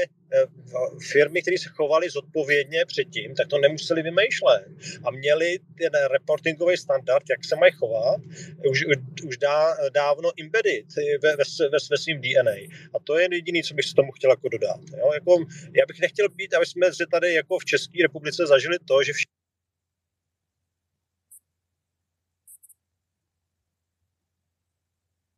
firmy, 1.11 1.41
které 1.41 1.57
se 1.57 1.69
chovaly 1.69 2.09
zodpovědně 2.09 2.85
předtím, 2.85 3.35
tak 3.35 3.47
to 3.47 3.57
nemuseli 3.57 4.01
vymýšlet 4.01 4.65
a 5.03 5.11
měli 5.11 5.59
ten 5.77 5.91
reportingový 6.11 6.77
standard, 6.77 7.23
jak 7.29 7.45
se 7.45 7.55
mají 7.55 7.71
chovat, 7.71 8.21
už, 8.69 8.85
už 9.27 9.37
dá, 9.37 9.75
dávno 9.93 10.31
embedded 10.41 10.85
ve, 11.23 11.35
ve, 11.35 11.43
ve, 11.71 11.77
ve 11.91 12.13
DNA. 12.21 12.57
A 12.95 12.99
to 13.03 13.19
je 13.19 13.27
jediné, 13.31 13.63
co 13.63 13.73
bych 13.73 13.85
s 13.85 13.93
tomu 13.93 14.11
chtěl 14.11 14.31
jako 14.31 14.49
dodat. 14.49 14.81
Jo? 14.97 15.11
Jako, 15.13 15.31
já 15.79 15.85
bych 15.87 15.99
nechtěl 15.99 16.29
být, 16.29 16.53
aby 16.53 16.65
jsme 16.65 16.87
tady 17.11 17.33
jako 17.33 17.59
v 17.59 17.65
České 17.65 18.03
republice 18.03 18.47
zažili 18.47 18.77
to, 18.87 19.03
že 19.03 19.13
všichni 19.13 19.37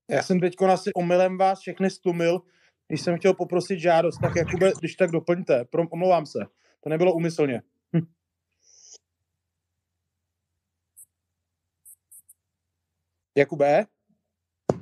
Já 0.09 0.23
jsem 0.23 0.39
teď 0.39 0.53
asi 0.67 0.93
omylem 0.93 1.37
vás 1.37 1.59
všechny 1.59 1.89
stumil, 1.89 2.41
když 2.89 3.01
jsem 3.01 3.17
chtěl 3.17 3.33
poprosit 3.33 3.79
žádost, 3.79 4.17
tak 4.17 4.35
Jakube, 4.35 4.71
když 4.79 4.95
tak 4.95 5.11
doplňte. 5.11 5.65
Pro, 5.65 5.87
omlouvám 5.89 6.25
se. 6.25 6.39
To 6.83 6.89
nebylo 6.89 7.13
umyslně. 7.13 7.61
Hm. 7.95 8.05
Jakube? 13.37 13.85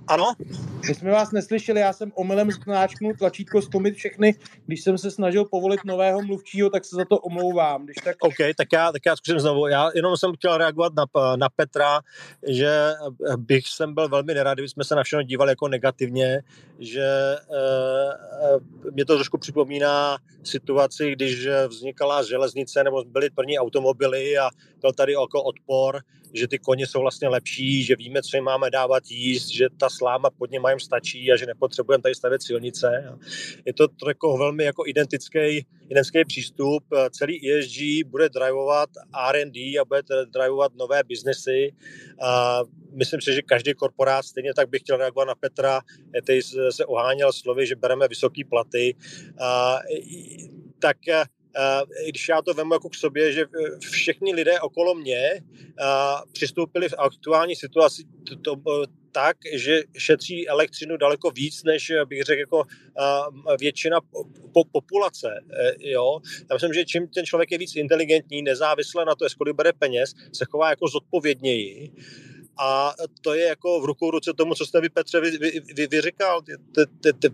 Ano? 0.07 0.33
My 0.87 0.95
jsme 0.95 1.11
vás 1.11 1.31
neslyšeli, 1.31 1.79
já 1.79 1.93
jsem 1.93 2.11
omylem 2.15 2.51
znáčknul 2.51 3.13
tlačítko 3.13 3.61
stomit 3.61 3.95
všechny. 3.95 4.35
Když 4.65 4.81
jsem 4.81 4.97
se 4.97 5.11
snažil 5.11 5.45
povolit 5.45 5.79
nového 5.85 6.21
mluvčího, 6.21 6.69
tak 6.69 6.85
se 6.85 6.95
za 6.95 7.05
to 7.05 7.17
omlouvám. 7.17 7.85
Když 7.85 7.95
tak... 8.03 8.15
OK, 8.19 8.35
tak 8.57 8.67
já, 8.73 8.91
tak 8.91 9.01
já 9.05 9.15
zkusím 9.15 9.39
znovu. 9.39 9.67
Já 9.67 9.89
jenom 9.95 10.17
jsem 10.17 10.33
chtěl 10.35 10.57
reagovat 10.57 10.93
na, 10.93 11.05
na 11.35 11.49
Petra, 11.49 11.99
že 12.47 12.91
bych 13.37 13.67
jsem 13.67 13.93
byl 13.93 14.09
velmi 14.09 14.33
nerad, 14.33 14.53
kdyby 14.53 14.69
jsme 14.69 14.83
se 14.83 14.95
na 14.95 15.03
všechno 15.03 15.23
dívali 15.23 15.51
jako 15.51 15.67
negativně, 15.67 16.41
že 16.79 17.35
uh, 17.49 18.91
mě 18.93 19.05
to 19.05 19.15
trošku 19.15 19.37
připomíná 19.37 20.17
situaci, 20.43 21.11
když 21.11 21.47
vznikala 21.67 22.23
železnice 22.23 22.83
nebo 22.83 23.03
byly 23.03 23.29
první 23.29 23.59
automobily 23.59 24.37
a 24.37 24.49
byl 24.81 24.93
tady 24.93 25.13
jako 25.13 25.43
odpor, 25.43 26.01
že 26.33 26.47
ty 26.47 26.59
koně 26.59 26.87
jsou 26.87 26.99
vlastně 27.01 27.27
lepší, 27.27 27.83
že 27.83 27.95
víme, 27.95 28.21
co 28.21 28.37
jim 28.37 28.43
máme 28.43 28.69
dávat 28.69 29.03
jíst, 29.09 29.47
že 29.47 29.67
ta 29.79 29.89
sláma 29.97 30.29
pod 30.29 30.51
něma 30.51 30.69
jim 30.69 30.79
stačí 30.79 31.31
a 31.31 31.37
že 31.37 31.45
nepotřebujeme 31.45 32.01
tady 32.01 32.15
stavět 32.15 32.43
silnice. 32.43 33.17
Je 33.65 33.73
to 33.73 33.87
jako 34.07 34.37
velmi 34.37 34.63
jako 34.63 34.83
identický, 34.87 35.65
identický 35.85 36.25
přístup. 36.25 36.83
Celý 37.11 37.51
ESG 37.51 38.07
bude 38.07 38.29
drivovat 38.29 38.89
R&D 39.29 39.79
a 39.79 39.85
bude 39.85 40.01
drivovat 40.33 40.71
nové 40.75 41.03
biznesy. 41.03 41.75
A 42.21 42.61
myslím 42.93 43.21
si, 43.21 43.33
že 43.33 43.41
každý 43.41 43.73
korporát, 43.73 44.25
stejně 44.25 44.53
tak 44.53 44.69
bych 44.69 44.81
chtěl 44.81 44.97
reagovat 44.97 45.25
na 45.25 45.35
Petra, 45.35 45.81
který 46.23 46.41
se 46.69 46.85
oháněl 46.85 47.33
slovy, 47.33 47.67
že 47.67 47.75
bereme 47.75 48.07
vysoké 48.07 48.41
platy. 48.49 48.95
A, 49.41 49.79
tak 50.79 50.97
když 52.09 52.29
já 52.29 52.41
to 52.41 52.53
vemu 52.53 52.73
jako 52.73 52.89
k 52.89 52.95
sobě, 52.95 53.31
že 53.31 53.45
všichni 53.79 54.33
lidé 54.33 54.59
okolo 54.59 54.95
mě 54.95 55.41
přistoupili 56.31 56.89
v 56.89 56.93
aktuální 56.97 57.55
situaci 57.55 58.03
to, 58.43 58.55
to, 58.55 58.83
tak, 59.17 59.37
že 59.53 59.81
šetří 59.97 60.47
elektřinu 60.47 60.97
daleko 60.97 61.31
víc, 61.31 61.63
než 61.63 61.91
bych 62.05 62.21
řekl 62.23 62.39
jako 62.39 62.63
většina 63.59 64.01
po, 64.53 64.63
populace. 64.71 65.27
Eh, 65.59 65.89
jo? 65.89 66.19
Já 66.49 66.55
myslím, 66.55 66.73
že 66.73 66.85
čím 66.85 67.07
ten 67.07 67.25
člověk 67.25 67.51
je 67.51 67.57
víc 67.57 67.75
inteligentní, 67.75 68.41
nezávisle 68.41 69.05
na 69.05 69.15
to, 69.15 69.25
jestli 69.25 69.53
bere 69.53 69.73
peněz, 69.73 70.13
se 70.33 70.45
chová 70.45 70.69
jako 70.69 70.87
zodpovědněji 70.87 71.91
a 72.59 72.93
to 73.21 73.33
je 73.33 73.47
jako 73.47 73.81
v 73.81 73.85
rukou 73.85 74.11
ruce 74.11 74.33
tomu, 74.33 74.55
co 74.55 74.65
jste 74.65 74.81
vy, 74.81 74.89
Petře, 74.89 75.21
vy, 75.21 75.37
vy, 75.37 75.61
vy, 75.75 75.87
vy 75.87 76.01
říkal. 76.01 76.41
Ty, 76.41 76.51
ty, 77.01 77.13
ty, 77.13 77.29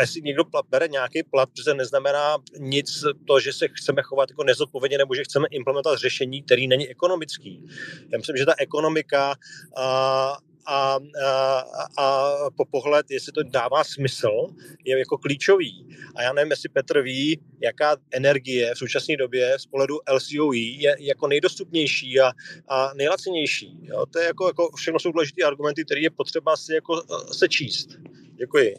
jestli 0.00 0.22
někdo 0.22 0.44
bere 0.70 0.88
nějaký 0.88 1.22
plat, 1.22 1.48
protože 1.50 1.74
neznamená 1.74 2.36
nic 2.58 3.04
to, 3.26 3.40
že 3.40 3.52
se 3.52 3.68
chceme 3.68 4.02
chovat 4.02 4.30
jako 4.30 4.44
nezodpovědně 4.44 4.98
nebo 4.98 5.14
že 5.14 5.24
chceme 5.24 5.46
implementovat 5.50 5.98
řešení, 5.98 6.42
který 6.42 6.68
není 6.68 6.88
ekonomický. 6.88 7.64
Já 8.12 8.18
myslím, 8.18 8.36
že 8.36 8.46
ta 8.46 8.54
ekonomika 8.58 9.34
a, 9.76 10.36
a, 10.66 10.98
a, 11.24 11.64
a 11.98 12.50
po 12.56 12.64
pohled, 12.64 13.10
jestli 13.10 13.32
to 13.32 13.42
dává 13.42 13.84
smysl, 13.84 14.46
je 14.84 14.98
jako 14.98 15.18
klíčový. 15.18 15.88
A 16.16 16.22
já 16.22 16.32
nevím, 16.32 16.50
jestli 16.50 16.68
Petr 16.68 17.02
ví, 17.02 17.40
jaká 17.62 17.96
energie 18.10 18.74
v 18.74 18.78
současné 18.78 19.16
době 19.16 19.58
z 19.58 19.66
pohledu 19.66 19.98
LCOE 20.12 20.56
je 20.56 20.96
jako 20.98 21.28
nejdostupnější 21.28 22.20
a, 22.20 22.32
a 22.68 22.92
nejlacenější. 22.94 23.78
Jo? 23.82 24.06
To 24.06 24.18
je 24.18 24.26
jako, 24.26 24.46
jako 24.46 24.70
všechno 24.76 25.00
jsou 25.00 25.12
důležité 25.12 25.42
argumenty, 25.44 25.84
které 25.84 26.00
je 26.00 26.10
potřeba 26.10 26.56
si 26.56 26.74
jako 26.74 27.02
eh, 27.02 27.34
sečíst. 27.34 27.88
Děkuji. 28.34 28.74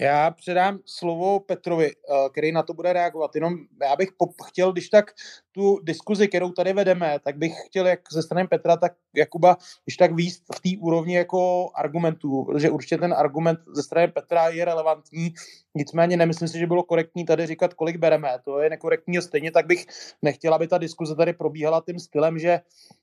Já 0.00 0.30
předám 0.30 0.78
slovo 0.86 1.40
Petrovi, 1.40 1.90
eh, 1.90 2.28
který 2.30 2.52
na 2.52 2.62
to 2.62 2.74
bude 2.74 2.92
reagovat. 2.92 3.34
Jenom 3.34 3.54
já 3.82 3.96
bych 3.96 4.08
chtěl, 4.48 4.72
když 4.72 4.88
tak 4.88 5.10
tu 5.52 5.78
diskuzi, 5.82 6.28
kterou 6.28 6.50
tady 6.50 6.72
vedeme, 6.72 7.18
tak 7.24 7.38
bych 7.38 7.52
chtěl 7.66 7.86
jak 7.86 8.00
ze 8.12 8.22
strany 8.22 8.48
Petra, 8.48 8.76
tak 8.76 8.92
Jakuba, 9.16 9.56
když 9.84 9.96
tak 9.96 10.14
výst 10.14 10.42
v 10.54 10.60
té 10.60 10.68
úrovni 10.80 11.14
jako 11.14 11.70
argumentů, 11.74 12.44
protože 12.44 12.70
určitě 12.70 12.98
ten 12.98 13.12
argument 13.12 13.58
ze 13.74 13.82
strany 13.82 14.08
Petra 14.08 14.48
je 14.48 14.64
relevantní, 14.64 15.34
nicméně 15.74 16.16
nemyslím 16.16 16.48
si, 16.48 16.58
že 16.58 16.66
bylo 16.66 16.82
korektní 16.82 17.24
tady 17.24 17.46
říkat, 17.46 17.74
kolik 17.74 17.96
bereme. 17.96 18.38
To 18.44 18.58
je 18.60 18.70
nekorektní 18.70 19.18
a 19.18 19.20
stejně 19.20 19.50
tak 19.50 19.66
bych 19.66 19.86
nechtěl, 20.22 20.54
aby 20.54 20.68
ta 20.68 20.78
diskuze 20.78 21.16
tady 21.16 21.32
probíhala 21.32 21.82
tím 21.86 21.98
stylem, 21.98 22.38
že 22.38 22.60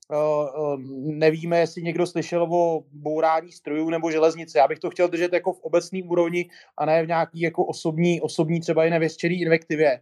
uh, 0.10 0.18
uh, 0.18 0.80
nevíme, 1.02 1.60
jestli 1.60 1.84
někdo 1.84 2.08
slyšel 2.08 2.44
o 2.44 2.84
bourání 2.92 3.52
strojů 3.52 3.90
nebo 3.90 4.12
železnice. 4.12 4.58
Já 4.58 4.68
bych 4.68 4.80
to 4.80 4.90
chtěl 4.90 5.08
držet 5.08 5.34
jako 5.34 5.54
v 5.54 5.60
obecné 5.62 6.00
úrovni 6.04 6.50
a 6.78 6.86
ne 6.86 7.04
v 7.04 7.08
nějaký 7.08 7.42
jako 7.42 7.66
osobní, 7.66 8.22
osobní 8.22 8.60
třeba 8.60 8.86
i 8.86 8.90
nevěřčený 8.90 9.42
invektivě. 9.42 10.02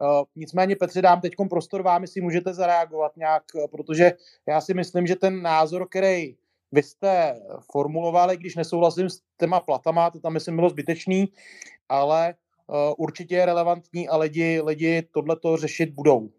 Uh, 0.00 0.24
nicméně, 0.36 0.76
Petře, 0.76 1.02
dám 1.02 1.20
teď 1.20 1.32
prostor 1.50 1.82
vám, 1.90 2.02
jestli 2.02 2.20
můžete 2.20 2.54
zareagovat 2.54 3.16
nějak, 3.16 3.42
uh, 3.54 3.66
protože 3.66 4.12
já 4.48 4.60
si 4.60 4.74
myslím, 4.74 5.06
že 5.06 5.16
ten 5.16 5.42
názor, 5.42 5.88
který 5.88 6.36
vy 6.72 6.82
jste 6.82 7.40
formulovali, 7.72 8.36
když 8.36 8.56
nesouhlasím 8.56 9.10
s 9.10 9.22
těma 9.38 9.60
platama, 9.60 10.10
to 10.10 10.20
tam 10.20 10.32
myslím 10.32 10.56
bylo 10.56 10.68
zbytečný, 10.68 11.32
ale 11.88 12.34
uh, 12.66 12.76
určitě 12.98 13.34
je 13.34 13.46
relevantní 13.46 14.08
a 14.08 14.16
lidi, 14.16 14.60
lidi 14.60 15.02
tohleto 15.02 15.56
řešit 15.56 15.90
budou. 15.90 16.30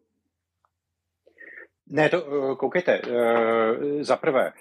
Ne, 1.87 2.09
to 2.09 2.55
koukejte, 2.55 3.01
za 4.01 4.15
prvé, 4.15 4.53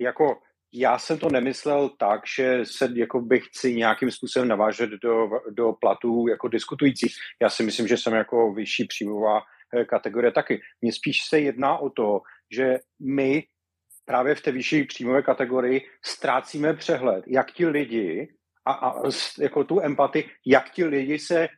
jako 0.00 0.36
já 0.72 0.98
jsem 0.98 1.18
to 1.18 1.28
nemyslel 1.28 1.88
tak, 1.88 2.20
že 2.36 2.60
se 2.64 2.88
jako 2.94 3.20
bych 3.20 3.46
chci 3.46 3.74
nějakým 3.74 4.10
způsobem 4.10 4.48
navážet 4.48 4.90
do, 4.90 5.28
do 5.50 5.72
platů 5.72 6.28
jako 6.28 6.48
diskutujících. 6.48 7.14
Já 7.42 7.50
si 7.50 7.62
myslím, 7.62 7.88
že 7.88 7.96
jsem 7.96 8.14
jako 8.14 8.52
vyšší 8.52 8.84
příjmová 8.84 9.38
eh, 9.38 9.42
kategorie 9.86 10.32
taky. 10.32 10.60
Mně 10.80 10.92
spíš 10.92 11.18
se 11.28 11.40
jedná 11.40 11.78
o 11.78 11.90
to, 11.90 12.20
že 12.50 12.78
my 13.00 13.44
právě 14.04 14.34
v 14.34 14.40
té 14.40 14.52
vyšší 14.52 14.84
příjmové 14.84 15.22
kategorii 15.22 15.86
ztrácíme 16.04 16.74
přehled, 16.74 17.24
jak 17.26 17.52
ti 17.52 17.66
lidi 17.66 18.34
a, 18.64 18.72
a 18.72 19.02
jako 19.38 19.64
tu 19.64 19.80
empatii, 19.80 20.30
jak 20.46 20.70
ti 20.70 20.84
lidi 20.84 21.18
se 21.18 21.48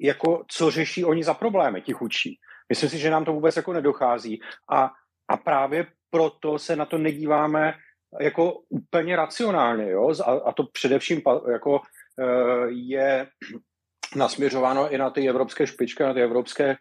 jako 0.00 0.44
co 0.48 0.70
řeší 0.70 1.04
oni 1.04 1.24
za 1.24 1.34
problémy, 1.34 1.82
ti 1.82 1.92
chudší. 1.92 2.38
Myslím 2.68 2.90
si, 2.90 2.98
že 2.98 3.10
nám 3.10 3.24
to 3.24 3.32
vůbec 3.32 3.56
jako 3.56 3.72
nedochází 3.72 4.40
a, 4.72 4.90
a 5.28 5.36
právě 5.36 5.86
proto 6.10 6.58
se 6.58 6.76
na 6.76 6.84
to 6.86 6.98
nedíváme 6.98 7.74
jako 8.20 8.52
úplně 8.68 9.16
racionálně, 9.16 9.90
jo? 9.90 10.14
A, 10.24 10.32
a 10.32 10.52
to 10.52 10.64
především 10.72 11.22
jako 11.52 11.80
eh, 12.20 12.66
je 12.68 13.26
nasměřováno 14.16 14.94
i 14.94 14.98
na 14.98 15.10
ty 15.10 15.28
evropské 15.28 15.66
špičky, 15.66 16.02
na 16.02 16.14
ty 16.14 16.22
evropské 16.22 16.76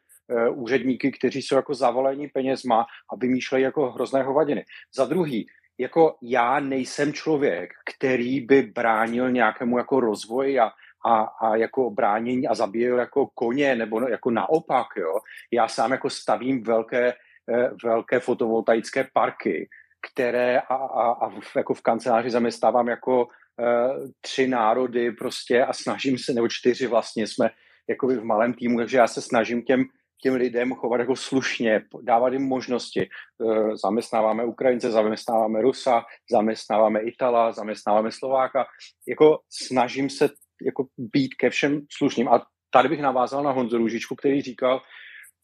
úředníky, 0.51 1.11
kteří 1.11 1.41
jsou 1.41 1.55
jako 1.55 1.73
zavolení 1.73 2.27
penězma 2.27 2.85
a 3.13 3.15
vymýšlejí 3.15 3.63
jako 3.63 3.91
hrozné 3.91 4.23
hovadiny. 4.23 4.65
Za 4.95 5.05
druhý, 5.05 5.47
jako 5.77 6.15
já 6.21 6.59
nejsem 6.59 7.13
člověk, 7.13 7.69
který 7.95 8.41
by 8.41 8.61
bránil 8.61 9.31
nějakému 9.31 9.77
jako 9.77 9.99
rozvoji 9.99 10.59
a, 10.59 10.71
a, 11.05 11.23
a 11.23 11.55
jako 11.55 11.89
bránění 11.89 12.47
a 12.47 12.55
zabíjel 12.55 12.99
jako 12.99 13.27
koně, 13.33 13.75
nebo 13.75 14.07
jako 14.09 14.31
naopak, 14.31 14.87
jo. 14.97 15.13
Já 15.51 15.67
sám 15.67 15.91
jako 15.91 16.09
stavím 16.09 16.63
velké, 16.63 17.13
eh, 17.53 17.69
velké 17.83 18.19
fotovoltaické 18.19 19.07
parky, 19.13 19.69
které 20.11 20.59
a, 20.59 20.75
a, 20.75 21.11
a 21.11 21.29
v, 21.29 21.55
jako 21.55 21.73
v 21.73 21.81
kanceláři 21.81 22.29
zaměstnávám 22.29 22.87
jako 22.87 23.25
uh, 23.25 24.07
tři 24.21 24.47
národy 24.47 25.11
prostě 25.11 25.65
a 25.65 25.73
snažím 25.73 26.17
se, 26.17 26.33
nebo 26.33 26.47
čtyři 26.47 26.87
vlastně 26.87 27.27
jsme 27.27 27.49
jako 27.89 28.07
v 28.07 28.23
malém 28.23 28.53
týmu, 28.53 28.77
takže 28.77 28.97
já 28.97 29.07
se 29.07 29.21
snažím 29.21 29.61
těm 29.61 29.83
těm 30.21 30.33
lidem 30.33 30.73
chovat 30.73 30.99
jako 30.99 31.15
slušně, 31.15 31.81
dávat 32.01 32.33
jim 32.33 32.41
možnosti. 32.41 33.09
Uh, 33.37 33.75
zaměstnáváme 33.75 34.45
Ukrajince, 34.45 34.91
zaměstnáváme 34.91 35.61
Rusa, 35.61 36.03
zaměstnáváme 36.31 36.99
Itala, 37.01 37.51
zaměstnáváme 37.51 38.11
Slováka. 38.11 38.65
Jako 39.07 39.39
snažím 39.49 40.09
se 40.09 40.29
jako 40.65 40.85
být 40.97 41.35
ke 41.35 41.49
všem 41.49 41.81
slušným. 41.97 42.29
A 42.29 42.45
tady 42.69 42.89
bych 42.89 43.01
navázal 43.01 43.43
na 43.43 43.51
Honzu 43.51 43.77
Růžičku, 43.77 44.15
který 44.15 44.41
říkal, 44.41 44.81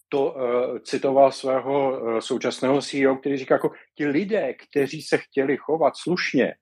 to 0.10 0.32
uh, 0.32 0.80
citoval 0.80 1.32
svého 1.32 2.02
uh, 2.02 2.20
současného 2.20 2.82
CEO, 2.82 3.16
který 3.16 3.38
říká, 3.38 3.56
jako 3.56 3.72
ti 3.98 4.06
lidé, 4.06 4.54
kteří 4.54 5.02
se 5.02 5.18
chtěli 5.18 5.58
chovat 5.58 5.94
slušně, 5.98 6.54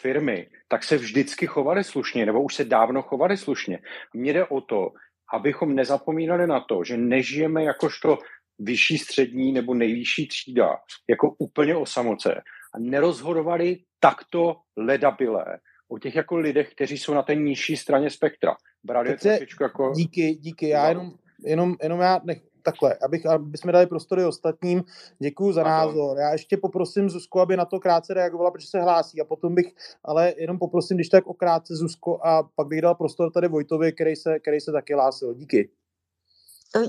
firmy, 0.00 0.46
tak 0.68 0.84
se 0.84 0.96
vždycky 0.96 1.46
chovali 1.46 1.84
slušně, 1.84 2.26
nebo 2.26 2.42
už 2.42 2.54
se 2.54 2.64
dávno 2.64 3.02
chovali 3.02 3.36
slušně. 3.36 3.78
Mně 4.14 4.32
jde 4.32 4.44
o 4.44 4.60
to, 4.60 4.92
abychom 5.32 5.74
nezapomínali 5.74 6.46
na 6.46 6.60
to, 6.60 6.84
že 6.84 6.96
nežijeme 6.96 7.64
jakožto 7.64 8.18
vyšší 8.58 8.98
střední 8.98 9.52
nebo 9.52 9.74
nejvyšší 9.74 10.28
třída, 10.28 10.76
jako 11.08 11.34
úplně 11.38 11.76
o 11.76 11.86
samoce 11.86 12.42
a 12.74 12.78
nerozhodovali 12.78 13.76
takto 14.00 14.56
ledabilé 14.76 15.44
o 15.88 15.98
těch 15.98 16.14
jako 16.14 16.36
lidech, 16.36 16.74
kteří 16.74 16.98
jsou 16.98 17.14
na 17.14 17.22
té 17.22 17.34
nižší 17.34 17.76
straně 17.76 18.10
spektra. 18.10 18.56
Brali 18.84 19.16
je 19.24 19.46
jako... 19.60 19.92
Díky, 19.96 20.34
díky, 20.34 20.68
já 20.68 20.88
jenom, 20.88 21.12
jenom, 21.44 21.76
jenom 21.82 22.00
já 22.00 22.20
nech, 22.24 22.42
takhle, 22.64 22.94
abych, 22.94 23.26
aby 23.26 23.58
jsme 23.58 23.72
dali 23.72 23.86
prostory 23.86 24.24
ostatním, 24.24 24.84
děkuji 25.18 25.52
za 25.52 25.62
názor. 25.62 26.18
Já 26.18 26.32
ještě 26.32 26.56
poprosím 26.56 27.10
Zuzku, 27.10 27.40
aby 27.40 27.56
na 27.56 27.64
to 27.64 27.80
krátce 27.80 28.14
reagovala, 28.14 28.50
protože 28.50 28.66
se 28.66 28.80
hlásí 28.80 29.20
a 29.20 29.24
potom 29.24 29.54
bych, 29.54 29.74
ale 30.04 30.34
jenom 30.36 30.58
poprosím, 30.58 30.96
když 30.96 31.08
tak 31.08 31.26
o 31.26 31.34
krátce 31.34 31.76
Zuzko 31.76 32.18
a 32.24 32.42
pak 32.42 32.66
bych 32.66 32.82
dal 32.82 32.94
prostor 32.94 33.32
tady 33.32 33.48
Vojtovi, 33.48 33.92
který 33.92 34.16
se, 34.16 34.38
který 34.38 34.60
se 34.60 34.72
taky 34.72 34.94
hlásil. 34.94 35.34
Díky. 35.34 35.70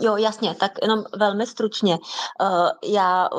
Jo, 0.02 0.18
jasně, 0.18 0.56
tak 0.56 0.72
jenom 0.82 1.04
velmi 1.20 1.48
stručně. 1.48 1.98
Já 2.84 3.30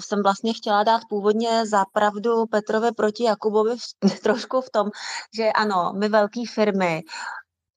jsem 0.00 0.22
vlastně 0.22 0.54
chtěla 0.54 0.82
dát 0.82 1.00
původně 1.08 1.66
zapravdu 1.66 2.46
Petrovi 2.46 2.92
proti 2.92 3.24
Jakubovi 3.24 3.76
trošku 4.22 4.60
v 4.60 4.70
tom, 4.70 4.90
že 5.36 5.50
ano, 5.52 5.92
my 5.98 6.08
velké 6.08 6.40
firmy 6.54 7.02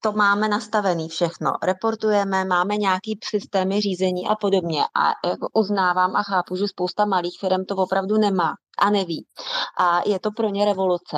to 0.03 0.11
máme 0.11 0.47
nastavený 0.47 1.09
všechno. 1.09 1.53
Reportujeme, 1.63 2.45
máme 2.45 2.77
nějaký 2.77 3.19
systémy 3.23 3.81
řízení 3.81 4.27
a 4.27 4.35
podobně. 4.35 4.83
A 4.95 5.27
jako 5.29 5.47
uznávám 5.53 6.15
a 6.15 6.23
chápu, 6.23 6.55
že 6.55 6.67
spousta 6.67 7.05
malých 7.05 7.37
firm 7.39 7.65
to 7.65 7.75
opravdu 7.75 8.17
nemá 8.17 8.55
a 8.77 8.89
neví. 8.89 9.25
A 9.77 10.01
je 10.05 10.19
to 10.19 10.31
pro 10.31 10.49
ně 10.49 10.65
revoluce. 10.65 11.17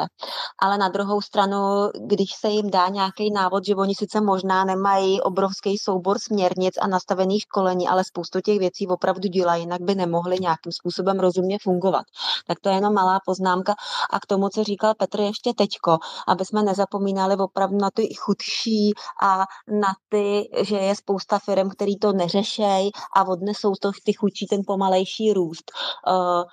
Ale 0.61 0.77
na 0.77 0.89
druhou 0.89 1.21
stranu, 1.21 1.89
když 2.07 2.31
se 2.39 2.47
jim 2.47 2.71
dá 2.71 2.87
nějaký 2.87 3.31
návod, 3.31 3.65
že 3.65 3.75
oni 3.75 3.95
sice 3.95 4.21
možná 4.21 4.65
nemají 4.65 5.21
obrovský 5.21 5.77
soubor 5.77 6.19
směrnic 6.19 6.73
a 6.81 6.87
nastavených 6.87 7.41
školení, 7.41 7.87
ale 7.87 8.03
spoustu 8.03 8.41
těch 8.41 8.59
věcí 8.59 8.87
opravdu 8.87 9.29
dělají, 9.29 9.63
jinak 9.63 9.81
by 9.81 9.95
nemohli 9.95 10.37
nějakým 10.39 10.71
způsobem 10.71 11.19
rozumně 11.19 11.57
fungovat. 11.63 12.03
Tak 12.47 12.59
to 12.59 12.69
je 12.69 12.75
jenom 12.75 12.93
malá 12.93 13.19
poznámka. 13.25 13.75
A 14.09 14.19
k 14.19 14.25
tomu, 14.25 14.49
co 14.49 14.63
říkal 14.63 14.93
Petr 14.97 15.19
ještě 15.19 15.53
teďko, 15.53 15.97
aby 16.27 16.45
jsme 16.45 16.63
nezapomínali 16.63 17.35
opravdu 17.35 17.77
na 17.77 17.89
ty 17.93 18.13
chudší 18.13 18.93
a 19.23 19.45
na 19.81 19.93
ty, 20.09 20.49
že 20.61 20.77
je 20.77 20.95
spousta 20.95 21.39
firm, 21.39 21.69
který 21.69 21.97
to 21.97 22.13
neřešejí 22.13 22.91
a 23.15 23.23
odnesou 23.23 23.73
to 23.81 23.91
ty 24.03 24.13
chudší 24.13 24.47
ten 24.47 24.61
pomalejší 24.67 25.33
růst. 25.33 25.71
Uh, 26.07 26.43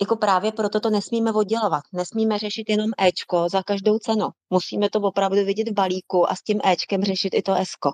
jako 0.00 0.16
právě 0.16 0.52
proto 0.52 0.80
to 0.80 0.90
nesmíme 0.90 1.32
oddělovat. 1.32 1.82
Nesmíme 1.92 2.38
řešit 2.38 2.70
jenom 2.70 2.90
Ečko 2.98 3.48
za 3.48 3.62
každou 3.62 3.98
cenu. 3.98 4.28
Musíme 4.50 4.90
to 4.90 5.00
opravdu 5.00 5.44
vidět 5.44 5.68
v 5.68 5.74
balíku 5.74 6.30
a 6.30 6.34
s 6.34 6.42
tím 6.42 6.60
Ečkem 6.64 7.04
řešit 7.04 7.34
i 7.34 7.42
to 7.42 7.54
Esko. 7.54 7.90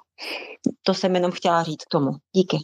To 0.83 0.95
jsem 0.95 1.15
jenom 1.15 1.33
chtěla 1.33 1.63
říct 1.63 1.85
k 1.85 1.89
tomu. 1.91 2.11
Díky. 2.37 2.59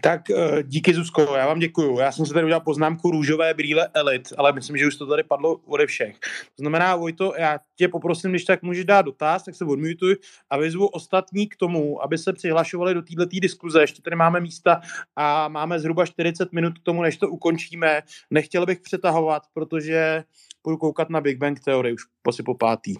Tak 0.00 0.30
eh, 0.30 0.62
díky 0.62 0.94
Zuzko, 0.94 1.36
já 1.36 1.46
vám 1.46 1.58
děkuju. 1.58 1.98
Já 1.98 2.12
jsem 2.12 2.26
se 2.26 2.34
tady 2.34 2.44
udělal 2.44 2.60
poznámku 2.60 3.10
růžové 3.10 3.54
brýle 3.54 3.88
elit, 3.94 4.32
ale 4.36 4.52
myslím, 4.52 4.76
že 4.76 4.86
už 4.86 4.96
to 4.96 5.06
tady 5.06 5.22
padlo 5.22 5.56
ode 5.66 5.86
všech. 5.86 6.18
To 6.56 6.60
znamená, 6.62 6.96
Vojto, 6.96 7.32
já 7.38 7.58
tě 7.76 7.88
poprosím, 7.88 8.30
když 8.30 8.44
tak 8.44 8.62
můžeš 8.62 8.84
dát 8.84 9.02
dotaz, 9.02 9.44
tak 9.44 9.54
se 9.54 9.64
odmutuj 9.64 10.16
a 10.50 10.56
vyzvu 10.56 10.86
ostatní 10.86 11.48
k 11.48 11.56
tomu, 11.56 12.02
aby 12.02 12.18
se 12.18 12.32
přihlašovali 12.32 12.94
do 12.94 13.02
této 13.02 13.26
diskuze. 13.40 13.80
Ještě 13.80 14.02
tady 14.02 14.16
máme 14.16 14.40
místa 14.40 14.80
a 15.16 15.48
máme 15.48 15.80
zhruba 15.80 16.06
40 16.06 16.52
minut 16.52 16.78
k 16.78 16.82
tomu, 16.82 17.02
než 17.02 17.16
to 17.16 17.28
ukončíme. 17.28 18.02
Nechtěl 18.30 18.66
bych 18.66 18.80
přetahovat, 18.80 19.42
protože 19.54 20.24
budu 20.64 20.76
koukat 20.76 21.10
na 21.10 21.20
Big 21.20 21.38
Bang 21.38 21.60
Theory 21.60 21.92
už 21.92 22.02
po 22.44 22.54
pátý. 22.54 22.94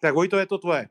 Tak 0.00 0.14
Vojto, 0.14 0.38
je 0.38 0.46
to 0.46 0.58
tvoje. 0.58 0.88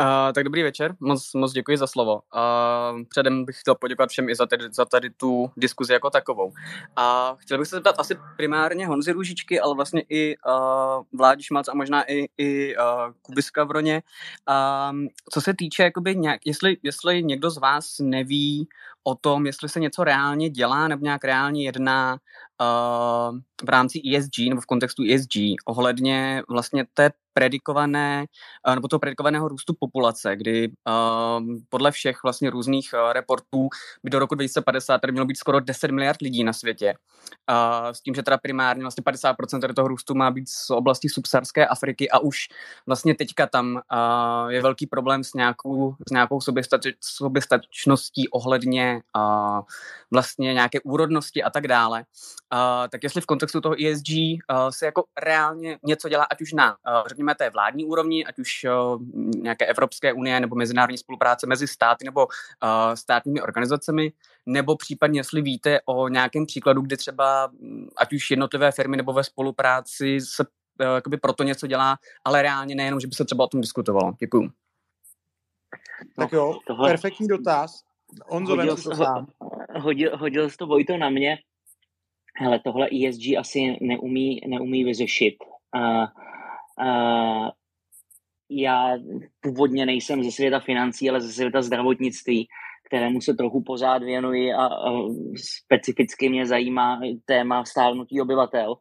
Uh, 0.00 0.32
tak 0.32 0.44
dobrý 0.44 0.62
večer, 0.62 0.96
moc, 1.00 1.34
moc 1.34 1.52
děkuji 1.52 1.76
za 1.76 1.86
slovo. 1.86 2.14
Uh, 2.14 3.02
předem 3.08 3.44
bych 3.44 3.60
chtěl 3.60 3.74
poděkovat 3.74 4.10
všem 4.10 4.28
i 4.28 4.34
za 4.34 4.46
tady, 4.46 4.64
za 4.72 4.84
tady 4.84 5.10
tu 5.10 5.50
diskuzi 5.56 5.92
jako 5.92 6.10
takovou. 6.10 6.52
A 6.96 7.32
uh, 7.32 7.38
chtěl 7.38 7.58
bych 7.58 7.68
se 7.68 7.76
zeptat 7.76 7.94
asi 7.98 8.18
primárně 8.36 8.86
Honzy 8.86 9.12
Růžičky, 9.12 9.60
ale 9.60 9.74
vlastně 9.74 10.02
i 10.08 10.36
uh, 10.36 11.04
Vládi 11.18 11.42
Šmalc 11.42 11.68
a 11.68 11.74
možná 11.74 12.10
i, 12.10 12.28
i 12.38 12.76
uh, 12.76 13.12
Kuby 13.22 13.42
Skavroně. 13.42 14.02
Uh, 14.48 14.98
co 15.32 15.40
se 15.40 15.54
týče, 15.58 15.82
jakoby 15.82 16.16
nějak, 16.16 16.40
jestli, 16.44 16.76
jestli 16.82 17.24
někdo 17.24 17.50
z 17.50 17.58
vás 17.58 17.98
neví 18.00 18.68
o 19.04 19.14
tom, 19.14 19.46
jestli 19.46 19.68
se 19.68 19.80
něco 19.80 20.04
reálně 20.04 20.50
dělá 20.50 20.88
nebo 20.88 21.04
nějak 21.04 21.24
reálně 21.24 21.64
jedná 21.64 22.18
uh, 22.60 23.38
v 23.64 23.68
rámci 23.68 24.02
ESG 24.16 24.38
nebo 24.48 24.60
v 24.60 24.66
kontextu 24.66 25.02
ESG 25.14 25.34
ohledně 25.66 26.42
vlastně 26.48 26.86
té 26.94 27.10
predikované, 27.38 28.26
uh, 28.68 28.74
nebo 28.74 28.88
toho 28.88 29.00
predikovaného 29.00 29.48
růstu 29.48 29.74
populace, 29.80 30.36
kdy 30.36 30.68
uh, 30.68 31.46
podle 31.68 31.90
všech 31.90 32.22
vlastně 32.22 32.50
různých 32.50 32.90
uh, 32.94 33.12
reportů 33.12 33.68
by 34.04 34.10
do 34.10 34.18
roku 34.18 34.34
2050 34.34 34.98
tady 34.98 35.12
mělo 35.12 35.26
být 35.26 35.38
skoro 35.38 35.60
10 35.60 35.90
miliard 35.90 36.20
lidí 36.20 36.44
na 36.44 36.52
světě. 36.52 36.94
Uh, 37.50 37.92
s 37.92 38.00
tím, 38.00 38.14
že 38.14 38.22
teda 38.22 38.38
primárně 38.38 38.82
vlastně 38.82 39.02
50% 39.02 39.74
toho 39.74 39.88
růstu 39.88 40.14
má 40.14 40.30
být 40.30 40.48
z 40.48 40.70
oblasti 40.70 41.08
subsaharské 41.08 41.66
Afriky 41.66 42.10
a 42.10 42.18
už 42.18 42.38
vlastně 42.86 43.14
teďka 43.14 43.46
tam 43.46 43.74
uh, 43.74 44.48
je 44.48 44.62
velký 44.62 44.86
problém 44.86 45.24
s 45.24 45.34
nějakou, 45.34 45.94
s 46.08 46.10
nějakou 46.12 46.40
soběstačností 47.00 48.28
ohledně 48.28 49.00
uh, 49.16 49.60
vlastně 50.10 50.54
nějaké 50.54 50.80
úrodnosti 50.80 51.42
a 51.42 51.50
tak 51.50 51.68
dále. 51.68 52.04
Uh, 52.54 52.88
tak 52.90 53.02
jestli 53.02 53.20
v 53.20 53.26
kontextu 53.26 53.60
toho 53.60 53.74
ESG 53.86 54.10
uh, 54.10 54.68
se 54.70 54.86
jako 54.86 55.04
reálně 55.20 55.78
něco 55.86 56.08
dělá, 56.08 56.24
ať 56.24 56.42
už 56.42 56.52
na, 56.52 56.70
uh, 56.70 57.08
řekněme, 57.08 57.27
té 57.34 57.50
vládní 57.50 57.84
úrovni, 57.84 58.24
ať 58.24 58.38
už 58.38 58.64
uh, 58.64 59.02
nějaké 59.36 59.66
Evropské 59.66 60.12
unie 60.12 60.40
nebo 60.40 60.56
mezinárodní 60.56 60.98
spolupráce 60.98 61.46
mezi 61.46 61.68
státy 61.68 62.04
nebo 62.04 62.26
uh, 62.26 62.94
státními 62.94 63.40
organizacemi, 63.40 64.12
nebo 64.46 64.76
případně, 64.76 65.20
jestli 65.20 65.42
víte 65.42 65.80
o 65.84 66.08
nějakém 66.08 66.46
příkladu, 66.46 66.80
kdy 66.80 66.96
třeba 66.96 67.50
ať 67.96 68.12
už 68.12 68.30
jednotlivé 68.30 68.72
firmy 68.72 68.96
nebo 68.96 69.12
ve 69.12 69.24
spolupráci 69.24 70.20
se 70.20 70.44
uh, 70.44 70.94
jakoby 70.94 71.16
proto 71.16 71.42
něco 71.42 71.66
dělá, 71.66 71.98
ale 72.24 72.42
reálně 72.42 72.74
nejenom, 72.74 73.00
že 73.00 73.06
by 73.06 73.14
se 73.14 73.24
třeba 73.24 73.44
o 73.44 73.48
tom 73.48 73.60
diskutovalo. 73.60 74.12
Děkuju. 74.20 74.50
Tak 76.16 76.32
jo, 76.32 76.58
tohle... 76.66 76.90
perfektní 76.90 77.28
dotaz. 77.28 77.82
Honzo, 78.26 78.56
hodil, 78.56 78.76
to 78.76 78.96
sám. 78.96 79.26
Hodil, 79.80 80.16
hodil 80.16 80.50
jsi 80.50 80.56
to 80.56 80.66
Vojto 80.66 80.96
na 80.96 81.10
mě. 81.10 81.38
Hele, 82.36 82.60
tohle 82.64 82.86
ESG 82.86 83.22
asi 83.38 83.76
neumí, 83.80 84.40
neumí 84.46 84.84
vyřešit. 84.84 85.34
A, 85.74 86.02
a, 86.80 87.52
já 88.50 88.96
původně 89.40 89.86
nejsem 89.86 90.24
ze 90.24 90.30
světa 90.30 90.60
financí, 90.60 91.10
ale 91.10 91.20
ze 91.20 91.32
světa 91.32 91.62
zdravotnictví, 91.62 92.48
kterému 92.86 93.20
se 93.20 93.34
trochu 93.34 93.62
pořád 93.62 94.02
věnuji 94.02 94.52
a, 94.52 94.66
a 94.66 94.90
specificky 95.36 96.28
mě 96.28 96.46
zajímá 96.46 97.00
téma 97.24 97.64
stárnutí 97.64 98.20
obyvatel. 98.20 98.74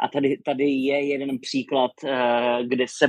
A 0.00 0.08
tady, 0.08 0.38
tady 0.44 0.64
je 0.64 1.08
jeden 1.08 1.38
příklad, 1.38 1.90
eh, 2.04 2.58
kde 2.66 2.86
se 2.88 3.06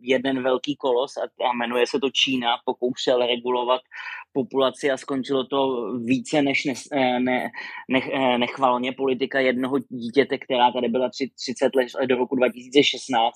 jeden 0.00 0.42
velký 0.42 0.76
kolos, 0.76 1.16
a 1.16 1.52
jmenuje 1.56 1.86
se 1.86 2.00
to 2.00 2.10
Čína, 2.10 2.48
pokoušel 2.64 3.26
regulovat 3.26 3.80
populaci 4.32 4.90
a 4.90 4.96
skončilo 4.96 5.44
to 5.44 5.92
více 6.04 6.42
než 6.42 6.64
ne, 6.64 6.74
eh, 6.92 7.20
ne, 7.20 7.50
ne, 7.88 8.00
eh, 8.12 8.38
nechvalně. 8.38 8.92
Politika 8.92 9.40
jednoho 9.40 9.78
dítěte, 9.88 10.38
která 10.38 10.72
tady 10.72 10.88
byla 10.88 11.08
30 11.08 11.74
let 11.74 11.88
do 12.06 12.16
roku 12.16 12.36
2016, 12.36 13.34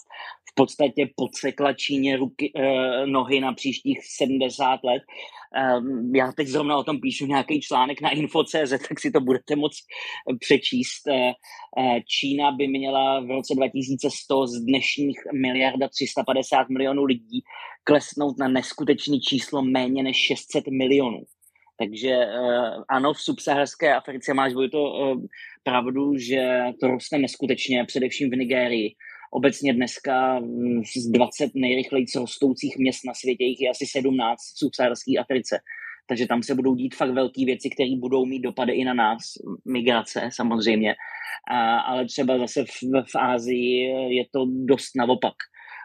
v 0.51 0.55
podstatě 0.55 1.09
podsekla 1.17 1.73
Číně 1.73 2.17
ruky, 2.17 2.53
nohy 3.05 3.41
na 3.41 3.53
příštích 3.53 3.99
70 4.03 4.81
let. 4.85 5.03
Já 6.15 6.33
teď 6.33 6.49
zrovna 6.49 6.77
o 6.77 6.85
tom 6.85 7.01
píšu 7.01 7.27
nějaký 7.27 7.61
článek 7.61 8.01
na 8.01 8.11
info.cz, 8.11 8.71
tak 8.89 9.01
si 9.01 9.11
to 9.11 9.21
budete 9.21 9.57
moc 9.57 9.73
přečíst. 10.41 11.03
Čína 12.21 12.53
by 12.53 12.69
měla 12.69 13.21
v 13.21 13.31
roce 13.31 13.55
2100 13.55 14.47
z 14.47 14.61
dnešních 14.61 15.19
miliarda 15.35 15.89
350 15.89 16.69
milionů 16.69 17.05
lidí 17.05 17.43
klesnout 17.85 18.39
na 18.39 18.49
neskutečný 18.49 19.21
číslo 19.21 19.63
méně 19.63 20.03
než 20.03 20.17
600 20.17 20.65
milionů. 20.67 21.23
Takže 21.79 22.11
eh, 22.11 22.71
ano, 22.89 23.13
v 23.13 23.21
subsaharské 23.21 23.95
Africe 23.95 24.35
máš 24.35 24.53
to 24.73 25.13
eh, 25.13 25.27
pravdu, 25.63 26.19
že 26.19 26.63
to 26.81 26.89
roste 26.89 27.19
neskutečně, 27.19 27.85
především 27.85 28.31
v 28.31 28.37
Nigérii. 28.37 28.95
Obecně 29.33 29.75
dneska 29.75 30.39
mm, 30.41 30.83
z 30.85 31.09
20 31.11 31.51
nejrychleji 31.55 32.07
rostoucích 32.17 32.79
měst 32.79 33.01
na 33.07 33.15
světě 33.15 33.45
jich 33.45 33.61
je 33.61 33.71
asi 33.71 33.87
17 33.87 34.41
v 34.55 34.59
subsaharské 34.59 35.13
Africe. 35.21 35.59
Takže 36.09 36.27
tam 36.27 36.43
se 36.43 36.55
budou 36.55 36.75
dít 36.75 36.95
fakt 36.95 37.11
velké 37.11 37.45
věci, 37.45 37.71
které 37.71 37.91
budou 37.99 38.27
mít 38.27 38.41
dopady 38.41 38.73
i 38.73 38.85
na 38.85 38.95
nás. 38.95 39.19
Migrace 39.65 40.29
samozřejmě. 40.33 40.95
A, 41.51 41.79
ale 41.79 42.07
třeba 42.07 42.39
zase 42.39 42.65
v, 42.65 43.03
v 43.13 43.17
Ázii 43.17 43.81
je 44.17 44.25
to 44.33 44.47
dost 44.49 44.91
naopak. 44.97 45.35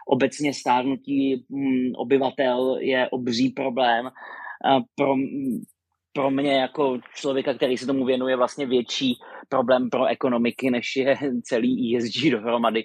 Obecně 0.08 0.54
stárnutí 0.54 1.46
hm, 1.50 1.92
obyvatel 1.96 2.78
je 2.80 3.08
obří 3.08 3.50
problém. 3.50 4.06
A 4.64 4.80
pro, 4.94 5.14
pro 6.12 6.30
mě 6.30 6.52
jako 6.52 6.98
člověka, 7.14 7.54
který 7.54 7.78
se 7.78 7.86
tomu 7.86 8.04
věnuje, 8.04 8.36
vlastně 8.36 8.66
větší 8.66 9.14
problém 9.48 9.90
pro 9.90 10.06
ekonomiky, 10.06 10.70
než 10.70 10.96
je 10.96 11.16
celý 11.42 11.96
ESG 11.96 12.30
dohromady, 12.30 12.84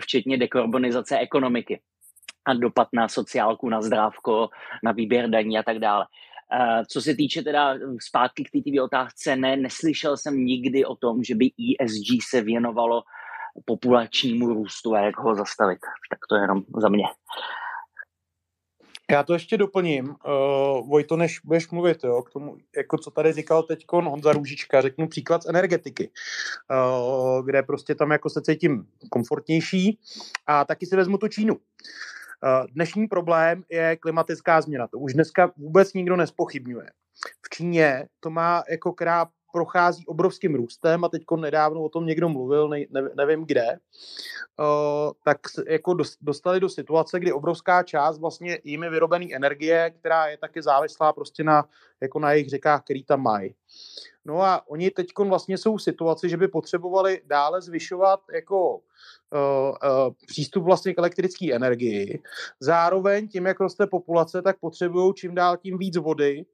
včetně 0.00 0.38
dekarbonizace 0.38 1.18
ekonomiky 1.18 1.80
a 2.46 2.54
dopad 2.54 2.88
na 2.92 3.08
sociálku, 3.08 3.68
na 3.68 3.82
zdrávko, 3.82 4.48
na 4.84 4.92
výběr 4.92 5.30
daní 5.30 5.58
a 5.58 5.62
tak 5.62 5.78
dále. 5.78 6.06
Co 6.90 7.00
se 7.00 7.14
týče 7.14 7.42
teda 7.42 7.74
zpátky 8.06 8.44
k 8.44 8.50
té 8.50 8.82
otázce, 8.82 9.36
ne, 9.36 9.56
neslyšel 9.56 10.16
jsem 10.16 10.44
nikdy 10.44 10.84
o 10.84 10.96
tom, 10.96 11.24
že 11.24 11.34
by 11.34 11.46
ESG 11.46 12.22
se 12.30 12.40
věnovalo 12.40 13.02
populačnímu 13.64 14.54
růstu 14.54 14.94
a 14.94 15.00
jak 15.00 15.16
ho 15.18 15.34
zastavit. 15.34 15.78
Tak 16.10 16.18
to 16.28 16.36
je 16.36 16.42
jenom 16.42 16.62
za 16.82 16.88
mě. 16.88 17.04
Já 19.10 19.22
to 19.22 19.32
ještě 19.32 19.56
doplním, 19.56 20.08
uh, 20.08 20.88
Vojto, 20.88 21.16
než 21.16 21.40
budeš 21.44 21.70
mluvit, 21.70 22.04
jo, 22.04 22.22
k 22.22 22.30
tomu, 22.30 22.56
jako 22.76 22.98
co 22.98 23.10
tady 23.10 23.32
říkal 23.32 23.62
teď 23.62 23.84
Honza 23.92 24.32
Růžička, 24.32 24.80
řeknu 24.80 25.08
příklad 25.08 25.42
z 25.42 25.48
energetiky, 25.48 26.10
uh, 26.70 27.46
kde 27.46 27.62
prostě 27.62 27.94
tam 27.94 28.10
jako 28.10 28.30
se 28.30 28.42
cítím 28.42 28.86
komfortnější 29.10 30.00
a 30.46 30.64
taky 30.64 30.86
si 30.86 30.96
vezmu 30.96 31.18
tu 31.18 31.28
Čínu. 31.28 31.56
Uh, 32.44 32.66
dnešní 32.74 33.06
problém 33.06 33.64
je 33.70 33.96
klimatická 33.96 34.60
změna, 34.60 34.88
to 34.88 34.98
už 34.98 35.12
dneska 35.12 35.52
vůbec 35.56 35.94
nikdo 35.94 36.16
nespochybňuje. 36.16 36.86
V 37.46 37.54
Číně 37.54 38.06
to 38.20 38.30
má 38.30 38.62
jako 38.70 38.92
kráp 38.92 39.28
prochází 39.54 40.06
obrovským 40.06 40.54
růstem 40.54 41.04
a 41.04 41.08
teď 41.08 41.22
nedávno 41.36 41.82
o 41.82 41.88
tom 41.88 42.06
někdo 42.06 42.28
mluvil, 42.28 42.68
ne, 42.68 42.84
ne, 42.90 43.02
nevím 43.16 43.44
kde, 43.44 43.78
uh, 44.58 45.12
tak 45.24 45.38
jako 45.68 45.96
dostali 46.20 46.60
do 46.60 46.68
situace, 46.68 47.20
kdy 47.20 47.32
obrovská 47.32 47.82
část 47.82 48.18
vlastně 48.18 48.58
jimi 48.64 48.90
vyrobené 48.90 49.26
energie, 49.34 49.90
která 49.90 50.26
je 50.26 50.36
taky 50.36 50.62
závislá 50.62 51.12
prostě 51.12 51.44
na, 51.44 51.64
jako 52.00 52.18
na 52.18 52.32
jejich 52.32 52.48
řekách, 52.48 52.82
který 52.82 53.04
tam 53.04 53.22
mají. 53.22 53.54
No 54.24 54.42
a 54.42 54.68
oni 54.68 54.90
teď 54.90 55.06
vlastně 55.18 55.58
jsou 55.58 55.76
v 55.76 55.82
situaci, 55.82 56.28
že 56.28 56.36
by 56.36 56.48
potřebovali 56.48 57.22
dále 57.26 57.62
zvyšovat 57.62 58.20
jako 58.34 58.76
uh, 58.76 58.80
uh, 58.80 60.12
přístup 60.26 60.64
vlastně 60.64 60.94
k 60.94 60.98
elektrické 60.98 61.54
energii. 61.54 62.22
Zároveň 62.60 63.28
tím, 63.28 63.46
jak 63.46 63.60
roste 63.60 63.86
populace, 63.86 64.42
tak 64.42 64.58
potřebují 64.60 65.14
čím 65.14 65.34
dál 65.34 65.56
tím 65.56 65.78
víc 65.78 65.96
vody, 65.96 66.44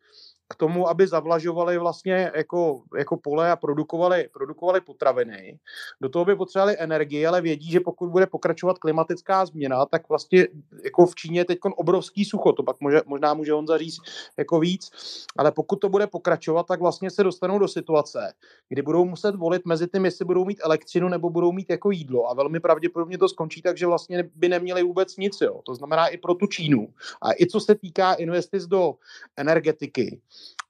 k 0.50 0.54
tomu, 0.54 0.88
aby 0.88 1.06
zavlažovali 1.06 1.78
vlastně 1.78 2.30
jako, 2.34 2.82
jako 2.98 3.16
pole 3.16 3.50
a 3.50 3.56
produkovali, 3.56 4.28
produkovali 4.32 4.80
potraviny. 4.80 5.58
Do 6.00 6.08
toho 6.08 6.24
by 6.24 6.36
potřebovali 6.36 6.76
energii, 6.78 7.26
ale 7.26 7.40
vědí, 7.40 7.70
že 7.70 7.80
pokud 7.80 8.10
bude 8.10 8.26
pokračovat 8.26 8.78
klimatická 8.78 9.46
změna, 9.46 9.86
tak 9.86 10.08
vlastně 10.08 10.48
jako 10.84 11.06
v 11.06 11.14
Číně 11.14 11.40
je 11.40 11.44
teď 11.44 11.58
obrovský 11.76 12.24
sucho, 12.24 12.52
to 12.52 12.62
pak 12.62 12.80
může, 12.80 13.00
možná 13.06 13.34
může 13.34 13.54
on 13.54 13.66
zaříct 13.66 14.02
jako 14.38 14.60
víc, 14.60 14.90
ale 15.36 15.52
pokud 15.52 15.76
to 15.76 15.88
bude 15.88 16.06
pokračovat, 16.06 16.66
tak 16.66 16.80
vlastně 16.80 17.10
se 17.10 17.24
dostanou 17.24 17.58
do 17.58 17.68
situace, 17.68 18.32
kdy 18.68 18.82
budou 18.82 19.04
muset 19.04 19.34
volit 19.34 19.66
mezi 19.66 19.86
tím, 19.86 20.04
jestli 20.04 20.24
budou 20.24 20.44
mít 20.44 20.58
elektřinu 20.62 21.08
nebo 21.08 21.30
budou 21.30 21.52
mít 21.52 21.70
jako 21.70 21.90
jídlo 21.90 22.30
a 22.30 22.34
velmi 22.34 22.60
pravděpodobně 22.60 23.18
to 23.18 23.28
skončí 23.28 23.62
tak, 23.62 23.78
že 23.78 23.86
vlastně 23.86 24.30
by 24.34 24.48
neměli 24.48 24.82
vůbec 24.82 25.16
nic. 25.16 25.40
Jo. 25.40 25.60
To 25.66 25.74
znamená 25.74 26.06
i 26.06 26.18
pro 26.18 26.34
tu 26.34 26.46
Čínu. 26.46 26.88
A 27.22 27.32
i 27.32 27.46
co 27.46 27.60
se 27.60 27.74
týká 27.74 28.12
investic 28.12 28.66
do 28.66 28.94
energetiky, 29.36 30.20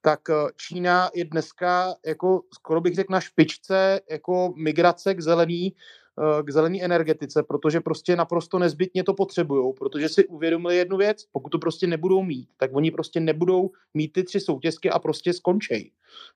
tak 0.01 0.31
eh, 0.31 0.35
Čína 0.57 1.11
je 1.15 1.25
dneska, 1.25 1.95
jako 2.07 2.43
skoro 2.55 2.81
bych 2.81 2.95
řekl, 2.95 3.13
na 3.13 3.21
špičce 3.21 4.01
jako 4.11 4.53
migrace 4.57 5.15
k 5.15 5.21
zelený, 5.21 5.75
eh, 6.19 6.43
k 6.43 6.51
zelený 6.51 6.85
energetice, 6.85 7.43
protože 7.43 7.81
prostě 7.81 8.17
naprosto 8.17 8.59
nezbytně 8.59 9.05
to 9.05 9.15
potřebují, 9.15 9.75
protože 9.75 10.09
si 10.09 10.27
uvědomili 10.27 10.77
jednu 10.77 10.97
věc, 10.97 11.27
pokud 11.33 11.49
to 11.49 11.59
prostě 11.59 11.87
nebudou 11.87 12.23
mít, 12.23 12.49
tak 12.57 12.71
oni 12.75 12.91
prostě 12.91 13.21
nebudou 13.21 13.71
mít 13.95 14.13
ty 14.13 14.23
tři 14.23 14.41
soutězky 14.41 14.91
a 14.91 14.99
prostě 14.99 15.33
skončej. 15.33 15.93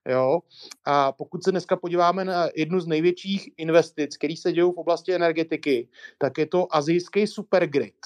Jo? 0.08 0.40
A 0.84 1.12
pokud 1.12 1.44
se 1.44 1.50
dneska 1.50 1.76
podíváme 1.76 2.24
na 2.24 2.48
jednu 2.56 2.80
z 2.80 2.86
největších 2.86 3.48
investic, 3.56 4.16
které 4.16 4.36
se 4.36 4.52
dějí 4.52 4.66
v 4.66 4.78
oblasti 4.78 5.14
energetiky, 5.14 5.88
tak 6.18 6.38
je 6.38 6.46
to 6.46 6.76
azijský 6.76 7.26
supergrid, 7.26 7.96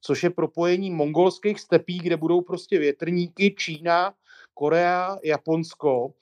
což 0.00 0.22
je 0.22 0.30
propojení 0.30 0.90
mongolských 0.90 1.60
stepí, 1.60 1.98
kde 1.98 2.16
budou 2.16 2.40
prostě 2.40 2.78
větrníky, 2.78 3.54
Čína, 3.58 4.14
Korea, 4.58 5.18
Japonsko 5.24 6.12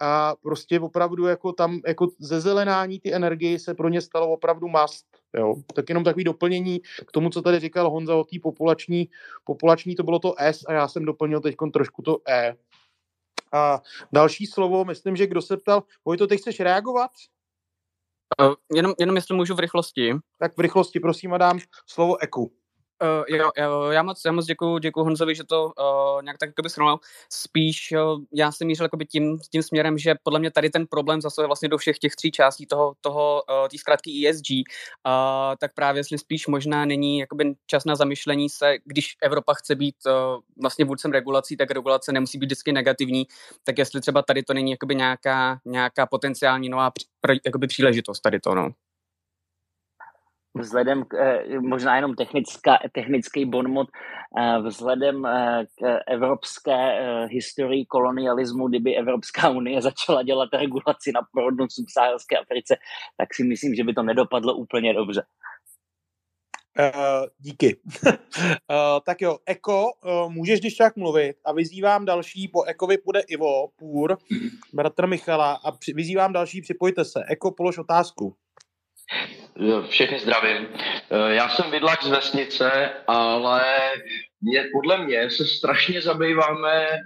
a 0.00 0.34
prostě 0.42 0.80
opravdu 0.80 1.26
jako 1.26 1.52
tam 1.52 1.80
jako 1.86 2.08
ze 2.18 2.40
zelenání 2.40 3.00
ty 3.00 3.14
energie 3.14 3.58
se 3.58 3.74
pro 3.74 3.88
ně 3.88 4.00
stalo 4.00 4.32
opravdu 4.32 4.68
must. 4.68 5.06
Jo. 5.36 5.54
Tak 5.74 5.88
jenom 5.88 6.04
takový 6.04 6.24
doplnění 6.24 6.80
k 7.06 7.12
tomu, 7.12 7.30
co 7.30 7.42
tady 7.42 7.60
říkal 7.60 7.90
Honza 7.90 8.14
o 8.14 8.24
té 8.24 8.36
populační, 8.42 9.08
populační, 9.44 9.94
to 9.94 10.02
bylo 10.02 10.18
to 10.18 10.34
S 10.38 10.64
a 10.68 10.72
já 10.72 10.88
jsem 10.88 11.04
doplnil 11.04 11.40
teď 11.40 11.56
trošku 11.72 12.02
to 12.02 12.18
E. 12.28 12.56
A 13.52 13.82
další 14.12 14.46
slovo, 14.46 14.84
myslím, 14.84 15.16
že 15.16 15.26
kdo 15.26 15.42
se 15.42 15.56
ptal, 15.56 15.82
Vojto, 16.04 16.26
teď 16.26 16.40
chceš 16.40 16.60
reagovat? 16.60 17.10
Uh, 18.40 18.54
jenom, 18.74 18.94
jenom 19.00 19.16
jestli 19.16 19.36
můžu 19.36 19.54
v 19.54 19.60
rychlosti. 19.60 20.14
Tak 20.38 20.56
v 20.56 20.60
rychlosti, 20.60 21.00
prosím 21.00 21.34
a 21.34 21.38
dám 21.38 21.58
slovo 21.86 22.22
Eku. 22.22 22.61
Uh, 23.02 23.36
jo, 23.38 23.50
jo, 23.58 23.90
já 23.90 24.02
moc, 24.02 24.20
já 24.26 24.32
moc 24.32 24.46
děkuju, 24.46 24.78
děkuju 24.78 25.04
Honzovi, 25.04 25.34
že 25.34 25.44
to 25.44 25.64
uh, 25.64 26.22
nějak 26.22 26.38
tak 26.38 26.48
jakoby 26.48 26.70
srovnal. 26.70 26.98
Spíš 27.32 27.92
uh, 27.92 28.20
já 28.32 28.52
jsem 28.52 28.66
mířil 28.66 28.84
jakoby 28.84 29.06
tím, 29.06 29.38
tím 29.52 29.62
směrem, 29.62 29.98
že 29.98 30.14
podle 30.22 30.38
mě 30.38 30.50
tady 30.50 30.70
ten 30.70 30.86
problém 30.86 31.20
zasahuje 31.20 31.46
vlastně 31.46 31.68
do 31.68 31.78
všech 31.78 31.98
těch 31.98 32.16
tří 32.16 32.30
částí 32.30 32.66
toho, 32.66 32.94
toho 33.00 33.42
uh, 33.62 33.68
té 33.68 33.78
zkrátky 33.78 34.28
ESG, 34.28 34.50
uh, 34.50 34.62
tak 35.60 35.74
právě 35.74 36.00
jestli 36.00 36.18
spíš 36.18 36.46
možná 36.46 36.84
není 36.84 37.18
jakoby 37.18 37.54
čas 37.66 37.84
na 37.84 37.96
zamyšlení 37.96 38.48
se, 38.50 38.74
když 38.84 39.16
Evropa 39.22 39.54
chce 39.54 39.74
být 39.74 39.96
uh, 40.06 40.12
vlastně 40.62 40.84
vůdcem 40.84 41.12
regulací, 41.12 41.56
tak 41.56 41.70
regulace 41.70 42.12
nemusí 42.12 42.38
být 42.38 42.46
vždycky 42.46 42.72
negativní, 42.72 43.26
tak 43.64 43.78
jestli 43.78 44.00
třeba 44.00 44.22
tady 44.22 44.42
to 44.42 44.54
není 44.54 44.70
jakoby 44.70 44.94
nějaká, 44.94 45.60
nějaká 45.64 46.06
potenciální 46.06 46.68
nová 46.68 46.90
pří, 46.90 47.06
jakoby 47.46 47.66
příležitost 47.66 48.20
tady 48.20 48.40
to, 48.40 48.54
no 48.54 48.70
vzhledem 50.54 51.04
k, 51.04 51.14
eh, 51.14 51.60
možná 51.60 51.96
jenom 51.96 52.14
technická, 52.14 52.78
technický 52.92 53.44
bonmot, 53.44 53.88
eh, 54.38 54.58
vzhledem 54.62 55.26
eh, 55.26 55.64
k 55.78 56.00
evropské 56.08 56.78
historii 57.30 57.86
kolonialismu, 57.86 58.68
kdyby 58.68 58.96
Evropská 58.96 59.48
unie 59.48 59.82
začala 59.82 60.22
dělat 60.22 60.48
regulaci 60.52 61.12
na 61.14 61.20
porodnu 61.32 61.66
subsaharské 61.70 62.36
Africe, 62.36 62.76
tak 63.16 63.34
si 63.34 63.44
myslím, 63.44 63.74
že 63.74 63.84
by 63.84 63.94
to 63.94 64.02
nedopadlo 64.02 64.54
úplně 64.54 64.94
dobře. 64.94 65.22
Uh, 66.78 67.26
díky. 67.38 67.76
uh, 68.06 68.12
tak 69.06 69.20
jo, 69.20 69.38
Eko, 69.46 69.86
uh, 70.04 70.32
můžeš 70.32 70.60
když 70.60 70.74
tak 70.74 70.96
mluvit 70.96 71.36
a 71.44 71.52
vyzývám 71.52 72.04
další, 72.04 72.48
po 72.48 72.62
Ekovi 72.62 72.98
půjde 72.98 73.20
Ivo 73.20 73.68
Půr, 73.76 74.18
bratr 74.72 75.06
Michala 75.06 75.52
a 75.52 75.72
při, 75.72 75.92
vyzývám 75.92 76.32
další, 76.32 76.60
připojte 76.60 77.04
se. 77.04 77.24
Eko, 77.28 77.50
polož 77.50 77.78
otázku. 77.78 78.36
Všechny 79.88 80.18
zdravím. 80.18 80.68
Eh, 80.74 81.34
já 81.34 81.48
jsem 81.48 81.70
vidlak 81.70 82.02
z 82.02 82.08
vesnice, 82.08 82.90
ale 83.06 83.64
mě, 84.40 84.64
podle 84.72 85.04
mě 85.04 85.30
se 85.30 85.46
strašně 85.46 86.02
zabýváme 86.02 86.86
eh, 86.86 86.98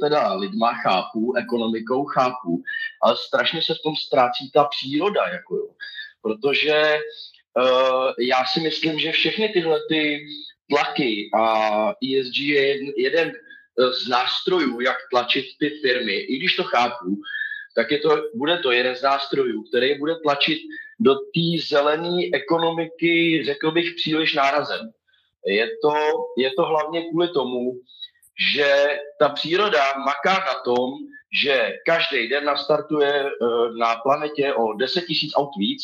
teda 0.00 0.34
lidma, 0.34 0.74
chápu, 0.74 1.36
ekonomikou, 1.36 2.04
chápu, 2.04 2.62
ale 3.02 3.16
strašně 3.16 3.62
se 3.62 3.74
v 3.74 3.82
tom 3.82 3.96
ztrácí 3.96 4.50
ta 4.50 4.64
příroda. 4.64 5.28
Jako 5.28 5.56
jo. 5.56 5.66
protože 6.22 6.98
uh, 7.56 8.12
já 8.18 8.44
si 8.44 8.60
myslím, 8.60 8.98
že 8.98 9.12
všechny 9.12 9.48
tyhle 9.48 9.80
ty 9.88 10.26
tlaky 10.70 11.30
a 11.34 11.88
ESG 11.90 12.38
je 12.38 12.78
jeden 13.02 13.32
z 13.92 14.08
nástrojů, 14.08 14.80
jak 14.80 14.96
tlačit 15.10 15.46
ty 15.58 15.70
firmy, 15.70 16.12
i 16.12 16.38
když 16.38 16.56
to 16.56 16.64
chápu, 16.64 17.16
tak 17.74 17.90
je 17.90 17.98
to, 17.98 18.22
bude 18.34 18.58
to 18.58 18.72
jeden 18.72 18.96
z 18.96 19.02
nástrojů, 19.02 19.62
který 19.62 19.98
bude 19.98 20.14
tlačit 20.22 20.58
do 21.00 21.14
té 21.14 21.66
zelené 21.68 22.22
ekonomiky, 22.34 23.42
řekl 23.44 23.70
bych, 23.70 23.94
příliš 23.96 24.34
nárazem. 24.34 24.90
Je 25.46 25.68
to, 25.82 25.94
je 26.38 26.50
to 26.50 26.62
hlavně 26.62 27.10
kvůli 27.10 27.28
tomu, 27.28 27.72
že 28.54 28.98
ta 29.18 29.28
příroda 29.28 29.82
maká 30.06 30.32
na 30.32 30.54
tom, 30.64 30.90
že 31.42 31.72
každý 31.86 32.28
den 32.28 32.44
nastartuje 32.44 33.24
eh, 33.24 33.30
na 33.78 33.96
planetě 33.96 34.54
o 34.54 34.72
10 34.72 35.04
000 35.36 35.46
aut 35.46 35.50
víc 35.58 35.82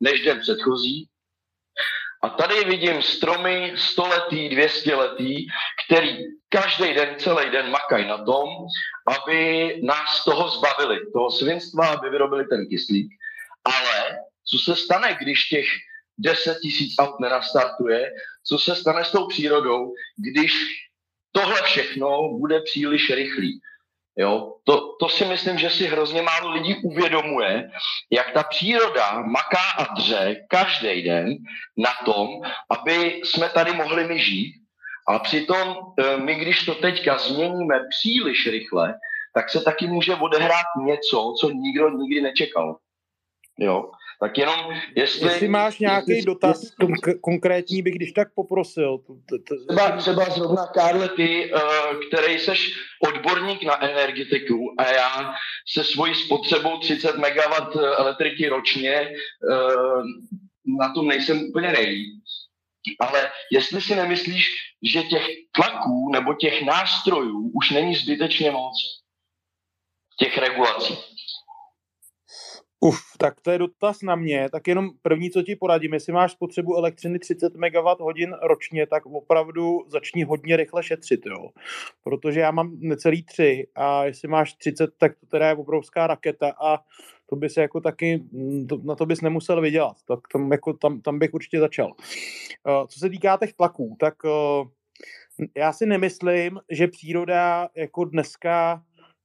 než 0.00 0.20
den 0.20 0.40
předchozí. 0.40 1.08
A 2.22 2.28
tady 2.28 2.64
vidím 2.64 3.02
stromy 3.02 3.72
stoletý, 3.76 4.48
200 4.48 4.94
letý, 4.94 5.46
který 5.86 6.18
každý 6.48 6.94
den, 6.94 7.14
celý 7.18 7.50
den 7.50 7.70
makají 7.70 8.08
na 8.08 8.24
tom, 8.24 8.48
aby 9.06 9.80
nás 9.82 10.24
toho 10.24 10.48
zbavili, 10.48 11.10
toho 11.12 11.30
svinstva, 11.30 11.86
aby 11.86 12.10
vyrobili 12.10 12.46
ten 12.46 12.66
kyslík. 12.70 13.12
Ale 13.64 14.18
co 14.44 14.58
se 14.58 14.76
stane, 14.76 15.18
když 15.20 15.48
těch 15.48 15.66
10 16.18 16.58
tisíc 16.62 16.94
aut 16.98 17.20
nenastartuje, 17.20 18.10
co 18.44 18.58
se 18.58 18.76
stane 18.76 19.04
s 19.04 19.10
tou 19.10 19.26
přírodou, 19.26 19.92
když 20.16 20.52
tohle 21.32 21.62
všechno 21.62 22.28
bude 22.38 22.60
příliš 22.60 23.10
rychlý. 23.10 23.60
Jo? 24.16 24.54
To, 24.64 24.96
to 25.00 25.08
si 25.08 25.24
myslím, 25.24 25.58
že 25.58 25.70
si 25.70 25.86
hrozně 25.86 26.22
málo 26.22 26.50
lidí 26.50 26.76
uvědomuje, 26.84 27.70
jak 28.10 28.30
ta 28.30 28.42
příroda 28.42 29.22
maká 29.22 29.70
a 29.78 29.94
dře 29.94 30.36
každý 30.48 31.02
den 31.02 31.36
na 31.76 31.90
tom, 32.04 32.28
aby 32.70 33.20
jsme 33.24 33.48
tady 33.48 33.72
mohli 33.72 34.04
my 34.04 34.18
žít. 34.18 34.54
A 35.08 35.18
přitom 35.18 35.76
e, 35.98 36.16
my, 36.16 36.34
když 36.34 36.64
to 36.64 36.74
teďka 36.74 37.18
změníme 37.18 37.80
příliš 37.90 38.46
rychle, 38.46 38.94
tak 39.34 39.50
se 39.50 39.60
taky 39.60 39.86
může 39.86 40.14
odehrát 40.14 40.66
něco, 40.84 41.34
co 41.40 41.50
nikdo 41.50 41.88
nikdy 41.88 42.20
nečekal. 42.20 42.76
Jo? 43.58 43.90
Tak 44.22 44.38
jenom, 44.38 44.56
jestli... 44.96 45.28
Jestli 45.28 45.48
máš 45.48 45.78
nějaký 45.78 46.12
jestli, 46.12 46.26
dotaz 46.26 46.62
jestli, 46.62 47.14
konkrétní, 47.20 47.82
bych 47.82 47.94
když 47.94 48.12
tak 48.12 48.34
poprosil. 48.34 48.98
Třeba, 49.68 49.96
třeba 49.96 50.24
zrovna, 50.24 50.66
Karle, 50.66 51.08
ty, 51.08 51.52
uh, 51.52 51.60
který 52.08 52.38
seš 52.38 52.72
odborník 53.00 53.62
na 53.62 53.82
energetiku 53.84 54.74
a 54.78 54.86
já 54.86 55.34
se 55.68 55.84
svojí 55.84 56.14
spotřebou 56.14 56.78
30 56.78 57.16
MW 57.16 57.78
elektriky 57.96 58.48
ročně 58.48 59.08
uh, 59.50 60.02
na 60.80 60.94
tom 60.94 61.08
nejsem 61.08 61.42
úplně 61.48 61.72
nejlíp. 61.72 62.22
Ale 63.00 63.30
jestli 63.52 63.80
si 63.80 63.94
nemyslíš, 63.94 64.46
že 64.82 65.02
těch 65.02 65.26
tlaků 65.52 66.10
nebo 66.12 66.34
těch 66.34 66.62
nástrojů 66.62 67.50
už 67.54 67.70
není 67.70 67.94
zbytečně 67.94 68.50
moc, 68.50 68.74
těch 70.18 70.38
regulací. 70.38 70.98
Uf, 72.84 73.00
tak 73.18 73.40
to 73.40 73.50
je 73.50 73.58
dotaz 73.58 74.02
na 74.02 74.16
mě. 74.16 74.48
Tak 74.52 74.68
jenom 74.68 74.90
první, 75.02 75.30
co 75.30 75.42
ti 75.42 75.56
poradím, 75.56 75.94
jestli 75.94 76.12
máš 76.12 76.32
spotřebu 76.32 76.76
elektřiny 76.76 77.18
30 77.18 77.52
MWh 77.54 78.32
ročně, 78.42 78.86
tak 78.86 79.06
opravdu 79.06 79.78
začni 79.88 80.24
hodně 80.24 80.56
rychle 80.56 80.82
šetřit, 80.82 81.26
jo. 81.26 81.50
Protože 82.04 82.40
já 82.40 82.50
mám 82.50 82.76
necelý 82.78 83.22
tři 83.22 83.66
a 83.74 84.04
jestli 84.04 84.28
máš 84.28 84.54
30, 84.54 84.90
tak 84.98 85.12
to 85.20 85.26
teda 85.26 85.48
je 85.48 85.54
obrovská 85.54 86.06
raketa 86.06 86.52
a 86.62 86.78
to 87.26 87.36
by 87.36 87.48
se 87.48 87.60
jako 87.60 87.80
taky, 87.80 88.22
mm, 88.32 88.66
to, 88.66 88.80
na 88.84 88.94
to 88.94 89.06
bys 89.06 89.20
nemusel 89.20 89.60
vydělat. 89.60 89.96
Tak 90.08 90.20
tam, 90.32 90.52
jako, 90.52 90.72
tam, 90.72 91.00
tam 91.00 91.18
bych 91.18 91.34
určitě 91.34 91.60
začal. 91.60 91.86
Uh, 91.86 92.86
co 92.86 92.98
se 92.98 93.10
týká 93.10 93.36
těch 93.36 93.52
tlaků, 93.52 93.96
tak 94.00 94.14
uh, 94.24 94.68
já 95.56 95.72
si 95.72 95.86
nemyslím, 95.86 96.60
že 96.70 96.88
příroda 96.88 97.68
jako 97.76 98.04
dneska 98.04 98.82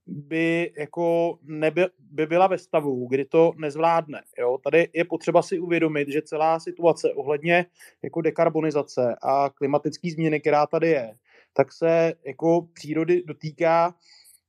by 0.08 0.74
jako 0.78 1.38
neby, 1.44 1.86
by 2.12 2.26
byla 2.26 2.48
ve 2.48 2.58
stavu, 2.58 3.08
kdy 3.08 3.26
to 3.26 3.52
nezvládne. 3.58 4.22
Jo? 4.40 4.58
Tady 4.64 4.90
je 4.94 5.06
potřeba 5.06 5.42
si 5.42 5.60
uvědomit, 5.60 6.10
že 6.10 6.22
celá 6.22 6.60
situace 6.60 7.14
ohledně 7.14 7.66
jako 8.04 8.22
dekarbonizace 8.22 9.16
a 9.22 9.50
klimatické 9.50 10.12
změny, 10.12 10.40
která 10.40 10.68
tady 10.68 10.90
je, 10.90 11.18
tak 11.54 11.74
se 11.74 12.14
jako 12.26 12.68
přírody 12.74 13.24
dotýká 13.26 13.96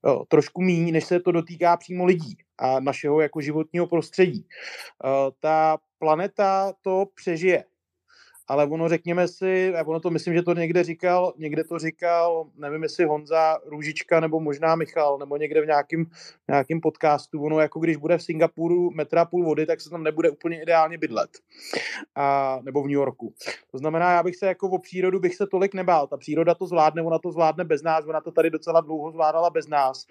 jo, 0.06 0.24
trošku 0.28 0.62
méně, 0.62 0.92
než 0.92 1.04
se 1.04 1.20
to 1.20 1.32
dotýká 1.32 1.76
přímo 1.76 2.04
lidí 2.04 2.36
a 2.58 2.80
našeho 2.80 3.20
jako 3.20 3.40
životního 3.40 3.86
prostředí. 3.86 4.46
Ta 5.40 5.78
planeta 5.98 6.72
to 6.82 7.06
přežije 7.14 7.64
ale 8.48 8.66
ono 8.66 8.88
řekněme 8.88 9.28
si, 9.28 9.72
ono 9.86 10.00
to 10.00 10.10
myslím, 10.10 10.34
že 10.34 10.42
to 10.42 10.54
někde 10.54 10.84
říkal, 10.84 11.32
někde 11.36 11.64
to 11.64 11.78
říkal, 11.78 12.46
nevím 12.56 12.82
jestli 12.82 13.04
Honza 13.04 13.58
Růžička 13.66 14.20
nebo 14.20 14.40
možná 14.40 14.76
Michal, 14.76 15.18
nebo 15.18 15.36
někde 15.36 15.62
v 15.62 15.66
nějakém, 15.66 16.04
nějakým 16.48 16.80
podcastu, 16.80 17.42
ono 17.42 17.60
jako 17.60 17.80
když 17.80 17.96
bude 17.96 18.18
v 18.18 18.22
Singapuru 18.22 18.90
metra 18.90 19.24
půl 19.24 19.44
vody, 19.44 19.66
tak 19.66 19.80
se 19.80 19.90
tam 19.90 20.02
nebude 20.02 20.30
úplně 20.30 20.62
ideálně 20.62 20.98
bydlet. 20.98 21.30
A, 22.14 22.58
nebo 22.62 22.82
v 22.82 22.86
New 22.86 22.94
Yorku. 22.94 23.34
To 23.70 23.78
znamená, 23.78 24.12
já 24.12 24.22
bych 24.22 24.36
se 24.36 24.46
jako 24.46 24.70
o 24.70 24.78
přírodu 24.78 25.20
bych 25.20 25.34
se 25.34 25.46
tolik 25.46 25.74
nebál. 25.74 26.06
Ta 26.06 26.16
příroda 26.16 26.54
to 26.54 26.66
zvládne, 26.66 27.02
ona 27.02 27.18
to 27.18 27.32
zvládne 27.32 27.64
bez 27.64 27.82
nás, 27.82 28.04
ona 28.06 28.20
to 28.20 28.32
tady 28.32 28.50
docela 28.50 28.80
dlouho 28.80 29.10
zvládala 29.10 29.50
bez 29.50 29.68
nás 29.68 30.06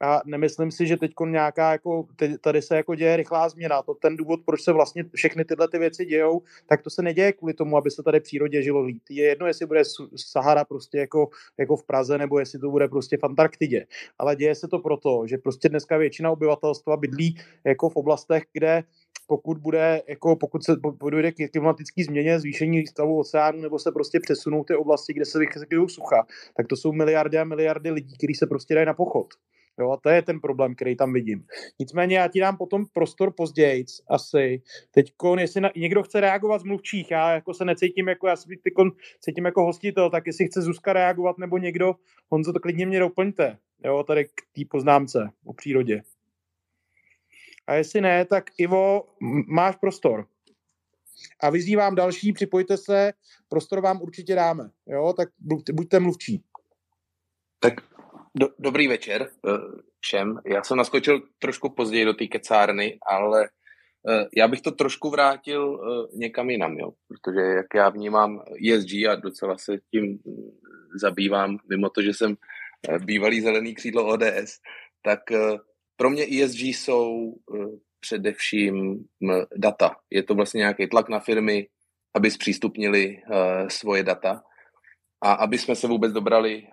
a 0.00 0.20
nemyslím 0.26 0.70
si, 0.70 0.86
že 0.86 0.96
teď 0.96 1.10
nějaká, 1.26 1.72
jako, 1.72 2.06
tady 2.40 2.62
se 2.62 2.76
jako 2.76 2.94
děje 2.94 3.16
rychlá 3.16 3.48
změna. 3.48 3.82
To 3.82 3.94
ten 3.94 4.16
důvod, 4.16 4.40
proč 4.46 4.62
se 4.62 4.72
vlastně 4.72 5.04
všechny 5.14 5.44
tyhle 5.44 5.68
ty 5.68 5.78
věci 5.78 6.04
dějou, 6.04 6.42
tak 6.66 6.82
to 6.82 6.90
se 6.90 7.02
neděje 7.02 7.32
kvůli 7.32 7.54
tomu, 7.54 7.76
aby 7.76 7.90
se 7.90 8.02
tady 8.02 8.20
přírodě 8.20 8.62
žilo 8.62 8.82
líp. 8.82 9.02
Je 9.10 9.24
jedno, 9.24 9.46
jestli 9.46 9.66
bude 9.66 9.82
Sahara 10.16 10.64
prostě 10.64 10.98
jako, 10.98 11.28
jako 11.58 11.76
v 11.76 11.86
Praze, 11.86 12.18
nebo 12.18 12.38
jestli 12.38 12.58
to 12.58 12.70
bude 12.70 12.88
prostě 12.88 13.16
v 13.16 13.24
Antarktidě. 13.24 13.86
Ale 14.18 14.36
děje 14.36 14.54
se 14.54 14.68
to 14.68 14.78
proto, 14.78 15.22
že 15.26 15.38
prostě 15.38 15.68
dneska 15.68 15.96
většina 15.96 16.30
obyvatelstva 16.30 16.96
bydlí 16.96 17.38
jako 17.64 17.88
v 17.88 17.96
oblastech, 17.96 18.42
kde 18.52 18.84
pokud 19.26 19.58
bude, 19.58 20.02
jako 20.08 20.36
pokud 20.36 20.64
se 20.64 20.76
dojde 21.10 21.32
k 21.32 21.50
klimatické 21.52 22.04
změně, 22.04 22.40
zvýšení 22.40 22.86
stavu 22.86 23.20
oceánu, 23.20 23.60
nebo 23.60 23.78
se 23.78 23.92
prostě 23.92 24.20
přesunou 24.20 24.64
ty 24.64 24.74
oblasti, 24.74 25.12
kde 25.12 25.24
se 25.24 25.38
vychylují 25.38 25.88
sucha, 25.88 26.26
tak 26.56 26.66
to 26.66 26.76
jsou 26.76 26.92
miliardy 26.92 27.38
a 27.38 27.44
miliardy 27.44 27.90
lidí, 27.90 28.14
kteří 28.16 28.34
se 28.34 28.46
prostě 28.46 28.74
dají 28.74 28.86
na 28.86 28.94
pochod. 28.94 29.26
Jo, 29.78 29.90
a 29.90 29.96
to 29.96 30.08
je 30.08 30.22
ten 30.22 30.40
problém, 30.40 30.74
který 30.74 30.96
tam 30.96 31.12
vidím. 31.12 31.46
Nicméně 31.78 32.18
já 32.18 32.28
ti 32.28 32.40
dám 32.40 32.56
potom 32.56 32.86
prostor 32.92 33.32
později, 33.32 33.84
asi. 34.08 34.62
Teď, 34.90 35.12
jestli 35.38 35.60
na, 35.60 35.70
někdo 35.76 36.02
chce 36.02 36.20
reagovat 36.20 36.60
z 36.60 36.64
mluvčích, 36.64 37.10
já 37.10 37.32
jako 37.32 37.54
se 37.54 37.64
necítím 37.64 38.08
jako, 38.08 38.28
já 38.28 38.36
se 38.36 38.48
cítím 39.20 39.44
jako 39.44 39.64
hostitel, 39.64 40.10
tak 40.10 40.26
jestli 40.26 40.46
chce 40.46 40.62
Zuzka 40.62 40.92
reagovat 40.92 41.38
nebo 41.38 41.58
někdo, 41.58 41.94
Honzo, 42.28 42.52
to 42.52 42.60
klidně 42.60 42.86
mě 42.86 42.98
doplňte, 42.98 43.58
jo, 43.84 44.02
tady 44.02 44.24
k 44.24 44.42
té 44.52 44.62
poznámce 44.70 45.30
o 45.44 45.52
přírodě. 45.52 46.02
A 47.66 47.74
jestli 47.74 48.00
ne, 48.00 48.24
tak 48.24 48.44
Ivo, 48.58 49.06
máš 49.46 49.76
prostor. 49.76 50.26
A 51.40 51.50
vyzývám 51.50 51.94
další, 51.94 52.32
připojte 52.32 52.76
se, 52.76 53.12
prostor 53.48 53.80
vám 53.80 54.02
určitě 54.02 54.34
dáme, 54.34 54.70
jo, 54.86 55.12
tak 55.16 55.28
buďte 55.72 56.00
mluvčí. 56.00 56.44
Tak 57.60 57.93
do, 58.34 58.48
dobrý 58.58 58.88
večer 58.88 59.22
eh, 59.22 59.50
všem. 60.00 60.38
Já 60.46 60.62
jsem 60.62 60.76
naskočil 60.76 61.22
trošku 61.38 61.70
později 61.70 62.04
do 62.04 62.14
té 62.14 62.26
kecárny, 62.26 62.98
ale 63.06 63.44
eh, 64.08 64.26
já 64.36 64.48
bych 64.48 64.60
to 64.60 64.70
trošku 64.70 65.10
vrátil 65.10 65.80
eh, 65.80 66.16
někam 66.18 66.50
jinam, 66.50 66.78
jo? 66.78 66.90
protože 67.08 67.40
jak 67.40 67.66
já 67.74 67.88
vnímám 67.88 68.42
ESG 68.68 68.92
a 69.10 69.14
docela 69.14 69.58
se 69.58 69.72
tím 69.90 70.18
zabývám, 71.00 71.58
mimo 71.70 71.90
to, 71.90 72.02
že 72.02 72.14
jsem 72.14 72.36
bývalý 73.04 73.40
zelený 73.40 73.74
křídlo 73.74 74.06
ODS, 74.06 74.60
tak 75.02 75.20
pro 75.96 76.10
mě 76.10 76.24
ESG 76.24 76.60
jsou 76.60 77.34
především 78.00 79.04
data. 79.56 79.96
Je 80.10 80.22
to 80.22 80.34
vlastně 80.34 80.58
nějaký 80.58 80.86
tlak 80.86 81.08
na 81.08 81.20
firmy, 81.20 81.66
aby 82.14 82.30
zpřístupnili 82.30 83.16
svoje 83.68 84.02
data 84.02 84.42
a 85.22 85.32
aby 85.32 85.58
jsme 85.58 85.76
se 85.76 85.86
vůbec 85.86 86.12
dobrali 86.12 86.66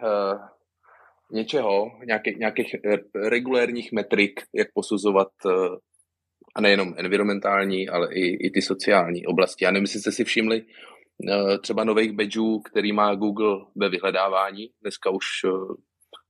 něčeho, 1.32 1.92
nějakých, 2.06 2.38
nějakých 2.38 2.76
eh, 2.76 2.98
regulérních 3.30 3.92
metrik, 3.92 4.40
jak 4.56 4.68
posuzovat 4.74 5.28
eh, 5.46 5.52
a 6.56 6.62
nejenom 6.62 6.94
environmentální, 6.98 7.90
ale 7.90 8.14
i, 8.14 8.48
i 8.48 8.52
ty 8.52 8.62
sociální 8.62 9.26
oblasti. 9.26 9.66
Já 9.66 9.72
nevím, 9.72 9.84
jestli 9.84 10.00
jste 10.00 10.12
si 10.12 10.24
všimli 10.24 10.62
eh, 10.62 11.58
třeba 11.58 11.84
nových 11.84 12.12
badgeů, 12.12 12.60
který 12.60 12.94
má 12.94 13.16
Google 13.16 13.66
ve 13.76 13.90
vyhledávání. 13.90 14.70
Dneska 14.82 15.10
už 15.10 15.26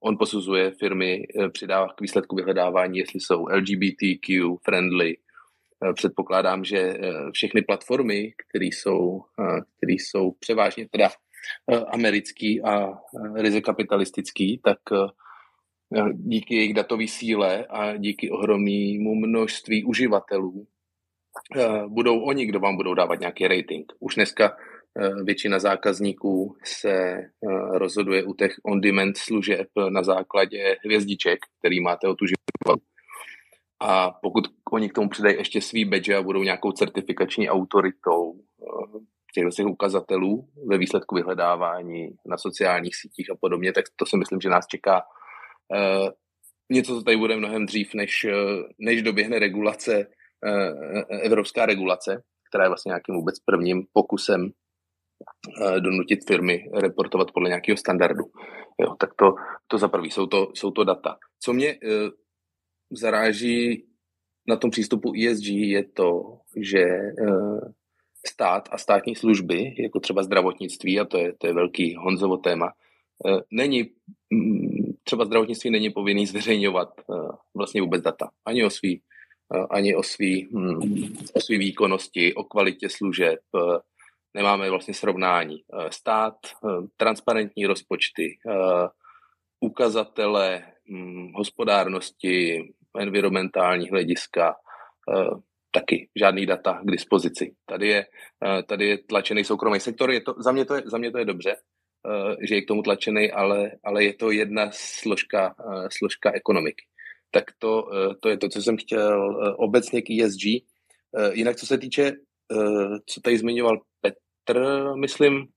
on 0.04 0.18
posuzuje 0.18 0.72
firmy, 0.80 1.24
přidává 1.54 1.88
k 1.88 2.02
výsledku 2.02 2.36
vyhledávání, 2.36 2.98
jestli 2.98 3.20
jsou 3.20 3.46
LGBTQ 3.46 4.56
friendly. 4.64 5.18
Předpokládám, 5.96 6.64
že 6.64 6.94
všechny 7.34 7.62
platformy, 7.62 8.34
které 8.48 8.66
jsou, 8.66 9.22
které 9.78 9.94
jsou 9.94 10.32
převážně 10.40 10.88
teda 10.92 11.10
americký 11.88 12.62
a 12.62 12.90
eh, 12.90 13.42
ryze 13.42 13.62
kapitalistický, 13.62 14.62
tak 14.64 14.80
eh, 14.94 16.14
díky 16.14 16.56
jejich 16.56 16.74
datové 16.74 17.08
síle 17.08 17.66
a 17.66 17.98
díky 17.98 18.32
ohromnému 18.32 19.16
množství 19.16 19.84
uživatelů 19.84 20.68
budou 21.88 22.20
oni, 22.20 22.46
kdo 22.46 22.60
vám 22.60 22.76
budou 22.76 22.94
dávat 22.94 23.20
nějaký 23.20 23.48
rating. 23.48 23.94
Už 24.00 24.16
dneska 24.16 24.58
většina 25.24 25.60
zákazníků 25.60 26.56
se 26.64 27.18
rozhoduje 27.72 28.24
u 28.24 28.34
těch 28.34 28.56
on-demand 28.64 29.18
služeb 29.18 29.68
na 29.90 30.04
základě 30.04 30.78
hvězdiček, 30.86 31.40
který 31.60 31.82
máte 31.82 32.08
o 32.08 32.16
tu 32.16 32.26
život. 32.26 32.80
A 33.80 34.12
pokud 34.12 34.48
oni 34.72 34.90
k 34.90 34.94
tomu 34.94 35.10
přidají 35.10 35.38
ještě 35.38 35.62
svý 35.62 35.86
badge 35.86 36.16
a 36.16 36.22
budou 36.22 36.44
nějakou 36.44 36.72
certifikační 36.72 37.50
autoritou 37.50 38.34
těch 39.32 39.46
těch 39.56 39.66
ukazatelů 39.66 40.50
ve 40.68 40.78
výsledku 40.78 41.16
vyhledávání 41.16 42.10
na 42.26 42.38
sociálních 42.38 42.96
sítích 42.96 43.32
a 43.32 43.36
podobně, 43.42 43.74
tak 43.74 43.86
to 43.96 44.06
si 44.06 44.18
myslím, 44.18 44.42
že 44.42 44.50
nás 44.50 44.68
čeká 44.68 45.02
uh, 45.02 46.10
něco, 46.72 46.96
co 46.96 47.04
tady 47.04 47.18
bude 47.18 47.38
mnohem 47.38 47.66
dřív, 47.66 47.94
než, 47.94 48.26
uh, 48.26 48.64
než 48.80 49.02
doběhne 49.02 49.40
regulace, 49.40 50.08
uh, 50.46 51.22
evropská 51.22 51.66
regulace, 51.66 52.24
která 52.50 52.64
je 52.64 52.70
vlastně 52.70 52.90
nějakým 52.90 53.16
vůbec 53.16 53.40
prvním 53.40 53.84
pokusem 53.94 54.52
donutit 55.80 56.20
firmy 56.28 56.70
reportovat 56.74 57.32
podle 57.32 57.50
nějakého 57.50 57.78
standardu. 57.78 58.24
Jo, 58.82 58.96
tak 59.00 59.10
to, 59.14 59.26
to 59.68 59.78
za 59.78 59.88
prvý, 59.88 60.12
jsou 60.12 60.26
to, 60.26 60.52
jsou 60.54 60.72
to 60.72 60.84
data. 60.84 61.18
Co 61.40 61.54
mě 61.54 61.76
zaráží 62.92 63.86
na 64.48 64.56
tom 64.56 64.70
přístupu 64.72 65.14
ESG 65.14 65.46
je 65.46 65.84
to, 65.84 66.40
že 66.58 66.86
stát 68.28 68.70
a 68.72 68.78
státní 68.78 69.16
služby, 69.16 69.76
jako 69.80 70.00
třeba 70.00 70.24
zdravotnictví, 70.24 71.00
a 71.00 71.06
to 71.06 71.18
je, 71.18 71.34
to 71.38 71.48
je 71.48 71.54
velký 71.54 71.96
Honzovo 71.96 72.38
téma, 72.38 72.74
eh, 73.28 73.42
není, 73.52 73.90
mm, 74.30 74.94
třeba 75.04 75.26
zdravotnictví 75.26 75.70
není 75.70 75.90
povinný 75.90 76.26
zveřejňovat 76.26 76.90
eh, 77.00 77.14
vlastně 77.56 77.82
vůbec 77.82 78.02
data. 78.02 78.30
Ani 78.46 78.64
o 78.64 78.70
svý, 78.70 79.02
eh, 79.56 79.66
ani 79.72 79.96
o 79.96 80.04
svý, 80.04 80.48
mm, 80.52 81.18
o 81.34 81.42
svý 81.42 81.58
výkonnosti, 81.58 82.34
o 82.34 82.44
kvalitě 82.44 82.90
služeb, 82.90 83.40
nemáme 84.34 84.70
vlastně 84.70 84.94
srovnání. 84.94 85.64
Stát, 85.90 86.36
transparentní 86.98 87.66
rozpočty, 87.66 88.38
ukazatele 89.60 90.64
mm, 90.90 91.34
hospodárnosti, 91.36 92.70
environmentální 93.00 93.90
hlediska, 93.90 94.56
taky 95.72 96.10
žádný 96.20 96.46
data 96.46 96.82
k 96.84 96.92
dispozici. 96.92 97.56
Tady 97.66 97.88
je, 97.88 98.06
eh, 98.46 98.64
tady 98.64 98.88
je 98.88 98.98
tlačený 98.98 99.44
soukromý 99.44 99.80
sektor, 99.80 100.12
je 100.12 100.22
to, 100.22 100.36
za, 100.38 100.52
mě 100.52 100.66
to 100.66 100.76
je, 100.76 100.84
za 100.86 100.98
mě 100.98 101.12
to 101.12 101.18
je 101.18 101.26
dobře, 101.26 101.56
eh, 101.56 102.36
že 102.48 102.56
je 102.56 102.62
k 102.62 102.68
tomu 102.68 102.82
tlačený, 102.82 103.32
ale, 103.32 103.72
ale 103.84 104.04
je 104.04 104.14
to 104.14 104.32
jedna 104.32 104.70
složka, 104.72 105.56
eh, 105.60 105.88
složka 105.98 106.32
ekonomiky. 106.32 106.86
Tak 107.34 107.44
to, 107.60 107.88
to 108.20 108.30
je 108.30 108.38
to, 108.38 108.50
co 108.50 108.62
jsem 108.62 108.78
chtěl 108.78 109.40
obecně 109.58 110.02
k 110.02 110.10
ESG. 110.10 110.68
Jinak, 111.32 111.56
co 111.56 111.66
se 111.66 111.78
týče, 111.78 112.12
co 113.06 113.22
tady 113.22 113.38
zmiňoval 113.38 113.82
Petr, 114.02 114.86
myslím, 114.96 115.48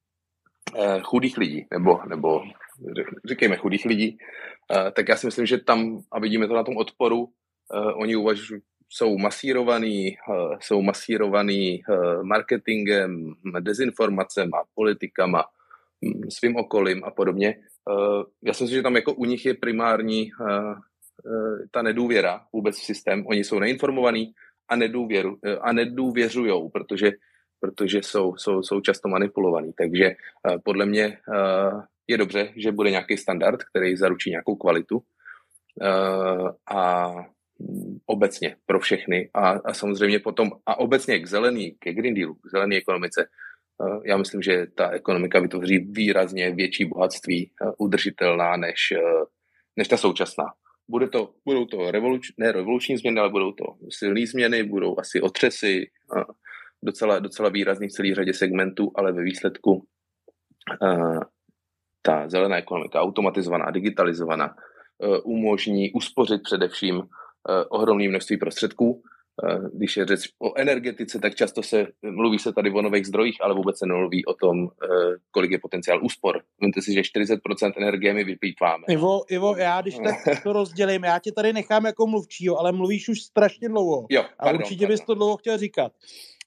chudých 1.02 1.38
lidí, 1.38 1.66
nebo, 1.72 1.98
nebo 2.06 2.42
říkejme 3.28 3.56
chudých 3.56 3.84
lidí, 3.84 4.18
tak 4.68 5.08
já 5.08 5.16
si 5.16 5.26
myslím, 5.26 5.46
že 5.46 5.58
tam, 5.58 6.00
a 6.12 6.20
vidíme 6.20 6.48
to 6.48 6.54
na 6.54 6.64
tom 6.64 6.76
odporu, 6.76 7.28
oni 7.94 8.16
uvažují, 8.16 8.60
jsou 8.94 9.18
masírovaný, 9.18 10.08
eh, 10.08 10.56
jsou 10.60 10.82
masírovaný 10.82 11.82
eh, 11.82 12.22
marketingem, 12.22 13.34
dezinformacema, 13.60 14.62
politikama, 14.74 15.44
hm, 16.04 16.30
svým 16.30 16.56
okolím 16.56 17.04
a 17.04 17.10
podobně. 17.10 17.48
Eh, 17.90 18.22
já 18.42 18.54
si 18.54 18.64
myslím, 18.64 18.78
že 18.78 18.82
tam 18.82 18.96
jako 18.96 19.14
u 19.14 19.24
nich 19.24 19.46
je 19.46 19.54
primární 19.54 20.30
ta 21.70 21.82
nedůvěra 21.82 22.40
vůbec 22.52 22.78
v 22.78 22.84
systém. 22.84 23.26
Oni 23.26 23.44
jsou 23.44 23.58
neinformovaní 23.58 24.32
a, 24.68 24.76
nedůvěru, 24.76 25.38
a 25.60 25.72
nedůvěřují, 25.72 26.70
protože, 26.70 27.12
protože 27.60 27.98
jsou, 27.98 28.36
jsou, 28.36 28.62
jsou 28.62 28.80
často 28.80 29.08
manipulovaní. 29.08 29.72
Takže 29.72 30.10
podle 30.64 30.86
mě 30.86 31.18
je 32.08 32.18
dobře, 32.18 32.52
že 32.56 32.72
bude 32.72 32.90
nějaký 32.90 33.16
standard, 33.16 33.64
který 33.64 33.96
zaručí 33.96 34.30
nějakou 34.30 34.56
kvalitu. 34.56 35.02
A 36.74 37.10
obecně 38.06 38.56
pro 38.66 38.80
všechny 38.80 39.30
a, 39.34 39.50
a 39.50 39.74
samozřejmě 39.74 40.18
potom 40.18 40.50
a 40.66 40.78
obecně 40.78 41.18
k 41.18 41.26
zelený, 41.26 41.76
ke 41.78 41.92
Green 41.92 42.14
Dealu, 42.14 42.34
k 42.34 42.50
zelené 42.50 42.76
ekonomice. 42.76 43.28
Eh, 43.82 44.00
já 44.04 44.16
myslím, 44.16 44.42
že 44.42 44.66
ta 44.74 44.90
ekonomika 44.90 45.40
vytvoří 45.40 45.78
výrazně 45.78 46.50
větší 46.50 46.84
bohatství, 46.84 47.50
eh, 47.50 47.70
udržitelná 47.78 48.56
než, 48.56 48.92
eh, 48.92 49.24
než 49.76 49.88
ta 49.88 49.96
současná. 49.96 50.44
Bude 50.88 51.08
to, 51.08 51.30
budou 51.44 51.64
to 51.64 51.90
revoluč, 51.90 52.32
ne 52.38 52.52
revoluční 52.52 52.96
změny, 52.96 53.20
ale 53.20 53.30
budou 53.30 53.52
to 53.52 53.64
silné 53.90 54.26
změny, 54.26 54.62
budou 54.62 54.98
asi 54.98 55.20
otřesy, 55.20 55.90
docela, 56.82 57.18
docela 57.18 57.48
výrazný 57.48 57.88
v 57.88 57.92
celé 57.92 58.14
řadě 58.14 58.34
segmentů, 58.34 58.92
ale 58.94 59.12
ve 59.12 59.22
výsledku 59.22 59.86
ta 62.02 62.28
zelená 62.28 62.56
ekonomika, 62.56 63.00
automatizovaná, 63.00 63.70
digitalizovaná, 63.70 64.56
umožní 65.24 65.92
uspořit 65.92 66.42
především 66.42 67.02
ohromné 67.68 68.08
množství 68.08 68.36
prostředků. 68.36 69.02
Eh, 69.42 69.58
když 69.72 69.96
je 69.96 70.06
řeč 70.06 70.20
o 70.42 70.58
energetice, 70.58 71.18
tak 71.18 71.34
často 71.34 71.62
se 71.62 71.86
mluví 72.02 72.38
se 72.38 72.52
tady 72.52 72.70
o 72.70 72.82
nových 72.82 73.06
zdrojích, 73.06 73.36
ale 73.40 73.54
vůbec 73.54 73.78
se 73.78 73.86
nemluví 73.86 74.26
o 74.26 74.34
tom, 74.34 74.56
eh, 74.66 74.86
kolik 75.30 75.50
je 75.50 75.58
potenciál 75.58 76.04
úspor. 76.04 76.40
Víte 76.60 76.82
si, 76.82 76.92
že 76.92 77.02
40% 77.02 77.72
energie 77.76 78.14
my 78.14 78.24
vyplýtváme. 78.24 78.84
Ivo, 78.88 79.20
Ivo, 79.28 79.56
já 79.56 79.80
když 79.80 79.98
tak 79.98 80.14
to 80.42 80.52
rozdělím, 80.52 81.04
já 81.04 81.18
tě 81.18 81.32
tady 81.32 81.52
nechám 81.52 81.86
jako 81.86 82.06
mluvčího, 82.06 82.58
ale 82.58 82.72
mluvíš 82.72 83.08
už 83.08 83.22
strašně 83.22 83.68
dlouho. 83.68 84.06
Jo, 84.10 84.22
pardon, 84.22 84.60
a 84.60 84.64
určitě 84.64 84.84
pardon. 84.84 84.94
bys 84.94 85.00
to 85.00 85.14
dlouho 85.14 85.36
chtěl 85.36 85.58
říkat. 85.58 85.92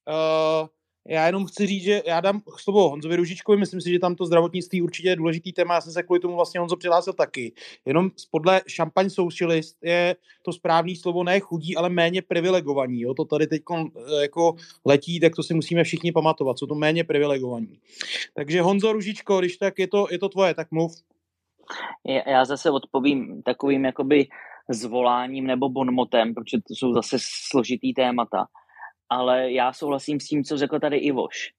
Uh, 0.08 0.68
já 1.08 1.26
jenom 1.26 1.46
chci 1.46 1.68
říct, 1.68 1.84
že 1.84 2.04
já 2.06 2.22
dám 2.22 2.42
slovo 2.58 2.90
Honzovi 2.90 3.16
Ružičkovi, 3.16 3.58
myslím 3.58 3.82
si, 3.82 3.92
že 3.92 4.00
tam 4.00 4.16
to 4.16 4.26
zdravotnictví 4.26 4.82
určitě 4.82 5.10
je 5.10 5.16
důležitý 5.16 5.54
téma, 5.54 5.74
já 5.74 5.82
jsem 5.82 5.94
se 5.94 6.04
kvůli 6.04 6.20
tomu 6.20 6.36
vlastně 6.36 6.60
Honzo 6.60 6.76
přihlásil 6.76 7.14
taky. 7.14 7.54
Jenom 7.86 8.12
podle 8.32 8.62
šampaň 8.68 9.10
socialist 9.10 9.78
je 9.84 10.16
to 10.42 10.54
správný 10.54 10.96
slovo 10.96 11.24
ne 11.24 11.40
chudí, 11.40 11.76
ale 11.76 11.90
méně 11.90 12.22
privilegovaní. 12.22 13.02
Jo? 13.02 13.14
To 13.14 13.26
tady 13.26 13.48
teď 13.48 13.62
eh, 13.72 14.22
jako 14.22 14.56
letí, 14.86 15.20
tak 15.20 15.36
to 15.36 15.44
si 15.44 15.54
musíme 15.54 15.84
všichni 15.84 16.12
pamatovat, 16.12 16.60
jsou 16.60 16.66
to 16.66 16.76
méně 16.76 17.04
privilegovaní. 17.04 17.80
Takže 18.34 18.62
Honzo 18.62 18.94
Ružičko, 18.94 19.40
když 19.40 19.58
tak 19.58 19.80
je 19.80 19.88
to, 19.88 20.08
je 20.12 20.20
to 20.20 20.30
tvoje, 20.30 20.54
tak 20.54 20.72
mluv. 20.72 20.92
Já 22.28 22.46
zase 22.46 22.72
odpovím 22.72 23.42
takovým 23.44 23.86
jakoby 23.86 24.28
zvoláním 24.70 25.48
nebo 25.48 25.70
bonmotem, 25.70 26.34
protože 26.34 26.58
to 26.68 26.76
jsou 26.76 26.94
zase 26.94 27.18
složitý 27.20 27.94
témata 27.94 28.48
ale 29.10 29.52
já 29.52 29.74
souhlasím 29.74 30.20
s 30.20 30.28
tím, 30.28 30.44
co 30.44 30.58
řekl 30.58 30.80
tady 30.80 30.98
Ivoš. 30.98 31.50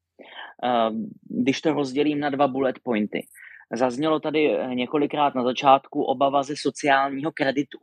Ehm, 0.62 1.10
když 1.22 1.60
to 1.60 1.72
rozdělím 1.72 2.20
na 2.20 2.30
dva 2.30 2.48
bullet 2.48 2.76
pointy. 2.82 3.26
Zaznělo 3.74 4.20
tady 4.20 4.56
eh, 4.56 4.74
několikrát 4.74 5.34
na 5.34 5.44
začátku 5.44 6.02
obava 6.02 6.42
ze 6.42 6.54
sociálního 6.56 7.32
kreditu. 7.32 7.78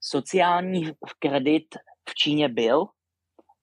Sociální 0.00 0.92
kredit 1.18 1.66
v 2.08 2.14
Číně 2.14 2.48
byl, 2.48 2.86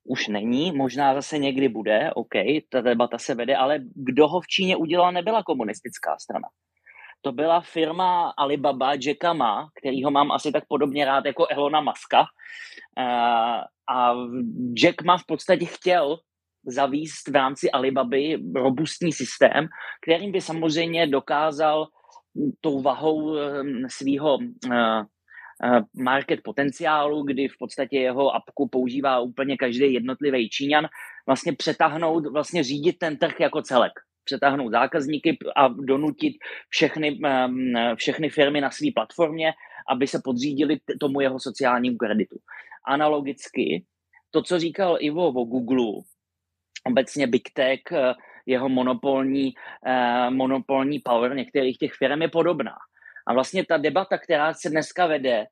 už 0.04 0.28
není, 0.28 0.72
možná 0.72 1.14
zase 1.14 1.38
někdy 1.38 1.68
bude, 1.68 2.10
OK, 2.14 2.34
ta 2.68 2.80
debata 2.80 3.18
se 3.18 3.34
vede, 3.34 3.56
ale 3.56 3.78
kdo 3.94 4.28
ho 4.28 4.40
v 4.40 4.46
Číně 4.46 4.76
udělal, 4.76 5.12
nebyla 5.12 5.42
komunistická 5.42 6.16
strana. 6.18 6.48
To 7.24 7.32
byla 7.32 7.60
firma 7.60 8.34
Alibaba 8.36 8.92
Jacka 8.94 9.32
Ma, 9.32 9.68
kterýho 9.80 10.10
mám 10.10 10.32
asi 10.32 10.52
tak 10.52 10.64
podobně 10.68 11.04
rád 11.04 11.24
jako 11.24 11.46
Elona 11.46 11.80
Muska, 11.80 12.24
eh, 12.98 13.60
a 13.88 14.14
Jack 14.74 15.02
ma 15.02 15.18
v 15.18 15.26
podstatě 15.26 15.64
chtěl 15.64 16.18
zavíst 16.66 17.28
v 17.28 17.34
rámci 17.34 17.70
Alibaby 17.70 18.38
robustní 18.54 19.12
systém, 19.12 19.68
kterým 20.02 20.32
by 20.32 20.40
samozřejmě 20.40 21.06
dokázal 21.06 21.86
tou 22.60 22.82
vahou 22.82 23.36
ehm, 23.36 23.86
svého 23.88 24.38
eh, 24.72 25.02
eh, 25.64 25.80
market 26.02 26.40
potenciálu, 26.44 27.22
kdy 27.22 27.48
v 27.48 27.58
podstatě 27.58 27.98
jeho 27.98 28.34
apku 28.34 28.68
používá 28.68 29.20
úplně 29.20 29.56
každý 29.56 29.92
jednotlivý 29.92 30.50
Číňan, 30.50 30.86
vlastně 31.26 31.52
přetáhnout, 31.52 32.26
vlastně 32.32 32.64
řídit 32.64 32.98
ten 32.98 33.16
trh 33.16 33.40
jako 33.40 33.62
celek. 33.62 33.92
Přetáhnout 34.24 34.72
zákazníky 34.72 35.38
a 35.56 35.68
donutit 35.68 36.36
všechny, 36.68 37.18
všechny 37.94 38.28
firmy 38.28 38.60
na 38.60 38.70
své 38.70 38.88
platformě, 38.94 39.52
aby 39.88 40.06
se 40.06 40.20
podřídili 40.24 40.78
tomu 41.00 41.20
jeho 41.20 41.40
sociálnímu 41.40 41.96
kreditu 41.96 42.36
analogicky 42.84 43.84
to, 44.30 44.42
co 44.42 44.58
říkal 44.58 44.96
Ivo 45.00 45.28
o 45.28 45.44
Google, 45.44 46.02
obecně 46.84 47.26
Big 47.26 47.48
Tech, 47.54 47.80
eh, 47.92 48.14
jeho 48.46 48.68
monopolní, 48.68 49.54
eh, 49.86 50.30
monopolní 50.30 50.98
power 50.98 51.36
některých 51.36 51.78
těch 51.78 51.92
firm 51.92 52.22
je 52.22 52.28
podobná. 52.28 52.74
A 53.26 53.34
vlastně 53.34 53.64
ta 53.66 53.76
debata, 53.76 54.18
která 54.18 54.54
se 54.54 54.70
dneska 54.70 55.06
vede 55.06 55.46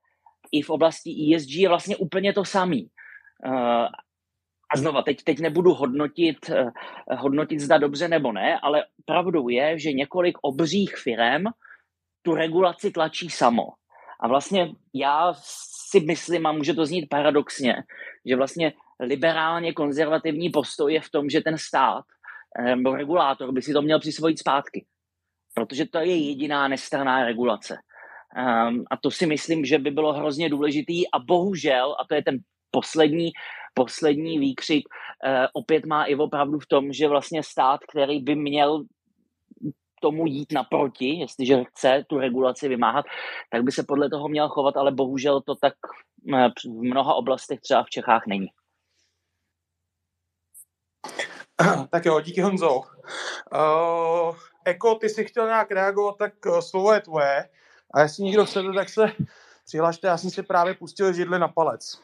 i 0.53 0.63
v 0.63 0.71
oblasti 0.71 1.11
ESG, 1.11 1.61
je 1.61 1.69
vlastně 1.69 1.97
úplně 1.97 2.33
to 2.33 2.45
samý. 2.45 2.89
Eh, 4.73 4.79
a 4.79 4.79
znova, 4.79 5.03
teď, 5.03 5.23
teď 5.25 5.41
nebudu 5.41 5.75
hodnotit, 5.75 6.51
hodnotit, 7.11 7.61
zda 7.61 7.79
dobře 7.79 8.09
nebo 8.09 8.33
ne, 8.33 8.59
ale 8.63 8.85
pravdou 9.05 9.49
je, 9.49 9.79
že 9.79 9.93
několik 9.93 10.39
obřích 10.43 10.97
firm 10.97 11.45
tu 12.23 12.35
regulaci 12.35 12.91
tlačí 12.91 13.31
samo. 13.31 13.63
A 14.21 14.29
vlastně 14.29 14.71
já 14.95 15.35
si 15.91 16.01
myslím, 16.01 16.47
a 16.47 16.53
může 16.53 16.75
to 16.75 16.87
znít 16.87 17.07
paradoxně, 17.11 17.75
že 18.27 18.37
vlastně 18.37 18.73
liberálně 19.01 19.73
konzervativní 19.73 20.51
postoj 20.51 20.93
je 20.95 21.01
v 21.01 21.11
tom, 21.11 21.31
že 21.31 21.41
ten 21.41 21.59
stát 21.59 22.05
nebo 22.75 22.97
regulátor 22.97 23.53
by 23.53 23.63
si 23.63 23.73
to 23.73 23.83
měl 23.83 24.01
přisvojit 24.01 24.39
zpátky. 24.39 24.87
Protože 25.55 25.87
to 25.87 25.99
je 25.99 26.17
jediná 26.17 26.69
nestraná 26.69 27.25
regulace. 27.25 27.79
Um, 28.37 28.85
a 28.91 28.97
to 28.97 29.11
si 29.11 29.27
myslím, 29.27 29.65
že 29.65 29.79
by 29.79 29.91
bylo 29.91 30.13
hrozně 30.13 30.49
důležitý 30.49 31.11
a 31.11 31.19
bohužel, 31.19 31.97
a 32.01 32.05
to 32.09 32.15
je 32.15 32.23
ten 32.23 32.39
poslední, 32.71 33.33
poslední 33.75 34.39
výkřik, 34.39 34.89
uh, 34.89 35.47
opět 35.53 35.87
má 35.87 36.05
i 36.05 36.15
opravdu 36.15 36.59
v 36.59 36.67
tom, 36.67 36.93
že 36.93 37.09
vlastně 37.09 37.43
stát, 37.43 37.81
který 37.89 38.21
by 38.21 38.35
měl 38.35 38.85
tomu 40.03 40.27
jít 40.27 40.53
naproti, 40.53 41.09
jestliže 41.09 41.65
chce 41.65 42.05
tu 42.07 42.19
regulaci 42.19 42.69
vymáhat, 42.69 43.05
tak 43.51 43.63
by 43.63 43.73
se 43.73 43.83
podle 43.83 44.11
toho 44.11 44.29
měl 44.29 44.49
chovat, 44.49 44.77
ale 44.77 44.93
bohužel 44.93 45.41
to 45.41 45.55
tak 45.55 45.75
eh, 46.35 46.49
v 46.67 46.69
mnoha 46.69 47.15
oblastech 47.15 47.61
třeba 47.61 47.83
v 47.83 47.91
Čechách 47.91 48.27
není. 48.27 48.49
Tak 51.91 52.05
jo, 52.05 52.21
díky 52.21 52.41
Honzo. 52.41 52.81
Uh, 53.55 54.37
Eko, 54.65 54.95
ty 54.95 55.09
jsi 55.09 55.25
chtěl 55.25 55.47
nějak 55.47 55.71
reagovat, 55.71 56.17
tak 56.19 56.33
slovo 56.61 56.93
je 56.93 57.01
tvoje. 57.01 57.49
A 57.95 58.01
jestli 58.01 58.25
někdo 58.25 58.47
chce, 58.47 58.63
tak 58.75 58.89
se 58.89 59.13
přihlašte, 59.65 60.07
já 60.07 60.17
jsem 60.17 60.31
si 60.31 60.43
právě 60.43 60.75
pustil 60.75 61.13
židli 61.13 61.39
na 61.39 61.49
palec. 61.49 62.01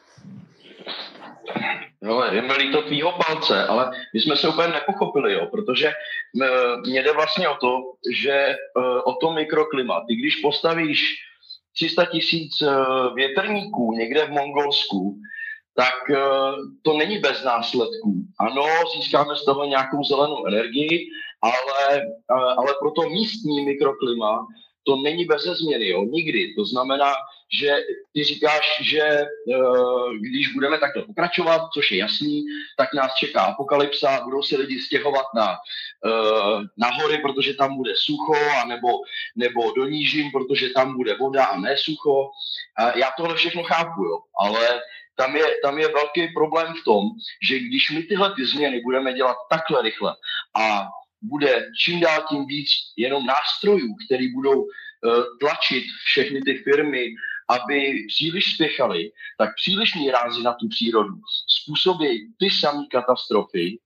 No, 2.01 2.23
je 2.23 2.41
mi 2.41 2.53
líto 2.53 2.81
tvýho 2.81 3.11
palce, 3.11 3.67
ale 3.67 3.91
my 4.13 4.21
jsme 4.21 4.35
se 4.35 4.47
úplně 4.47 4.67
nepochopili, 4.67 5.33
jo, 5.33 5.47
protože 5.51 5.93
mě 6.87 7.03
jde 7.03 7.11
vlastně 7.13 7.49
o 7.49 7.55
to, 7.55 7.81
že 8.15 8.55
o 9.03 9.13
to 9.13 9.33
mikroklima. 9.33 10.01
Ty 10.07 10.15
když 10.15 10.35
postavíš 10.35 11.15
300 11.75 12.05
tisíc 12.05 12.63
větrníků 13.15 13.93
někde 13.93 14.25
v 14.25 14.29
Mongolsku, 14.29 15.15
tak 15.75 15.95
to 16.81 16.97
není 16.97 17.17
bez 17.17 17.43
následků. 17.43 18.13
Ano, 18.39 18.65
získáme 18.95 19.35
z 19.35 19.45
toho 19.45 19.65
nějakou 19.65 20.03
zelenou 20.03 20.45
energii, 20.45 21.09
ale, 21.41 22.01
ale 22.29 22.73
pro 22.79 22.91
to 22.91 23.09
místní 23.09 23.65
mikroklima 23.65 24.47
to 24.89 24.95
není 24.95 25.25
bez 25.25 25.43
změny, 25.43 25.87
jo, 25.87 26.03
nikdy. 26.03 26.53
To 26.57 26.65
znamená, 26.65 27.13
že 27.61 27.77
ty 28.13 28.23
říkáš, 28.23 28.79
že 28.81 29.25
uh, 29.45 30.13
když 30.13 30.53
budeme 30.53 30.79
takto 30.79 31.01
pokračovat, 31.01 31.61
což 31.73 31.91
je 31.91 31.97
jasný, 31.97 32.43
tak 32.77 32.93
nás 32.93 33.13
čeká 33.15 33.41
apokalypsa, 33.41 34.21
budou 34.23 34.41
se 34.41 34.57
lidi 34.57 34.81
stěhovat 34.81 35.25
na, 35.35 35.57
uh, 36.05 36.61
na 36.77 36.89
hory, 36.89 37.17
protože 37.17 37.53
tam 37.53 37.77
bude 37.77 37.93
sucho, 37.95 38.33
anebo, 38.63 38.87
nebo 39.35 39.71
do 39.71 39.85
nížin, 39.85 40.31
protože 40.33 40.69
tam 40.69 40.97
bude 40.97 41.17
voda 41.17 41.45
a 41.45 41.59
ne 41.59 41.77
sucho. 41.77 42.21
Uh, 42.21 42.91
já 42.95 43.11
tohle 43.17 43.35
všechno 43.35 43.63
chápu, 43.63 44.03
jo, 44.03 44.17
ale 44.39 44.81
tam 45.17 45.35
je, 45.35 45.45
tam 45.63 45.79
je 45.79 45.87
velký 45.87 46.27
problém 46.33 46.73
v 46.81 46.83
tom, 46.83 47.03
že 47.49 47.59
když 47.59 47.91
my 47.91 48.03
tyhle 48.03 48.33
ty 48.35 48.45
změny 48.45 48.81
budeme 48.81 49.13
dělat 49.13 49.37
takhle 49.49 49.81
rychle 49.81 50.15
a 50.55 50.87
bude 51.21 51.65
čím 51.83 51.99
dál 51.99 52.25
tím 52.29 52.45
víc 52.45 52.69
jenom 52.97 53.25
nástrojů, 53.25 53.95
které 54.05 54.27
budou 54.33 54.61
uh, 54.61 54.67
tlačit 55.39 55.83
všechny 56.05 56.41
ty 56.41 56.57
firmy, 56.57 57.07
aby 57.49 58.05
příliš 58.07 58.53
spěchali, 58.55 59.11
tak 59.37 59.49
přílišní 59.55 60.11
rázy 60.11 60.43
na 60.43 60.53
tu 60.53 60.67
přírodu 60.67 61.13
způsobí 61.47 62.33
ty 62.39 62.49
samé 62.49 62.83
katastrofy, 62.91 63.79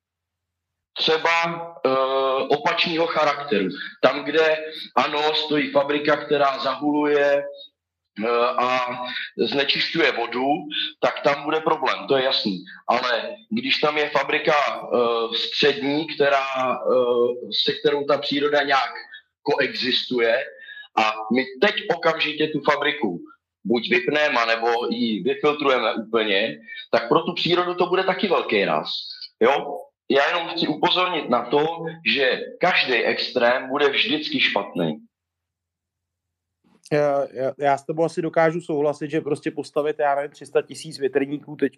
třeba 0.97 1.53
uh, 1.55 2.47
opačného 2.49 3.07
charakteru. 3.07 3.69
Tam, 4.01 4.23
kde 4.23 4.57
ano, 4.95 5.35
stojí 5.35 5.71
fabrika, 5.71 6.17
která 6.17 6.59
zahuluje 6.59 7.43
a 8.57 9.01
znečišťuje 9.37 10.11
vodu, 10.11 10.47
tak 11.01 11.21
tam 11.23 11.43
bude 11.43 11.59
problém, 11.59 12.07
to 12.07 12.17
je 12.17 12.23
jasný. 12.23 12.63
Ale 12.87 13.35
když 13.49 13.77
tam 13.77 13.97
je 13.97 14.09
fabrika 14.09 14.81
uh, 14.81 15.33
střední, 15.33 16.07
která, 16.07 16.45
uh, 16.79 17.33
se 17.65 17.73
kterou 17.73 18.05
ta 18.05 18.17
příroda 18.17 18.63
nějak 18.63 18.93
koexistuje 19.41 20.43
a 20.97 21.13
my 21.35 21.45
teď 21.61 21.75
okamžitě 21.95 22.47
tu 22.47 22.61
fabriku 22.71 23.19
buď 23.63 23.89
vypneme, 23.89 24.45
nebo 24.45 24.67
ji 24.89 25.23
vyfiltrujeme 25.23 25.93
úplně, 25.93 26.59
tak 26.91 27.07
pro 27.07 27.21
tu 27.21 27.33
přírodu 27.33 27.73
to 27.73 27.85
bude 27.85 28.03
taky 28.03 28.27
velký 28.27 28.65
raz. 28.65 28.89
Jo? 29.39 29.77
Já 30.09 30.27
jenom 30.27 30.47
chci 30.47 30.67
upozornit 30.67 31.29
na 31.29 31.45
to, 31.45 31.85
že 32.05 32.41
každý 32.59 32.93
extrém 32.93 33.69
bude 33.69 33.89
vždycky 33.89 34.39
špatný 34.39 34.99
já, 36.97 37.53
já 37.57 37.77
s 37.77 37.85
tebou 37.85 38.03
asi 38.03 38.21
dokážu 38.21 38.61
souhlasit, 38.61 39.09
že 39.09 39.21
prostě 39.21 39.51
postavit, 39.51 39.95
já 39.99 40.15
nevím, 40.15 40.31
300 40.31 40.61
tisíc 40.61 40.99
větrníků 40.99 41.55
teď 41.55 41.77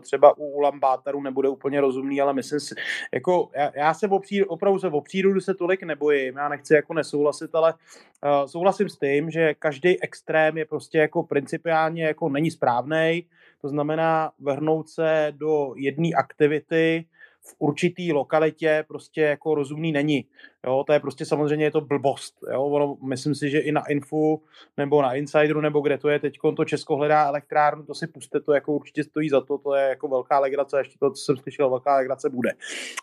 třeba 0.00 0.38
u 0.38 0.48
Ulambátaru 0.48 1.22
nebude 1.22 1.48
úplně 1.48 1.80
rozumný, 1.80 2.20
ale 2.20 2.34
myslím 2.34 2.60
si, 2.60 2.74
jako 3.12 3.50
já, 3.54 3.72
já 3.74 3.94
se 3.94 4.08
o 4.08 4.18
přírodu, 4.18 4.50
opravdu 4.50 4.78
se 4.78 4.88
o 4.88 5.00
přírodu 5.00 5.40
se 5.40 5.54
tolik 5.54 5.82
nebojím, 5.82 6.36
já 6.36 6.48
nechci 6.48 6.74
jako 6.74 6.94
nesouhlasit, 6.94 7.54
ale 7.54 7.74
uh, 7.74 8.46
souhlasím 8.46 8.88
s 8.88 8.98
tím, 8.98 9.30
že 9.30 9.54
každý 9.54 10.02
extrém 10.02 10.58
je 10.58 10.64
prostě 10.64 10.98
jako 10.98 11.22
principiálně 11.22 12.04
jako 12.04 12.28
není 12.28 12.50
správný, 12.50 13.26
to 13.60 13.68
znamená 13.68 14.32
vrhnout 14.40 14.88
se 14.88 15.32
do 15.36 15.72
jedné 15.76 16.08
aktivity, 16.16 17.04
v 17.48 17.54
určitý 17.58 18.12
lokalitě 18.12 18.84
prostě 18.88 19.20
jako 19.20 19.54
rozumný 19.54 19.92
není. 19.92 20.26
Jo, 20.66 20.84
to 20.86 20.92
je 20.92 21.00
prostě 21.00 21.24
samozřejmě 21.24 21.64
je 21.64 21.70
to 21.70 21.80
blbost. 21.80 22.34
Jo, 22.52 22.64
ono, 22.64 22.96
myslím 23.08 23.34
si, 23.34 23.50
že 23.50 23.58
i 23.58 23.72
na 23.72 23.88
Infu 23.88 24.42
nebo 24.76 25.02
na 25.02 25.14
Insideru 25.14 25.60
nebo 25.60 25.80
kde 25.80 25.98
to 25.98 26.08
je 26.08 26.18
teď 26.18 26.38
to 26.56 26.64
Česko 26.64 26.96
hledá 26.96 27.26
elektrárnu, 27.26 27.84
to 27.84 27.94
si 27.94 28.06
puste, 28.06 28.40
to 28.40 28.52
jako 28.52 28.72
určitě 28.72 29.04
stojí 29.04 29.28
za 29.28 29.40
to, 29.40 29.58
to 29.58 29.74
je 29.74 29.88
jako 29.88 30.08
velká 30.08 30.38
legrace, 30.38 30.78
ještě 30.78 30.98
to, 30.98 31.10
co 31.10 31.24
jsem 31.24 31.36
slyšel, 31.36 31.70
velká 31.70 31.96
legrace 31.96 32.30
bude. 32.30 32.50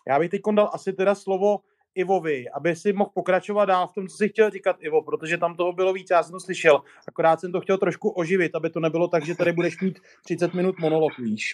Já 0.08 0.20
bych 0.20 0.32
teď 0.32 0.42
dal 0.56 0.70
asi 0.74 0.94
teda 0.94 1.16
slovo 1.16 1.60
Ivovi, 1.96 2.46
aby 2.50 2.76
si 2.76 2.94
mohl 2.94 3.12
pokračovat 3.14 3.66
dál 3.66 3.88
v 3.88 3.94
tom, 3.94 4.08
co 4.08 4.18
si 4.18 4.30
chtěl 4.30 4.50
říkat, 4.50 4.76
Ivo, 4.80 5.02
protože 5.02 5.38
tam 5.38 5.56
toho 5.56 5.74
bylo 5.74 5.94
víc, 5.94 6.08
já 6.12 6.24
jsem 6.24 6.32
to 6.32 6.40
slyšel. 6.40 6.82
Akorát 7.08 7.40
jsem 7.40 7.52
to 7.52 7.62
chtěl 7.62 7.78
trošku 7.78 8.10
oživit, 8.10 8.56
aby 8.56 8.70
to 8.70 8.80
nebylo 8.80 9.08
tak, 9.08 9.26
že 9.26 9.36
tady 9.36 9.52
budeš 9.54 9.82
mít 9.82 10.00
30 10.24 10.54
minut 10.54 10.80
monolog, 10.80 11.18
víš. 11.18 11.54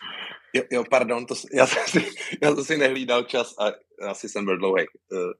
Jo, 0.53 0.63
jo 0.71 0.83
pardon, 0.89 1.25
to, 1.25 1.35
já, 1.53 1.67
jsem 1.67 1.83
si, 1.87 2.09
já 2.43 2.55
jsem 2.55 2.63
si 2.63 2.77
nehlídal 2.77 3.23
čas 3.23 3.55
a 3.59 3.71
asi 4.09 4.29
jsem 4.29 4.45
byl 4.45 4.57
dlouhý. 4.57 4.83
Eh, 4.83 5.33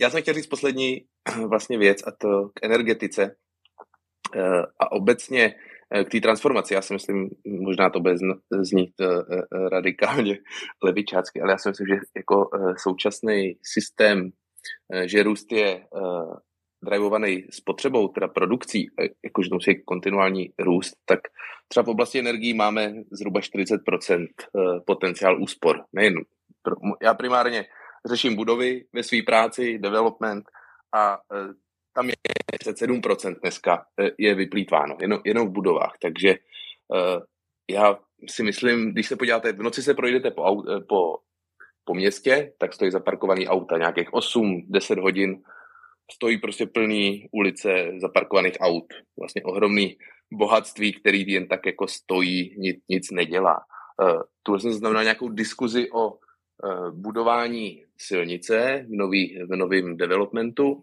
já 0.00 0.10
jsem 0.10 0.22
chtěl 0.22 0.34
říct 0.34 0.46
poslední 0.46 1.04
vlastně 1.48 1.78
věc 1.78 1.98
a 2.06 2.10
to 2.10 2.48
k 2.54 2.64
energetice 2.64 3.36
eh, 4.36 4.62
a 4.78 4.92
obecně 4.92 5.54
eh, 5.94 6.04
k 6.04 6.10
té 6.10 6.20
transformaci. 6.20 6.74
Já 6.74 6.82
si 6.82 6.92
myslím, 6.92 7.30
možná 7.46 7.90
to 7.90 8.00
bude 8.00 8.14
znít 8.60 8.94
radikálně 9.72 10.38
levičácky, 10.82 11.40
ale 11.40 11.52
já 11.52 11.58
si 11.58 11.68
myslím, 11.68 11.86
že 11.86 11.94
jako 12.16 12.50
současný 12.76 13.58
systém 13.62 14.30
že 15.06 15.22
růst 15.22 15.52
je 15.52 15.86
uh, 15.90 16.34
drivovaný 16.84 17.46
spotřebou, 17.50 18.08
teda 18.08 18.28
produkcí, 18.28 18.90
eh, 19.00 19.08
jakože 19.24 19.48
to 19.48 19.54
musí 19.54 19.82
kontinuální 19.84 20.52
růst, 20.58 20.94
tak 21.04 21.20
třeba 21.68 21.84
v 21.84 21.88
oblasti 21.88 22.18
energií 22.18 22.54
máme 22.54 22.94
zhruba 23.10 23.40
40% 23.40 24.26
potenciál 24.86 25.42
úspor. 25.42 25.84
Nejen, 25.92 26.14
já 27.02 27.14
primárně 27.14 27.66
řeším 28.06 28.36
budovy 28.36 28.84
ve 28.92 29.02
své 29.02 29.22
práci, 29.22 29.78
development 29.78 30.44
a 30.94 31.18
tam 31.94 32.08
je 32.08 32.14
7% 32.62 33.36
dneska 33.40 33.86
je 34.18 34.34
vyplýtváno, 34.34 34.96
jenom, 35.00 35.20
jenom 35.24 35.48
v 35.48 35.52
budovách, 35.52 35.92
takže 36.02 36.34
já 37.70 37.98
si 38.30 38.42
myslím, 38.42 38.92
když 38.92 39.06
se 39.06 39.16
podíváte, 39.16 39.52
v 39.52 39.62
noci 39.62 39.82
se 39.82 39.94
projdete 39.94 40.30
po, 40.30 40.62
po 40.88 41.18
po 41.84 41.94
městě, 41.94 42.52
tak 42.58 42.72
stojí 42.72 42.90
zaparkovaný 42.90 43.48
auta, 43.48 43.78
nějakých 43.78 44.10
8-10 44.10 45.00
hodin 45.00 45.42
stojí 46.12 46.38
prostě 46.38 46.66
plný 46.66 47.28
ulice 47.32 47.92
zaparkovaných 48.00 48.56
aut. 48.60 48.84
Vlastně 49.18 49.42
ohromný 49.42 49.96
bohatství, 50.32 50.92
který 50.92 51.32
jen 51.32 51.48
tak 51.48 51.66
jako 51.66 51.86
stojí, 51.86 52.54
nic, 52.58 52.76
nic 52.88 53.10
nedělá. 53.10 53.60
Uh, 54.02 54.22
tu 54.42 54.58
jsem 54.58 54.72
znamenal 54.72 55.02
nějakou 55.02 55.28
diskuzi 55.28 55.90
o 55.90 56.10
uh, 56.10 56.90
budování 56.90 57.84
silnice 57.98 58.86
v, 58.88 58.96
nový, 58.96 59.38
v 59.50 59.56
novém 59.56 59.96
developmentu 59.96 60.72
uh, 60.72 60.80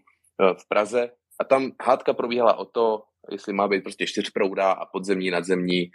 v 0.57 0.67
Praze 0.67 1.11
a 1.39 1.43
tam 1.43 1.71
hádka 1.83 2.13
probíhala 2.13 2.53
o 2.53 2.65
to, 2.65 3.03
jestli 3.31 3.53
má 3.53 3.67
být 3.67 3.83
prostě 3.83 4.07
čtyřproudá 4.07 4.71
a 4.71 4.85
podzemní, 4.85 5.29
nadzemní 5.29 5.91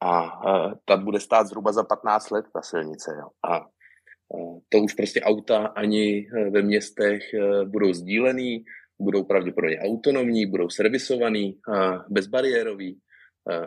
a 0.00 0.44
uh, 0.44 0.72
ta 0.84 0.96
bude 0.96 1.20
stát 1.20 1.46
zhruba 1.46 1.72
za 1.72 1.84
15 1.84 2.30
let, 2.30 2.44
ta 2.52 2.62
silnice. 2.62 3.16
Jo. 3.20 3.28
A 3.52 3.66
to 4.68 4.78
už 4.78 4.94
prostě 4.94 5.20
auta 5.20 5.66
ani 5.66 6.28
eh, 6.28 6.50
ve 6.50 6.62
městech 6.62 7.34
eh, 7.34 7.64
budou 7.64 7.92
sdílený, 7.92 8.64
budou 8.98 9.24
pravděpodobně 9.24 9.78
autonomní, 9.78 10.46
budou 10.46 10.68
servisovaný, 10.68 11.58
bezbariérový, 12.08 13.00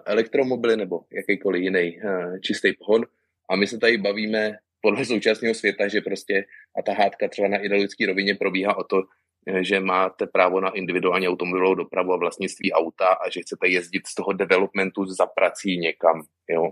elektromobily 0.06 0.78
nebo 0.78 1.00
jakýkoliv 1.12 1.62
jiný 1.64 2.00
čistý 2.42 2.74
pohon. 2.74 3.06
A 3.50 3.56
my 3.56 3.68
se 3.68 3.78
tady 3.78 3.98
bavíme 3.98 4.58
podle 4.84 5.06
současného 5.06 5.56
světa, 5.56 5.88
že 5.88 6.02
prostě 6.02 6.46
a 6.80 6.82
ta 6.82 6.94
hádka 6.94 7.28
třeba 7.28 7.48
na 7.48 7.58
ideologické 7.58 8.06
rovině 8.06 8.36
probíhá 8.36 8.78
o 8.78 8.84
to, 8.84 9.04
eh, 9.48 9.64
že 9.64 9.80
máte 9.80 10.28
právo 10.28 10.62
na 10.62 10.70
individuální 10.70 11.28
automobilovou 11.28 11.76
dopravu 11.76 12.14
a 12.14 12.18
vlastnictví 12.18 12.72
auta 12.72 13.08
a 13.08 13.30
že 13.30 13.42
chcete 13.42 13.68
jezdit 13.68 14.08
z 14.08 14.16
toho 14.16 14.34
developmentu 14.34 15.06
za 15.06 15.26
prací 15.26 15.78
někam, 15.78 16.24
jo. 16.50 16.72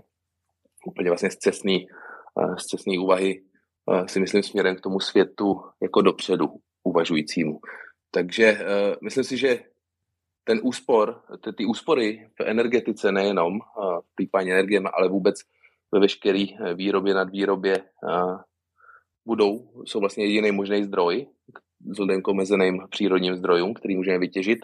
Úplně 0.86 1.10
vlastně 1.10 1.30
z 1.30 1.36
cestní 1.36 2.98
úvahy 2.98 3.42
si 4.06 4.20
myslím 4.20 4.42
směrem 4.42 4.76
k 4.76 4.80
tomu 4.80 5.00
světu 5.00 5.62
jako 5.82 6.02
dopředu 6.02 6.46
uvažujícímu. 6.84 7.60
Takže 8.10 8.58
myslím 9.02 9.24
si, 9.24 9.36
že 9.36 9.60
ten 10.44 10.60
úspor, 10.62 11.22
ty, 11.44 11.52
ty 11.52 11.64
úspory 11.64 12.28
v 12.40 12.44
energetice 12.44 13.12
nejenom 13.12 13.58
v 14.02 14.14
plýtvání 14.14 14.52
energie, 14.52 14.80
ale 14.94 15.08
vůbec 15.08 15.36
ve 15.92 16.00
veškeré 16.00 16.44
výrobě 16.74 17.14
nad 17.14 17.30
výrobě 17.30 17.84
budou, 19.26 19.82
jsou 19.84 20.00
vlastně 20.00 20.24
jediný 20.24 20.52
možný 20.52 20.84
zdroj, 20.84 21.26
vzhledem 21.86 22.22
k 22.22 22.28
omezeným 22.28 22.82
přírodním 22.90 23.36
zdrojům, 23.36 23.74
který 23.74 23.96
můžeme 23.96 24.18
vytěžit. 24.18 24.58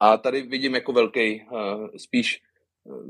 A 0.00 0.16
tady 0.16 0.42
vidím 0.42 0.74
jako 0.74 0.92
velký, 0.92 1.46
spíš 1.96 2.42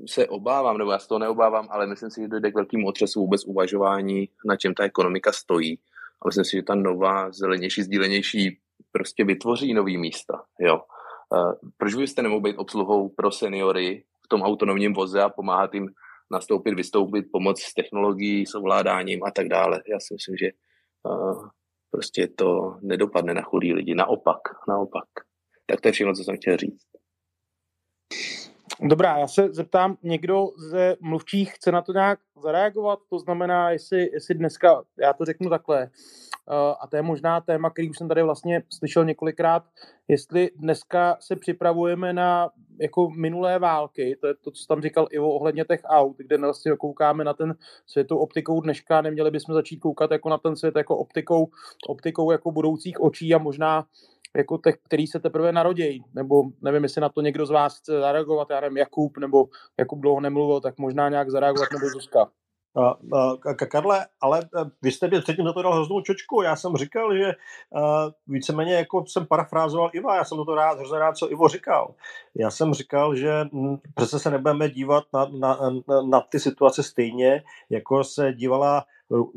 se 0.07 0.29
obávám, 0.29 0.79
nebo 0.79 0.93
já 0.93 0.99
se 0.99 1.09
toho 1.09 1.19
neobávám, 1.19 1.69
ale 1.71 1.87
myslím 1.87 2.11
si, 2.11 2.21
že 2.21 2.29
dojde 2.29 2.51
k 2.51 2.55
velkému 2.55 2.87
otřesu 2.87 3.21
vůbec 3.21 3.45
uvažování, 3.45 4.29
na 4.45 4.57
čem 4.57 4.75
ta 4.75 4.85
ekonomika 4.85 5.33
stojí. 5.33 5.79
A 6.23 6.29
myslím 6.29 6.45
si, 6.45 6.57
že 6.57 6.63
ta 6.63 6.75
nová, 6.75 7.33
zelenější, 7.33 7.83
sdílenější 7.83 8.59
prostě 8.93 9.25
vytvoří 9.25 9.75
nový 9.75 9.99
místa. 9.99 10.45
Jo. 10.61 10.83
Proč 11.77 11.95
byste 11.95 12.23
nemohli 12.23 12.43
být 12.43 12.57
obsluhou 12.57 13.09
pro 13.09 13.31
seniory 13.31 14.05
v 14.25 14.29
tom 14.29 14.43
autonomním 14.43 14.95
voze 14.95 15.23
a 15.23 15.29
pomáhat 15.29 15.75
jim 15.75 15.89
nastoupit, 16.31 16.75
vystoupit, 16.75 17.27
pomoc 17.33 17.61
s 17.61 17.75
technologií, 17.75 18.47
s 18.47 18.55
ovládáním 18.55 19.25
a 19.25 19.31
tak 19.31 19.49
dále. 19.49 19.83
Já 19.89 20.01
si 20.01 20.15
myslím, 20.15 20.37
že 20.37 20.51
prostě 21.91 22.29
to 22.29 22.79
nedopadne 22.83 23.35
na 23.35 23.43
chudý 23.43 23.73
lidi. 23.73 23.95
Naopak, 23.95 24.39
naopak. 24.69 25.09
Tak 25.67 25.81
to 25.81 25.89
je 25.89 25.93
všechno, 25.93 26.15
co 26.15 26.25
jsem 26.25 26.37
chtěl 26.37 26.57
říct. 26.57 26.87
Dobrá, 28.81 29.19
já 29.19 29.29
se 29.29 29.49
zeptám, 29.53 29.97
někdo 30.03 30.49
ze 30.57 30.97
mluvčích 31.01 31.53
chce 31.53 31.73
na 31.73 31.83
to 31.83 31.93
nějak 31.93 32.19
zareagovat? 32.43 32.99
To 33.11 33.19
znamená, 33.19 33.71
jestli, 33.71 34.11
jestli 34.13 34.35
dneska, 34.35 34.83
já 34.99 35.13
to 35.13 35.25
řeknu 35.25 35.51
takhle, 35.51 35.83
uh, 35.83 36.55
a 36.81 36.87
to 36.87 36.97
je 36.97 37.03
možná 37.03 37.41
téma, 37.41 37.71
který 37.71 37.91
už 37.91 37.99
jsem 37.99 38.09
tady 38.09 38.23
vlastně 38.23 38.63
slyšel 38.79 39.05
několikrát, 39.05 39.65
jestli 40.09 40.51
dneska 40.57 41.17
se 41.21 41.37
připravujeme 41.37 42.13
na 42.13 42.51
jako 42.81 43.11
minulé 43.11 43.59
války, 43.59 44.17
to 44.21 44.27
je 44.27 44.35
to, 44.35 44.51
co 44.51 44.67
tam 44.69 44.83
říkal 44.83 45.07
Ivo 45.11 45.33
ohledně 45.33 45.65
těch 45.65 45.81
aut, 45.85 46.17
kde 46.19 46.39
vlastně 46.39 46.73
koukáme 46.77 47.25
na 47.25 47.35
ten 47.35 47.55
svět 47.87 48.13
optikou 48.13 48.61
dneška, 48.61 49.03
neměli 49.03 49.31
bychom 49.31 49.55
začít 49.55 49.79
koukat 49.79 50.11
jako 50.11 50.29
na 50.29 50.39
ten 50.39 50.57
svět 50.57 50.77
jako 50.77 50.97
optikou, 50.97 51.51
optikou 51.89 52.31
jako 52.33 52.51
budoucích 52.51 53.01
očí 53.01 53.35
a 53.35 53.39
možná 53.39 53.87
jako 54.37 54.59
těch, 54.59 54.77
který 54.83 55.07
se 55.07 55.21
teprve 55.21 55.53
narodějí, 55.53 56.05
nebo 56.15 56.43
nevím, 56.63 56.83
jestli 56.83 57.01
na 57.01 57.09
to 57.09 57.21
někdo 57.21 57.47
z 57.47 57.51
vás 57.51 57.79
chce 57.79 58.01
zareagovat, 58.01 58.51
já 58.51 58.61
nevím, 58.61 58.77
Jakub, 58.77 59.19
nebo 59.19 59.49
Jakub 59.79 60.01
dlouho 60.01 60.21
nemluvil, 60.21 60.61
tak 60.61 60.79
možná 60.79 61.09
nějak 61.09 61.31
zareagovat, 61.31 61.69
nebo 61.73 61.89
Zuzka. 61.89 62.31
Karle, 63.71 64.07
ale 64.21 64.41
e, 64.41 64.65
vy 64.83 64.93
jste 64.93 65.09
mě 65.09 65.21
předtím 65.21 65.45
za 65.45 65.53
to 65.53 65.63
dal 65.63 65.75
hroznou 65.75 66.01
čočku. 66.01 66.43
Já 66.43 66.57
jsem 66.57 66.77
říkal, 66.77 67.17
že 67.17 67.33
víceméně 68.27 68.75
jako 68.75 69.05
jsem 69.07 69.27
parafrázoval 69.27 69.91
Iva, 69.93 70.17
já 70.17 70.25
jsem 70.25 70.45
to 70.45 70.55
rád, 70.55 70.79
hrozně 70.79 70.99
rád, 70.99 71.17
co 71.17 71.33
Ivo 71.33 71.49
říkal. 71.49 71.95
Já 72.35 72.51
jsem 72.51 72.75
říkal, 72.75 73.17
že 73.17 73.49
přece 73.95 74.19
se 74.19 74.31
nebudeme 74.31 74.69
dívat 74.69 75.05
na, 75.13 75.29
na, 75.39 75.59
na, 76.09 76.21
ty 76.21 76.41
situace 76.41 76.83
stejně, 76.83 77.43
jako 77.71 78.05
se 78.05 78.33
dívala 78.33 78.85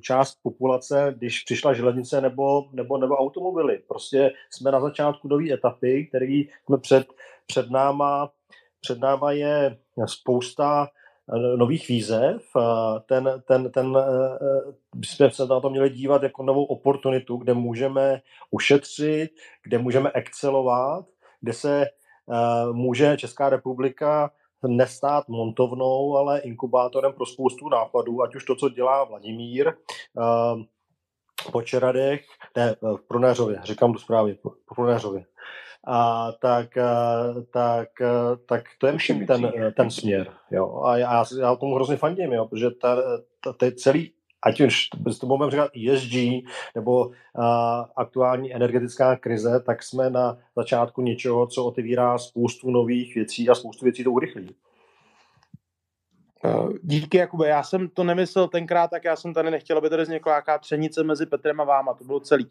část 0.02 0.38
populace, 0.44 1.14
když 1.18 1.44
přišla 1.44 1.74
železnice 1.74 2.22
nebo, 2.22 2.66
nebo, 2.72 2.98
nebo 2.98 3.16
automobily. 3.16 3.80
Prostě 3.88 4.32
jsme 4.50 4.72
na 4.72 4.82
začátku 4.82 5.28
nové 5.28 5.54
etapy, 5.54 6.06
který 6.06 6.50
před, 6.82 7.08
před 7.48 7.70
náma 7.70 8.32
před 8.82 9.00
náma 9.00 9.32
je 9.32 9.78
spousta 10.06 10.90
nových 11.56 11.88
výzev. 11.88 12.44
Ten, 13.06 13.44
ten, 13.48 13.72
ten, 13.72 13.98
eh, 13.98 15.04
jsme 15.06 15.32
se 15.32 15.46
na 15.46 15.60
to 15.60 15.70
měli 15.70 15.90
dívat 15.90 16.24
jako 16.24 16.44
novou 16.44 16.66
oportunitu, 16.66 17.38
kde 17.38 17.54
můžeme 17.54 18.22
ušetřit, 18.52 19.32
kde 19.64 19.78
můžeme 19.78 20.12
excelovat, 20.14 21.06
kde 21.42 21.54
se 21.54 21.86
eh, 21.86 22.74
může 22.74 23.18
Česká 23.18 23.50
republika 23.50 24.32
nestát 24.68 25.28
montovnou, 25.28 26.18
ale 26.18 26.40
inkubátorem 26.40 27.14
pro 27.14 27.26
spoustu 27.26 27.70
nápadů, 27.70 28.24
ať 28.24 28.36
už 28.36 28.46
to, 28.46 28.56
co 28.56 28.70
dělá 28.70 29.04
Vladimír 29.04 29.74
po 31.52 31.62
Čeradech, 31.62 32.26
ne, 32.56 32.76
v 32.82 33.08
Prunéřově, 33.08 33.60
říkám 33.64 33.94
to 33.94 34.00
správně, 34.00 34.36
po 34.36 34.76
Prunéřově, 34.76 35.26
a 35.88 36.32
tak, 36.32 36.70
tak, 37.52 37.90
tak 38.46 38.64
to 38.78 38.88
je 38.88 38.94
myslím 38.94 39.28
ten, 39.28 39.52
ten 39.76 39.92
směr. 39.92 40.28
Jo. 40.52 40.82
A 40.86 40.98
já, 40.98 41.24
já 41.40 41.56
tomu 41.56 41.76
hrozně 41.76 41.96
fandím, 41.96 42.34
jo, 42.34 42.46
protože 42.46 42.72
ta, 42.72 42.96
ta, 43.44 43.54
ta 43.54 43.66
celý 43.76 44.12
ať 44.42 44.62
už 44.62 44.88
to 45.20 45.28
budeme 45.28 45.52
říkat 45.52 45.72
ESG 45.92 46.14
nebo 46.76 47.06
uh, 47.06 47.14
aktuální 47.96 48.54
energetická 48.54 49.16
krize, 49.16 49.60
tak 49.66 49.84
jsme 49.84 50.10
na 50.10 50.38
začátku 50.56 51.02
něčeho, 51.02 51.48
co 51.48 51.66
otevírá 51.66 52.18
spoustu 52.18 52.72
nových 52.72 53.16
věcí 53.16 53.50
a 53.50 53.56
spoustu 53.56 53.86
věcí 53.86 54.04
to 54.04 54.12
urychlí. 54.12 54.56
Eh, 56.46 56.74
díky, 56.84 57.18
Jakube. 57.18 57.48
Já 57.48 57.64
jsem 57.64 57.90
to 57.90 58.04
nemyslel 58.04 58.48
tenkrát, 58.48 58.88
tak 58.88 59.04
já 59.04 59.16
jsem 59.16 59.34
tady 59.34 59.52
nechtěl, 59.52 59.78
aby 59.78 59.90
tady 59.90 60.04
vznikla 60.04 60.32
nějaká 60.32 60.58
třenice 60.58 61.04
mezi 61.04 61.26
Petrem 61.26 61.62
a 61.62 61.64
váma. 61.64 61.94
To 61.94 62.04
bylo 62.04 62.20
celý. 62.20 62.48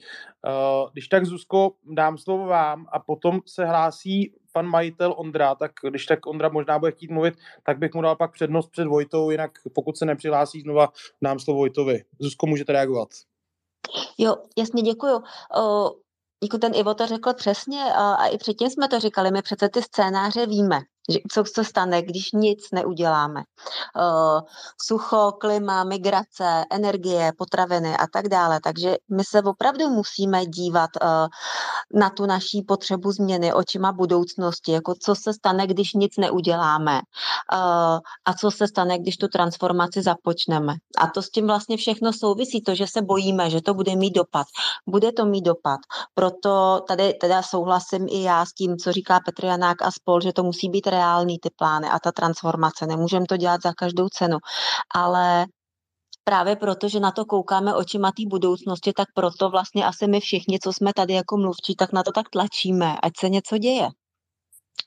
Eh, 0.46 0.90
když 0.92 1.08
tak, 1.08 1.26
Zuzko, 1.26 1.72
dám 1.84 2.18
slovo 2.18 2.46
vám 2.46 2.86
a 2.92 2.98
potom 2.98 3.40
se 3.46 3.64
hlásí 3.64 4.34
pan 4.52 4.66
majitel 4.66 5.14
Ondra, 5.16 5.54
tak 5.54 5.72
když 5.88 6.06
tak 6.06 6.26
Ondra 6.26 6.48
možná 6.48 6.78
bude 6.78 6.92
chtít 6.92 7.10
mluvit, 7.10 7.34
tak 7.62 7.78
bych 7.78 7.94
mu 7.94 8.02
dal 8.02 8.16
pak 8.16 8.32
přednost 8.32 8.70
před 8.70 8.86
Vojtou, 8.86 9.30
jinak 9.30 9.50
pokud 9.74 9.96
se 9.96 10.04
nepřihlásí 10.04 10.60
znova, 10.60 10.88
dám 11.22 11.38
slovo 11.38 11.58
Vojtovi. 11.58 12.04
Zuzko, 12.20 12.46
můžete 12.46 12.72
reagovat. 12.72 13.08
Jo, 14.18 14.36
jasně, 14.58 14.82
děkuju. 14.82 15.16
Uh, 15.16 15.90
jako 16.42 16.58
ten 16.58 16.72
Ivo 16.74 16.94
to 16.94 17.06
řekl 17.06 17.34
přesně 17.34 17.84
a, 17.84 18.14
a 18.14 18.26
i 18.26 18.38
předtím 18.38 18.70
jsme 18.70 18.88
to 18.88 19.00
říkali, 19.00 19.30
my 19.30 19.42
přece 19.42 19.68
ty 19.68 19.82
scénáře 19.82 20.46
víme 20.46 20.80
že 21.08 21.18
co 21.32 21.44
se 21.44 21.64
stane, 21.64 22.02
když 22.02 22.32
nic 22.32 22.70
neuděláme. 22.72 23.42
Uh, 23.96 24.40
sucho, 24.82 25.32
klima, 25.40 25.84
migrace, 25.84 26.64
energie, 26.70 27.32
potraviny 27.38 27.96
a 27.96 28.06
tak 28.12 28.28
dále. 28.28 28.60
Takže 28.64 28.96
my 29.10 29.24
se 29.24 29.42
opravdu 29.42 29.88
musíme 29.88 30.46
dívat 30.46 30.90
uh, 31.02 31.08
na 32.00 32.10
tu 32.10 32.26
naší 32.26 32.62
potřebu 32.62 33.12
změny 33.12 33.52
očima 33.52 33.92
budoucnosti, 33.92 34.72
jako 34.72 34.94
co 35.02 35.14
se 35.14 35.32
stane, 35.32 35.66
když 35.66 35.92
nic 35.92 36.16
neuděláme 36.16 37.00
uh, 37.52 37.98
a 38.24 38.34
co 38.38 38.50
se 38.50 38.68
stane, 38.68 38.98
když 38.98 39.16
tu 39.16 39.28
transformaci 39.28 40.02
započneme. 40.02 40.74
A 40.98 41.06
to 41.06 41.22
s 41.22 41.30
tím 41.30 41.46
vlastně 41.46 41.76
všechno 41.76 42.12
souvisí, 42.12 42.62
to, 42.62 42.74
že 42.74 42.86
se 42.86 43.02
bojíme, 43.02 43.50
že 43.50 43.62
to 43.62 43.74
bude 43.74 43.96
mít 43.96 44.14
dopad. 44.14 44.46
Bude 44.86 45.12
to 45.12 45.24
mít 45.26 45.42
dopad. 45.42 45.80
Proto 46.14 46.80
tady 46.88 47.14
teda 47.14 47.42
souhlasím 47.42 48.06
i 48.10 48.22
já 48.22 48.46
s 48.46 48.52
tím, 48.52 48.76
co 48.76 48.92
říká 48.92 49.20
Petr 49.24 49.44
Janák 49.44 49.82
a 49.82 49.90
spol, 49.90 50.20
že 50.20 50.32
to 50.32 50.42
musí 50.42 50.68
být 50.68 50.86
reální 50.96 51.38
ty 51.38 51.50
plány 51.56 51.88
a 51.88 51.98
ta 51.98 52.12
transformace. 52.12 52.86
Nemůžeme 52.86 53.26
to 53.28 53.36
dělat 53.36 53.62
za 53.62 53.72
každou 53.72 54.08
cenu, 54.08 54.38
ale 54.94 55.46
právě 56.24 56.56
proto, 56.56 56.88
že 56.88 57.00
na 57.00 57.10
to 57.12 57.24
koukáme 57.24 57.74
očima 57.74 58.10
té 58.10 58.22
budoucnosti, 58.26 58.92
tak 58.92 59.08
proto 59.14 59.50
vlastně 59.50 59.86
asi 59.86 60.06
my 60.06 60.20
všichni, 60.20 60.58
co 60.58 60.72
jsme 60.72 60.90
tady 60.96 61.12
jako 61.14 61.36
mluvčí, 61.36 61.74
tak 61.76 61.92
na 61.92 62.02
to 62.02 62.12
tak 62.12 62.26
tlačíme, 62.30 62.96
ať 63.02 63.12
se 63.20 63.28
něco 63.28 63.58
děje. 63.58 63.88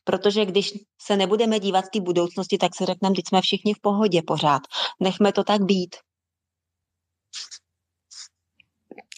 Protože 0.03 0.45
když 0.45 0.73
se 1.02 1.18
nebudeme 1.18 1.60
dívat 1.60 1.86
té 1.94 1.99
budoucnosti, 1.99 2.57
tak 2.57 2.72
si 2.76 2.86
řekneme, 2.86 3.15
teď 3.15 3.26
jsme 3.27 3.41
všichni 3.41 3.73
v 3.73 3.81
pohodě 3.81 4.22
pořád. 4.27 4.61
Nechme 4.99 5.31
to 5.31 5.44
tak 5.44 5.61
být. 5.61 5.95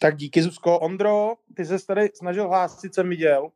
Tak 0.01 0.17
díky, 0.17 0.43
Zuzko. 0.43 0.79
Ondro, 0.79 1.33
ty 1.55 1.65
se 1.65 1.85
tady 1.85 2.09
snažil 2.15 2.47
hlásit, 2.47 2.93
jsem 2.93 3.09
viděl. 3.09 3.51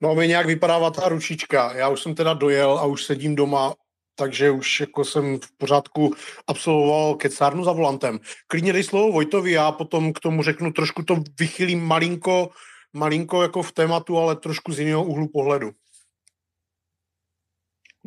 No, 0.00 0.14
mi 0.14 0.28
nějak 0.28 0.46
vypadává 0.46 0.90
ta 0.90 1.08
ručička. 1.08 1.72
Já 1.76 1.88
už 1.88 2.02
jsem 2.02 2.14
teda 2.14 2.34
dojel 2.34 2.78
a 2.78 2.84
už 2.84 3.04
sedím 3.04 3.34
doma, 3.34 3.74
takže 4.14 4.50
už 4.50 4.80
jako 4.80 5.04
jsem 5.04 5.38
v 5.38 5.56
pořádku 5.56 6.14
absolvoval 6.46 7.14
kecárnu 7.14 7.64
za 7.64 7.72
volantem. 7.72 8.18
Klidně 8.46 8.72
dej 8.72 8.82
slovo 8.82 9.12
Vojtovi, 9.12 9.52
já 9.52 9.72
potom 9.72 10.12
k 10.12 10.20
tomu 10.20 10.42
řeknu, 10.42 10.72
trošku 10.72 11.02
to 11.02 11.16
vychylím 11.38 11.84
malinko, 11.84 12.50
malinko 12.92 13.42
jako 13.42 13.62
v 13.62 13.72
tématu, 13.72 14.18
ale 14.18 14.36
trošku 14.36 14.72
z 14.72 14.78
jiného 14.78 15.04
úhlu 15.04 15.28
pohledu. 15.28 15.70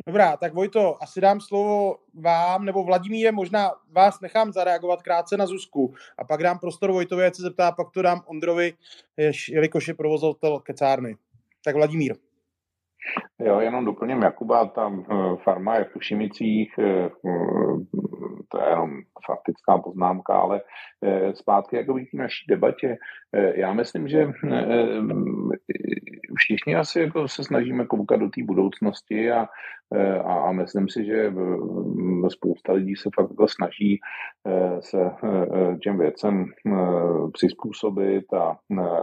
Dobrá, 0.06 0.36
tak 0.36 0.54
Vojto, 0.54 1.02
asi 1.02 1.20
dám 1.20 1.40
slovo 1.40 1.96
vám, 2.14 2.64
nebo 2.64 2.84
Vladimíre, 2.84 3.32
možná 3.32 3.70
vás 3.90 4.20
nechám 4.20 4.52
zareagovat 4.52 5.02
krátce 5.02 5.36
na 5.36 5.46
Zuzku 5.46 5.94
a 6.18 6.24
pak 6.24 6.42
dám 6.42 6.58
prostor 6.58 6.92
Vojtovi, 6.92 7.24
ať 7.24 7.34
se 7.34 7.42
zeptá, 7.42 7.72
pak 7.72 7.90
to 7.90 8.02
dám 8.02 8.22
Ondrovi, 8.26 8.74
jelikož 9.48 9.88
je 9.88 9.94
provozovatel 9.94 10.60
kecárny. 10.60 11.16
Tak 11.68 11.76
Vladimír. 11.76 12.16
Jo, 13.40 13.60
jenom 13.60 13.84
doplním 13.84 14.22
Jakuba, 14.22 14.66
tam 14.66 15.04
eh, 15.10 15.36
farma 15.44 15.76
je 15.76 15.84
v 15.84 15.92
Tušimicích, 15.92 16.74
eh, 16.78 17.08
to 18.48 18.60
je 18.60 18.68
jenom 18.68 18.90
faktická 19.26 19.78
poznámka, 19.78 20.34
ale 20.34 20.60
eh, 21.04 21.34
zpátky 21.34 21.76
jako 21.76 21.94
k 21.94 22.14
naší 22.14 22.46
debatě. 22.48 22.96
Já 23.54 23.72
myslím, 23.72 24.08
že 24.08 24.32
všichni 26.38 26.76
asi 26.76 27.00
jako 27.00 27.28
se 27.28 27.44
snažíme 27.44 27.86
koukat 27.86 28.20
do 28.20 28.28
té 28.28 28.44
budoucnosti 28.44 29.30
a, 29.30 29.46
a, 30.24 30.34
a 30.34 30.52
myslím 30.52 30.88
si, 30.88 31.04
že 31.04 31.32
spousta 32.30 32.72
lidí 32.72 32.96
se 32.96 33.10
fakt 33.14 33.30
jako 33.30 33.48
snaží 33.48 34.00
se 34.80 35.10
těm 35.82 35.98
věcem 35.98 36.46
přizpůsobit 37.32 38.32
a, 38.32 38.56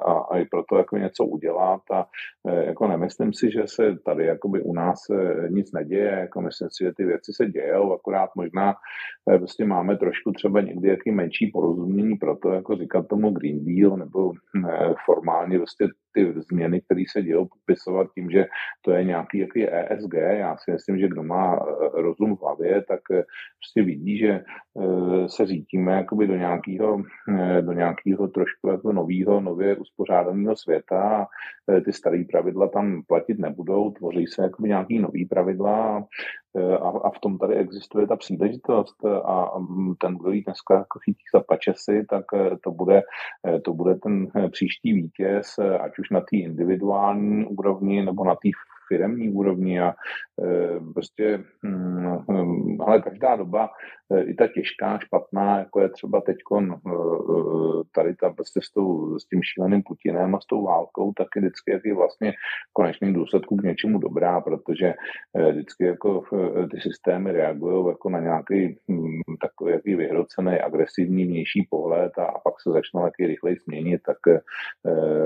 a, 0.06 0.14
a 0.32 0.38
i 0.38 0.46
proto 0.46 0.78
jako 0.78 0.98
něco 0.98 1.26
udělat. 1.26 1.82
A 1.94 2.06
jako 2.46 2.88
nemyslím 2.88 3.34
si, 3.34 3.52
že 3.52 3.64
se 3.66 3.96
tady 4.06 4.26
jakoby 4.26 4.62
u 4.62 4.74
nás 4.74 5.00
nic 5.50 5.72
neděje, 5.72 6.12
jako 6.12 6.42
myslím 6.42 6.70
si, 6.72 6.84
že 6.84 6.94
ty 6.94 7.04
věci 7.04 7.34
se 7.34 7.46
dějou, 7.46 7.94
akorát 7.94 8.30
možná 8.36 8.74
prostě 9.38 9.66
máme 9.66 9.98
trošku 9.98 10.32
třeba 10.32 10.62
někdy 10.62 10.90
jaký 10.90 11.12
menší 11.12 11.52
porozumění 11.54 12.16
pro 12.16 12.36
to, 12.36 12.52
jako 12.52 12.76
říkat 12.76 13.08
tomu 13.08 13.32
Green 13.32 13.66
Deal 13.66 13.98
nebo 13.98 14.32
formálně 15.06 15.58
prostě 15.58 15.88
ty 16.16 16.34
změny, 16.42 16.82
které 16.82 17.04
se 17.12 17.22
dějou, 17.22 17.46
popisovat 17.46 18.08
tím, 18.16 18.30
že 18.32 18.46
to 18.82 18.92
je 18.92 19.04
nějaký 19.04 19.38
jaký 19.38 19.68
ESG. 19.70 20.14
Já 20.14 20.58
si 20.58 20.72
myslím, 20.72 21.00
že 21.00 21.08
kdo 21.08 21.24
má 21.24 21.56
eh, 21.56 22.02
rozum 22.02 22.36
v 22.36 22.42
hlavě, 22.42 22.84
tak 22.88 23.00
eh, 23.12 23.24
prostě 23.60 23.84
vidí, 23.84 24.18
že 24.18 24.32
eh, 24.32 25.30
se 25.30 25.46
řítíme 25.46 25.92
jakoby 25.92 26.28
do 26.28 26.36
nějakého, 26.36 27.04
do 27.62 27.72
nějakého 27.72 28.28
trošku 28.28 28.68
jako 28.68 28.92
nového, 28.94 29.42
nově 29.42 29.76
uspořádaného 29.76 30.56
světa 30.56 31.02
a 31.02 31.28
ty 31.86 31.94
staré 31.94 32.24
pravidla 32.32 32.68
tam 32.68 33.02
platit 33.08 33.40
nebudou, 33.40 33.92
tvoří 33.92 34.28
se 34.28 34.42
jakoby 34.42 34.70
nějaký 34.70 35.00
nový 35.00 35.26
pravidla 35.26 36.06
a, 36.82 36.90
a 36.90 37.10
v 37.10 37.20
tom 37.20 37.38
tady 37.38 37.56
existuje 37.56 38.08
ta 38.08 38.16
příležitost 38.16 39.06
a 39.06 39.52
ten, 40.02 40.16
kdo 40.16 40.32
jí 40.32 40.44
dneska 40.44 40.74
jako 40.74 41.00
chytí 41.00 41.24
za 41.36 41.44
pačesy, 41.48 42.06
tak 42.10 42.26
to 42.64 42.72
bude, 42.72 43.02
to 43.64 43.74
bude 43.74 43.96
ten 43.96 44.28
příští 44.52 44.94
vítěz, 44.94 45.60
ať 45.80 46.00
už 46.00 46.05
na 46.11 46.22
té 46.22 46.38
individuální 46.38 47.45
úrovni 47.45 48.06
nebo 48.06 48.26
na 48.26 48.36
té 48.36 48.49
firemní 48.88 49.30
úrovni 49.30 49.82
a 49.82 49.90
e, 49.90 50.80
prostě, 50.94 51.44
hm, 51.66 52.82
ale 52.82 53.02
každá 53.02 53.36
doba, 53.36 53.70
e, 54.12 54.24
i 54.24 54.34
ta 54.34 54.48
těžká, 54.48 54.99
špatná, 54.99 55.60
jako 55.60 55.82
je 55.82 55.90
třeba 55.90 56.22
teď 56.22 56.38
e, 56.62 56.66
tady 57.95 58.16
ta 58.16 58.30
prostě 58.30 58.60
s, 58.64 58.72
tou, 58.72 59.20
s 59.20 59.26
tím 59.26 59.44
šíleným 59.44 59.84
Putinem 59.84 60.36
a 60.36 60.40
s 60.40 60.45
tou 60.45 60.64
válkou, 60.64 61.14
tak 61.18 61.28
je 61.36 61.41
vždycky 61.41 61.72
je 61.86 61.95
vlastně 61.95 62.32
v 62.70 62.74
konečným 62.74 63.14
důsledku 63.14 63.57
k 63.57 63.64
něčemu 63.64 63.99
dobrá, 63.99 64.41
protože 64.41 64.94
vždycky 65.52 65.86
jako 65.86 66.24
ty 66.72 66.82
systémy 66.82 67.32
reagují 67.32 67.88
jako 67.88 68.10
na 68.10 68.20
nějaký 68.20 68.78
hm, 68.91 69.22
takový 69.41 69.72
jaký 69.72 69.95
vyhrocený, 69.95 70.60
agresivní 70.60 71.26
vnější 71.26 71.68
pohled 71.70 72.12
a, 72.18 72.26
a 72.26 72.40
pak 72.40 72.62
se 72.62 72.72
začnou 72.72 73.02
taky 73.02 73.28
rychleji 73.28 73.57
změnit, 73.66 74.02
tak 74.06 74.18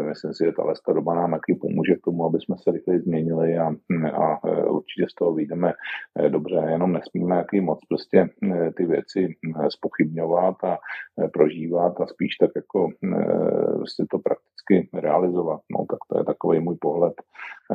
myslím 0.08 0.34
si, 0.34 0.46
že 0.46 0.52
ta 0.86 0.94
doba 0.94 1.16
nám 1.16 1.32
taky 1.32 1.56
pomůže 1.56 1.96
k 1.96 2.02
tomu, 2.06 2.26
aby 2.26 2.40
jsme 2.42 2.56
se 2.58 2.72
rychleji 2.72 3.00
změnili 3.00 3.49
a, 3.58 3.68
a 4.14 4.40
e, 4.48 4.66
určitě 4.66 5.06
z 5.12 5.14
toho 5.14 5.34
vyjdeme 5.34 5.74
e, 6.20 6.30
dobře, 6.30 6.56
jenom 6.70 6.94
nesmíme 6.94 7.36
jaký 7.36 7.62
moc 7.62 7.80
prostě 7.90 8.18
e, 8.18 8.72
ty 8.72 8.86
věci 8.86 9.36
spochybňovat 9.70 10.56
a 10.64 10.78
prožívat 11.34 12.02
a 12.02 12.08
spíš 12.08 12.36
tak 12.36 12.52
jako 12.56 12.90
prostě 13.76 14.06
to 14.12 14.20
prakticky 14.20 14.90
realizovat. 15.00 15.62
No, 15.72 15.86
tak 15.90 16.00
to 16.10 16.18
je 16.18 16.24
takový 16.24 16.60
můj 16.60 16.78
pohled, 16.82 17.14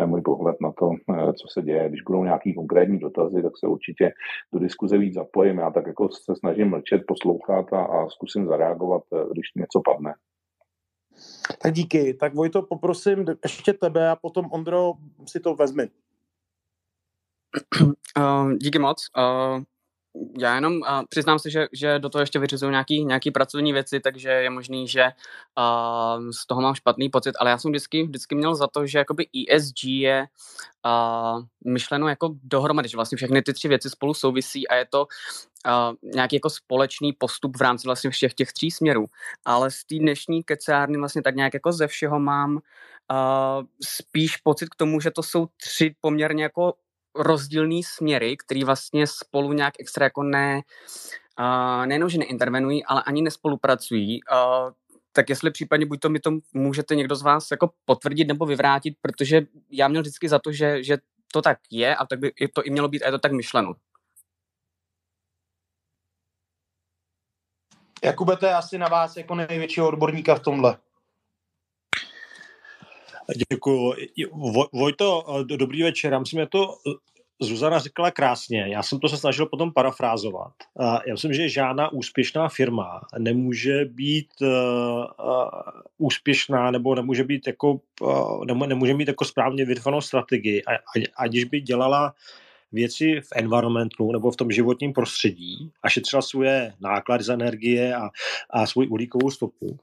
můj 0.06 0.22
pohled 0.22 0.56
na 0.60 0.72
to, 0.72 0.90
co 1.08 1.46
se 1.48 1.62
děje. 1.62 1.88
Když 1.88 2.02
budou 2.02 2.24
nějaký 2.24 2.54
konkrétní 2.54 2.98
dotazy, 2.98 3.42
tak 3.42 3.52
se 3.58 3.66
určitě 3.66 4.12
do 4.52 4.58
diskuze 4.58 4.98
víc 4.98 5.14
zapojím. 5.14 5.58
Já 5.58 5.70
tak 5.70 5.86
jako 5.86 6.08
se 6.08 6.34
snažím 6.36 6.70
mlčet, 6.70 7.02
poslouchat 7.06 7.72
a, 7.72 7.80
a 7.84 8.08
zkusím 8.08 8.46
zareagovat, 8.46 9.02
když 9.32 9.46
něco 9.56 9.80
padne. 9.84 10.14
Tak 11.62 11.72
díky. 11.72 12.14
Tak 12.14 12.34
Vojto, 12.34 12.62
poprosím 12.62 13.24
ještě 13.42 13.72
tebe 13.72 14.10
a 14.10 14.16
potom 14.16 14.48
Ondro 14.52 14.92
si 15.26 15.40
to 15.40 15.54
vezmi. 15.54 15.88
Uh, 18.18 18.52
díky 18.58 18.78
moc. 18.78 19.06
Uh, 19.18 19.62
já 20.38 20.54
jenom 20.54 20.76
uh, 20.76 21.02
přiznám 21.08 21.38
se, 21.38 21.50
že, 21.50 21.66
že 21.72 21.98
do 21.98 22.08
toho 22.08 22.22
ještě 22.22 22.38
vyřizuju 22.38 22.70
nějaký, 22.70 23.04
nějaký 23.04 23.30
pracovní 23.30 23.72
věci, 23.72 24.00
takže 24.00 24.28
je 24.28 24.50
možný, 24.50 24.88
že 24.88 25.04
uh, 25.04 26.30
z 26.30 26.46
toho 26.46 26.60
mám 26.60 26.74
špatný 26.74 27.08
pocit, 27.08 27.34
ale 27.40 27.50
já 27.50 27.58
jsem 27.58 27.70
vždycky, 27.70 28.02
vždycky 28.02 28.34
měl 28.34 28.54
za 28.54 28.66
to, 28.66 28.86
že 28.86 28.98
jakoby 28.98 29.26
ESG 29.50 29.84
je 29.84 30.26
uh, 30.86 31.42
myšleno 31.72 32.08
jako 32.08 32.34
dohromady, 32.42 32.88
že 32.88 32.96
vlastně 32.96 33.16
všechny 33.16 33.42
ty 33.42 33.52
tři 33.52 33.68
věci 33.68 33.90
spolu 33.90 34.14
souvisí 34.14 34.68
a 34.68 34.74
je 34.74 34.86
to 34.90 35.06
nějaký 36.02 36.36
jako 36.36 36.50
společný 36.50 37.12
postup 37.12 37.56
v 37.56 37.62
rámci 37.62 37.88
vlastně 37.88 38.10
všech 38.10 38.34
těch 38.34 38.52
tří 38.52 38.70
směrů. 38.70 39.06
Ale 39.44 39.70
z 39.70 39.84
té 39.84 39.94
dnešní 39.98 40.42
kecárny 40.42 40.98
vlastně 40.98 41.22
tak 41.22 41.36
nějak 41.36 41.54
jako 41.54 41.72
ze 41.72 41.86
všeho 41.86 42.20
mám 42.20 42.54
uh, 42.54 42.58
spíš 43.82 44.36
pocit 44.36 44.68
k 44.68 44.76
tomu, 44.76 45.00
že 45.00 45.10
to 45.10 45.22
jsou 45.22 45.46
tři 45.56 45.94
poměrně 46.00 46.42
jako 46.42 46.74
rozdílný 47.14 47.82
směry, 47.82 48.36
který 48.36 48.64
vlastně 48.64 49.06
spolu 49.06 49.52
nějak 49.52 49.74
extra 49.80 50.06
jako 50.06 50.22
ne, 50.22 50.62
uh, 51.38 51.86
nejenom, 51.86 52.08
že 52.08 52.18
neintervenují, 52.18 52.84
ale 52.84 53.02
ani 53.02 53.22
nespolupracují. 53.22 54.20
Uh, 54.22 54.70
tak 55.12 55.28
jestli 55.30 55.50
případně 55.50 55.86
buď 55.86 56.00
to 56.00 56.08
mi 56.08 56.20
to 56.20 56.30
můžete 56.54 56.94
někdo 56.94 57.16
z 57.16 57.22
vás 57.22 57.50
jako 57.50 57.70
potvrdit 57.84 58.24
nebo 58.24 58.46
vyvrátit, 58.46 58.94
protože 59.00 59.42
já 59.70 59.88
měl 59.88 60.02
vždycky 60.02 60.28
za 60.28 60.38
to, 60.38 60.52
že, 60.52 60.82
že 60.82 60.98
to 61.32 61.42
tak 61.42 61.58
je 61.70 61.96
a 61.96 62.06
tak 62.06 62.18
by 62.18 62.32
to 62.54 62.62
i 62.62 62.70
mělo 62.70 62.88
být 62.88 63.02
a 63.02 63.06
je 63.06 63.12
to 63.12 63.18
tak 63.18 63.32
myšleno. 63.32 63.74
Jakube, 68.04 68.36
to 68.36 68.46
je 68.46 68.54
asi 68.54 68.78
na 68.78 68.88
vás 68.88 69.16
jako 69.16 69.34
největšího 69.34 69.88
odborníka 69.88 70.34
v 70.34 70.40
tomhle. 70.40 70.76
Děkuji. 73.50 73.94
Vojto, 74.72 75.24
dobrý 75.56 75.82
večer. 75.82 76.12
Já 76.12 76.18
myslím, 76.18 76.40
že 76.40 76.46
to 76.46 76.74
Zuzana 77.40 77.78
řekla 77.78 78.10
krásně, 78.10 78.66
já 78.68 78.82
jsem 78.82 79.00
to 79.00 79.08
se 79.08 79.16
snažil 79.16 79.46
potom 79.46 79.72
parafrázovat. 79.72 80.52
Já 81.06 81.12
myslím, 81.12 81.32
že 81.32 81.48
žádná 81.48 81.92
úspěšná 81.92 82.48
firma 82.48 83.00
nemůže 83.18 83.84
být 83.84 84.28
uh, 84.40 84.48
uh, 84.48 85.50
úspěšná 85.98 86.70
nebo 86.70 86.94
nemůže 86.94 87.24
být 87.24 87.46
jako, 87.46 87.80
nemůže 88.46 88.94
mít 88.94 89.08
jako 89.08 89.24
správně 89.24 89.64
vytvořenou 89.64 90.00
strategii, 90.00 90.62
aniž 91.16 91.44
by 91.44 91.60
dělala 91.60 92.14
věci 92.74 93.20
v 93.20 93.28
environmentu 93.34 94.12
nebo 94.12 94.30
v 94.30 94.36
tom 94.36 94.50
životním 94.50 94.92
prostředí 94.92 95.70
a 95.82 95.88
šetřila 95.88 96.22
svoje 96.22 96.72
náklady 96.80 97.24
za 97.24 97.34
energie 97.34 97.94
a, 97.94 98.08
a 98.50 98.66
svou 98.66 98.86
uhlíkovou 98.86 99.30
stopu 99.30 99.78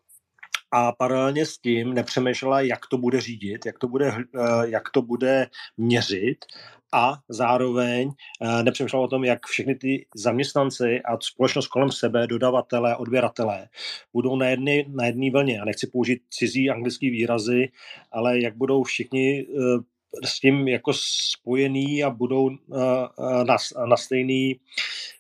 a 0.72 0.92
paralelně 0.92 1.46
s 1.46 1.58
tím 1.58 1.94
nepřemýšlela, 1.94 2.62
jak 2.62 2.80
to 2.88 2.98
bude 2.98 3.22
řídit, 3.22 3.66
jak 3.66 3.80
to 3.80 3.88
bude, 3.88 4.08
eh, 4.08 4.68
jak 4.68 4.90
to 4.90 5.02
bude 5.02 5.48
měřit 5.78 6.46
a 6.94 7.14
zároveň 7.30 8.12
eh, 8.42 8.64
nepřemýšlela 8.64 9.06
o 9.06 9.08
tom, 9.08 9.24
jak 9.24 9.46
všechny 9.46 9.76
ty 9.76 10.06
zaměstnanci 10.16 11.02
a 11.02 11.18
společnost 11.22 11.68
kolem 11.68 11.92
sebe, 11.92 12.28
dodavatelé, 12.28 12.96
odběratelé, 12.96 13.68
budou 14.14 14.36
na 14.36 14.48
jedné 14.48 14.84
na 14.88 15.06
jedný 15.06 15.32
vlně. 15.32 15.62
A 15.62 15.66
nechci 15.66 15.88
použít 15.88 16.22
cizí 16.30 16.70
anglický 16.70 17.10
výrazy, 17.10 17.72
ale 18.12 18.40
jak 18.40 18.58
budou 18.58 18.84
všichni 18.84 19.42
eh, 19.42 19.91
s 20.26 20.40
tím 20.40 20.68
jako 20.68 20.92
spojený 21.30 22.04
a 22.04 22.10
budou 22.10 22.50
na, 23.44 23.58
na, 23.86 23.98
stejný, 23.98 24.60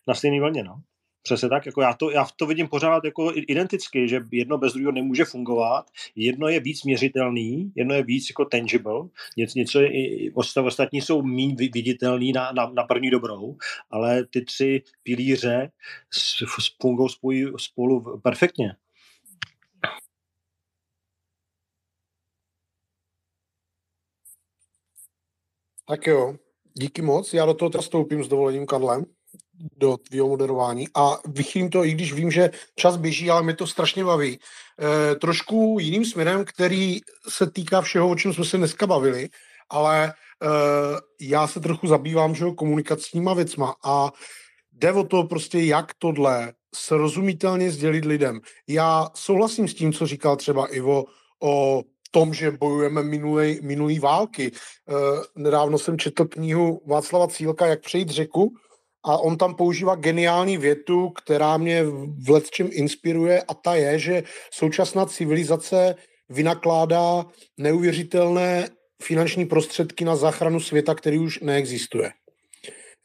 na 0.07 0.13
stejný 0.13 0.39
vlně. 0.39 0.63
No. 0.63 0.81
Přesně 1.23 1.49
tak, 1.49 1.65
jako 1.65 1.81
já 1.81 1.93
to, 1.93 2.11
já 2.11 2.27
to 2.35 2.45
vidím 2.45 2.67
pořád 2.67 3.03
jako 3.03 3.31
identicky, 3.35 4.07
že 4.07 4.21
jedno 4.31 4.57
bez 4.57 4.73
druhého 4.73 4.91
nemůže 4.91 5.25
fungovat, 5.25 5.85
jedno 6.15 6.47
je 6.47 6.59
víc 6.59 6.83
měřitelný, 6.83 7.71
jedno 7.75 7.95
je 7.95 8.03
víc 8.03 8.29
jako 8.29 8.45
tangible, 8.45 9.01
něco, 9.37 9.59
něco 9.59 9.81
je, 9.81 10.31
ostatní 10.63 11.01
jsou 11.01 11.21
méně 11.21 11.55
viditelný 11.55 12.31
na, 12.31 12.51
na, 12.51 12.69
na 12.69 12.83
první 12.83 13.09
dobrou, 13.09 13.57
ale 13.89 14.25
ty 14.25 14.41
tři 14.41 14.81
pilíře 15.03 15.71
fungují 16.81 17.47
spolu 17.57 18.19
perfektně. 18.23 18.75
Tak 25.91 26.07
jo, 26.07 26.35
díky 26.73 27.01
moc. 27.01 27.33
Já 27.33 27.45
do 27.45 27.53
toho 27.53 27.69
teda 27.69 27.81
stoupím 27.81 28.23
s 28.23 28.27
dovolením, 28.27 28.65
Karlem 28.65 29.05
do 29.77 29.97
tvého 29.97 30.27
moderování 30.27 30.87
a 30.95 31.19
vychýlím 31.27 31.69
to, 31.69 31.85
i 31.85 31.91
když 31.91 32.13
vím, 32.13 32.31
že 32.31 32.49
čas 32.75 32.97
běží, 32.97 33.29
ale 33.29 33.43
mě 33.43 33.53
to 33.53 33.67
strašně 33.67 34.05
baví. 34.05 34.39
E, 34.39 35.15
trošku 35.15 35.77
jiným 35.79 36.05
směrem, 36.05 36.45
který 36.45 36.99
se 37.29 37.51
týká 37.51 37.81
všeho, 37.81 38.09
o 38.09 38.15
čem 38.15 38.33
jsme 38.33 38.45
se 38.45 38.57
dneska 38.57 38.87
bavili, 38.87 39.29
ale 39.69 40.07
e, 40.07 40.13
já 41.21 41.47
se 41.47 41.59
trochu 41.59 41.87
zabývám 41.87 42.35
že, 42.35 42.45
komunikačníma 42.55 43.33
věcma 43.33 43.75
a 43.83 44.11
jde 44.71 44.91
o 44.93 45.03
to 45.03 45.23
prostě, 45.23 45.59
jak 45.59 45.93
tohle 45.97 46.53
srozumitelně 46.75 47.71
sdělit 47.71 48.05
lidem. 48.05 48.39
Já 48.67 49.07
souhlasím 49.15 49.67
s 49.67 49.73
tím, 49.73 49.93
co 49.93 50.07
říkal 50.07 50.35
třeba 50.35 50.67
Ivo 50.67 51.05
o 51.43 51.83
tom, 52.11 52.33
že 52.33 52.51
bojujeme 52.51 53.03
minulý, 53.03 53.59
minulý 53.61 53.99
války. 53.99 54.51
E, 54.51 54.51
nedávno 55.35 55.77
jsem 55.77 55.97
četl 55.97 56.25
knihu 56.25 56.81
Václava 56.85 57.27
Cílka, 57.27 57.67
Jak 57.67 57.81
přejít 57.81 58.09
řeku, 58.09 58.53
a 59.03 59.17
on 59.17 59.37
tam 59.37 59.55
používá 59.55 59.95
geniální 59.95 60.57
větu, 60.57 61.09
která 61.09 61.57
mě 61.57 61.83
v 62.25 62.29
letčem 62.29 62.69
inspiruje 62.71 63.43
a 63.43 63.53
ta 63.53 63.75
je, 63.75 63.99
že 63.99 64.23
současná 64.53 65.05
civilizace 65.05 65.95
vynakládá 66.29 67.25
neuvěřitelné 67.57 68.69
finanční 69.03 69.45
prostředky 69.45 70.05
na 70.05 70.15
záchranu 70.15 70.59
světa, 70.59 70.95
který 70.95 71.19
už 71.19 71.39
neexistuje. 71.39 72.11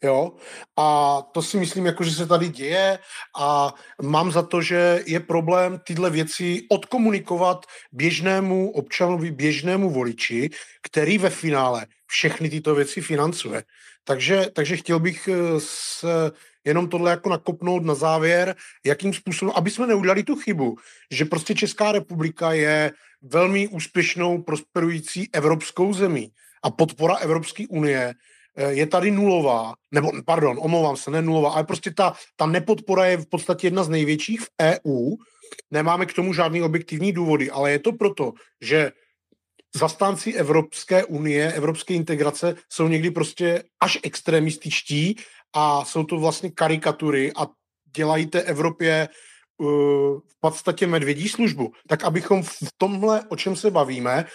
Jo? 0.03 0.31
A 0.77 1.21
to 1.31 1.41
si 1.41 1.57
myslím, 1.57 1.85
jako, 1.85 2.03
že 2.03 2.11
se 2.11 2.27
tady 2.27 2.49
děje 2.49 2.99
a 3.39 3.73
mám 4.01 4.31
za 4.31 4.41
to, 4.41 4.61
že 4.61 5.03
je 5.05 5.19
problém 5.19 5.79
tyhle 5.83 6.09
věci 6.09 6.61
odkomunikovat 6.69 7.65
běžnému 7.91 8.71
občanovi, 8.71 9.31
běžnému 9.31 9.89
voliči, 9.89 10.49
který 10.81 11.17
ve 11.17 11.29
finále 11.29 11.85
všechny 12.05 12.49
tyto 12.49 12.75
věci 12.75 13.01
financuje. 13.01 13.63
Takže, 14.03 14.45
takže 14.53 14.77
chtěl 14.77 14.99
bych 14.99 15.27
eh, 15.27 15.59
se 15.59 16.31
jenom 16.65 16.89
tohle 16.89 17.11
jako 17.11 17.29
nakopnout 17.29 17.83
na 17.83 17.95
závěr, 17.95 18.55
jakým 18.85 19.13
způsobem, 19.13 19.53
aby 19.55 19.71
jsme 19.71 19.87
neudělali 19.87 20.23
tu 20.23 20.35
chybu, 20.35 20.77
že 21.11 21.25
prostě 21.25 21.55
Česká 21.55 21.91
republika 21.91 22.51
je 22.51 22.91
velmi 23.21 23.67
úspěšnou, 23.67 24.41
prosperující 24.41 25.29
evropskou 25.33 25.93
zemí 25.93 26.31
a 26.63 26.71
podpora 26.71 27.15
Evropské 27.15 27.67
unie 27.67 28.13
je 28.57 28.87
tady 28.87 29.11
nulová, 29.11 29.73
nebo 29.91 30.11
pardon, 30.25 30.57
omlouvám 30.61 30.97
se, 30.97 31.11
ne 31.11 31.21
nulová, 31.21 31.51
ale 31.51 31.63
prostě 31.63 31.91
ta, 31.91 32.13
ta 32.35 32.45
nepodpora 32.45 33.05
je 33.05 33.17
v 33.17 33.29
podstatě 33.29 33.67
jedna 33.67 33.83
z 33.83 33.89
největších 33.89 34.41
v 34.41 34.49
EU. 34.61 35.15
Nemáme 35.71 36.05
k 36.05 36.13
tomu 36.13 36.33
žádný 36.33 36.61
objektivní 36.61 37.13
důvody, 37.13 37.51
ale 37.51 37.71
je 37.71 37.79
to 37.79 37.91
proto, 37.91 38.33
že 38.61 38.91
zastánci 39.75 40.33
Evropské 40.33 41.05
unie, 41.05 41.53
evropské 41.53 41.93
integrace 41.93 42.55
jsou 42.69 42.87
někdy 42.87 43.11
prostě 43.11 43.63
až 43.79 43.99
extremističtí 44.03 45.15
a 45.53 45.85
jsou 45.85 46.03
to 46.03 46.17
vlastně 46.17 46.51
karikatury 46.51 47.31
a 47.37 47.47
dělají 47.95 48.25
té 48.25 48.41
Evropě 48.41 49.09
uh, 49.57 49.67
v 50.19 50.39
podstatě 50.39 50.87
medvědí 50.87 51.29
službu. 51.29 51.71
Tak 51.87 52.03
abychom 52.03 52.43
v 52.43 52.73
tomhle, 52.77 53.23
o 53.29 53.35
čem 53.35 53.55
se 53.55 53.71
bavíme, 53.71 54.25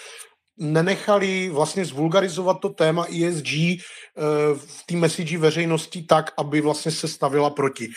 nenechali 0.56 1.48
vlastně 1.48 1.84
zvulgarizovat 1.84 2.60
to 2.60 2.68
téma 2.68 3.06
ESG 3.06 3.48
uh, 3.52 4.58
v 4.58 4.86
té 4.86 4.96
message 4.96 5.38
veřejnosti 5.38 6.02
tak, 6.02 6.32
aby 6.36 6.60
vlastně 6.60 6.92
se 6.92 7.08
stavila 7.08 7.50
proti. 7.50 7.88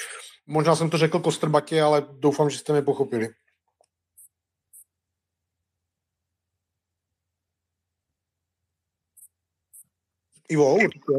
Možná 0.48 0.76
jsem 0.76 0.90
to 0.90 0.98
řekl 0.98 1.20
kostrbatě, 1.20 1.82
ale 1.82 2.08
doufám, 2.12 2.50
že 2.50 2.58
jste 2.58 2.74
mě 2.74 2.82
pochopili. 2.82 3.30
Ivo, 10.50 10.76
určitě. 10.76 11.14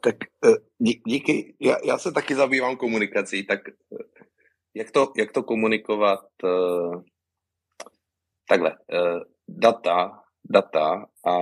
Tak 0.00 0.16
eh, 0.44 0.56
dí, 0.78 1.02
díky, 1.06 1.56
já, 1.60 1.76
já 1.84 1.98
se 1.98 2.12
taky 2.12 2.34
zabývám 2.34 2.76
komunikací, 2.76 3.46
tak 3.46 3.68
eh, 3.68 3.72
jak 4.74 4.90
to, 4.90 5.12
jak 5.16 5.32
to 5.32 5.42
komunikovat 5.42 6.20
takhle, 8.48 8.76
data, 9.48 10.22
data 10.50 11.06
a 11.26 11.38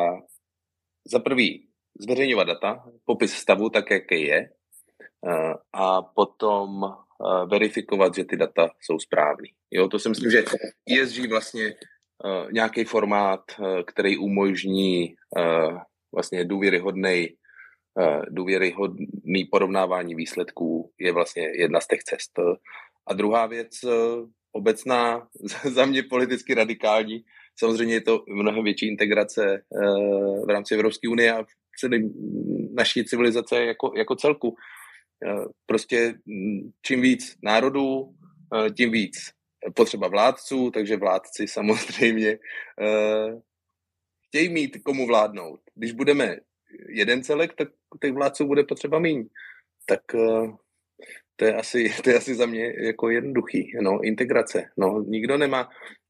za 1.04 1.18
prvý 1.18 1.68
zveřejňovat 2.00 2.44
data, 2.44 2.84
popis 3.04 3.32
stavu 3.32 3.70
tak, 3.70 3.90
jaký 3.90 4.22
je, 4.22 4.50
uh, 5.20 5.54
a 5.72 6.02
potom 6.02 6.82
uh, 6.82 7.48
verifikovat, 7.50 8.14
že 8.14 8.24
ty 8.24 8.36
data 8.36 8.68
jsou 8.80 8.98
správný. 8.98 9.48
Jo, 9.70 9.88
to 9.88 9.98
si 9.98 10.08
myslím, 10.08 10.30
že 10.30 10.44
ESG 11.00 11.30
vlastně 11.30 11.74
uh, 12.24 12.52
nějaký 12.52 12.84
formát, 12.84 13.40
který 13.86 14.18
umožní 14.18 15.14
vlastně 16.12 16.44
důvěryhodný 16.44 17.28
důvěryhodný 18.28 19.44
porovnávání 19.50 20.14
výsledků 20.14 20.92
je 20.98 21.12
vlastně 21.12 21.42
jedna 21.42 21.80
z 21.80 21.86
těch 21.86 22.02
cest. 22.02 22.32
A 23.06 23.14
druhá 23.14 23.46
věc, 23.46 23.70
obecná, 24.52 25.28
za 25.64 25.84
mě 25.86 26.02
politicky 26.02 26.54
radikální, 26.54 27.24
samozřejmě 27.58 27.94
je 27.94 28.00
to 28.00 28.24
mnohem 28.28 28.64
větší 28.64 28.88
integrace 28.88 29.62
uh, 29.68 30.46
v 30.46 30.48
rámci 30.48 30.74
Evropské 30.74 31.08
unie 31.08 31.32
a 31.32 31.44
celé 31.78 31.98
naší 32.74 33.04
civilizace 33.04 33.64
jako, 33.64 33.92
jako 33.96 34.16
celku. 34.16 34.56
Prostě 35.66 36.14
mm, 36.26 36.70
čím 36.82 37.00
víc 37.00 37.36
národů, 37.42 38.14
tím 38.76 38.90
víc 38.90 39.16
potřeba 39.74 40.08
vládců, 40.08 40.70
takže 40.70 40.96
vládci 40.96 41.46
samozřejmě 41.48 42.38
chtějí 44.28 44.48
mít 44.48 44.82
komu 44.82 45.06
vládnout. 45.06 45.60
Když 45.74 45.92
budeme 45.92 46.36
jeden 46.88 47.22
celek, 47.22 47.54
tak 47.54 47.68
těch 48.02 48.12
vládců 48.12 48.46
bude 48.46 48.64
potřeba 48.64 48.98
méně. 48.98 49.24
Tak 49.86 50.00
to 51.36 51.44
je, 51.44 51.54
asi, 51.54 51.92
to 52.04 52.10
je 52.10 52.16
asi 52.16 52.34
za 52.34 52.46
mě 52.46 52.72
jako 52.86 53.10
jednoduchý. 53.10 53.72
No, 53.80 54.00
integrace. 54.02 54.70
No, 54.76 55.04
nikdo 55.06 55.38
nemá... 55.38 55.68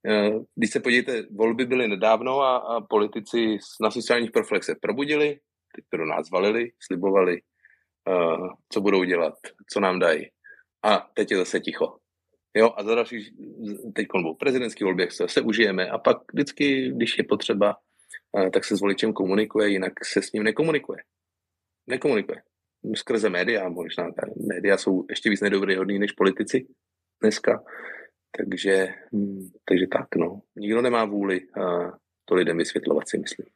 Uh, 0.09 0.45
když 0.55 0.71
se 0.71 0.81
podívejte, 0.81 1.27
volby 1.31 1.67
byly 1.67 1.89
nedávno 1.89 2.41
a, 2.41 2.57
a 2.57 2.81
politici 2.81 3.59
na 3.83 3.91
sociálních 3.91 4.31
profilech 4.31 4.65
se 4.65 4.75
probudili, 4.83 5.39
teď 5.77 5.85
to 5.91 5.97
nás 5.97 6.31
valili, 6.31 6.71
slibovali, 6.87 7.41
uh, 8.09 8.49
co 8.73 8.81
budou 8.81 9.05
dělat, 9.05 9.35
co 9.73 9.81
nám 9.81 9.99
dají. 9.99 10.31
A 10.83 11.11
teď 11.15 11.31
je 11.31 11.37
zase 11.37 11.61
ticho. 11.61 11.97
Jo, 12.57 12.75
a 12.77 12.85
za 12.85 12.95
další, 12.95 13.37
teď 13.95 14.07
budou 14.13 14.35
prezidentské 14.35 14.85
volby, 14.85 15.03
jak 15.03 15.31
se 15.31 15.41
užijeme 15.41 15.91
a 15.91 15.99
pak 15.99 16.17
vždycky, 16.33 16.93
když 16.97 17.19
je 17.19 17.25
potřeba, 17.25 17.77
tak 18.53 18.65
se 18.65 18.77
s 18.77 18.81
voličem 18.81 19.13
komunikuje, 19.13 19.69
jinak 19.69 19.93
se 20.05 20.23
s 20.23 20.33
ním 20.33 20.43
nekomunikuje. 20.43 20.99
Nekomunikuje. 21.87 22.43
Skrze 22.97 23.31
média 23.31 23.69
možná. 23.69 24.07
Média 24.55 24.77
jsou 24.77 25.05
ještě 25.11 25.31
víc 25.31 25.41
nedověryhodný 25.41 25.99
než 25.99 26.13
politici 26.13 26.67
dneska. 27.23 27.65
Takže, 28.39 28.89
hm, 29.13 29.51
takže 29.69 29.87
tak, 29.93 30.15
no. 30.17 30.41
Nikdo 30.57 30.83
nemá 30.83 31.05
vůli 31.05 31.41
to 32.25 32.35
lidem 32.35 32.59
vysvětlovat, 32.59 33.09
si 33.09 33.19
myslím. 33.19 33.47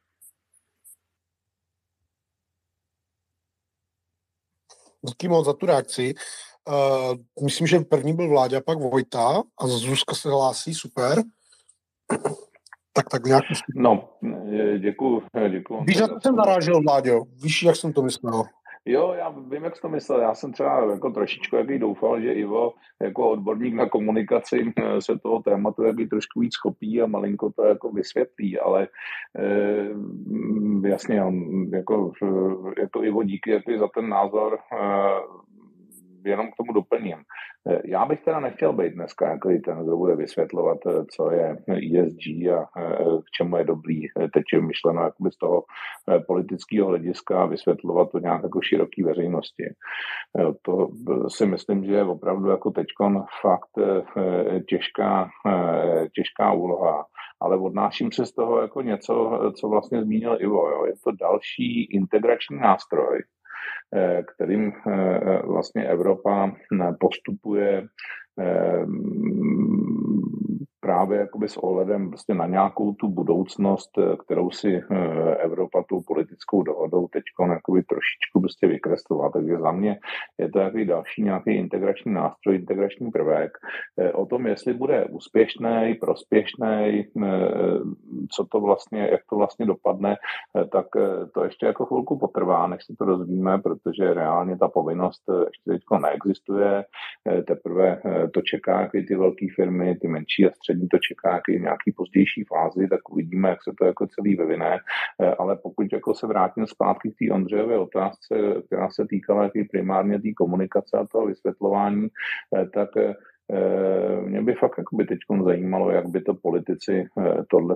Díky 5.01 5.27
moc 5.27 5.45
za 5.45 5.53
tu 5.53 5.65
reakci. 5.65 6.13
Uh, 6.67 7.43
myslím, 7.43 7.67
že 7.67 7.79
první 7.79 8.13
byl 8.13 8.29
Vláďa, 8.29 8.61
pak 8.61 8.77
Vojta 8.77 9.43
a 9.57 9.67
Zuzka 9.67 10.15
se 10.15 10.29
hlásí, 10.29 10.73
super. 10.73 11.23
Tak 12.93 13.09
tak 13.11 13.25
nějak. 13.25 13.43
No, 13.75 14.17
děkuju. 14.79 15.23
děkuju 15.49 15.83
Víš, 15.83 15.97
jak 15.97 16.11
jsem 16.21 16.35
narážel, 16.35 16.81
Vláďo? 16.81 17.23
Víš, 17.43 17.63
jak 17.63 17.75
jsem 17.75 17.93
to 17.93 18.01
myslel? 18.01 18.43
Jo, 18.85 19.13
já 19.17 19.29
vím, 19.29 19.63
jak 19.63 19.75
jsi 19.75 19.81
to 19.81 19.89
myslel. 19.89 20.21
Já 20.21 20.35
jsem 20.35 20.53
třeba 20.53 20.91
jako 20.91 21.09
trošičku 21.09 21.55
jaký 21.55 21.79
doufal, 21.79 22.21
že 22.21 22.33
Ivo 22.33 22.73
jako 23.01 23.29
odborník 23.29 23.73
na 23.73 23.89
komunikaci 23.89 24.73
se 24.99 25.19
toho 25.19 25.41
tématu 25.41 25.83
jaký 25.83 26.07
trošku 26.07 26.39
víc 26.39 26.55
chopí 26.57 27.01
a 27.01 27.07
malinko 27.07 27.51
to 27.51 27.65
jako 27.65 27.91
vysvětlí, 27.91 28.59
ale 28.59 28.87
eh, 29.37 29.89
jasně, 30.89 31.23
jako, 31.71 32.11
jako 32.79 33.03
Ivo, 33.03 33.23
díky 33.23 33.51
jaký 33.51 33.77
za 33.77 33.87
ten 33.87 34.09
názor, 34.09 34.59
eh, 34.73 35.39
jenom 36.25 36.47
k 36.47 36.55
tomu 36.55 36.73
doplním. 36.73 37.17
Eh, 37.69 37.81
já 37.85 38.05
bych 38.05 38.21
teda 38.21 38.39
nechtěl 38.39 38.73
být 38.73 38.93
dneska 38.93 39.29
jako 39.29 39.49
ten, 39.65 39.83
kdo 39.83 39.97
bude 39.97 40.15
vysvětlovat, 40.15 40.77
eh, 40.87 41.05
co 41.15 41.31
je 41.31 41.57
ESG 41.69 42.49
a 42.49 42.67
eh, 42.77 42.95
k 43.03 43.29
čemu 43.37 43.57
je 43.57 43.63
dobrý. 43.63 44.01
Teď 44.33 44.43
je 44.53 44.61
myšleno 44.61 45.03
jakoby 45.03 45.31
z 45.31 45.37
toho 45.37 45.63
politického 46.27 46.87
hlediska 46.87 47.45
vysvětlovat 47.45 48.11
to 48.11 48.19
nějak 48.19 48.43
jako 48.43 48.61
široký 48.61 49.03
veřejnosti. 49.03 49.63
To 50.61 50.89
si 51.27 51.45
myslím, 51.45 51.83
že 51.83 51.93
je 51.93 52.03
opravdu 52.03 52.49
jako 52.49 52.71
teďkon 52.71 53.23
fakt 53.41 53.85
těžká, 54.67 55.29
těžká 56.15 56.53
úloha 56.53 57.05
ale 57.41 57.57
odnáším 57.57 58.11
se 58.11 58.25
z 58.25 58.33
toho 58.33 58.61
jako 58.61 58.81
něco, 58.81 59.39
co 59.59 59.69
vlastně 59.69 60.03
zmínil 60.03 60.37
Ivo. 60.39 60.69
Jo. 60.69 60.85
Je 60.85 60.93
to 61.03 61.11
další 61.11 61.83
integrační 61.83 62.57
nástroj, 62.57 63.19
kterým 64.35 64.71
eh, 64.71 65.41
vlastně 65.45 65.87
Evropa 65.87 66.51
eh, 66.51 66.93
postupuje 66.99 67.87
právě 70.79 71.19
jakoby 71.19 71.49
s 71.49 71.57
ohledem 71.57 72.09
prostě 72.09 72.33
na 72.33 72.47
nějakou 72.47 72.93
tu 72.93 73.07
budoucnost, 73.07 73.91
kterou 74.25 74.51
si 74.51 74.81
Evropa 75.37 75.83
tou 75.89 76.01
politickou 76.01 76.63
dohodou 76.63 77.07
teď 77.07 77.23
trošičku 77.67 78.41
prostě 78.41 78.67
vykreslila. 78.67 79.29
Takže 79.29 79.57
za 79.57 79.71
mě 79.71 79.99
je 80.37 80.49
to 80.49 80.59
jaký 80.59 80.85
další 80.85 81.23
nějaký 81.23 81.55
integrační 81.55 82.13
nástroj, 82.13 82.55
integrační 82.55 83.11
prvek. 83.11 83.51
O 84.13 84.25
tom, 84.25 84.47
jestli 84.47 84.73
bude 84.73 85.05
úspěšný, 85.05 85.97
prospěšný, 86.01 87.05
co 88.31 88.45
to 88.51 88.59
vlastně, 88.59 89.07
jak 89.11 89.21
to 89.29 89.35
vlastně 89.35 89.65
dopadne, 89.65 90.15
tak 90.71 90.85
to 91.33 91.43
ještě 91.43 91.65
jako 91.65 91.85
chvilku 91.85 92.19
potrvá, 92.19 92.67
než 92.67 92.85
se 92.85 92.93
to 92.99 93.05
dozvíme, 93.05 93.57
protože 93.57 94.13
reálně 94.13 94.57
ta 94.57 94.67
povinnost 94.67 95.23
ještě 95.29 95.71
teď 95.71 95.81
neexistuje. 96.01 96.83
Teprve 97.47 98.01
to 98.33 98.41
čeká 98.41 98.81
jaký 98.81 99.05
ty 99.05 99.15
velké 99.15 99.45
firmy, 99.55 99.95
ty 99.95 100.07
menší 100.07 100.45
a 100.45 100.51
střední 100.51 100.78
to 100.87 100.97
čeká 100.97 101.33
jaký 101.33 101.61
nějaký 101.61 101.91
pozdější 101.91 102.43
fázi, 102.43 102.87
tak 102.87 103.09
uvidíme, 103.09 103.49
jak 103.49 103.63
se 103.63 103.71
to 103.77 103.85
jako 103.85 104.07
celý 104.07 104.35
vyvine. 104.35 104.77
Ale 105.39 105.57
pokud 105.63 105.93
jako 105.93 106.13
se 106.13 106.27
vrátím 106.27 106.67
zpátky 106.67 107.11
k 107.11 107.17
té 107.19 107.33
Ondřejové 107.33 107.77
otázce, 107.77 108.35
která 108.65 108.89
se 108.89 109.05
týkala 109.09 109.43
jaký 109.43 109.63
primárně 109.63 110.21
té 110.21 110.33
komunikace 110.37 110.97
a 110.97 111.05
toho 111.05 111.25
vysvětlování, 111.25 112.07
tak 112.73 112.89
mě 114.25 114.41
by 114.41 114.53
fakt 114.53 114.79
by 114.93 115.05
teď 115.05 115.17
zajímalo, 115.43 115.91
jak 115.91 116.07
by 116.07 116.21
to 116.21 116.33
politici 116.33 117.07
tohle 117.49 117.75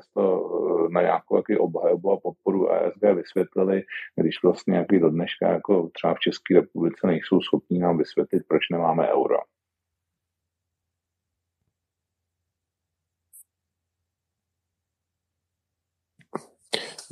na 0.89 1.01
nějakou 1.01 1.37
jaký 1.37 1.57
obhajobu 1.57 2.11
a 2.11 2.19
podporu 2.19 2.71
ESG 2.71 3.01
vysvětlili, 3.15 3.83
když 4.15 4.43
vlastně 4.43 4.77
jaký 4.77 4.99
do 4.99 5.09
dneška 5.09 5.47
jako 5.47 5.89
třeba 5.93 6.13
v 6.13 6.19
České 6.19 6.53
republice 6.55 7.07
nejsou 7.07 7.41
schopní 7.41 7.79
nám 7.79 7.97
vysvětlit, 7.97 8.43
proč 8.47 8.69
nemáme 8.71 9.07
euro. 9.13 9.37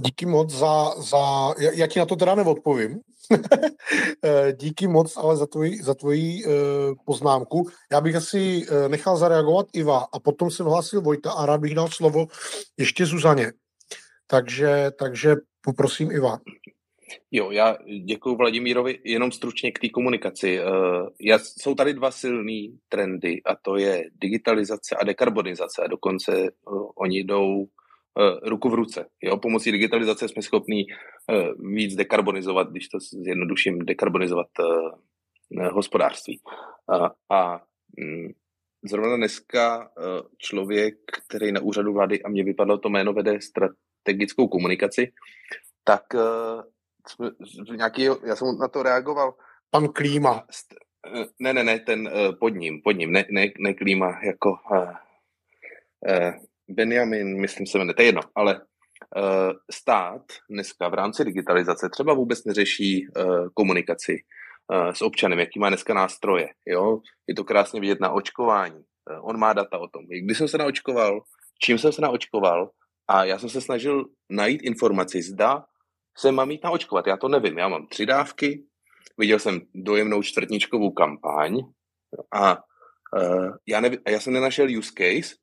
Díky 0.05 0.25
moc 0.25 0.49
za, 0.49 0.89
za 1.01 1.53
já 1.73 1.87
ti 1.87 1.99
na 1.99 2.05
to 2.05 2.15
teda 2.15 2.35
neodpovím. 2.35 2.99
Eh, 4.23 4.53
díky 4.53 4.87
moc 4.87 5.17
ale 5.17 5.37
za 5.37 5.45
tvoji, 5.45 5.83
za 5.83 5.93
tvoji 5.93 6.45
uh, 6.45 6.51
poznámku. 7.05 7.67
Já 7.91 8.01
bych 8.01 8.15
asi 8.15 8.65
uh, 8.67 8.87
nechal 8.87 9.17
zareagovat 9.17 9.67
Iva 9.73 10.05
a 10.13 10.19
potom 10.19 10.51
se 10.51 10.63
hlásil 10.63 11.01
Vojta 11.01 11.31
a 11.31 11.45
rád 11.45 11.61
bych 11.61 11.75
dal 11.75 11.87
slovo 11.87 12.27
ještě 12.77 13.05
Zuzaně. 13.05 13.51
Takže, 14.27 14.91
takže 14.99 15.35
poprosím 15.61 16.11
Iva. 16.11 16.39
Jo, 17.31 17.51
já 17.51 17.77
děkuji 18.05 18.35
Vladimírovi 18.35 18.99
jenom 19.05 19.31
stručně 19.31 19.71
k 19.71 19.79
té 19.79 19.89
komunikaci. 19.89 20.59
Já, 21.21 21.39
jsou 21.39 21.75
tady 21.75 21.93
dva 21.93 22.11
silné 22.11 22.67
trendy 22.89 23.41
a 23.45 23.55
to 23.55 23.77
je 23.77 24.03
digitalizace 24.21 24.95
a 24.95 25.03
dekarbonizace. 25.03 25.81
Dokonce 25.89 26.31
oni 26.95 27.23
jdou 27.23 27.65
Eh, 27.65 27.80
ruku 28.43 28.69
v 28.69 28.73
ruce. 28.73 29.05
Jo? 29.21 29.37
Pomocí 29.37 29.71
digitalizace 29.71 30.27
jsme 30.27 30.41
schopni 30.41 30.85
eh, 31.31 31.49
víc 31.59 31.95
dekarbonizovat, 31.95 32.71
když 32.71 32.87
to 32.87 32.99
zjednoduším, 32.99 33.79
dekarbonizovat 33.79 34.47
eh, 34.59 35.69
hospodářství. 35.69 36.41
A, 36.89 37.11
a 37.35 37.61
mm, 37.97 38.27
zrovna 38.85 39.17
dneska 39.17 39.91
člověk, 40.37 40.95
který 41.27 41.51
na 41.51 41.61
úřadu 41.61 41.93
vlády, 41.93 42.23
a 42.23 42.29
mě 42.29 42.43
vypadlo 42.43 42.77
to 42.77 42.89
jméno, 42.89 43.13
vede 43.13 43.39
strategickou 43.41 44.47
komunikaci, 44.47 45.11
tak 45.83 46.03
nějaký, 47.75 48.03
já 48.03 48.35
jsem 48.35 48.57
na 48.57 48.67
to 48.67 48.83
reagoval. 48.83 49.33
Pan 49.69 49.87
Klíma. 49.87 50.45
Ne, 51.39 51.53
ne, 51.53 51.63
ne, 51.63 51.79
ten 51.79 52.09
pod 52.39 52.49
ním, 52.49 52.81
pod 52.81 52.91
ním, 52.91 53.11
ne, 53.11 53.25
ne, 53.29 53.47
ne 53.59 53.73
Klíma, 53.73 54.19
jako 54.25 54.57
Benjamin, 56.73 57.41
myslím 57.41 57.67
se 57.67 57.77
jmenuje, 57.77 57.93
to 57.93 58.01
je 58.01 58.07
jedno, 58.07 58.21
ale 58.35 58.55
uh, 58.55 59.51
stát 59.71 60.21
dneska 60.49 60.89
v 60.89 60.93
rámci 60.93 61.25
digitalizace 61.25 61.89
třeba 61.89 62.13
vůbec 62.13 62.45
neřeší 62.45 63.07
uh, 63.07 63.47
komunikaci 63.53 64.17
uh, 64.73 64.91
s 64.91 65.01
občanem, 65.01 65.39
jaký 65.39 65.59
má 65.59 65.69
dneska 65.69 65.93
nástroje. 65.93 66.49
Jo? 66.65 66.99
Je 67.27 67.35
to 67.35 67.43
krásně 67.43 67.81
vidět 67.81 67.99
na 67.99 68.11
očkování. 68.11 68.83
On 69.21 69.39
má 69.39 69.53
data 69.53 69.77
o 69.77 69.87
tom, 69.87 70.05
kdy 70.07 70.35
jsem 70.35 70.47
se 70.47 70.57
naočkoval, 70.57 71.21
čím 71.63 71.77
jsem 71.77 71.91
se 71.91 72.01
naočkoval 72.01 72.69
a 73.07 73.23
já 73.23 73.39
jsem 73.39 73.49
se 73.49 73.61
snažil 73.61 74.05
najít 74.29 74.61
informaci, 74.63 75.21
zda 75.21 75.65
se 76.17 76.31
mám 76.31 76.51
jít 76.51 76.63
naočkovat. 76.63 77.07
Já 77.07 77.17
to 77.17 77.27
nevím, 77.27 77.57
já 77.57 77.67
mám 77.67 77.87
tři 77.87 78.05
dávky, 78.05 78.63
viděl 79.17 79.39
jsem 79.39 79.61
dojemnou 79.75 80.21
čtvrtničkovou 80.23 80.91
kampaň 80.91 81.57
a 82.33 82.57
já, 83.67 83.79
nevi, 83.79 83.97
a 84.05 84.09
já 84.09 84.19
jsem 84.19 84.33
nenašel 84.33 84.67
use 84.77 84.91
case, 84.97 85.35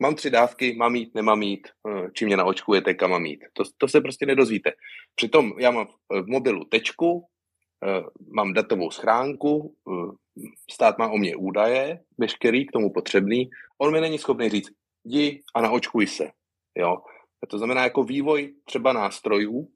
mám 0.00 0.14
tři 0.14 0.30
dávky, 0.30 0.74
mám 0.76 0.92
mít, 0.92 1.14
nemám 1.14 1.38
mít, 1.38 1.68
eh, 1.88 2.08
čím 2.14 2.26
mě 2.26 2.36
naočkujete, 2.36 2.94
kam 2.94 3.10
mám 3.10 3.22
mít. 3.22 3.40
To, 3.52 3.62
to 3.78 3.88
se 3.88 4.00
prostě 4.00 4.26
nedozvíte. 4.26 4.72
Přitom 5.14 5.52
já 5.58 5.70
mám 5.70 5.86
v 6.10 6.26
mobilu 6.26 6.64
tečku, 6.64 7.24
eh, 7.84 8.02
mám 8.34 8.52
datovou 8.52 8.90
schránku, 8.90 9.74
eh, 9.88 10.12
stát 10.70 10.98
má 10.98 11.08
o 11.08 11.18
mě 11.18 11.36
údaje, 11.36 12.00
veškerý 12.18 12.66
k 12.66 12.72
tomu 12.72 12.92
potřebný, 12.92 13.50
on 13.78 13.92
mi 13.92 14.00
není 14.00 14.18
schopný 14.18 14.48
říct, 14.48 14.70
jdi 15.04 15.42
a 15.54 15.60
naočkuj 15.60 16.06
se. 16.06 16.30
Jo? 16.78 16.96
A 17.42 17.46
to 17.46 17.58
znamená 17.58 17.82
jako 17.84 18.04
vývoj 18.04 18.54
třeba 18.64 18.92
nástrojů 18.92 19.68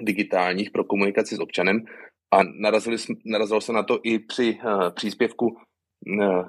digitálních 0.00 0.70
pro 0.70 0.84
komunikaci 0.84 1.36
s 1.36 1.40
občanem 1.40 1.84
a 2.32 2.42
narazili, 2.42 2.96
narazilo 3.24 3.60
se 3.60 3.72
na 3.72 3.82
to 3.82 4.00
i 4.02 4.18
při 4.18 4.58
uh, 4.64 4.90
příspěvku 4.90 5.56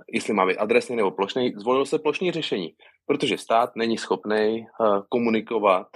jestli 0.08 0.34
má 0.34 0.46
být 0.46 0.58
adresný 0.58 0.96
nebo 0.96 1.12
plošný, 1.12 1.54
zvolil 1.58 1.86
se 1.86 2.00
plošní 2.00 2.32
řešení, 2.32 2.74
protože 3.06 3.38
stát 3.38 3.76
není 3.76 3.98
schopný 3.98 4.66
eh, 4.66 4.86
komunikovat 5.10 5.88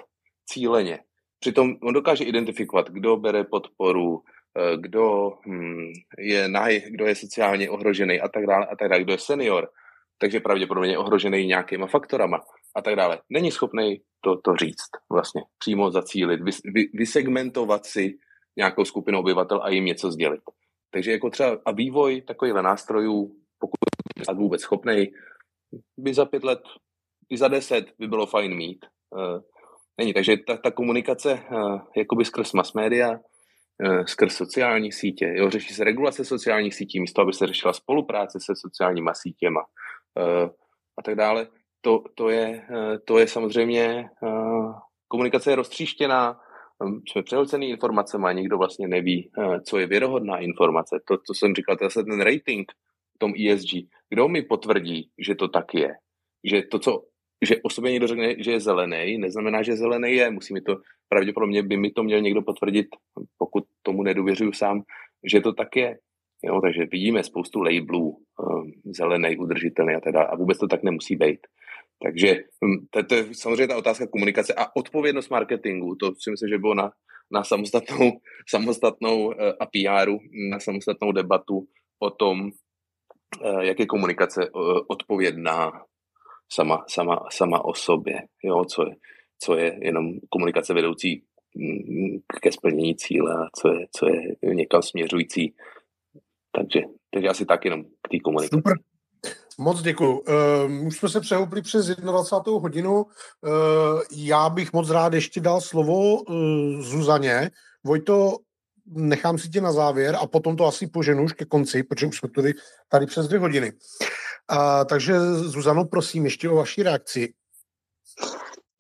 cíleně. 0.45 0.99
Přitom 1.39 1.75
on 1.83 1.93
dokáže 1.93 2.23
identifikovat, 2.23 2.89
kdo 2.89 3.17
bere 3.17 3.43
podporu, 3.43 4.21
eh, 4.57 4.77
kdo 4.77 5.33
hm, 5.47 5.91
je 6.19 6.47
nahý, 6.47 6.81
kdo 6.89 7.05
je 7.05 7.15
sociálně 7.15 7.69
ohrožený 7.69 8.21
a 8.21 8.27
tak 8.27 8.45
dále, 8.45 8.65
a 8.65 8.75
tak 8.75 8.89
dále, 8.89 9.03
kdo 9.03 9.13
je 9.13 9.19
senior, 9.19 9.69
takže 10.19 10.39
pravděpodobně 10.39 10.97
ohrožený 10.97 11.47
nějakýma 11.47 11.87
faktorama 11.87 12.39
a 12.75 12.81
tak 12.81 12.95
dále. 12.95 13.19
Není 13.29 13.51
schopný 13.51 14.01
to, 14.21 14.37
to 14.37 14.55
říct 14.55 14.89
vlastně, 15.11 15.41
přímo 15.57 15.91
zacílit, 15.91 16.41
vys, 16.41 16.59
vy, 16.63 16.89
vysegmentovat 16.93 17.85
si 17.85 18.17
nějakou 18.57 18.85
skupinu 18.85 19.19
obyvatel 19.19 19.63
a 19.63 19.69
jim 19.69 19.85
něco 19.85 20.11
sdělit. 20.11 20.41
Takže 20.91 21.11
jako 21.11 21.29
třeba 21.29 21.57
a 21.65 21.71
vývoj 21.71 22.21
takovýchhle 22.21 22.63
nástrojů 22.63 23.35
pokud 23.59 23.77
je 24.29 24.35
vůbec 24.35 24.61
schopný, 24.61 25.07
by 25.97 26.13
za 26.13 26.25
pět 26.25 26.43
let, 26.43 26.59
i 27.29 27.37
za 27.37 27.47
deset 27.47 27.85
by 27.99 28.07
bylo 28.07 28.25
fajn 28.25 28.55
mít. 28.55 28.85
Uh, 29.09 29.41
není, 29.97 30.13
takže 30.13 30.37
ta, 30.47 30.57
ta 30.57 30.71
komunikace 30.71 31.43
uh, 31.51 31.79
jakoby 31.97 32.25
skrz 32.25 32.53
mass 32.53 32.73
media, 32.73 33.11
uh, 33.11 34.05
skrz 34.05 34.35
sociální 34.35 34.91
sítě, 34.91 35.33
jo, 35.35 35.49
řeší 35.49 35.73
se 35.73 35.83
regulace 35.83 36.25
sociálních 36.25 36.75
sítí, 36.75 36.99
místo 36.99 37.21
aby 37.21 37.33
se 37.33 37.47
řešila 37.47 37.73
spolupráce 37.73 38.39
se 38.41 38.53
sociálníma 38.55 39.13
sítěma 39.13 39.61
a 40.97 41.01
tak 41.03 41.15
dále. 41.15 41.47
To, 41.81 42.03
to, 42.15 42.29
je, 42.29 42.67
to 43.05 43.19
je 43.19 43.27
samozřejmě, 43.27 44.09
komunikace 45.07 45.51
je 45.51 45.55
roztříštěná, 45.55 46.39
jsme 47.07 47.23
přehlcený 47.23 47.69
informacemi 47.69 48.25
a 48.27 48.31
nikdo 48.31 48.57
vlastně 48.57 48.87
neví, 48.87 49.31
co 49.65 49.77
je 49.77 49.87
věrohodná 49.87 50.37
informace. 50.37 50.99
To, 51.07 51.17
co 51.17 51.33
jsem 51.33 51.55
říkal, 51.55 51.77
to 51.77 51.83
je 51.83 51.89
zase 51.89 52.03
ten 52.03 52.21
rating, 52.21 52.71
tom 53.19 53.33
ESG. 53.35 53.91
Kdo 54.09 54.27
mi 54.27 54.41
potvrdí, 54.41 55.11
že 55.19 55.35
to 55.35 55.47
tak 55.47 55.73
je? 55.73 55.91
Že 56.43 56.63
to, 56.71 56.79
co 56.79 56.91
že 57.41 57.55
o 57.63 57.69
sobě 57.69 57.91
někdo 57.91 58.07
řekne, 58.07 58.35
že 58.43 58.51
je 58.51 58.59
zelený, 58.59 59.17
neznamená, 59.17 59.63
že 59.63 59.75
zelený 59.75 60.11
je. 60.11 60.31
Musí 60.31 60.53
mi 60.53 60.61
to, 60.61 60.77
pravděpodobně 61.09 61.63
by 61.63 61.77
mi 61.77 61.91
to 61.91 62.03
měl 62.03 62.21
někdo 62.21 62.41
potvrdit, 62.41 62.87
pokud 63.37 63.63
tomu 63.81 64.03
nedůvěřuju 64.03 64.51
sám, 64.51 64.81
že 65.31 65.41
to 65.41 65.53
tak 65.53 65.75
je. 65.75 65.97
Jo, 66.43 66.61
takže 66.61 66.85
vidíme 66.91 67.23
spoustu 67.23 67.61
labelů, 67.61 68.09
um, 68.09 68.71
zelený, 68.95 69.37
udržitelný 69.37 69.95
a 69.95 69.99
teda, 69.99 70.23
a 70.23 70.35
vůbec 70.35 70.57
to 70.57 70.67
tak 70.67 70.83
nemusí 70.83 71.15
být. 71.15 71.39
Takže 72.03 72.35
hm, 72.35 72.85
to, 72.89 73.03
to 73.03 73.15
je 73.15 73.25
samozřejmě 73.31 73.67
ta 73.67 73.77
otázka 73.77 74.07
komunikace 74.07 74.53
a 74.53 74.75
odpovědnost 74.75 75.29
marketingu, 75.29 75.95
to 75.95 76.11
si 76.19 76.31
myslím, 76.31 76.49
že 76.49 76.57
bylo 76.57 76.73
na, 76.75 76.91
na 77.31 77.43
samostatnou, 77.43 78.11
samostatnou 78.49 79.25
uh, 79.25 79.33
a 79.59 79.65
PR, 79.65 80.11
na 80.51 80.59
samostatnou 80.59 81.11
debatu 81.11 81.67
o 81.99 82.09
tom, 82.09 82.51
Eh, 82.51 82.68
jak 83.61 83.79
je 83.79 83.85
komunikace 83.85 84.43
eh, 84.43 84.49
odpovědná 84.87 85.71
sama, 86.51 86.85
sama, 86.87 87.19
sama 87.31 87.65
o 87.65 87.73
sobě, 87.73 88.21
jo, 88.43 88.65
co 88.65 88.83
je, 88.83 88.95
co 89.39 89.55
je 89.55 89.79
jenom 89.81 90.13
komunikace 90.29 90.73
vedoucí 90.73 91.23
mm, 91.55 92.19
ke 92.41 92.51
splnění 92.51 92.95
cíle 92.95 93.33
a 93.33 93.47
co 93.59 93.67
je, 93.67 93.87
co 93.95 94.07
je 94.07 94.55
někam 94.55 94.81
směřující. 94.81 95.55
Takže, 96.51 96.81
takže 97.13 97.27
asi 97.27 97.45
tak 97.45 97.65
jenom 97.65 97.83
k 97.83 98.09
té 98.11 98.19
komunikaci. 98.19 98.57
Super. 98.57 98.77
Moc 99.59 99.81
děkuji. 99.81 100.19
Uh, 100.19 100.87
už 100.87 100.97
jsme 100.97 101.09
se 101.09 101.19
přehoupli 101.21 101.61
přes 101.61 101.85
21. 101.85 102.59
hodinu. 102.59 102.93
Uh, 102.95 103.03
já 104.11 104.49
bych 104.49 104.73
moc 104.73 104.89
rád 104.89 105.13
ještě 105.13 105.39
dal 105.39 105.61
slovo 105.61 106.21
uh, 106.21 106.35
Zuzaně. 106.81 107.51
Vojto, 107.83 108.37
nechám 108.89 109.37
si 109.37 109.49
tě 109.49 109.61
na 109.61 109.71
závěr 109.71 110.17
a 110.21 110.27
potom 110.27 110.57
to 110.57 110.65
asi 110.65 110.87
poženu 110.87 111.23
už 111.23 111.33
ke 111.33 111.45
konci, 111.45 111.83
protože 111.83 112.05
už 112.05 112.17
jsme 112.17 112.29
tady, 112.29 112.53
tady 112.89 113.05
přes 113.05 113.27
dvě 113.27 113.39
hodiny. 113.39 113.73
A, 114.47 114.85
takže 114.85 115.19
Zuzano, 115.33 115.85
prosím 115.85 116.25
ještě 116.25 116.49
o 116.49 116.55
vaši 116.55 116.83
reakci. 116.83 117.33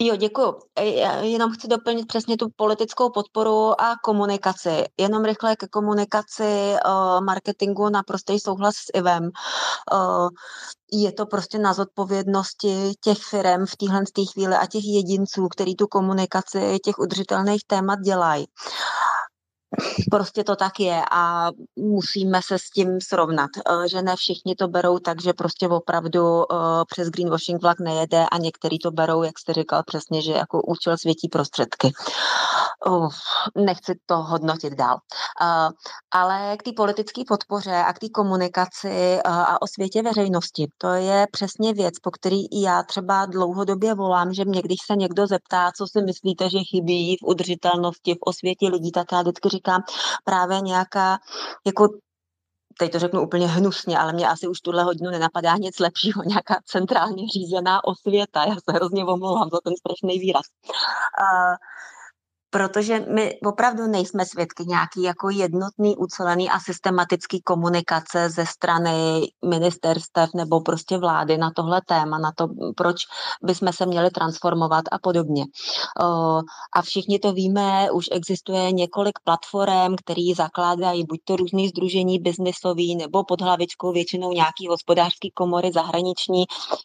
Jo, 0.01 0.15
děkuji. 0.15 0.53
Já 0.79 1.15
jenom 1.15 1.51
chci 1.51 1.67
doplnit 1.67 2.07
přesně 2.07 2.37
tu 2.37 2.47
politickou 2.55 3.09
podporu 3.09 3.81
a 3.81 3.95
komunikaci. 4.03 4.83
Jenom 4.97 5.25
rychle 5.25 5.55
ke 5.55 5.67
komunikaci, 5.67 6.75
uh, 6.85 7.25
marketingu, 7.25 7.89
naprostý 7.89 8.39
souhlas 8.39 8.75
s 8.75 8.91
Ivem. 8.93 9.23
Uh, 9.23 10.29
je 10.91 11.11
to 11.11 11.25
prostě 11.25 11.59
na 11.59 11.73
zodpovědnosti 11.73 12.91
těch 13.03 13.17
firm 13.29 13.65
v 13.65 13.75
téhle 13.75 14.03
chvíli 14.31 14.55
a 14.55 14.65
těch 14.65 14.83
jedinců, 14.85 15.47
který 15.47 15.75
tu 15.75 15.87
komunikaci 15.87 16.79
těch 16.83 16.99
udržitelných 16.99 17.61
témat 17.67 17.99
dělají. 17.99 18.45
Prostě 20.11 20.43
to 20.43 20.55
tak 20.55 20.79
je 20.79 21.01
a 21.11 21.51
musíme 21.75 22.39
se 22.47 22.59
s 22.59 22.69
tím 22.69 23.01
srovnat, 23.01 23.49
eh, 23.57 23.89
že 23.89 24.01
ne 24.01 24.15
všichni 24.15 24.55
to 24.55 24.67
berou 24.67 24.99
tak, 24.99 25.21
že 25.21 25.33
prostě 25.33 25.67
opravdu 25.67 26.41
eh, 26.41 26.55
přes 26.91 27.09
greenwashing 27.09 27.61
vlak 27.61 27.79
nejede 27.79 28.25
a 28.31 28.37
některý 28.37 28.79
to 28.79 28.91
berou, 28.91 29.23
jak 29.23 29.39
jste 29.39 29.53
říkal 29.53 29.83
přesně, 29.83 30.21
že 30.21 30.31
jako 30.31 30.61
účel 30.61 30.97
světí 30.97 31.27
prostředky. 31.27 31.91
Uh, 32.87 33.09
nechci 33.55 33.99
to 34.05 34.17
hodnotit 34.17 34.73
dál. 34.73 34.97
Uh, 35.41 35.71
ale 36.11 36.57
k 36.57 36.63
té 36.63 36.71
politické 36.75 37.21
podpoře 37.27 37.75
a 37.75 37.93
k 37.93 37.99
té 37.99 38.09
komunikaci 38.09 39.19
uh, 39.25 39.33
a 39.33 39.61
o 39.61 39.67
světě 39.67 40.01
veřejnosti, 40.01 40.67
to 40.77 40.87
je 40.87 41.27
přesně 41.31 41.73
věc, 41.73 41.99
po 42.03 42.11
který 42.11 42.45
i 42.45 42.61
já 42.61 42.83
třeba 42.83 43.25
dlouhodobě 43.25 43.93
volám, 43.93 44.33
že 44.33 44.45
mě, 44.45 44.61
když 44.61 44.77
se 44.85 44.95
někdo 44.95 45.27
zeptá, 45.27 45.71
co 45.77 45.87
si 45.87 46.01
myslíte, 46.01 46.49
že 46.49 46.59
chybí 46.59 47.17
v 47.17 47.27
udržitelnosti, 47.27 48.13
v 48.13 48.21
osvětě 48.21 48.67
lidí, 48.67 48.91
tak 48.91 49.11
já 49.11 49.21
vždycky 49.21 49.49
říkám 49.49 49.81
právě 50.23 50.61
nějaká 50.61 51.17
jako 51.65 51.87
teď 52.79 52.91
to 52.91 52.99
řeknu 52.99 53.21
úplně 53.21 53.47
hnusně, 53.47 53.99
ale 53.99 54.13
mě 54.13 54.27
asi 54.27 54.47
už 54.47 54.59
tuhle 54.61 54.83
hodinu 54.83 55.11
nenapadá 55.11 55.55
nic 55.55 55.79
lepšího, 55.79 56.23
nějaká 56.23 56.55
centrálně 56.65 57.27
řízená 57.27 57.83
osvěta. 57.83 58.43
Já 58.43 58.55
se 58.55 58.71
hrozně 58.71 59.05
omlouvám 59.05 59.49
za 59.53 59.59
ten 59.63 59.73
strašný 59.77 60.19
výraz. 60.19 60.45
Uh, 60.65 61.55
protože 62.49 62.99
my 62.99 63.39
opravdu 63.45 63.87
nejsme 63.87 64.25
svědky 64.25 64.65
nějaký 64.65 65.03
jako 65.03 65.29
jednotný, 65.29 65.97
ucelený 65.97 66.49
a 66.49 66.59
systematický 66.59 67.41
komunikace 67.41 68.29
ze 68.29 68.45
strany 68.45 69.21
ministerstev 69.45 70.29
nebo 70.35 70.61
prostě 70.61 70.97
vlády 70.97 71.37
na 71.37 71.51
tohle 71.55 71.81
téma, 71.87 72.17
na 72.17 72.31
to, 72.35 72.47
proč 72.77 72.95
bychom 73.43 73.73
se 73.73 73.85
měli 73.85 74.09
transformovat 74.09 74.85
a 74.91 74.99
podobně. 74.99 75.45
A 76.75 76.81
všichni 76.81 77.19
to 77.19 77.33
víme, 77.33 77.91
už 77.91 78.05
existuje 78.11 78.71
několik 78.71 79.19
platform, 79.23 79.95
které 80.05 80.21
zakládají 80.37 81.05
buď 81.09 81.19
to 81.23 81.35
různý 81.35 81.67
združení 81.67 82.19
biznisový 82.19 82.95
nebo 82.95 83.23
pod 83.23 83.41
hlavičkou 83.41 83.91
většinou 83.91 84.31
nějaký 84.31 84.67
hospodářský 84.69 85.31
komory 85.31 85.71
zahraniční, 85.73 86.43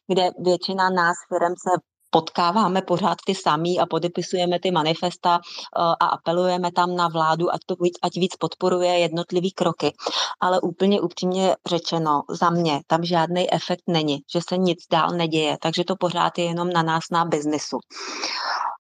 kde 0.09 0.31
většina 0.39 0.91
nás 0.91 1.16
firm 1.28 1.55
se 1.69 1.94
potkáváme 2.15 2.82
pořád 2.82 3.19
ty 3.27 3.35
samý 3.35 3.81
a 3.81 3.86
podepisujeme 3.86 4.59
ty 4.61 4.70
manifesta 4.70 5.39
eh, 5.43 5.81
a 6.01 6.07
apelujeme 6.07 6.73
tam 6.73 6.97
na 6.97 7.09
vládu, 7.09 7.55
ať 7.55 7.61
to 7.66 7.74
víc, 7.81 7.95
ať 8.03 8.15
víc 8.15 8.36
podporuje 8.36 8.99
jednotlivý 8.99 9.53
kroky. 9.53 9.93
Ale 10.41 10.61
úplně 10.61 11.01
upřímně 11.01 11.57
řečeno, 11.66 12.23
za 12.31 12.51
mě 12.51 12.81
tam 12.86 13.05
žádný 13.05 13.53
efekt 13.53 13.82
není, 13.89 14.23
že 14.32 14.41
se 14.49 14.57
nic 14.57 14.78
dál 14.91 15.11
neděje, 15.11 15.57
takže 15.62 15.85
to 15.85 15.97
pořád 15.97 16.39
je 16.39 16.45
jenom 16.45 16.70
na 16.70 16.82
nás, 16.82 17.03
na 17.11 17.24
biznisu. 17.24 17.78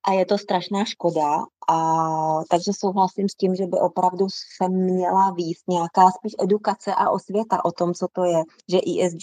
A 0.08 0.12
je 0.12 0.26
to 0.26 0.38
strašná 0.38 0.84
škoda, 0.84 1.42
a 1.68 2.44
takže 2.50 2.72
souhlasím 2.78 3.28
s 3.28 3.34
tím, 3.34 3.54
že 3.54 3.66
by 3.66 3.78
opravdu 3.78 4.26
se 4.30 4.68
měla 4.68 5.30
výst 5.30 5.68
nějaká 5.68 6.10
spíš 6.10 6.32
edukace 6.42 6.94
a 6.94 7.10
osvěta 7.10 7.64
o 7.64 7.72
tom, 7.72 7.94
co 7.94 8.06
to 8.12 8.24
je, 8.24 8.42
že 8.68 8.78
ESG 8.78 9.22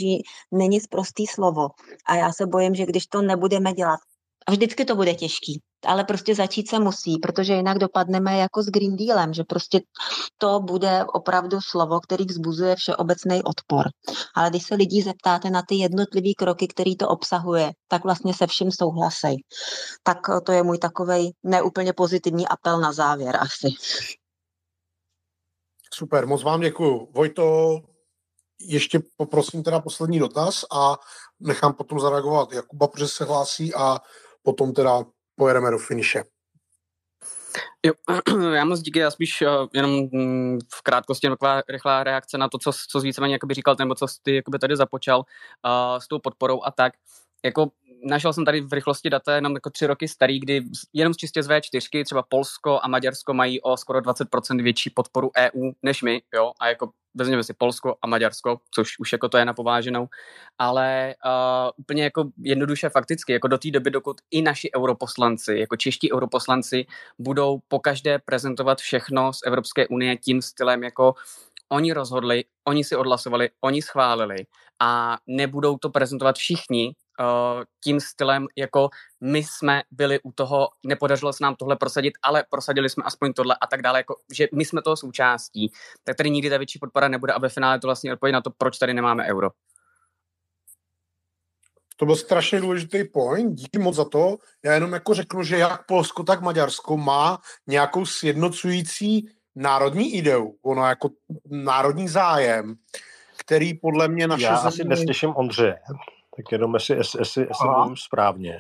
není 0.51 0.80
zprostý 0.80 1.27
slovo. 1.27 1.69
A 2.05 2.15
já 2.15 2.31
se 2.34 2.45
bojím, 2.45 2.76
že 2.76 2.85
když 2.85 3.07
to 3.07 3.22
nebudeme 3.22 3.73
dělat, 3.73 3.99
a 4.47 4.51
vždycky 4.51 4.85
to 4.85 4.95
bude 4.95 5.13
těžký, 5.13 5.61
ale 5.85 6.03
prostě 6.03 6.35
začít 6.35 6.69
se 6.69 6.80
musí, 6.80 7.18
protože 7.18 7.53
jinak 7.53 7.77
dopadneme 7.77 8.38
jako 8.38 8.63
s 8.63 8.65
Green 8.65 8.95
Dealem, 8.95 9.34
že 9.34 9.43
prostě 9.43 9.81
to 10.38 10.59
bude 10.59 11.05
opravdu 11.05 11.57
slovo, 11.61 11.99
který 11.99 12.26
vzbuzuje 12.26 12.76
všeobecný 12.76 13.43
odpor. 13.43 13.85
Ale 14.35 14.49
když 14.49 14.63
se 14.63 14.76
lidí 14.76 15.01
zeptáte 15.01 15.49
na 15.49 15.61
ty 15.68 15.76
jednotlivé 15.76 16.30
kroky, 16.38 16.68
který 16.68 16.97
to 16.97 17.07
obsahuje, 17.07 17.72
tak 17.88 18.03
vlastně 18.03 18.34
se 18.34 18.47
vším 18.47 18.72
souhlasej. 18.72 19.43
Tak 20.03 20.18
to 20.45 20.51
je 20.51 20.63
můj 20.63 20.77
takový 20.77 21.31
neúplně 21.43 21.93
pozitivní 21.93 22.47
apel 22.47 22.80
na 22.80 22.93
závěr 22.93 23.38
asi. 23.39 23.68
Super, 25.93 26.27
moc 26.27 26.43
vám 26.43 26.61
děkuju. 26.61 27.07
Vojto, 27.11 27.77
ještě 28.59 28.99
poprosím 29.18 29.63
teda 29.63 29.80
poslední 29.80 30.19
dotaz 30.19 30.65
a 30.72 30.97
nechám 31.39 31.73
potom 31.73 31.99
zareagovat 31.99 32.51
Jakuba, 32.51 32.88
protože 32.88 33.07
se 33.07 33.26
hlásí 33.26 33.73
a 33.73 33.99
potom 34.43 34.73
teda 34.73 35.05
pojedeme 35.35 35.72
do 35.72 35.77
finiše. 35.77 36.23
Jo, 37.85 37.93
já 38.53 38.65
moc 38.65 38.81
díky, 38.81 38.99
já 38.99 39.11
spíš 39.11 39.41
uh, 39.41 39.68
jenom 39.73 39.91
mm, 40.11 40.59
v 40.73 40.81
krátkosti 40.81 41.30
taková 41.30 41.61
rychlá 41.69 42.03
reakce 42.03 42.38
na 42.38 42.49
to, 42.49 42.57
co, 42.57 42.72
co 42.89 42.99
víceméně 42.99 43.39
říkal, 43.51 43.76
nebo 43.80 43.95
co 43.95 44.05
ty 44.22 44.35
jakoby 44.35 44.59
tady 44.59 44.76
započal 44.76 45.19
uh, 45.19 45.99
s 45.99 46.07
tou 46.07 46.19
podporou 46.19 46.63
a 46.63 46.72
tak. 46.72 46.93
Jako 47.45 47.72
našel 48.03 48.33
jsem 48.33 48.45
tady 48.45 48.61
v 48.61 48.73
rychlosti 48.73 49.09
data 49.09 49.35
jenom 49.35 49.53
jako 49.53 49.69
tři 49.69 49.87
roky 49.87 50.07
starý, 50.07 50.39
kdy 50.39 50.63
jenom 50.93 51.13
čistě 51.13 51.43
z 51.43 51.47
V4 51.47 52.03
třeba 52.05 52.23
Polsko 52.29 52.79
a 52.83 52.87
Maďarsko 52.87 53.33
mají 53.33 53.61
o 53.61 53.77
skoro 53.77 53.99
20% 53.99 54.63
větší 54.63 54.89
podporu 54.89 55.31
EU 55.37 55.71
než 55.83 56.01
my, 56.01 56.21
jo, 56.33 56.51
a 56.59 56.67
jako 56.67 56.91
vezměme 57.15 57.43
si 57.43 57.53
Polsko 57.53 57.95
a 58.01 58.07
Maďarsko, 58.07 58.59
což 58.75 58.99
už 58.99 59.11
jako 59.11 59.29
to 59.29 59.37
je 59.37 59.45
napováženou, 59.45 60.07
ale 60.57 61.15
uh, 61.25 61.71
úplně 61.77 62.03
jako 62.03 62.29
jednoduše 62.37 62.89
fakticky, 62.89 63.33
jako 63.33 63.47
do 63.47 63.57
té 63.57 63.71
doby, 63.71 63.91
dokud 63.91 64.17
i 64.31 64.41
naši 64.41 64.69
europoslanci, 64.75 65.57
jako 65.57 65.75
čeští 65.75 66.13
europoslanci, 66.13 66.85
budou 67.19 67.59
pokaždé 67.67 68.19
prezentovat 68.19 68.79
všechno 68.79 69.33
z 69.33 69.39
Evropské 69.45 69.87
unie 69.87 70.17
tím 70.17 70.41
stylem 70.41 70.83
jako 70.83 71.13
oni 71.72 71.93
rozhodli, 71.93 72.43
oni 72.68 72.84
si 72.84 72.95
odhlasovali, 72.95 73.49
oni 73.61 73.81
schválili 73.81 74.45
a 74.80 75.18
nebudou 75.27 75.77
to 75.77 75.89
prezentovat 75.89 76.35
všichni 76.35 76.88
uh, 76.88 77.64
tím 77.84 77.99
stylem, 77.99 78.48
jako 78.56 78.89
my 79.22 79.43
jsme 79.43 79.84
byli 79.91 80.19
u 80.23 80.31
toho, 80.31 80.69
nepodařilo 80.85 81.34
se 81.34 81.43
nám 81.43 81.56
tohle 81.56 81.76
prosadit, 81.76 82.14
ale 82.23 82.43
prosadili 82.49 82.89
jsme 82.89 83.03
aspoň 83.03 83.34
tohle 83.34 83.56
a 83.61 83.68
tak 83.68 83.81
dále, 83.81 83.99
jako, 83.99 84.15
že 84.31 84.48
my 84.56 84.65
jsme 84.65 84.81
toho 84.81 84.98
součástí, 84.98 85.72
tak 86.03 86.15
tady 86.15 86.30
nikdy 86.30 86.49
ta 86.49 86.57
větší 86.57 86.80
podpora 86.80 87.07
nebude 87.07 87.34
a 87.34 87.39
ve 87.39 87.49
finále 87.49 87.80
to 87.80 87.88
vlastně 87.88 88.14
odpověď 88.14 88.34
na 88.34 88.41
to, 88.41 88.52
proč 88.57 88.77
tady 88.77 88.93
nemáme 88.93 89.26
euro. 89.26 89.49
To 91.98 92.06
byl 92.06 92.15
strašně 92.15 92.61
důležitý 92.61 93.03
point, 93.03 93.53
díky 93.53 93.80
moc 93.80 93.95
za 93.95 94.06
to. 94.06 94.38
Já 94.65 94.73
jenom 94.73 94.93
jako 94.93 95.14
řeknu, 95.14 95.43
že 95.43 95.57
jak 95.57 95.85
Polsko, 95.85 96.23
tak 96.23 96.41
Maďarsko 96.41 96.98
má 96.98 97.39
nějakou 97.68 98.06
sjednocující 98.06 99.30
národní 99.55 100.13
ideu, 100.13 100.55
ono 100.63 100.85
jako 100.85 101.09
národní 101.49 102.07
zájem, 102.07 102.75
který 103.37 103.73
podle 103.73 104.07
mě 104.07 104.27
naše 104.27 104.43
Já 104.43 104.55
země... 104.55 104.67
asi 104.67 104.83
neslyším 104.83 105.33
Ondře. 105.35 105.79
Tak 106.35 106.51
jenom 106.51 106.73
jestli, 106.73 106.95
jestli, 106.95 107.21
jestli, 107.21 107.41
jestli 107.47 107.69
mluvím 107.69 107.97
správně. 107.97 108.59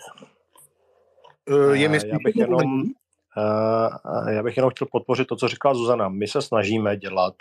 Uh, 1.49 1.71
je 1.71 1.89
mi 1.89 1.97
já 2.05 2.17
bych 2.25 2.35
jenom, 2.35 2.81
uh, 2.81 4.29
já 4.29 4.43
bych 4.43 4.57
jenom 4.57 4.71
chtěl 4.71 4.87
podpořit 4.91 5.27
to, 5.27 5.35
co 5.35 5.47
říkala 5.47 5.75
Zuzana. 5.75 6.09
My 6.09 6.27
se 6.27 6.41
snažíme 6.41 6.97
dělat, 6.97 7.33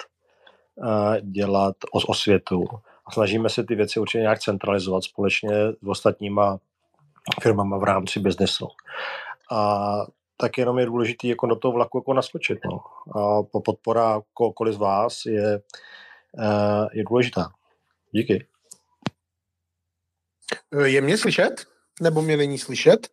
dělat 1.21 1.77
os, 1.93 2.05
osvětu 2.09 2.65
a 3.07 3.13
snažíme 3.13 3.49
se 3.49 3.65
ty 3.65 3.75
věci 3.75 4.01
určitě 4.01 4.21
nějak 4.21 4.39
centralizovat 4.39 5.05
společně 5.05 5.51
s 5.83 5.89
ostatníma 5.89 6.59
firmama 7.41 7.79
v 7.79 7.85
rámci 7.85 8.21
biznesu. 8.21 8.69
A 9.51 9.87
tak 10.41 10.59
jenom 10.59 10.79
je 10.79 10.87
důležité 10.87 11.27
jako 11.27 11.47
do 11.47 11.57
toho 11.57 11.73
vlaku 11.73 11.99
jako 11.99 12.15
naskočit. 12.15 12.59
No. 12.65 12.81
A 13.21 13.43
podpora 13.43 14.21
kohokoliv 14.35 14.75
z 14.75 14.79
vás 14.79 15.27
je, 15.27 15.63
je 16.93 17.05
důležitá. 17.05 17.51
Díky. 18.13 18.47
Eh, 20.73 20.89
je 20.89 21.01
mě 21.01 21.19
slyšet? 21.19 21.67
Nebo 22.01 22.23
mě 22.23 22.37
není 22.37 22.59
slyšet? 22.59 23.09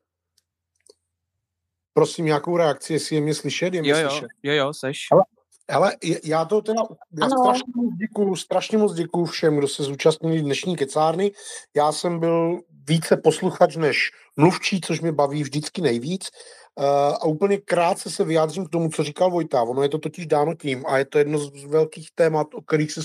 Prosím, 1.94 2.26
nějakou 2.26 2.58
reakci, 2.58 2.94
jestli 2.94 3.16
je 3.16 3.22
mě 3.22 3.34
slyšet? 3.34 3.74
Je 3.74 3.82
mě 3.82 3.91
jo, 3.91 4.10
slyšet. 4.10 4.28
jo, 4.44 4.54
jo, 4.54 4.74
seš. 4.74 5.08
Ale, 5.12 5.24
ale 5.70 5.91
já 6.24 6.45
to 6.45 6.62
teda, 6.62 6.82
já 7.22 7.30
strašně 7.30 7.74
moc 7.76 7.95
děkuju, 7.95 8.36
strašně 8.36 8.78
moc 8.78 8.94
děkuju 8.94 9.26
všem, 9.26 9.58
kdo 9.58 9.68
se 9.68 9.84
zúčastnili 9.84 10.41
dnešní 10.41 10.76
kecárny. 10.76 11.32
Já 11.76 11.91
jsem 11.91 12.20
byl 12.20 12.62
více 12.88 13.18
posluchač 13.18 13.76
než 13.76 14.11
mluvčí, 14.38 14.81
což 14.81 15.01
mě 15.01 15.11
baví 15.11 15.43
vždycky 15.43 15.81
nejvíc. 15.81 16.30
Uh, 16.76 16.85
a 16.85 17.26
úplně 17.26 17.57
krátce 17.57 18.09
se 18.09 18.23
vyjádřím 18.23 18.65
k 18.65 18.69
tomu, 18.69 18.89
co 18.89 19.03
říkal 19.03 19.31
Vojta. 19.31 19.61
Ono 19.61 19.84
je 19.84 19.89
to 19.89 19.97
totiž 19.97 20.27
dáno 20.27 20.55
tím 20.55 20.85
a 20.88 20.97
je 20.97 21.05
to 21.05 21.18
jedno 21.18 21.39
z 21.39 21.65
velkých 21.65 22.09
témat, 22.15 22.47
o 22.53 22.61
kterých 22.61 22.91
se, 22.91 23.01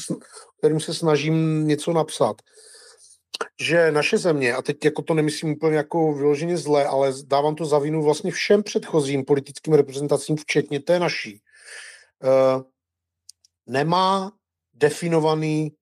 kterým 0.58 0.80
se 0.80 0.94
snažím 0.94 1.66
něco 1.66 1.92
napsat 1.92 2.36
že 3.60 3.92
naše 3.92 4.18
země, 4.18 4.54
a 4.54 4.62
teď 4.62 4.84
jako 4.84 5.02
to 5.02 5.14
nemyslím 5.14 5.52
úplně 5.52 5.76
jako 5.76 6.12
vyloženě 6.12 6.56
zle, 6.56 6.86
ale 6.86 7.12
dávám 7.26 7.54
to 7.54 7.64
za 7.64 7.78
vinu 7.78 8.02
vlastně 8.02 8.30
všem 8.30 8.62
předchozím 8.62 9.24
politickým 9.24 9.74
reprezentacím, 9.74 10.36
včetně 10.36 10.80
té 10.80 10.98
naší, 10.98 11.42
uh, 12.22 12.62
nemá 13.66 14.32
definovaný 14.74 15.72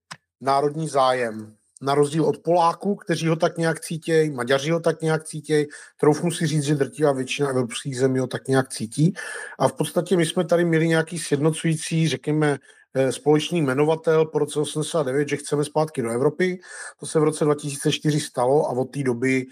národní 0.41 0.89
zájem. 0.89 1.57
Na 1.81 1.95
rozdíl 1.95 2.25
od 2.25 2.39
Poláků, 2.39 2.95
kteří 2.95 3.29
ho 3.29 3.37
tak 3.37 3.59
nějak 3.59 3.81
cítějí, 3.81 4.31
Maďaři 4.31 4.71
ho 4.71 4.81
tak 4.81 5.03
nějak 5.03 5.25
cítějí, 5.25 5.67
troufnu 6.01 6.31
si 6.31 6.47
říct, 6.47 6.63
že 6.63 6.75
drtivá 6.75 7.13
většina 7.13 7.49
evropských 7.49 7.99
zemí 7.99 8.19
ho 8.19 8.27
tak 8.27 8.49
nějak 8.49 8.69
cítí. 8.69 9.15
A 9.59 9.69
v 9.69 9.73
podstatě 9.73 10.17
my 10.17 10.27
jsme 10.27 10.45
tady 10.45 10.65
měli 10.65 10.89
nějaký 10.89 11.19
sjednocující, 11.19 12.09
řekněme, 12.09 12.59
Eh, 12.95 13.13
společný 13.13 13.63
jmenovatel 13.63 14.25
po 14.25 14.39
roce 14.39 14.61
89, 14.61 15.29
že 15.29 15.37
chceme 15.37 15.65
zpátky 15.65 16.03
do 16.03 16.11
Evropy. 16.11 16.61
To 17.01 17.07
se 17.07 17.21
v 17.21 17.23
roce 17.23 17.45
2004 17.45 18.21
stalo 18.21 18.67
a 18.67 18.71
od 18.71 18.85
té 18.85 19.03
doby 19.03 19.47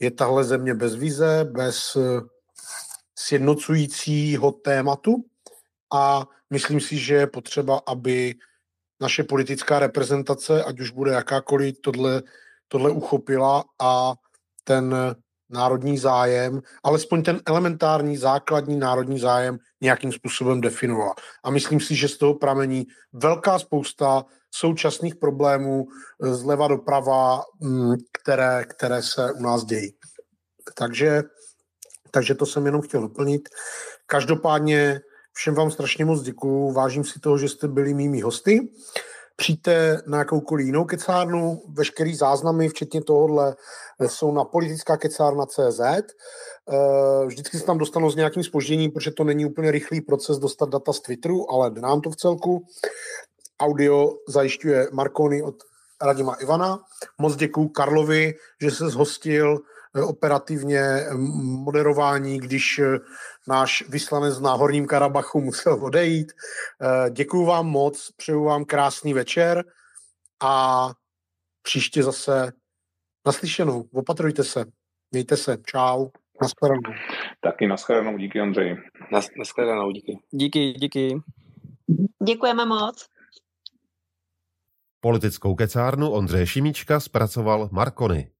je 0.00 0.10
tahle 0.10 0.44
země 0.44 0.74
bez 0.74 0.94
vize, 0.94 1.48
bez 1.52 1.96
eh, 1.96 2.20
sjednocujícího 3.18 4.52
tématu 4.52 5.24
a 5.92 6.26
myslím 6.50 6.80
si, 6.80 6.98
že 6.98 7.14
je 7.14 7.26
potřeba, 7.26 7.80
aby 7.86 8.34
naše 9.00 9.24
politická 9.24 9.78
reprezentace, 9.78 10.64
ať 10.64 10.80
už 10.80 10.90
bude 10.90 11.12
jakákoliv, 11.12 11.74
tohle, 11.80 12.22
tohle 12.68 12.90
uchopila 12.90 13.64
a 13.80 14.14
ten 14.64 14.94
národní 15.50 15.98
zájem, 15.98 16.60
alespoň 16.84 17.22
ten 17.22 17.40
elementární 17.46 18.16
základní 18.16 18.78
národní 18.78 19.18
zájem 19.18 19.58
nějakým 19.80 20.12
způsobem 20.12 20.60
definovala. 20.60 21.14
A 21.44 21.50
myslím 21.50 21.80
si, 21.80 21.94
že 21.94 22.08
z 22.08 22.18
toho 22.18 22.34
pramení 22.34 22.86
velká 23.12 23.58
spousta 23.58 24.24
současných 24.54 25.16
problémů 25.16 25.86
eh, 25.86 26.34
zleva 26.34 26.68
doprava, 26.68 27.42
mm, 27.60 27.94
které, 28.22 28.64
které 28.64 29.02
se 29.02 29.32
u 29.32 29.42
nás 29.42 29.64
dějí. 29.64 29.94
Takže, 30.74 31.22
takže 32.10 32.34
to 32.34 32.46
jsem 32.46 32.66
jenom 32.66 32.82
chtěl 32.82 33.00
doplnit. 33.00 33.48
Každopádně 34.06 35.00
všem 35.38 35.54
vám 35.54 35.70
strašně 35.70 36.04
moc 36.04 36.22
děkuju, 36.22 36.72
vážím 36.72 37.04
si 37.04 37.20
toho, 37.20 37.38
že 37.38 37.48
jste 37.48 37.68
byli 37.68 37.94
mými 37.94 38.20
hosty. 38.20 38.68
Přijďte 39.36 40.02
na 40.06 40.18
jakoukoliv 40.18 40.66
jinou 40.66 40.84
kecárnu, 40.84 41.62
veškerý 41.68 42.14
záznamy, 42.14 42.68
včetně 42.68 43.02
tohohle, 43.02 43.56
jsou 44.06 44.32
na 44.32 44.44
politická 44.44 44.96
kecárna 44.96 45.46
CZ. 45.46 45.80
Eh, 45.80 47.26
vždycky 47.26 47.58
se 47.58 47.64
tam 47.64 47.78
dostanou 47.78 48.10
s 48.10 48.16
nějakým 48.16 48.42
spožděním, 48.42 48.90
protože 48.90 49.10
to 49.10 49.24
není 49.24 49.46
úplně 49.46 49.70
rychlý 49.70 50.00
proces 50.00 50.38
dostat 50.38 50.68
data 50.68 50.92
z 50.92 51.00
Twitteru, 51.00 51.50
ale 51.52 51.70
jde 51.70 51.80
nám 51.80 52.00
to 52.00 52.10
v 52.10 52.16
celku. 52.16 52.66
Audio 53.60 54.10
zajišťuje 54.28 54.88
Marconi 54.92 55.42
od 55.42 55.54
Radima 56.02 56.34
Ivana. 56.34 56.78
Moc 57.18 57.36
děkuju 57.36 57.68
Karlovi, 57.68 58.34
že 58.60 58.70
se 58.70 58.88
zhostil 58.88 59.58
operativně 59.94 60.80
moderování, 61.38 62.38
když 62.38 62.78
eh, 62.78 62.98
náš 63.48 63.84
vyslanec 63.88 64.38
v 64.38 64.42
Náhorním 64.42 64.86
Karabachu 64.86 65.40
musel 65.40 65.84
odejít. 65.84 66.32
Děkuju 67.10 67.44
vám 67.44 67.66
moc, 67.66 68.10
přeju 68.16 68.44
vám 68.44 68.64
krásný 68.64 69.14
večer 69.14 69.64
a 70.42 70.90
příště 71.62 72.02
zase 72.02 72.52
naslyšenou. 73.26 73.84
Opatrujte 73.92 74.44
se. 74.44 74.64
Mějte 75.10 75.36
se. 75.36 75.56
Čau. 75.66 76.08
Naschledanou. 76.42 76.82
Taky 77.40 77.66
naschledanou. 77.66 78.18
Díky, 78.18 78.40
Ondřej. 78.40 78.76
Nas, 79.12 79.28
naschledanou. 79.38 79.90
Díky. 79.90 80.18
Díky, 80.30 80.72
díky. 80.72 81.20
Děkujeme 82.26 82.66
moc. 82.66 83.06
Politickou 85.00 85.54
kecárnu 85.54 86.10
Ondřeje 86.10 86.46
Šimíčka 86.46 87.00
zpracoval 87.00 87.68
Markony. 87.72 88.30